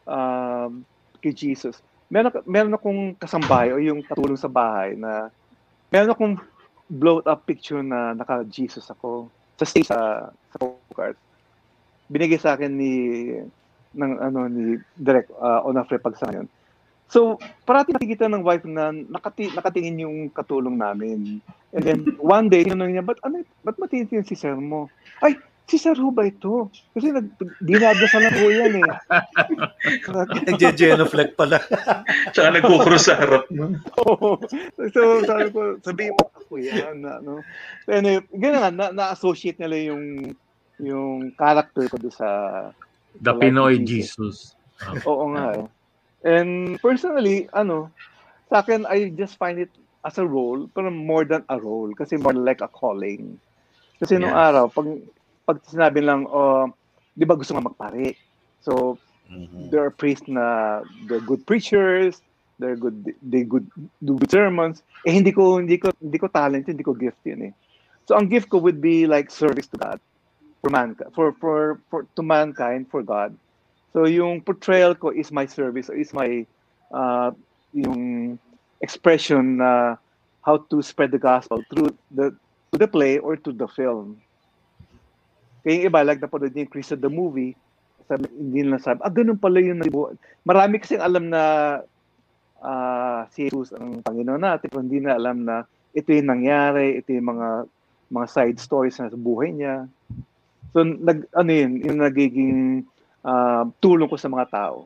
um, 0.05 0.85
kay 1.23 1.33
Jesus. 1.33 1.81
Meron, 2.13 2.29
meron 2.45 2.77
akong 2.77 3.01
kasambahay 3.17 3.73
o 3.73 3.81
yung 3.81 4.05
katulong 4.05 4.37
sa 4.37 4.45
bahay 4.45 4.93
na 4.93 5.33
meron 5.89 6.13
akong 6.13 6.35
blow 6.85 7.25
up 7.25 7.41
picture 7.49 7.81
na 7.81 8.13
naka-Jesus 8.13 8.85
ako 8.93 9.33
sa 9.57 9.65
stage 9.65 9.89
sa, 9.89 10.29
sa 10.29 10.57
card. 10.93 11.17
Binigay 12.13 12.37
sa 12.37 12.53
akin 12.53 12.69
ni 12.69 12.93
ng 13.97 14.13
ano 14.21 14.45
ni 14.45 14.77
Direk 14.93 15.33
uh, 15.33 15.65
Onofre 15.65 15.97
Pagsangan. 15.97 16.45
So, 17.09 17.37
parati 17.65 17.93
nakikita 17.93 18.25
ng 18.25 18.41
wife 18.41 18.65
na 18.65 18.89
nakati, 18.89 19.53
nakatingin 19.53 20.01
yung 20.01 20.17
katulong 20.33 20.77
namin. 20.77 21.41
And 21.69 21.83
then, 21.85 21.99
one 22.17 22.49
day, 22.49 22.65
tinanong 22.65 22.97
niya, 22.97 23.05
ba't, 23.05 23.21
ano, 23.21 23.45
ba't 23.61 23.77
matitingin 23.77 24.25
si 24.25 24.33
sir 24.33 24.57
mo? 24.57 24.89
Ay, 25.21 25.37
si 25.67 25.77
sir 25.79 25.95
ho 25.95 26.11
ba 26.11 26.27
ito? 26.27 26.69
Kasi 26.91 27.11
nag, 27.15 27.27
dinadasal 27.63 28.21
na 28.23 28.31
po 28.31 28.47
yan 28.51 28.73
eh. 28.77 28.89
Nagje-genoflect 30.47 31.33
pala. 31.39 31.59
Tsaka 32.33 32.47
nagkukrus 32.51 33.07
sa 33.07 33.15
harap 33.19 33.47
mo. 33.51 33.71
Oo. 34.03 34.39
so, 34.91 35.01
sabi 35.23 35.47
ko, 35.51 35.79
sabihin 35.83 36.15
mo 36.15 36.25
ako 36.35 36.53
yan. 36.59 36.99
Na, 36.99 37.19
no? 37.23 37.39
So, 37.87 37.95
anyway, 37.95 38.23
ganun 38.35 38.59
nga, 38.59 38.71
na, 38.71 38.87
na-associate 38.91 39.59
nila 39.59 39.93
yung 39.93 40.35
yung 40.83 41.31
character 41.39 41.87
ko 41.87 41.95
doon 41.95 42.15
sa 42.15 42.29
The 43.13 43.31
sa 43.31 43.39
Pinoy 43.39 43.79
ni 43.79 43.85
Jesus. 43.87 44.57
Oo 45.05 45.31
nga 45.31 45.53
eh. 45.53 45.67
And 46.23 46.75
personally, 46.81 47.47
ano, 47.53 47.91
sa 48.49 48.63
akin, 48.65 48.83
I 48.89 49.13
just 49.15 49.39
find 49.39 49.59
it 49.59 49.71
as 50.03 50.19
a 50.19 50.25
role, 50.27 50.67
pero 50.71 50.91
more 50.91 51.23
than 51.23 51.47
a 51.47 51.55
role. 51.55 51.91
Kasi 51.95 52.19
more 52.19 52.35
like 52.35 52.59
a 52.59 52.67
calling. 52.67 53.39
Kasi 54.01 54.19
nung 54.19 54.35
Yes. 54.35 54.43
araw, 54.51 54.65
pag, 54.71 54.87
pag 55.45 55.61
sinabi 55.67 56.03
lang, 56.03 56.25
oh, 56.27 56.71
di 57.15 57.25
ba 57.25 57.35
gusto 57.35 57.53
nga 57.53 57.63
magpare? 57.63 58.15
So, 58.63 58.97
there 59.71 59.83
are 59.83 59.91
priests 59.91 60.27
na 60.27 60.81
they're 61.09 61.23
good 61.23 61.43
preachers, 61.45 62.21
they're 62.59 62.77
good, 62.77 63.13
they 63.21 63.43
good, 63.43 63.67
do 64.03 64.15
good 64.17 64.31
sermons. 64.31 64.83
Eh, 65.03 65.11
hindi 65.11 65.31
ko, 65.31 65.59
hindi 65.59 65.77
ko, 65.77 65.91
hindi 65.99 66.17
ko 66.17 66.27
talent, 66.31 66.67
hindi 66.67 66.83
ko 66.83 66.93
gift 66.93 67.19
yun 67.25 67.51
eh. 67.51 67.53
So, 68.07 68.15
ang 68.15 68.31
gift 68.31 68.47
ko 68.47 68.59
would 68.59 68.79
be 68.79 69.07
like 69.07 69.31
service 69.31 69.67
to 69.73 69.77
God 69.79 69.99
for 70.63 70.69
mankind, 70.71 71.11
for, 71.11 71.35
for, 71.39 71.79
for, 71.89 72.07
to 72.15 72.21
mankind, 72.23 72.87
for 72.87 73.03
God. 73.03 73.35
So 73.93 74.09
yung 74.09 74.41
portrayal 74.41 74.97
ko 74.97 75.13
is 75.13 75.29
my 75.29 75.45
service, 75.45 75.87
is 75.93 76.17
my 76.17 76.49
uh, 76.89 77.29
yung 77.77 78.39
expression 78.81 79.61
na 79.61 80.01
how 80.41 80.65
to 80.73 80.81
spread 80.81 81.13
the 81.13 81.21
gospel 81.21 81.61
through 81.69 81.93
the 82.09 82.33
to 82.73 82.81
the 82.81 82.89
play 82.89 83.21
or 83.21 83.37
to 83.37 83.53
the 83.53 83.69
film. 83.69 84.17
Kaya 85.63 85.73
yung 85.79 85.87
iba, 85.87 85.99
like 86.03 86.19
napanood 86.19 86.51
niya 86.51 86.67
yung 86.67 86.73
Chris 86.75 86.91
the 86.91 87.07
movie, 87.07 87.55
sabi, 88.03 88.27
hindi 88.35 88.67
nila 88.67 88.83
sabi, 88.83 88.99
ah, 88.99 89.11
ganun 89.11 89.39
pala 89.39 89.63
yung 89.63 89.79
nabuo. 89.79 90.11
Marami 90.43 90.83
kasing 90.83 90.99
alam 90.99 91.31
na 91.31 91.43
ah, 92.59 93.23
si 93.31 93.47
Jesus 93.47 93.71
ang 93.71 94.03
Panginoon 94.03 94.43
natin, 94.43 94.67
pero 94.67 94.83
hindi 94.83 94.99
na 94.99 95.15
alam 95.15 95.47
na 95.47 95.63
ito 95.95 96.11
yung 96.11 96.27
nangyari, 96.27 96.99
ito 96.99 97.15
yung 97.15 97.37
mga 97.37 97.49
mga 98.13 98.27
side 98.29 98.59
stories 98.59 98.99
na 98.99 99.09
sa 99.09 99.17
buhay 99.17 99.55
niya. 99.55 99.87
So, 100.75 100.83
nag, 100.83 101.29
ano 101.33 101.51
yun, 101.51 101.71
yung 101.81 101.99
nagiging 102.03 102.83
ah, 103.23 103.63
tulong 103.79 104.11
ko 104.11 104.19
sa 104.19 104.27
mga 104.27 104.45
tao. 104.51 104.85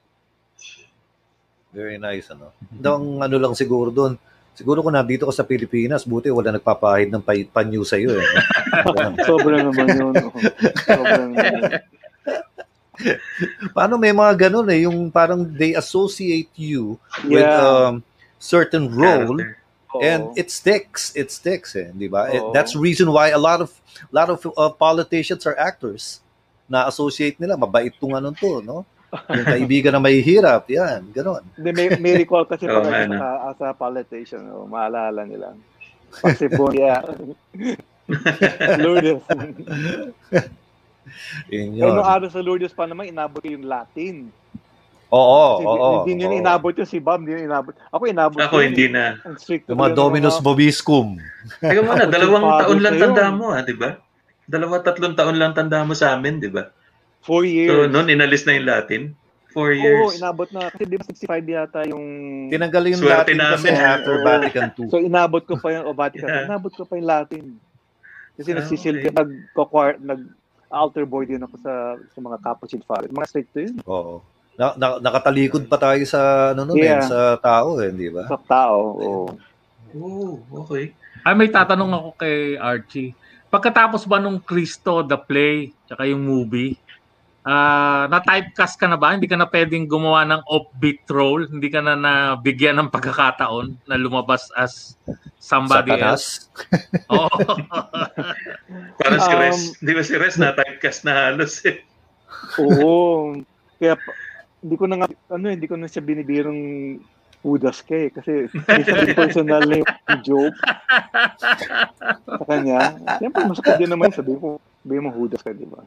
Very 1.74 2.00
nice, 2.00 2.32
ano. 2.32 2.54
Ang 2.80 3.22
ano 3.22 3.36
lang 3.38 3.54
siguro 3.58 3.92
doon, 3.92 4.16
siguro 4.58 4.82
kung 4.82 4.92
nandito 4.92 5.24
ka 5.24 5.34
sa 5.34 5.46
Pilipinas, 5.46 6.02
buti 6.02 6.28
wala 6.28 6.50
nagpapahid 6.52 7.14
ng 7.14 7.22
pa- 7.22 7.50
panyo 7.54 7.86
sa 7.86 7.96
iyo. 7.96 8.18
Eh. 8.18 8.26
Sobra 9.30 9.62
naman 9.62 9.88
yun. 9.88 10.14
Sobra 10.82 11.14
naman 11.22 11.38
yun. 11.38 11.62
Paano 13.78 13.96
may 13.96 14.10
mga 14.10 14.50
ganun 14.50 14.68
eh, 14.74 14.90
yung 14.90 15.14
parang 15.14 15.46
they 15.46 15.78
associate 15.78 16.50
you 16.58 16.98
with 17.24 17.46
Yeah. 17.46 17.62
um, 17.94 18.02
certain 18.42 18.90
role 18.90 19.38
and 20.02 20.34
it 20.34 20.50
sticks, 20.50 21.14
it 21.14 21.30
sticks 21.30 21.78
eh, 21.78 21.94
di 21.94 22.10
ba? 22.10 22.26
It- 22.28 22.42
Oo. 22.42 22.54
that's 22.54 22.74
reason 22.74 23.10
why 23.10 23.30
a 23.30 23.38
lot 23.38 23.62
of 23.62 23.70
lot 24.10 24.30
of 24.30 24.42
uh, 24.58 24.74
politicians 24.74 25.46
are 25.46 25.58
actors 25.58 26.22
na 26.66 26.86
associate 26.86 27.38
nila 27.38 27.54
mabait 27.54 27.94
tong 27.96 28.14
ano 28.14 28.34
to, 28.34 28.62
no? 28.62 28.82
Yung 29.08 29.48
kaibigan 29.48 29.96
na 29.96 30.04
may 30.04 30.20
hirap, 30.20 30.68
yan, 30.68 31.08
ganon. 31.16 31.40
Hindi, 31.56 31.72
may, 31.72 31.88
may 31.98 32.14
recall 32.20 32.44
kasi 32.44 32.68
Oo 32.68 32.84
pag 32.84 32.86
nga, 32.86 33.00
ako 33.00 33.08
no? 33.08 33.16
sa, 33.16 33.28
as 33.48 33.60
a 33.64 33.70
politician, 33.72 34.44
oh, 34.52 34.68
maalala 34.68 35.24
nila. 35.24 35.56
Kasi 36.12 36.52
po, 36.52 36.72
yeah. 36.76 37.00
Lourdes. 38.84 39.24
Yun 41.48 41.72
Eh, 41.72 41.80
yun. 41.80 41.96
nung 41.96 42.04
araw 42.04 42.28
sa 42.28 42.44
Lourdes 42.44 42.76
pa 42.76 42.84
naman, 42.84 43.08
inabot 43.08 43.40
yung 43.44 43.64
Latin. 43.64 44.28
Oo, 45.08 45.44
Kasi 45.56 45.68
oo. 45.72 45.92
Hindi 46.04 46.12
nyo 46.20 46.36
inabot 46.36 46.76
yun, 46.76 46.84
si 46.84 47.00
Bob, 47.00 47.24
hindi 47.24 47.40
nyo 47.40 47.48
inabot. 47.48 47.74
Ako 47.96 48.04
inabot 48.12 48.40
Ako, 48.44 48.60
yun 48.60 48.76
hindi 48.76 48.92
na. 48.92 49.16
Ang 49.24 49.40
strict 49.40 49.72
Yung 49.72 49.80
mga 49.80 49.96
Dominus 49.96 50.44
Vobiscum. 50.44 51.16
Teka 51.64 51.80
muna, 51.80 52.04
dalawang 52.12 52.44
taon 52.44 52.80
lang 52.84 52.96
tanda 53.00 53.32
mo, 53.32 53.56
ha, 53.56 53.64
di 53.64 53.72
ba? 53.72 53.96
Dalawa, 54.44 54.84
tatlong 54.84 55.16
taon 55.16 55.40
lang 55.40 55.56
tanda 55.56 55.88
mo 55.88 55.96
sa 55.96 56.12
amin, 56.12 56.44
di 56.44 56.52
ba? 56.52 56.68
Four 57.22 57.44
years. 57.44 57.70
So, 57.70 57.88
noon, 57.88 58.08
inalis 58.08 58.44
na 58.44 58.54
yung 58.54 58.66
Latin. 58.66 59.04
Four 59.50 59.72
Oo, 59.72 59.80
years. 59.80 60.18
inabot 60.18 60.48
na. 60.50 60.70
Kasi 60.70 60.84
di 60.86 60.96
ba 60.96 61.04
65 61.04 61.18
yata 61.50 61.80
yung... 61.86 62.06
Tinanggal 62.48 62.84
yung 62.88 63.00
Swerte 63.00 63.34
Latin 63.34 63.38
kasi 63.42 63.68
namin. 63.68 63.84
after 63.84 64.14
Oo. 64.14 64.24
Vatican 64.24 64.68
II. 64.72 64.88
So, 64.88 64.98
inabot 65.00 65.44
ko 65.44 65.56
pa 65.56 65.68
yung, 65.72 65.86
o 65.86 65.94
Vatican, 65.94 66.30
Yeah. 66.30 66.46
inabot 66.46 66.72
ko 66.72 66.84
pa 66.84 66.94
yung 66.96 67.08
Latin. 67.08 67.46
Kasi 68.38 68.50
Ah, 68.52 68.58
nagsisilbi, 68.62 69.10
okay. 69.10 69.18
nag 69.18 69.30
nag 70.00 70.22
altar 70.70 71.04
boy 71.04 71.26
din 71.26 71.42
ako 71.42 71.58
sa 71.58 71.74
sa 71.98 72.20
mga 72.20 72.38
Capuchin 72.38 72.84
Fathers. 72.84 73.10
Mga 73.10 73.28
strict 73.28 73.52
yun. 73.56 73.76
Oo. 73.84 74.22
na, 74.54 74.74
na, 74.74 74.88
nakatalikod 75.00 75.66
pa 75.66 75.78
tayo 75.78 76.02
sa 76.04 76.52
ano 76.52 76.66
nun 76.66 76.78
Yeah. 76.78 76.98
eh, 76.98 77.06
sa 77.06 77.20
tao 77.38 77.78
eh, 77.78 77.90
di 77.90 78.10
ba? 78.10 78.26
Sa 78.26 78.38
tao, 78.40 78.78
oo. 78.94 79.26
Oh, 79.94 80.34
okay. 80.60 80.94
Ay, 81.22 81.34
may 81.34 81.46
tatanong 81.48 81.90
ako 81.92 82.10
kay 82.16 82.38
Archie. 82.56 83.14
Pagkatapos 83.48 84.04
ba 84.04 84.18
nung 84.18 84.38
Cristo, 84.38 85.02
the 85.02 85.16
play, 85.16 85.70
tsaka 85.86 86.04
yung 86.04 86.20
movie, 86.20 86.74
ah 87.48 88.12
na-typecast 88.12 88.76
ka 88.76 88.92
na 88.92 89.00
ba? 89.00 89.16
Hindi 89.16 89.32
ka 89.32 89.40
na 89.40 89.48
pwedeng 89.48 89.88
gumawa 89.88 90.28
ng 90.28 90.44
offbeat 90.52 91.08
role? 91.08 91.48
Hindi 91.48 91.72
ka 91.72 91.80
na 91.80 91.96
nabigyan 91.96 92.76
ng 92.76 92.92
pagkakataon 92.92 93.88
na 93.88 93.96
lumabas 93.96 94.52
as 94.60 95.00
somebody 95.40 95.96
else? 95.96 96.52
Satanas? 96.52 97.08
Oo. 97.08 97.40
Parang 99.00 99.22
si 99.24 99.32
Um, 99.32 99.40
Res, 99.40 99.60
di 99.80 99.92
ba 99.96 100.04
si 100.04 100.14
Res 100.20 100.36
na 100.36 100.52
typecast 100.52 101.08
na 101.08 101.14
halos 101.16 101.64
eh. 101.64 101.80
Oo. 102.60 103.40
Kaya 103.80 103.96
hindi 104.60 104.76
ko 104.76 104.86
na 104.92 105.00
nga, 105.00 105.08
ano, 105.32 105.48
hindi 105.48 105.72
ko 105.72 105.80
na 105.80 105.88
siya 105.88 106.04
binibirong 106.04 106.62
Judas 107.46 107.80
ka 107.86 107.96
eh. 107.96 108.10
Kasi 108.12 108.52
personal 109.20 109.64
na 109.64 109.80
yung 109.80 109.90
joke 110.26 110.58
sa 112.28 112.44
kanya. 112.44 112.98
Siyempre, 113.24 113.48
masakit 113.48 113.80
din 113.80 113.92
naman. 113.94 114.12
Sabi 114.12 114.36
ko, 114.36 114.60
sabi 114.84 115.00
mo 115.00 115.16
Judas 115.16 115.40
ka, 115.40 115.56
di 115.56 115.64
ba? 115.64 115.80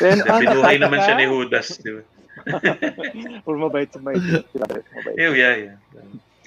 Then, 0.00 0.22
ah, 0.28 0.40
Binuhay 0.40 0.76
naman 0.80 0.98
siya 1.02 1.14
ni 1.16 1.26
Judas, 1.32 1.78
di 1.80 1.90
ba? 1.94 2.02
Or 3.48 3.56
mabait 3.56 3.90
sa 3.90 3.98
may 3.98 4.14
mabait. 4.14 4.84
Yeah, 5.16 5.32
yeah, 5.34 5.54
yeah. 5.56 5.76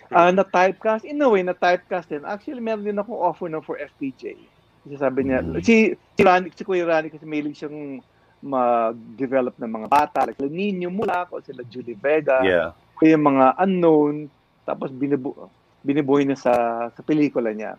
Ah, 0.09 0.33
na 0.33 0.41
typecast 0.41 1.05
in 1.05 1.21
a 1.21 1.29
way 1.29 1.45
na 1.45 1.53
typecast 1.53 2.09
din. 2.09 2.25
Actually, 2.25 2.61
meron 2.61 2.85
din 2.85 2.97
akong 2.97 3.17
offer 3.17 3.49
na 3.49 3.61
for 3.61 3.77
FPJ. 3.77 4.37
Kasi 4.85 4.95
sabi 4.97 5.29
niya, 5.29 5.43
si 5.61 5.93
si 5.93 6.21
Rani, 6.25 6.49
si 6.49 6.65
Kuya 6.65 6.87
Rani 6.87 7.13
kasi 7.13 7.29
mahilig 7.29 7.57
siyang 7.57 8.01
mag-develop 8.39 9.59
ng 9.59 9.67
mga 9.67 9.87
bata 9.91 10.23
like 10.23 10.39
sila 10.39 10.47
Nino 10.47 10.87
mula 10.87 11.27
ako, 11.27 11.43
sila 11.43 11.61
Julie 11.67 11.99
Vega. 11.99 12.39
Yeah. 12.41 12.71
Kaya 12.97 13.19
yung 13.19 13.27
mga 13.27 13.45
unknown 13.59 14.15
tapos 14.63 14.89
binibu 14.95 15.49
binibuhay 15.83 16.23
niya 16.25 16.39
sa 16.39 16.53
sa 16.95 17.01
pelikula 17.03 17.51
niya. 17.51 17.75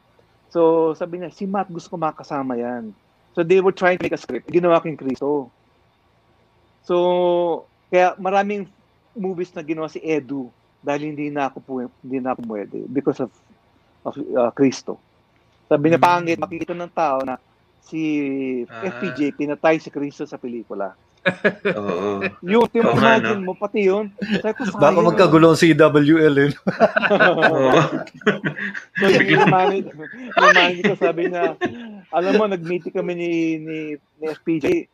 So, 0.51 0.93
sabi 0.99 1.23
niya, 1.23 1.31
si 1.31 1.47
Matt 1.47 1.71
gusto 1.71 1.95
ko 1.95 1.97
makasama 1.97 2.59
yan. 2.59 2.91
So, 3.39 3.47
they 3.47 3.63
were 3.63 3.71
trying 3.71 4.03
to 4.03 4.05
make 4.05 4.15
a 4.15 4.19
script. 4.19 4.51
Ginawa 4.51 4.83
ko 4.83 4.91
yung 4.91 4.99
Cristo. 4.99 5.47
So, 6.83 6.97
kaya 7.89 8.15
maraming 8.17 8.67
movies 9.13 9.53
na 9.53 9.61
ginawa 9.61 9.87
si 9.87 9.99
Edu 9.99 10.49
dahil 10.81 11.13
hindi 11.13 11.29
na 11.29 11.47
ako 11.47 11.59
po, 11.61 11.73
hindi 12.01 12.19
na 12.19 12.33
ako 12.33 12.41
pwede 12.47 12.79
because 12.87 13.21
of 13.21 13.31
of 14.01 14.17
uh, 14.17 14.49
Cristo. 14.51 14.97
Sabi 15.67 15.93
niya 15.93 16.01
pangit 16.01 16.41
makikita 16.41 16.73
ng 16.73 16.91
tao 16.91 17.21
na 17.21 17.37
si 17.81 18.01
Ah. 18.65 18.87
FPJ 18.87 19.35
pinatay 19.35 19.77
si 19.77 19.89
Cristo 19.89 20.25
sa 20.25 20.37
pelikula. 20.37 20.97
Oo. 21.77 22.25
Yung 22.41 22.65
Oo 22.65 22.97
nga, 22.97 23.21
imagine 23.21 23.45
no? 23.45 23.53
mo 23.53 23.55
pati 23.55 23.85
yun. 23.85 24.09
Sabi 24.41 24.57
ko, 24.57 24.73
Baka 24.73 24.89
sayang. 24.97 25.05
magkagulong 25.05 25.53
si 25.53 25.77
WL 25.77 26.37
eh. 26.41 26.51
Oo. 27.13 27.77
So, 28.97 29.05
yung 29.05 29.53
manager, 29.53 29.95
yung 30.17 30.55
manager 30.57 30.85
ko 30.87 30.97
sabi 30.97 31.23
niya, 31.29 31.61
alam 32.09 32.33
mo, 32.41 32.49
nag-meeting 32.49 32.97
kami 32.97 33.13
ni, 33.13 33.31
ni, 33.61 33.79
ni 34.17 34.25
FPJ, 34.33 34.89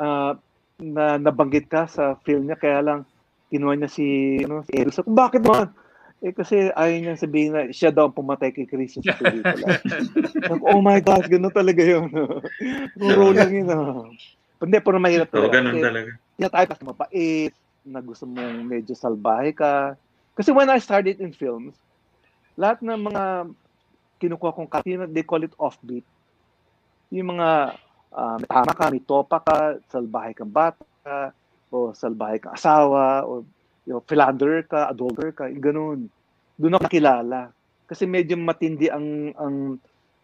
ah, 0.00 0.32
na 0.80 1.20
nabanggit 1.20 1.68
ka 1.68 1.86
sa 1.86 2.16
film 2.24 2.48
niya, 2.48 2.58
kaya 2.58 2.80
lang, 2.80 3.00
kinuha 3.52 3.76
niya 3.76 3.90
si, 3.92 4.40
ano, 4.42 4.64
si 4.64 4.72
Edu. 4.74 4.90
So, 4.90 5.04
bakit 5.04 5.44
naman? 5.44 5.76
Eh, 6.20 6.36
kasi 6.36 6.68
ayaw 6.72 6.96
niya 7.00 7.16
sabihin 7.16 7.52
na 7.56 7.62
siya 7.72 7.88
daw 7.88 8.08
ang 8.08 8.16
pumatay 8.16 8.52
kay 8.52 8.68
Cristo 8.68 9.00
sa 9.00 9.16
pelikula. 9.20 9.80
Ko, 10.44 10.52
oh 10.68 10.80
my 10.84 11.00
gosh, 11.00 11.28
ganun 11.28 11.52
talaga 11.52 11.80
yun. 11.80 12.12
Kung 12.96 13.12
role 13.16 13.36
lang 13.40 13.52
yun. 13.52 13.68
ah. 13.72 14.04
Hindi, 14.60 14.76
pero 14.84 15.00
mahirap 15.00 15.32
Oo, 15.32 15.36
talaga. 15.40 15.56
ganun 15.56 15.72
Kasi 15.72 15.84
talaga. 15.88 16.10
tinatay 16.36 16.64
ka 16.68 16.74
sa 16.76 16.84
mapait, 16.84 17.52
na 17.84 18.00
gusto 18.04 18.28
mong 18.28 18.60
medyo 18.68 18.92
salbahe 18.92 19.56
ka. 19.56 19.96
Kasi 20.36 20.52
when 20.52 20.68
I 20.68 20.76
started 20.76 21.16
in 21.20 21.32
films, 21.32 21.76
lahat 22.60 22.84
ng 22.84 23.00
mga 23.08 23.24
kinukuha 24.20 24.52
kong 24.52 24.68
katina, 24.68 25.08
they 25.08 25.24
call 25.24 25.40
it 25.40 25.56
offbeat. 25.56 26.04
Yung 27.08 27.32
mga 27.32 27.80
may 28.10 28.48
tama 28.50 28.72
ka, 28.74 28.84
may 28.90 29.02
topa 29.02 29.38
ka, 29.42 29.56
salbahe 29.86 30.34
kang 30.34 30.50
bata, 30.50 31.30
o 31.70 31.94
salbahe 31.94 32.42
kang 32.42 32.54
asawa, 32.54 33.22
o 33.24 33.46
yung 33.86 34.02
philanderer 34.04 34.66
ka, 34.66 34.90
adulterer 34.90 35.32
ka, 35.34 35.46
ganun. 35.50 36.10
Doon 36.58 36.76
ako 36.76 36.84
nakilala. 36.86 37.50
Kasi 37.90 38.06
medyo 38.06 38.38
matindi 38.38 38.86
ang 38.86 39.34
ang 39.34 39.56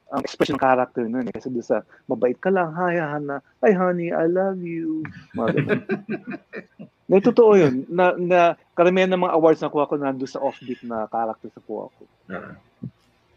ang 0.07 0.23
expression 0.23 0.55
ng 0.55 0.63
character 0.63 1.03
nun 1.11 1.27
eh. 1.27 1.35
Kasi 1.35 1.51
doon 1.51 1.67
sa 1.67 1.83
mabait 2.07 2.39
ka 2.39 2.51
lang, 2.51 2.71
hi 2.75 2.95
Hana, 2.99 3.43
hi 3.59 3.75
honey, 3.75 4.15
I 4.15 4.31
love 4.31 4.63
you. 4.63 5.03
Mga 5.35 5.49
ganun. 5.59 5.83
Na 7.07 7.23
totoo 7.23 7.55
yun. 7.55 7.87
Na, 7.87 8.19
na 8.19 8.59
karamihan 8.75 9.07
ng 9.15 9.23
mga 9.23 9.35
awards 9.39 9.63
na 9.63 9.71
kuha 9.71 9.87
ko 9.87 9.95
nandun 9.95 10.27
sa 10.27 10.43
offbeat 10.43 10.83
na 10.83 11.07
character 11.07 11.47
sa 11.55 11.63
kuha 11.63 11.87
ko. 11.87 12.03
Ah. 12.35 12.59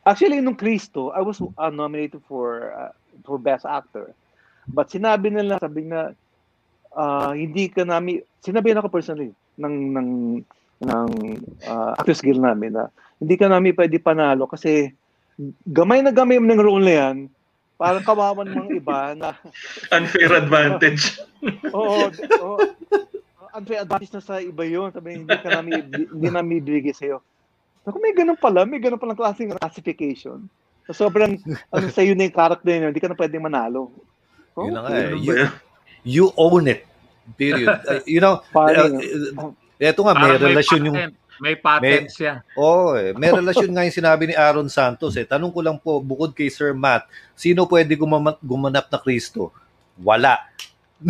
Actually, 0.10 0.42
nung 0.42 0.58
Cristo, 0.58 1.14
I 1.14 1.22
was 1.22 1.38
uh, 1.38 1.70
nominated 1.70 2.26
for 2.26 2.74
uh, 2.74 2.90
for 3.22 3.38
Best 3.38 3.70
Actor. 3.70 4.10
But 4.68 4.92
sinabi 4.92 5.32
nila, 5.32 5.62
sabi 5.62 5.88
na, 5.88 6.12
uh, 6.94 7.32
hindi 7.32 7.72
ka 7.72 7.88
namin, 7.88 8.20
sinabi 8.44 8.74
na 8.74 8.84
ako 8.84 8.90
personally, 8.92 9.32
ng, 9.60 9.76
ng, 9.96 10.10
ng 10.84 11.10
uh, 11.68 11.92
Actors 12.00 12.24
Guild 12.24 12.44
namin 12.44 12.76
na, 12.76 12.92
hindi 13.20 13.36
ka 13.36 13.52
namin 13.52 13.76
pwede 13.76 14.00
panalo 14.00 14.48
kasi 14.48 14.96
gamay 15.68 16.04
na 16.04 16.12
gamay 16.12 16.40
ng 16.40 16.60
role 16.60 16.84
na 16.84 16.94
yan, 16.96 17.18
parang 17.80 18.04
kawawan 18.04 18.52
mga 18.52 18.72
iba 18.76 19.00
na 19.16 19.30
Unfair 19.96 20.36
advantage. 20.36 21.16
Oo, 21.76 22.12
oo. 22.12 22.58
Unfair 23.56 23.88
advantage 23.88 24.12
na 24.12 24.24
sa 24.24 24.44
iba 24.44 24.68
yun. 24.68 24.92
Sabi, 24.92 25.24
hindi 25.24 25.32
ka 25.32 25.48
namin, 25.48 25.88
hindi 25.88 26.28
namin 26.28 26.60
ibigay 26.60 26.92
sa'yo. 26.92 27.24
Ako, 27.88 27.96
may 28.04 28.12
ganun 28.12 28.36
pala, 28.36 28.68
may 28.68 28.84
ganun 28.84 29.00
palang 29.00 29.16
klaseng 29.16 29.56
classification. 29.56 30.52
So, 30.92 31.08
sobrang, 31.08 31.40
ano 31.72 31.88
sa'yo 31.88 32.14
na 32.14 32.28
yung 32.28 32.36
character 32.36 32.68
yun, 32.68 32.92
hindi 32.92 33.00
ka 33.00 33.08
na 33.08 33.18
pwedeng 33.18 33.48
manalo. 33.48 33.96
Oh, 34.60 34.68
Yun 34.68 34.76
na 34.76 34.82
nga 34.84 34.92
eh. 34.92 35.16
You, 35.16 35.32
yun? 35.32 35.50
you 36.04 36.26
own 36.36 36.68
it. 36.68 36.84
Period. 37.40 37.80
Uh, 37.88 38.04
you 38.14 38.20
know, 38.20 38.44
Parang- 38.52 39.00
uh, 39.00 39.56
eto 39.80 40.04
nga, 40.04 40.14
may 40.20 40.36
may 40.36 40.52
relasyon 40.52 40.92
yung... 40.92 40.98
patent. 41.00 41.16
May 41.40 41.56
patent 41.56 42.12
siya. 42.12 42.44
Oo, 42.60 43.00
eh. 43.00 43.16
may 43.16 43.32
relasyon 43.32 43.72
nga 43.72 43.88
yung 43.88 43.96
sinabi 43.96 44.28
ni 44.28 44.36
Aaron 44.36 44.68
Santos 44.68 45.16
eh. 45.16 45.24
Tanong 45.24 45.56
ko 45.56 45.64
lang 45.64 45.80
po, 45.80 46.04
bukod 46.04 46.36
kay 46.36 46.52
Sir 46.52 46.76
Matt, 46.76 47.08
sino 47.32 47.64
pwede 47.64 47.96
gumama- 47.96 48.36
gumanap 48.44 48.92
na 48.92 49.00
Kristo? 49.00 49.56
Wala. 50.04 50.36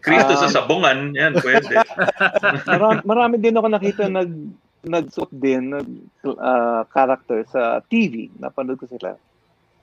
Kristo 0.00 0.32
Um, 0.32 0.40
sa 0.40 0.48
sabungan, 0.48 1.12
yan, 1.12 1.36
pwede. 1.44 1.76
marami, 2.72 3.00
marami 3.04 3.34
din 3.36 3.56
ako 3.60 3.68
nakita 3.68 4.08
nag 4.08 4.32
nagsuot 4.78 5.28
din 5.34 5.74
nag 5.76 5.88
uh, 6.24 6.88
character 6.88 7.44
sa 7.44 7.84
TV. 7.84 8.32
Napanood 8.40 8.80
ko 8.80 8.88
sila. 8.88 9.20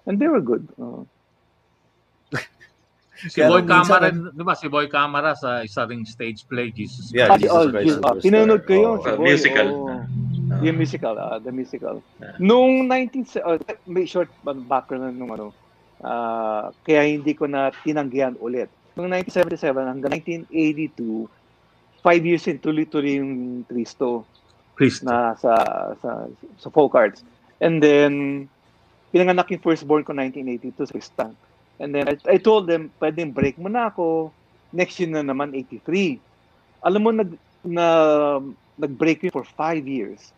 And 0.06 0.18
they 0.18 0.28
were 0.28 0.42
good. 0.42 0.68
Oo. 0.78 1.06
Si 3.16 3.40
Boy 3.40 3.64
Camara, 3.64 4.12
di 4.12 4.44
ba? 4.44 4.54
Si 4.54 4.68
Boy 4.68 4.92
Camara 4.92 5.34
sa 5.34 5.64
isa 5.64 5.88
ring 5.88 6.04
stage 6.04 6.44
play, 6.46 6.68
Jesus 6.70 7.10
Yeah, 7.10 7.32
Ah, 7.32 7.40
Christ. 7.40 7.48
oh, 7.48 7.64
Superstar. 7.72 8.14
pinanood 8.20 8.62
ko 8.68 8.74
yun. 8.76 8.86
Oh, 8.86 9.00
si 9.00 9.08
uh, 9.08 9.16
Boy, 9.16 9.26
musical. 9.32 9.68
oh. 9.72 10.04
yung 10.62 10.78
musical, 10.78 11.16
ah, 11.18 11.40
the 11.40 11.50
musical. 11.50 11.96
Nung 12.38 12.86
19... 12.92 13.26
Uh, 13.40 13.58
may 13.88 14.04
short 14.04 14.28
background 14.44 15.16
nung 15.16 15.32
ano. 15.32 15.56
ah, 16.04 16.70
kaya 16.84 17.08
hindi 17.08 17.32
ko 17.34 17.48
na 17.48 17.72
tinanggihan 17.82 18.36
ulit. 18.38 18.68
Noong 18.94 19.08
1977 19.10 19.74
hanggang 19.90 20.12
1982, 20.52 21.26
five 22.04 22.22
years 22.22 22.46
in 22.46 22.60
tuloy-tuloy 22.60 23.18
yung 23.18 23.34
Cristo 23.66 24.28
Cristo. 24.76 25.08
na 25.08 25.34
sa 25.40 25.56
sa 25.98 26.28
sa 26.60 26.68
folk 26.70 26.94
arts. 26.94 27.24
And 27.58 27.80
then 27.80 28.46
pinanganak 29.16 29.48
yung 29.48 29.64
firstborn 29.64 30.04
ko 30.04 30.12
1982 30.12 30.76
sa 30.76 30.92
Krista. 30.92 31.26
And 31.80 31.96
then 31.96 32.12
I, 32.12 32.20
I 32.28 32.36
told 32.36 32.68
them, 32.68 32.92
pwedeng 33.00 33.32
break 33.32 33.56
mo 33.56 33.72
na 33.72 33.88
ako. 33.88 34.36
Next 34.76 35.00
year 35.00 35.08
na 35.08 35.24
naman 35.24 35.56
83. 35.56 36.20
Alam 36.84 37.00
mo 37.00 37.10
nag 37.16 37.32
na 37.64 37.88
nag-break 38.76 39.24
yun 39.24 39.32
for 39.32 39.48
five 39.56 39.88
years. 39.88 40.36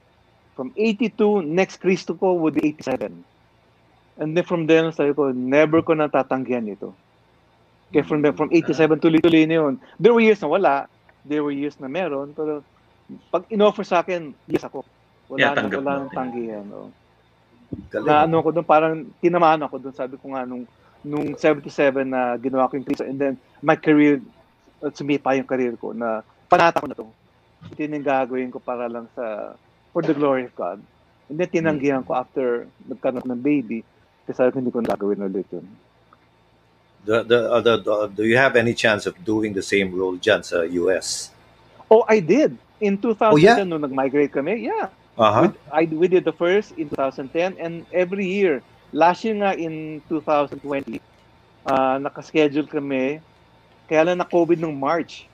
From 0.54 0.70
82, 0.78 1.42
next 1.42 1.82
Cristo 1.82 2.14
ko 2.14 2.38
would 2.38 2.54
be 2.54 2.78
87. 2.78 3.10
And 4.18 4.38
then 4.38 4.46
from 4.46 4.70
then, 4.70 4.94
sabi 4.94 5.14
ko, 5.14 5.34
never 5.34 5.82
ko 5.82 5.94
natatanggihan 5.98 6.70
ito. 6.70 6.94
Kaya 7.94 8.06
from, 8.06 8.22
then, 8.22 8.34
from 8.34 8.50
87, 8.54 9.02
tuloy-tuloy 9.02 9.46
na 9.50 9.58
yun. 9.62 9.74
There 9.98 10.14
were 10.14 10.22
years 10.22 10.42
na 10.42 10.50
wala. 10.50 10.86
There 11.26 11.42
were 11.42 11.54
years 11.54 11.78
na 11.82 11.90
meron. 11.90 12.34
Pero 12.34 12.62
pag 13.30 13.46
in-offer 13.50 13.86
sa 13.86 14.02
akin, 14.02 14.34
yes 14.50 14.66
ako. 14.66 14.86
Wala 15.30 15.40
Yeah, 15.42 15.54
na, 15.54 15.70
wala 15.70 15.92
nang 16.06 16.14
tanggihan. 16.14 16.66
Oh. 16.74 16.90
Galing. 17.92 18.08
Na 18.08 18.24
ano 18.24 18.40
ko 18.40 18.50
doon, 18.52 18.68
parang 18.68 18.94
tinamaan 19.20 19.64
ako 19.64 19.76
doon. 19.80 19.96
Sabi 19.96 20.16
ko 20.16 20.32
nga, 20.32 20.48
nung, 20.48 20.64
nung 21.04 21.36
77 21.36 22.08
na 22.08 22.36
ginawa 22.40 22.68
ko 22.72 22.80
yung 22.80 22.88
Cristo, 22.88 23.04
and 23.04 23.20
then 23.20 23.34
my 23.60 23.76
career, 23.76 24.24
uh, 24.80 24.92
sumipa 24.92 25.36
yung 25.36 25.48
career 25.48 25.76
ko 25.76 25.92
na 25.92 26.24
panata 26.48 26.80
ko 26.80 26.88
na 26.88 26.96
to. 26.96 27.08
Ito 27.74 27.80
yung 27.84 28.06
gagawin 28.06 28.52
ko 28.54 28.60
para 28.64 28.88
lang 28.88 29.12
sa, 29.12 29.56
for 29.92 30.02
the 30.04 30.16
glory 30.16 30.48
of 30.48 30.56
God. 30.56 30.80
And 31.28 31.36
then 31.36 31.52
tinanggihan 31.52 32.08
ko 32.08 32.16
after 32.16 32.72
nagkaroon 32.88 33.28
ng 33.28 33.44
baby, 33.44 33.84
kasi 34.24 34.40
sabi 34.40 34.56
ko 34.56 34.58
hindi 34.64 34.72
ko 34.72 34.80
na 34.80 34.96
gagawin 34.96 35.28
ulit 35.28 35.48
yun. 35.52 35.68
the, 37.08 37.24
the, 37.24 37.40
uh, 37.52 37.62
the, 37.62 37.78
the- 37.80 38.08
do 38.14 38.24
you 38.28 38.38
have 38.38 38.56
any 38.56 38.74
chance 38.74 39.06
of 39.08 39.16
doing 39.24 39.54
the 39.54 39.64
same 39.64 39.96
role 39.96 40.18
dyan 40.20 40.44
sa 40.44 40.68
US? 40.68 41.32
Oh, 41.90 42.04
I 42.08 42.20
did. 42.20 42.58
In 42.84 43.00
2010, 43.00 43.32
Oh, 43.32 43.40
yeah? 43.40 43.64
nung 43.64 43.82
nag-migrate 43.82 44.36
kami, 44.36 44.68
yeah. 44.68 44.92
Uh-huh. 45.18 45.50
We, 45.50 45.58
I, 45.74 45.84
we 45.90 46.08
did 46.08 46.24
the 46.24 46.34
first 46.34 46.78
in 46.78 46.90
2010 46.90 47.58
and 47.60 47.86
every 47.92 48.26
year. 48.26 48.62
Last 48.94 49.26
year 49.26 49.36
nga 49.36 49.58
in 49.58 50.02
2020, 50.10 51.02
uh, 51.66 51.98
nakaschedule 52.00 52.70
kami. 52.70 53.20
Kaya 53.90 54.14
lang 54.14 54.22
na-COVID 54.22 54.62
nung 54.62 54.78
March. 54.78 55.26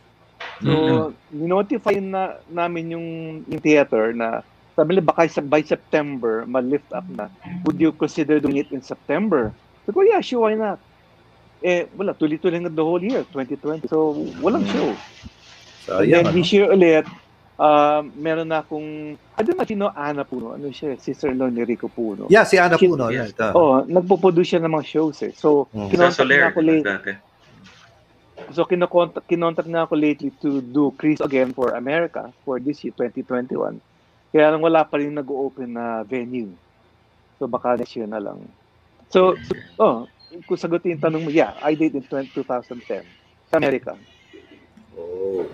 So, 0.64 1.12
notify 1.32 2.00
na 2.00 2.40
namin 2.48 2.96
yung, 2.96 3.08
yung 3.50 3.62
theater 3.62 4.14
na 4.14 4.46
sabi 4.74 4.96
nila 4.96 5.06
baka 5.06 5.30
by 5.42 5.62
September, 5.62 6.46
ma-lift 6.48 6.88
up 6.94 7.06
na. 7.10 7.30
Would 7.66 7.78
you 7.78 7.92
consider 7.94 8.40
doing 8.40 8.58
it 8.58 8.72
in 8.72 8.82
September? 8.82 9.54
Sabi 9.86 9.94
ko, 9.94 10.02
yeah, 10.02 10.22
sure, 10.22 10.50
why 10.50 10.56
not? 10.56 10.80
Eh, 11.62 11.86
wala, 11.96 12.14
tuloy-tuloy 12.18 12.60
na 12.60 12.72
the 12.74 12.84
whole 12.84 13.02
year, 13.02 13.24
2020. 13.32 13.88
So, 13.88 14.18
walang 14.42 14.66
show. 14.72 14.96
So, 15.86 16.00
And 16.02 16.10
yeah, 16.10 16.24
then 16.24 16.32
ano? 16.32 16.36
this 16.36 16.50
year 16.52 16.68
ulit, 16.72 17.06
um, 17.58 18.02
meron 18.16 18.48
na 18.48 18.62
akong, 18.62 19.14
I 19.36 19.42
don't 19.42 19.58
know 19.58 19.64
if 19.64 19.70
you 19.70 19.78
know 19.78 19.92
Ana 19.92 20.26
Puno, 20.26 20.54
ano 20.54 20.70
siya, 20.70 20.98
sister-in-law 20.98 21.50
ni 21.50 21.64
Rico 21.64 21.88
Puno. 21.88 22.28
Yeah, 22.30 22.44
si 22.44 22.58
Ana 22.58 22.78
She- 22.78 22.88
Puno, 22.88 23.10
right, 23.10 23.34
ah. 23.40 23.54
Oh, 23.54 23.82
nagpo-produce 23.84 24.56
siya 24.56 24.62
ng 24.62 24.74
mga 24.74 24.86
shows 24.86 25.18
eh. 25.24 25.34
So, 25.34 25.68
Mm. 25.74 25.90
Kinontak 25.90 26.26
na 26.26 26.50
ako 26.50 26.60
late. 26.62 26.86
dati. 26.86 27.12
So, 28.52 28.66
kinokontak, 28.66 29.24
kinontak 29.26 29.66
na 29.66 29.86
ako 29.86 29.94
lately 29.96 30.30
to 30.40 30.60
do 30.60 30.92
Chris 30.94 31.22
again 31.22 31.54
for 31.54 31.74
America 31.74 32.34
for 32.44 32.60
this 32.60 32.84
year, 32.84 32.94
2021. 32.94 33.78
Kaya 34.30 34.50
lang 34.50 34.62
wala 34.62 34.82
pa 34.84 34.98
rin 34.98 35.14
nag-open 35.14 35.74
na 35.74 36.02
venue. 36.04 36.52
So, 37.38 37.46
baka 37.46 37.78
next 37.78 37.94
year 37.96 38.06
na 38.06 38.18
lang. 38.18 38.42
So, 39.10 39.38
oh, 39.78 40.10
kung 40.46 40.58
sagutin 40.58 40.98
yung 40.98 41.04
tanong 41.04 41.24
mo, 41.24 41.30
yeah, 41.30 41.54
I 41.62 41.78
did 41.78 41.94
in 41.94 42.02
20, 42.02 42.34
2010 42.34 43.06
sa 43.48 43.58
America. 43.58 43.94
Oh. 44.98 45.46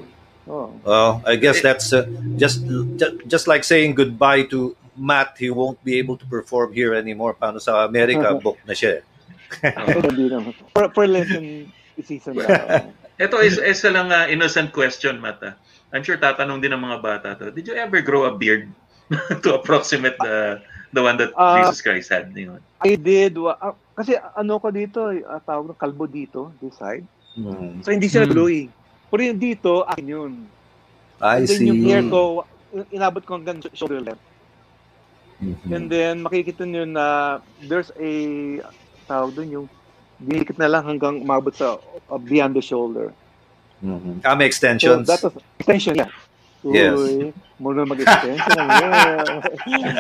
Oh. 0.50 0.74
Well, 0.82 1.22
I 1.30 1.38
guess 1.38 1.62
that's 1.62 1.94
uh, 1.94 2.10
just 2.36 2.66
ju- 2.98 3.22
just 3.30 3.46
like 3.46 3.62
saying 3.62 3.94
goodbye 3.94 4.50
to 4.50 4.74
Matt. 4.98 5.38
He 5.38 5.54
won't 5.54 5.78
be 5.86 6.02
able 6.02 6.18
to 6.18 6.26
perform 6.26 6.74
here 6.74 6.98
anymore. 6.98 7.38
Paano 7.38 7.62
sa 7.62 7.86
America, 7.86 8.34
book 8.42 8.58
na 8.66 8.74
siya. 8.74 9.00
eh. 9.00 9.04
Hindi 10.10 10.26
naman. 10.30 10.58
For, 10.74 10.90
for 10.90 11.06
Lenten 11.06 11.70
season 12.02 12.42
lang. 12.42 12.90
Ito 13.22 13.38
is 13.44 13.60
isa 13.60 13.92
lang 13.92 14.10
uh, 14.10 14.26
innocent 14.26 14.72
question, 14.72 15.20
Mata. 15.20 15.54
I'm 15.92 16.02
sure 16.02 16.16
tatanong 16.16 16.64
din 16.64 16.72
ng 16.72 16.80
mga 16.80 16.98
bata 16.98 17.28
to. 17.36 17.52
Did 17.52 17.68
you 17.68 17.76
ever 17.76 18.00
grow 18.00 18.26
a 18.26 18.34
beard 18.34 18.72
to 19.44 19.50
approximate 19.54 20.16
the 20.18 20.64
the 20.90 21.02
one 21.04 21.20
that 21.20 21.30
Ah. 21.36 21.62
Jesus 21.62 21.84
Christ 21.84 22.10
had? 22.10 22.32
You 22.34 22.56
know? 22.56 22.60
I 22.80 22.96
did. 22.96 23.36
ah, 23.38 23.76
kasi 23.94 24.16
ano 24.16 24.58
ko 24.58 24.72
dito, 24.72 25.12
uh, 25.12 25.42
tawag 25.44 25.76
ng 25.76 25.78
kalbo 25.78 26.08
dito, 26.08 26.56
this 26.58 26.74
side. 26.80 27.04
Hmm. 27.36 27.84
So 27.84 27.92
hindi 27.92 28.08
siya 28.08 28.24
Hmm. 28.26 28.32
glowy. 28.32 28.72
Pero 29.10 29.22
yung 29.26 29.42
dito, 29.42 29.84
akin 29.86 30.06
yun. 30.06 30.32
I 31.20 31.44
And 31.44 31.48
then 31.50 31.60
see. 31.60 31.68
yung 31.68 31.82
hair 31.84 32.02
ko, 32.06 32.46
inabot 32.94 33.26
ko 33.26 33.36
hanggang 33.36 33.60
shoulder 33.74 34.00
length. 34.00 34.24
Mhm. 35.40 35.72
And 35.72 35.86
then 35.88 36.14
makikita 36.24 36.68
nyo 36.68 36.84
na 36.84 37.06
there's 37.64 37.92
a 37.96 38.12
tawag 39.08 39.34
doon 39.36 39.50
yung 39.50 39.68
dinikit 40.20 40.60
na 40.60 40.68
lang 40.68 40.84
hanggang 40.84 41.24
umabot 41.24 41.56
sa 41.56 41.80
uh, 42.12 42.20
beyond 42.20 42.54
the 42.56 42.64
shoulder. 42.64 43.16
Mhm. 43.80 44.20
Ah, 44.28 44.36
may 44.36 44.46
extensions. 44.46 45.08
So 45.08 45.12
that 45.16 45.24
was 45.24 45.34
extension, 45.60 45.96
yeah. 45.96 46.12
Yes. 46.60 46.92
Uy, 46.92 47.32
muna 47.56 47.88
mag-extension 47.88 48.52
ng 48.52 48.68
hair. 48.68 49.24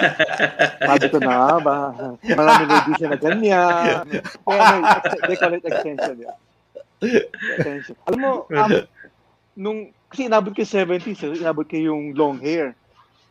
Sabi 0.91 1.06
ko 1.07 1.18
na 1.23 1.56
ba, 1.64 1.77
marami 2.19 2.64
ladies 2.68 2.99
na 2.99 3.15
ganyan. 3.15 4.03
Kaya 4.44 4.60
may, 4.68 4.80
they 5.31 5.38
call 5.40 5.56
it 5.56 5.64
extension, 5.64 6.15
yeah. 6.19 6.36
Extension. 7.56 7.95
Alam 8.11 8.19
mo, 8.19 8.31
um, 8.52 8.72
nung, 9.60 9.91
kasi 10.07 10.31
inabot 10.31 10.56
ko 10.56 10.64
yung 10.64 10.73
70s, 10.88 11.19
eh, 11.27 11.44
inabot 11.44 11.68
ko 11.68 11.76
yung 11.76 12.15
long 12.15 12.40
hair. 12.40 12.80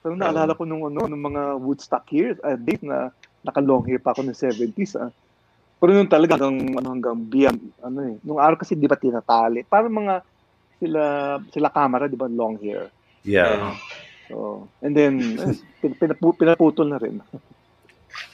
Pero 0.05 0.12
naalala 0.12 0.52
ko 0.52 0.68
nung, 0.68 0.84
ano, 0.84 1.09
nung 1.09 1.24
mga 1.24 1.56
Woodstock 1.56 2.05
years, 2.12 2.36
uh, 2.44 2.55
date 2.55 2.84
na 2.84 3.09
naka-long 3.40 3.82
hair 3.88 3.98
pa 3.98 4.12
ako 4.12 4.28
ng 4.28 4.36
70s. 4.36 5.00
Ah. 5.00 5.10
Pero 5.80 5.90
nung 5.96 6.12
talaga 6.12 6.36
hanggang, 6.36 6.76
ano, 6.76 6.88
hanggang 6.92 7.16
beyond, 7.16 7.60
ano 7.80 7.98
eh. 8.12 8.14
Nung 8.20 8.38
araw 8.38 8.60
kasi 8.60 8.76
di 8.76 8.84
ba 8.84 9.00
tinatali? 9.00 9.64
Parang 9.64 9.96
mga 9.96 10.14
sila 10.78 11.02
sila 11.50 11.68
camera, 11.72 12.06
di 12.06 12.18
ba, 12.20 12.28
long 12.28 12.60
hair. 12.60 12.92
Yeah. 13.24 13.74
So, 14.28 14.68
and 14.84 14.92
then, 14.92 15.40
eh, 15.40 15.56
pin- 15.80 15.96
pinapu- 15.96 16.36
pinaputol 16.36 16.92
na 16.92 17.00
rin. 17.00 17.24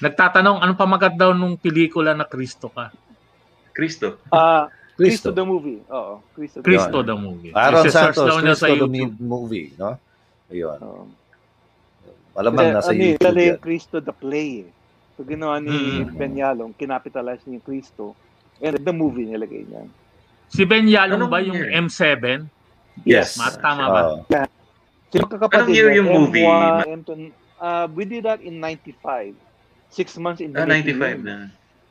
Nagtatanong, 0.02 0.60
ano 0.60 0.72
pa 0.74 0.84
maganda 0.84 1.30
daw 1.30 1.30
nung 1.32 1.54
pelikula 1.54 2.12
na 2.12 2.26
Kristo 2.26 2.68
ka? 2.68 2.90
Kristo. 3.72 4.18
Ah, 4.30 4.68
Cristo. 4.94 5.28
Cristo 5.28 5.28
the 5.34 5.44
movie. 5.44 5.80
Oo, 5.90 6.22
Cristo. 6.34 6.58
the 6.62 6.64
Cristo 6.64 6.98
movie. 7.02 7.08
the 7.10 7.16
movie. 7.18 7.50
Aaron 7.52 7.84
Santos, 7.90 8.14
Cristo 8.14 8.66
the 8.66 8.86
YouTube. 8.86 9.18
Movie, 9.18 9.66
no? 9.74 9.90
Ayun. 10.48 10.78
Oo. 10.80 11.04
Malamang 12.34 12.74
nasa 12.74 12.90
ano 12.90 12.98
eh, 12.98 13.14
YouTube 13.14 13.38
yan. 13.38 13.50
yung 13.54 13.62
Cristo 13.62 13.96
the 13.98 14.14
play 14.14 14.66
eh. 14.66 14.70
So, 15.14 15.22
ginawa 15.22 15.62
ni 15.62 15.70
Mm. 16.02 16.18
Ben 16.18 16.34
Yalong, 16.34 16.74
kinapitalize 16.74 17.46
niya 17.46 17.62
yung 17.62 17.66
Cristo. 17.66 18.18
And 18.58 18.74
the 18.78 18.94
movie 18.94 19.26
nilagay 19.26 19.66
niya. 19.66 19.86
Si 20.50 20.62
Ben 20.62 20.86
Yalong 20.86 21.26
Anong 21.26 21.30
ba 21.30 21.38
yung 21.38 21.58
year? 21.58 21.70
M7? 21.70 22.46
Yes. 23.02 23.38
Ma, 23.38 23.50
tama 23.54 23.84
ba? 23.90 24.00
Oo. 24.02 24.16
Yeah. 24.26 24.46
Sino 25.10 25.26
kakapatid 25.26 25.70
Anong 25.70 25.74
year 25.74 25.90
yung 25.94 26.10
movie? 26.10 26.42
M1, 26.42 26.86
M2, 27.02 27.10
uh, 27.58 27.86
we 27.94 28.02
did 28.02 28.26
that 28.26 28.42
in 28.42 28.58
95. 28.58 29.34
Six 29.90 30.18
months 30.18 30.42
in 30.42 30.50
the 30.50 30.62
Ah, 30.62 30.66
making 30.66 30.98
95 30.98 31.18
yun. 31.18 31.22
na. 31.22 31.36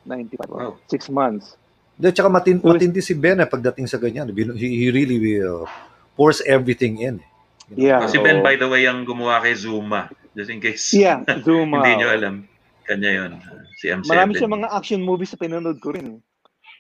95. 0.03 0.51
Wow. 0.51 0.75
Six 0.91 1.07
months. 1.07 1.55
Hindi, 1.94 2.10
tsaka 2.10 2.30
matin, 2.30 2.57
matindi 2.60 3.02
si 3.06 3.14
Ben 3.14 3.38
eh, 3.38 3.48
pagdating 3.48 3.86
sa 3.86 4.02
ganyan. 4.02 4.34
He, 4.57 4.70
he 4.82 4.88
really 4.90 5.40
uh, 5.40 5.64
pours 6.18 6.41
everything 6.44 6.99
in. 6.99 7.22
eh. 7.22 7.28
Yeah. 7.74 8.03
Oh, 8.03 8.10
si 8.10 8.18
Ben, 8.20 8.41
by 8.44 8.57
the 8.57 8.68
way, 8.68 8.86
ang 8.86 9.06
gumawa 9.06 9.40
kay 9.40 9.53
Zuma. 9.56 10.10
Just 10.34 10.49
in 10.49 10.57
case 10.60 10.94
Yeah, 10.94 11.22
Zuma. 11.45 11.80
hindi 11.80 12.02
nyo 12.02 12.07
alam. 12.10 12.36
Kanya 12.84 13.10
yun. 13.14 13.32
Si 13.80 13.88
M7. 13.88 14.10
Marami 14.10 14.32
siya 14.36 14.49
mga 14.49 14.70
action 14.74 15.02
movies 15.06 15.32
na 15.32 15.40
pinanood 15.40 15.80
ko 15.80 15.94
rin. 15.94 16.18
eh. 16.18 16.20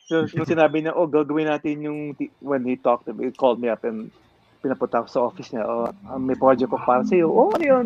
So, 0.09 0.25
nung 0.35 0.49
sinabi 0.49 0.83
niya, 0.83 0.97
oh, 0.97 1.07
gagawin 1.07 1.47
natin 1.47 1.85
yung, 1.85 1.99
t- 2.17 2.33
when 2.43 2.65
he 2.67 2.75
talked, 2.75 3.07
he 3.07 3.31
called 3.31 3.61
me 3.61 3.69
up 3.71 3.85
and 3.87 4.09
pinapunta 4.59 4.99
ako 4.99 5.07
sa 5.07 5.21
office 5.23 5.49
niya, 5.53 5.63
oh, 5.63 5.87
ah, 5.87 6.19
may 6.19 6.35
project 6.35 6.73
ko 6.73 6.77
para 6.81 7.05
sa'yo. 7.05 7.29
Oh, 7.31 7.53
ano 7.53 7.63
yun? 7.63 7.85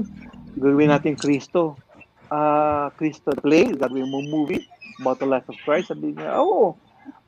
Gagawin 0.58 0.90
natin 0.90 1.14
Cristo. 1.14 1.78
Ah, 2.28 2.90
Cristo 2.98 3.32
play, 3.38 3.70
gagawin 3.70 4.10
mo 4.10 4.20
movie 4.26 4.66
about 4.98 5.22
the 5.22 5.28
life 5.30 5.46
of 5.46 5.56
Christ. 5.62 5.94
Sabi 5.94 6.18
niya, 6.18 6.34
oo. 6.40 6.74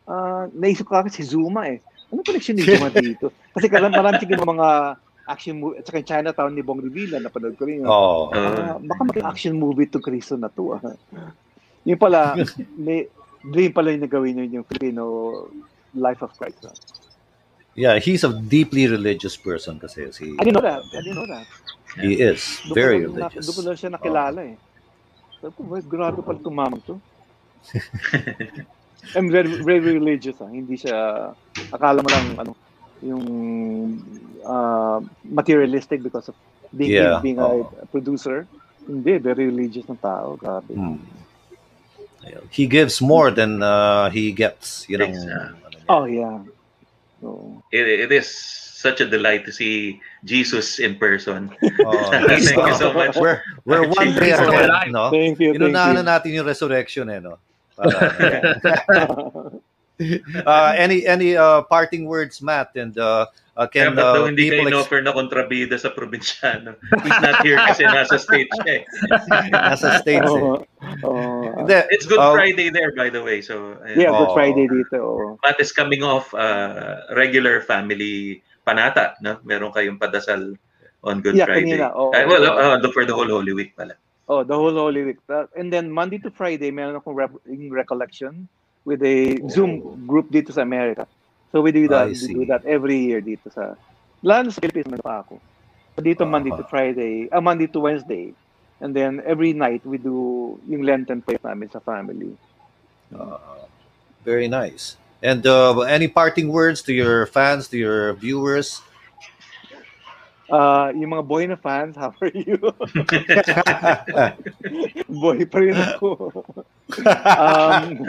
Ah, 0.09 0.49
naisip 0.49 0.89
ko 0.89 0.97
kasi 0.97 1.21
si 1.21 1.29
Zuma 1.29 1.69
eh. 1.69 1.77
Ano 2.09 2.25
connection 2.25 2.57
ni 2.57 2.65
Zuma 2.65 2.89
dito? 2.89 3.29
Kasi 3.53 3.69
kala 3.69 3.93
marami 3.93 4.17
siguro 4.17 4.41
mga 4.41 4.97
action 5.29 5.61
movie, 5.61 5.77
at 5.77 5.85
saka 5.85 6.01
Chinatown 6.01 6.57
ni 6.57 6.65
Bong 6.65 6.81
Revilla, 6.81 7.21
napanood 7.21 7.53
ko 7.53 7.69
rin. 7.69 7.85
Oo. 7.85 8.33
Ah, 8.33 8.81
baka 8.81 9.01
maging 9.05 9.29
action 9.29 9.53
movie 9.53 9.85
to 9.85 10.01
Cristo 10.01 10.33
na 10.33 10.49
to. 10.49 10.73
Ah. 10.73 10.97
Yung 11.85 12.01
pala, 12.01 12.33
may 12.81 13.05
dream 13.45 13.69
pala 13.69 13.93
yung 13.93 14.01
nagawin 14.01 14.41
yun 14.41 14.57
yung 14.59 14.65
Filipino 14.65 15.45
Life 15.93 16.25
of 16.25 16.33
Christ. 16.33 16.65
ah. 16.65 16.73
Yeah, 17.77 18.01
he's 18.01 18.25
a 18.25 18.33
deeply 18.33 18.89
religious 18.89 19.37
person 19.37 19.77
kasi 19.77 20.09
si 20.09 20.33
I 20.33 20.41
didn't 20.41 20.57
know 20.57 20.65
that. 20.65 20.81
I 20.89 20.99
didn't 21.05 21.21
know 21.21 21.29
that. 21.29 21.45
he 22.01 22.17
is 22.17 22.57
Doon 22.65 22.73
very 22.73 22.97
lang, 23.05 23.13
religious. 23.13 23.45
doon 23.45 23.53
ko 23.53 23.61
lang 23.69 23.77
siya 23.77 23.89
nakilala 23.93 24.39
eh. 24.49 24.55
Sabi 25.37 25.51
ko, 25.53 25.59
"Wait, 25.69 25.85
grabe 25.85 26.19
pala 26.25 26.41
tumamang 26.41 26.81
to. 26.81 26.97
I'm 29.15 29.31
very, 29.31 29.63
very 29.63 29.79
religious 29.79 30.37
ah. 30.41 30.47
Hindi 30.47 30.75
siya, 30.77 31.31
akala 31.71 32.03
mo 32.03 32.09
lang, 32.11 32.25
ano, 32.37 32.51
yung 33.01 33.23
uh, 34.43 34.99
materialistic 35.23 36.03
because 36.03 36.27
of 36.29 36.35
being, 36.75 36.91
Yeah, 36.91 37.19
being 37.23 37.39
oo. 37.39 37.65
a 37.81 37.85
producer. 37.87 38.45
Hindi, 38.85 39.17
very 39.17 39.47
religious 39.47 39.87
ng 39.89 39.97
tao. 40.01 40.35
Grabe. 40.37 40.73
Hmm. 40.73 40.99
He 42.51 42.67
gives 42.67 43.01
more 43.01 43.31
than 43.31 43.63
uh, 43.63 44.09
he 44.11 44.31
gets. 44.31 44.85
Yun 44.89 45.01
ang, 45.01 45.15
Oh, 45.89 46.05
yeah. 46.05 46.43
So, 47.21 47.63
It, 47.71 47.87
it 48.07 48.11
is 48.11 48.29
such 48.29 49.01
a 49.01 49.07
delight 49.07 49.45
to 49.45 49.51
see 49.51 49.99
Jesus 50.23 50.79
in 50.79 50.95
person. 50.95 51.49
Oh, 51.85 52.11
thank 52.27 52.45
you 52.45 52.75
so 52.75 52.93
much. 52.93 53.15
We're, 53.17 53.41
we're 53.65 53.87
one 53.87 54.13
day 54.13 54.31
ahead, 54.31 54.69
alive. 54.69 54.91
no? 54.91 55.09
Thank 55.09 55.39
you, 55.39 55.55
thank 55.55 55.63
Inunahan 55.63 55.95
you. 55.95 56.03
na 56.03 56.19
natin 56.19 56.29
yung 56.35 56.45
resurrection, 56.45 57.09
eh, 57.09 57.19
no? 57.19 57.39
Para- 57.79 59.59
uh, 60.45 60.71
any 60.77 61.05
any 61.05 61.35
uh, 61.35 61.61
parting 61.63 62.05
words, 62.05 62.41
Matt, 62.41 62.71
and 62.75 62.95
uh, 62.97 63.25
uh, 63.57 63.67
can 63.67 63.99
uh, 63.99 64.23
hindi 64.25 64.47
kayo 64.47 64.63
people 64.63 64.67
ex- 64.67 64.71
in-offer 64.71 64.99
na 65.03 65.11
kontrabida 65.11 65.75
sa 65.79 65.91
probinsyano? 65.91 66.75
He's 67.03 67.19
not 67.19 67.43
here 67.43 67.59
kasi 67.59 67.83
nasa 67.83 68.15
stage 68.15 68.47
siya 68.63 68.71
eh. 68.79 68.83
Nasa 69.51 69.99
States, 69.99 70.23
eh. 70.23 70.39
Oo. 70.39 70.63
Oo. 71.03 71.63
Hindi, 71.63 71.75
It's 71.91 72.07
Good 72.07 72.19
uh, 72.23 72.31
Friday 72.31 72.71
there, 72.71 72.95
by 72.95 73.11
the 73.11 73.19
way. 73.19 73.43
So, 73.43 73.75
ayan. 73.83 73.97
yeah, 74.07 74.11
Good 74.15 74.31
Oh. 74.31 74.35
Friday 74.35 74.65
dito. 74.71 74.99
Matt 75.43 75.59
is 75.59 75.75
coming 75.75 76.03
off 76.03 76.31
uh, 76.31 77.03
regular 77.19 77.59
family 77.67 78.39
panata. 78.63 79.19
No? 79.19 79.43
Meron 79.43 79.75
kayong 79.75 79.99
padasal 79.99 80.55
on 81.03 81.19
Good 81.19 81.35
Yeah, 81.35 81.47
Friday. 81.47 81.75
kanina, 81.79 81.91
oo. 81.91 82.15
Uh, 82.15 82.23
well, 82.27 82.43
uh, 82.47 82.79
for 82.95 83.03
the 83.03 83.11
whole 83.15 83.27
Holy 83.27 83.51
Week 83.51 83.75
pala. 83.75 83.99
Oh, 84.29 84.45
the 84.45 84.53
whole 84.53 84.77
Holy 84.77 85.03
Week. 85.03 85.17
Uh, 85.27 85.49
and 85.57 85.73
then 85.73 85.89
Monday 85.89 86.21
to 86.21 86.29
Friday, 86.29 86.69
meron 86.69 86.95
akong 86.95 87.17
rep- 87.17 87.41
recollection 87.49 88.45
with 88.85 89.01
a 89.01 89.41
Zoom 89.49 90.05
group 90.05 90.29
dito 90.29 90.53
sa 90.53 90.61
America. 90.61 91.09
So 91.51 91.65
we 91.65 91.73
do 91.73 91.89
that, 91.89 92.13
we 92.13 92.37
do 92.37 92.45
that 92.45 92.61
every 92.69 93.09
year 93.09 93.25
dito 93.25 93.49
sa 93.49 93.73
lalo 94.21 94.53
sa 94.53 94.61
Philippines 94.61 95.01
pa 95.01 95.25
ako. 95.25 95.41
So 95.97 96.05
dito 96.05 96.29
Monday 96.29 96.53
to 96.53 96.61
Friday, 96.69 97.25
ah, 97.33 97.41
Monday 97.41 97.65
to 97.73 97.81
Wednesday. 97.81 98.37
And 98.77 98.93
then 98.93 99.17
every 99.25 99.51
night 99.57 99.81
we 99.81 99.97
do 99.97 100.55
yung 100.69 100.85
Lenten 100.85 101.25
prayer 101.25 101.41
namin 101.41 101.73
sa 101.73 101.81
family. 101.81 102.37
Uh, 103.09 103.65
very 104.21 104.47
nice. 104.47 104.95
And 105.25 105.41
uh, 105.43 105.81
any 105.89 106.07
parting 106.07 106.53
words 106.53 106.85
to 106.85 106.93
your 106.93 107.25
fans, 107.25 107.67
to 107.73 107.77
your 107.81 108.13
viewers? 108.13 108.85
Uh, 110.49 110.89
yung 110.97 111.13
mga 111.13 111.25
boy 111.29 111.45
na 111.45 111.55
fans, 111.55 111.93
how 111.93 112.09
are 112.09 112.33
you? 112.33 112.57
boy 115.21 115.45
pa 115.45 115.57
rin 115.61 115.77
ako. 115.77 116.41
um, 117.37 117.85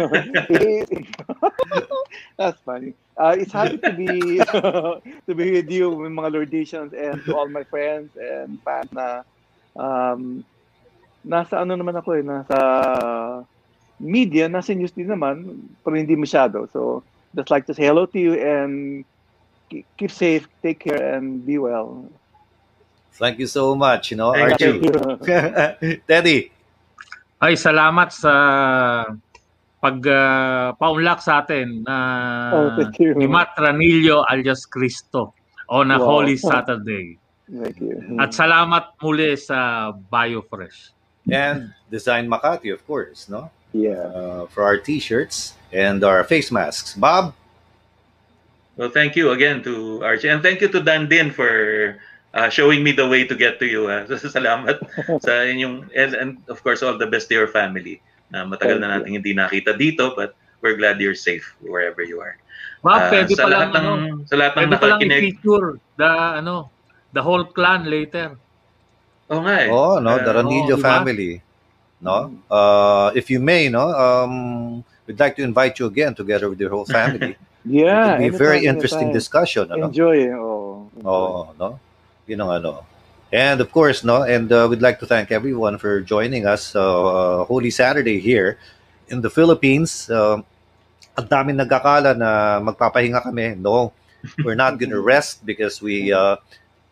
that's 2.40 2.56
funny. 2.64 2.96
Uh, 3.20 3.36
it's 3.36 3.52
happy 3.52 3.76
to 3.76 3.92
be 3.92 4.40
to 5.28 5.32
be 5.36 5.52
with 5.52 5.68
you, 5.68 5.92
with 5.92 6.08
mga 6.08 6.32
Lordations, 6.32 6.96
and 6.96 7.20
to 7.28 7.36
all 7.36 7.48
my 7.48 7.64
friends 7.68 8.16
and 8.16 8.56
fans 8.64 8.88
na 8.96 9.20
um, 9.76 10.40
nasa 11.20 11.60
ano 11.60 11.76
naman 11.76 12.00
ako 12.00 12.16
eh, 12.16 12.24
nasa 12.24 12.56
media, 14.00 14.48
nasa 14.48 14.72
news 14.72 14.96
din 14.96 15.12
naman, 15.12 15.60
pero 15.84 15.92
hindi 15.92 16.16
masyado. 16.16 16.64
So, 16.72 17.04
just 17.36 17.52
like 17.52 17.68
to 17.68 17.76
say 17.76 17.84
hello 17.84 18.08
to 18.08 18.16
you 18.16 18.32
and 18.40 19.04
keep 19.68 20.10
safe, 20.10 20.48
take 20.64 20.80
care, 20.80 21.14
and 21.14 21.44
be 21.44 21.60
well. 21.60 22.08
Thank 23.14 23.38
you 23.38 23.46
so 23.46 23.74
much, 23.74 24.10
you 24.10 24.16
know, 24.16 24.32
Thank 24.32 24.60
Archie. 24.60 26.00
Teddy. 26.08 26.50
Ay, 27.40 27.56
salamat 27.56 28.12
sa 28.12 28.32
pag 29.80 29.96
uh, 30.04 30.72
paunlak 30.76 31.24
sa 31.24 31.40
atin 31.40 31.84
na 31.88 31.96
Oh, 32.52 32.68
thank 32.76 33.00
you. 33.00 33.16
ni 33.16 33.24
Matt 33.24 33.56
Ranillo 33.56 34.24
alias 34.28 34.64
Cristo 34.68 35.32
on 35.68 35.88
a 35.90 35.96
Wow. 35.98 36.20
Holy 36.24 36.36
Saturday. 36.36 37.16
Thank 37.48 37.80
you. 37.80 37.96
At 38.20 38.36
salamat 38.36 38.94
muli 39.00 39.36
sa 39.40 39.90
BioFresh. 39.92 40.92
And 41.28 41.72
Design 41.90 42.28
Makati, 42.28 42.72
of 42.72 42.84
course, 42.86 43.28
no? 43.28 43.50
Yeah. 43.72 44.00
Uh, 44.12 44.46
for 44.48 44.62
our 44.64 44.78
t-shirts 44.78 45.54
and 45.72 46.02
our 46.04 46.24
face 46.24 46.50
masks. 46.50 46.94
Bob? 46.96 47.34
Well, 48.76 48.90
thank 48.90 49.14
you 49.16 49.30
again 49.30 49.62
to 49.64 50.00
Archie. 50.02 50.28
And 50.28 50.42
thank 50.42 50.60
you 50.60 50.68
to 50.72 50.80
Dan 50.80 51.08
Din 51.08 51.30
for 51.30 51.98
uh, 52.34 52.48
showing 52.48 52.82
me 52.82 52.92
the 52.92 53.06
way 53.06 53.26
to 53.26 53.34
get 53.34 53.58
to 53.58 53.66
you. 53.66 53.86
Uh. 53.90 54.06
Salamat 54.06 54.78
sa 55.22 55.32
inyong, 55.46 55.90
and, 55.94 56.12
and 56.14 56.30
of 56.48 56.62
course, 56.62 56.82
all 56.82 56.96
the 56.98 57.06
best 57.06 57.28
to 57.28 57.34
your 57.34 57.50
family. 57.50 58.00
Uh, 58.30 58.46
matagal 58.46 58.78
na 58.78 58.98
natin 58.98 59.18
hindi 59.18 59.34
nakita 59.34 59.74
dito, 59.74 60.14
but 60.14 60.38
we're 60.62 60.78
glad 60.78 61.00
you're 61.02 61.18
safe 61.18 61.56
wherever 61.64 62.02
you 62.02 62.22
are. 62.22 62.38
Bob, 62.80 62.96
Ah, 62.96 63.10
pwede 63.12 63.34
sa 63.34 63.44
pa 63.44 63.48
lang, 63.48 63.52
lahat 63.52 63.68
ng, 63.74 63.86
ano, 63.86 64.06
sa 64.24 64.34
lahat 64.38 64.52
ng 64.52 64.56
pwede 64.56 64.74
pa 64.78 64.86
lang 64.86 64.98
nakikinig. 65.02 65.20
i-feature 65.20 65.68
the, 65.98 66.10
ano, 66.40 66.54
the 67.12 67.22
whole 67.22 67.44
clan 67.44 67.90
later. 67.90 68.38
Oo 69.30 69.42
nga 69.44 69.56
eh. 69.66 69.68
Oh, 69.68 69.98
no, 69.98 70.16
the 70.16 70.30
Uh, 70.30 70.38
Ranillo 70.40 70.74
oh, 70.74 70.80
diba? 70.80 70.86
family. 70.86 71.32
No? 72.00 72.32
Uh, 72.48 73.12
if 73.12 73.28
you 73.28 73.36
may, 73.42 73.68
no, 73.68 73.92
um, 73.92 74.80
we'd 75.04 75.20
like 75.20 75.36
to 75.36 75.44
invite 75.44 75.76
you 75.76 75.86
again 75.86 76.14
together 76.16 76.48
with 76.48 76.56
your 76.56 76.70
whole 76.72 76.86
family. 76.88 77.36
Yeah. 77.66 78.16
It 78.22 78.32
could 78.32 78.32
be 78.32 78.34
a 78.34 78.38
very 78.38 78.60
interesting 78.64 79.12
discussion. 79.12 79.68
Ano? 79.68 79.92
Enjoy. 79.92 80.32
Oh. 80.32 80.88
Oh, 81.04 81.52
no? 81.60 81.76
Yun 82.26 82.40
ang 82.40 82.50
ano. 82.62 82.86
And 83.32 83.60
of 83.60 83.70
course, 83.70 84.02
no, 84.02 84.22
and 84.26 84.50
uh, 84.50 84.66
we'd 84.68 84.82
like 84.82 84.98
to 85.00 85.06
thank 85.06 85.30
everyone 85.30 85.78
for 85.78 86.00
joining 86.00 86.46
us 86.46 86.74
uh, 86.74 87.44
Holy 87.44 87.70
Saturday 87.70 88.18
here 88.18 88.58
in 89.08 89.20
the 89.22 89.30
Philippines. 89.30 90.10
Uh, 90.10 90.42
ang 91.14 91.26
daming 91.30 91.58
nagkakala 91.62 92.18
na 92.18 92.58
magpapahinga 92.58 93.22
kami. 93.22 93.54
No, 93.54 93.92
we're 94.42 94.58
not 94.58 94.78
going 94.82 94.90
to 94.96 95.00
rest 95.00 95.46
because 95.46 95.78
we 95.80 96.10
uh, 96.10 96.36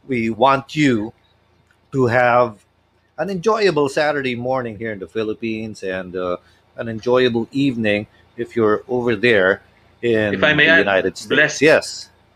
we 0.07 0.31
want 0.31 0.77
you 0.79 1.11
to 1.91 2.07
have 2.07 2.63
an 3.19 3.31
enjoyable 3.31 3.89
Saturday 3.89 4.37
morning 4.39 4.79
here 4.79 4.93
in 4.95 5.01
the 5.03 5.11
Philippines 5.11 5.83
and 5.83 6.15
uh, 6.15 6.37
an 6.79 6.87
enjoyable 6.87 7.49
evening 7.51 8.07
if 8.39 8.55
you're 8.55 8.87
over 8.87 9.17
there 9.19 9.63
in 10.03 10.35
If 10.39 10.45
I 10.47 10.55
may 10.55 10.67
the 10.71 10.79
add, 10.79 10.87
United 10.87 11.19
States. 11.19 11.27
blessed. 11.27 11.63
Yes. 11.63 11.87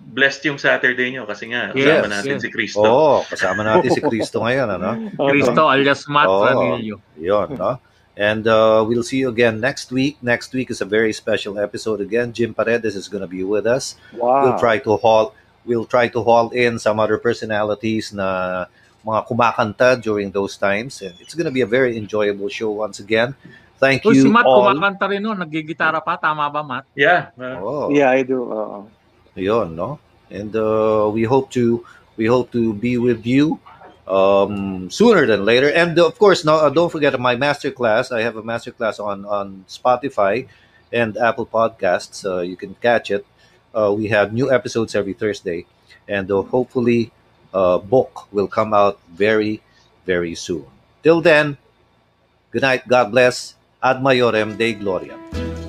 Blessed 0.02 0.42
yung 0.50 0.58
Saturday 0.58 1.14
nyo 1.14 1.24
kasi 1.24 1.48
nga, 1.48 1.70
Yes, 1.72 2.02
kasama 2.02 2.08
natin 2.10 2.34
yes. 2.36 2.42
si 2.42 2.48
Cristo. 2.50 2.84
Oo, 2.84 3.16
kasama 3.24 3.60
natin 3.62 3.88
si 3.94 4.00
Cristo 4.02 4.36
ngayon, 4.42 4.68
ano? 4.76 4.90
Cristo 5.30 5.62
alias 5.70 6.02
Matt 6.10 6.28
Oo, 6.28 6.42
Ranillo. 6.42 6.96
Yun, 7.16 7.48
no? 7.56 7.78
And 8.12 8.44
uh, 8.44 8.84
we'll 8.84 9.06
see 9.06 9.24
you 9.24 9.32
again 9.32 9.56
next 9.56 9.88
week. 9.88 10.20
Next 10.20 10.52
week 10.52 10.68
is 10.68 10.84
a 10.84 10.88
very 10.88 11.16
special 11.16 11.56
episode 11.56 12.04
again. 12.04 12.36
Jim 12.36 12.52
Paredes 12.52 12.92
is 12.92 13.08
going 13.08 13.24
to 13.24 13.30
be 13.30 13.40
with 13.40 13.64
us. 13.64 13.96
Wow. 14.12 14.44
We'll 14.44 14.60
try 14.60 14.76
to 14.84 15.00
haul 15.00 15.32
we'll 15.64 15.86
try 15.86 16.08
to 16.08 16.20
haul 16.22 16.50
in 16.50 16.78
some 16.78 16.98
other 16.98 17.18
personalities 17.18 18.12
na 18.12 18.66
mga 19.06 19.26
kumakanta 19.26 19.88
during 20.02 20.30
those 20.30 20.56
times. 20.56 21.02
And 21.02 21.14
it's 21.20 21.34
going 21.34 21.46
to 21.46 21.54
be 21.54 21.62
a 21.62 21.70
very 21.70 21.96
enjoyable 21.96 22.48
show 22.48 22.70
once 22.70 23.00
again. 23.00 23.34
Thank 23.82 24.06
Uy, 24.06 24.14
you 24.14 24.22
si 24.22 24.30
Matt 24.30 24.46
all. 24.46 24.62
kumakanta 24.70 25.10
rin 25.10 25.22
nun, 25.22 25.38
nagigitara 25.42 25.98
pa, 26.04 26.14
tama 26.14 26.46
ba 26.50 26.62
Matt? 26.62 26.84
Yeah. 26.94 27.34
Oh. 27.58 27.90
Yeah, 27.90 28.10
I 28.10 28.22
do. 28.22 28.46
Uh, 28.46 28.82
Yun, 29.34 29.76
no? 29.76 29.98
And 30.30 30.54
uh, 30.56 31.10
we 31.12 31.24
hope 31.24 31.50
to 31.52 31.84
we 32.16 32.26
hope 32.26 32.52
to 32.52 32.72
be 32.74 32.98
with 32.98 33.26
you 33.26 33.60
um, 34.06 34.90
sooner 34.90 35.26
than 35.26 35.44
later. 35.44 35.70
And 35.70 35.98
of 35.98 36.18
course, 36.18 36.44
no, 36.44 36.56
uh, 36.56 36.70
don't 36.70 36.90
forget 36.90 37.18
my 37.18 37.36
masterclass. 37.36 38.12
I 38.12 38.22
have 38.22 38.36
a 38.36 38.42
masterclass 38.42 39.00
on 39.02 39.24
on 39.24 39.64
Spotify 39.68 40.48
and 40.92 41.16
Apple 41.16 41.46
Podcasts. 41.46 42.24
Uh, 42.24 42.40
you 42.40 42.56
can 42.56 42.74
catch 42.80 43.10
it. 43.10 43.26
Uh, 43.74 43.92
we 43.96 44.09
have 44.09 44.32
new 44.32 44.52
episodes 44.52 44.94
every 44.94 45.14
Thursday, 45.14 45.64
and 46.06 46.30
uh, 46.30 46.42
hopefully, 46.42 47.10
uh, 47.54 47.78
book 47.78 48.28
will 48.32 48.48
come 48.48 48.74
out 48.74 49.00
very, 49.09 49.62
very 50.04 50.34
soon. 50.34 50.64
Till 51.02 51.20
then, 51.20 51.56
good 52.50 52.62
night. 52.62 52.86
God 52.86 53.10
bless. 53.10 53.56
Ad 53.82 53.98
Maiorem 53.98 54.56
Dei 54.56 54.74
Gloria. 54.74 55.18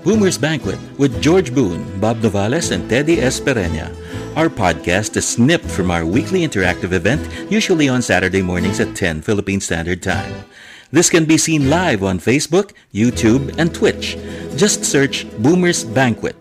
Boomer's 0.03 0.37
Banquet 0.37 0.77
with 0.97 1.21
George 1.21 1.55
Boone, 1.55 1.99
Bob 2.01 2.17
Novales, 2.17 2.71
and 2.71 2.89
Teddy 2.89 3.17
Espereña. 3.17 3.87
Our 4.35 4.49
podcast 4.49 5.15
is 5.15 5.25
snipped 5.25 5.65
from 5.65 5.91
our 5.91 6.05
weekly 6.05 6.41
interactive 6.41 6.91
event, 6.91 7.23
usually 7.49 7.87
on 7.87 8.01
Saturday 8.01 8.41
mornings 8.41 8.81
at 8.81 8.95
10 8.95 9.21
Philippine 9.21 9.61
Standard 9.61 10.03
Time. 10.03 10.43
This 10.91 11.09
can 11.09 11.23
be 11.23 11.37
seen 11.37 11.69
live 11.69 12.03
on 12.03 12.19
Facebook, 12.19 12.73
YouTube, 12.93 13.57
and 13.57 13.73
Twitch. 13.73 14.17
Just 14.57 14.83
search 14.83 15.25
Boomer's 15.39 15.85
Banquet. 15.85 16.35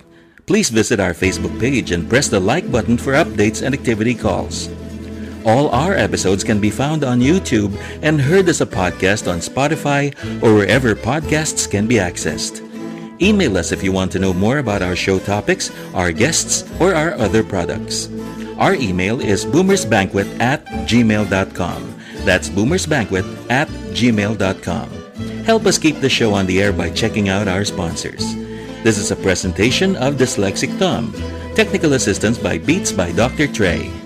Please 0.47 0.69
visit 0.69 0.99
our 0.99 1.15
Facebook 1.15 1.55
page 1.61 1.93
and 1.93 2.11
press 2.11 2.29
the 2.29 2.41
like 2.41 2.71
button 2.73 2.99
for 2.99 3.13
updates 3.13 3.63
and 3.63 3.75
activity 3.75 4.15
calls. 4.15 4.69
All 5.47 5.71
our 5.71 5.95
episodes 5.95 6.43
can 6.43 6.61
be 6.61 6.71
found 6.71 7.05
on 7.05 7.21
YouTube 7.21 7.79
and 8.03 8.21
heard 8.21 8.49
as 8.49 8.61
a 8.61 8.67
podcast 8.67 9.31
on 9.31 9.39
Spotify 9.39 10.11
or 10.43 10.55
wherever 10.55 10.97
podcasts 10.97 11.71
can 11.71 11.87
be 11.87 11.97
accessed. 11.97 12.72
Email 13.23 13.57
us 13.57 13.71
if 13.71 13.85
you 13.85 13.93
want 13.93 14.11
to 14.13 14.19
know 14.19 14.35
more 14.35 14.59
about 14.59 14.83
our 14.83 14.97
show 14.97 15.21
topics, 15.21 15.71
our 15.95 16.11
guests, 16.11 16.69
or 16.81 16.93
our 16.93 17.15
other 17.15 17.45
products. 17.45 18.09
Our 18.59 18.75
email 18.75 19.21
is 19.21 19.47
boomersbanquet 19.47 20.41
at 20.41 20.67
gmail.com. 20.91 22.01
That's 22.27 22.49
boomersbanquet 22.49 23.51
at 23.51 23.69
gmail.com. 23.69 25.45
Help 25.45 25.67
us 25.67 25.79
keep 25.79 26.01
the 26.01 26.09
show 26.09 26.35
on 26.35 26.47
the 26.47 26.61
air 26.61 26.73
by 26.73 26.91
checking 26.91 27.29
out 27.29 27.47
our 27.47 27.65
sponsors. 27.65 28.35
This 28.83 28.99
is 28.99 29.13
a 29.13 29.17
presentation 29.17 29.95
of 29.95 30.17
Dyslexic 30.17 30.77
Thumb. 30.79 31.13
Technical 31.55 31.93
assistance 31.93 32.39
by 32.39 32.59
Beats 32.59 32.91
by 32.91 33.13
Dr. 33.13 33.47
Trey. 33.47 34.02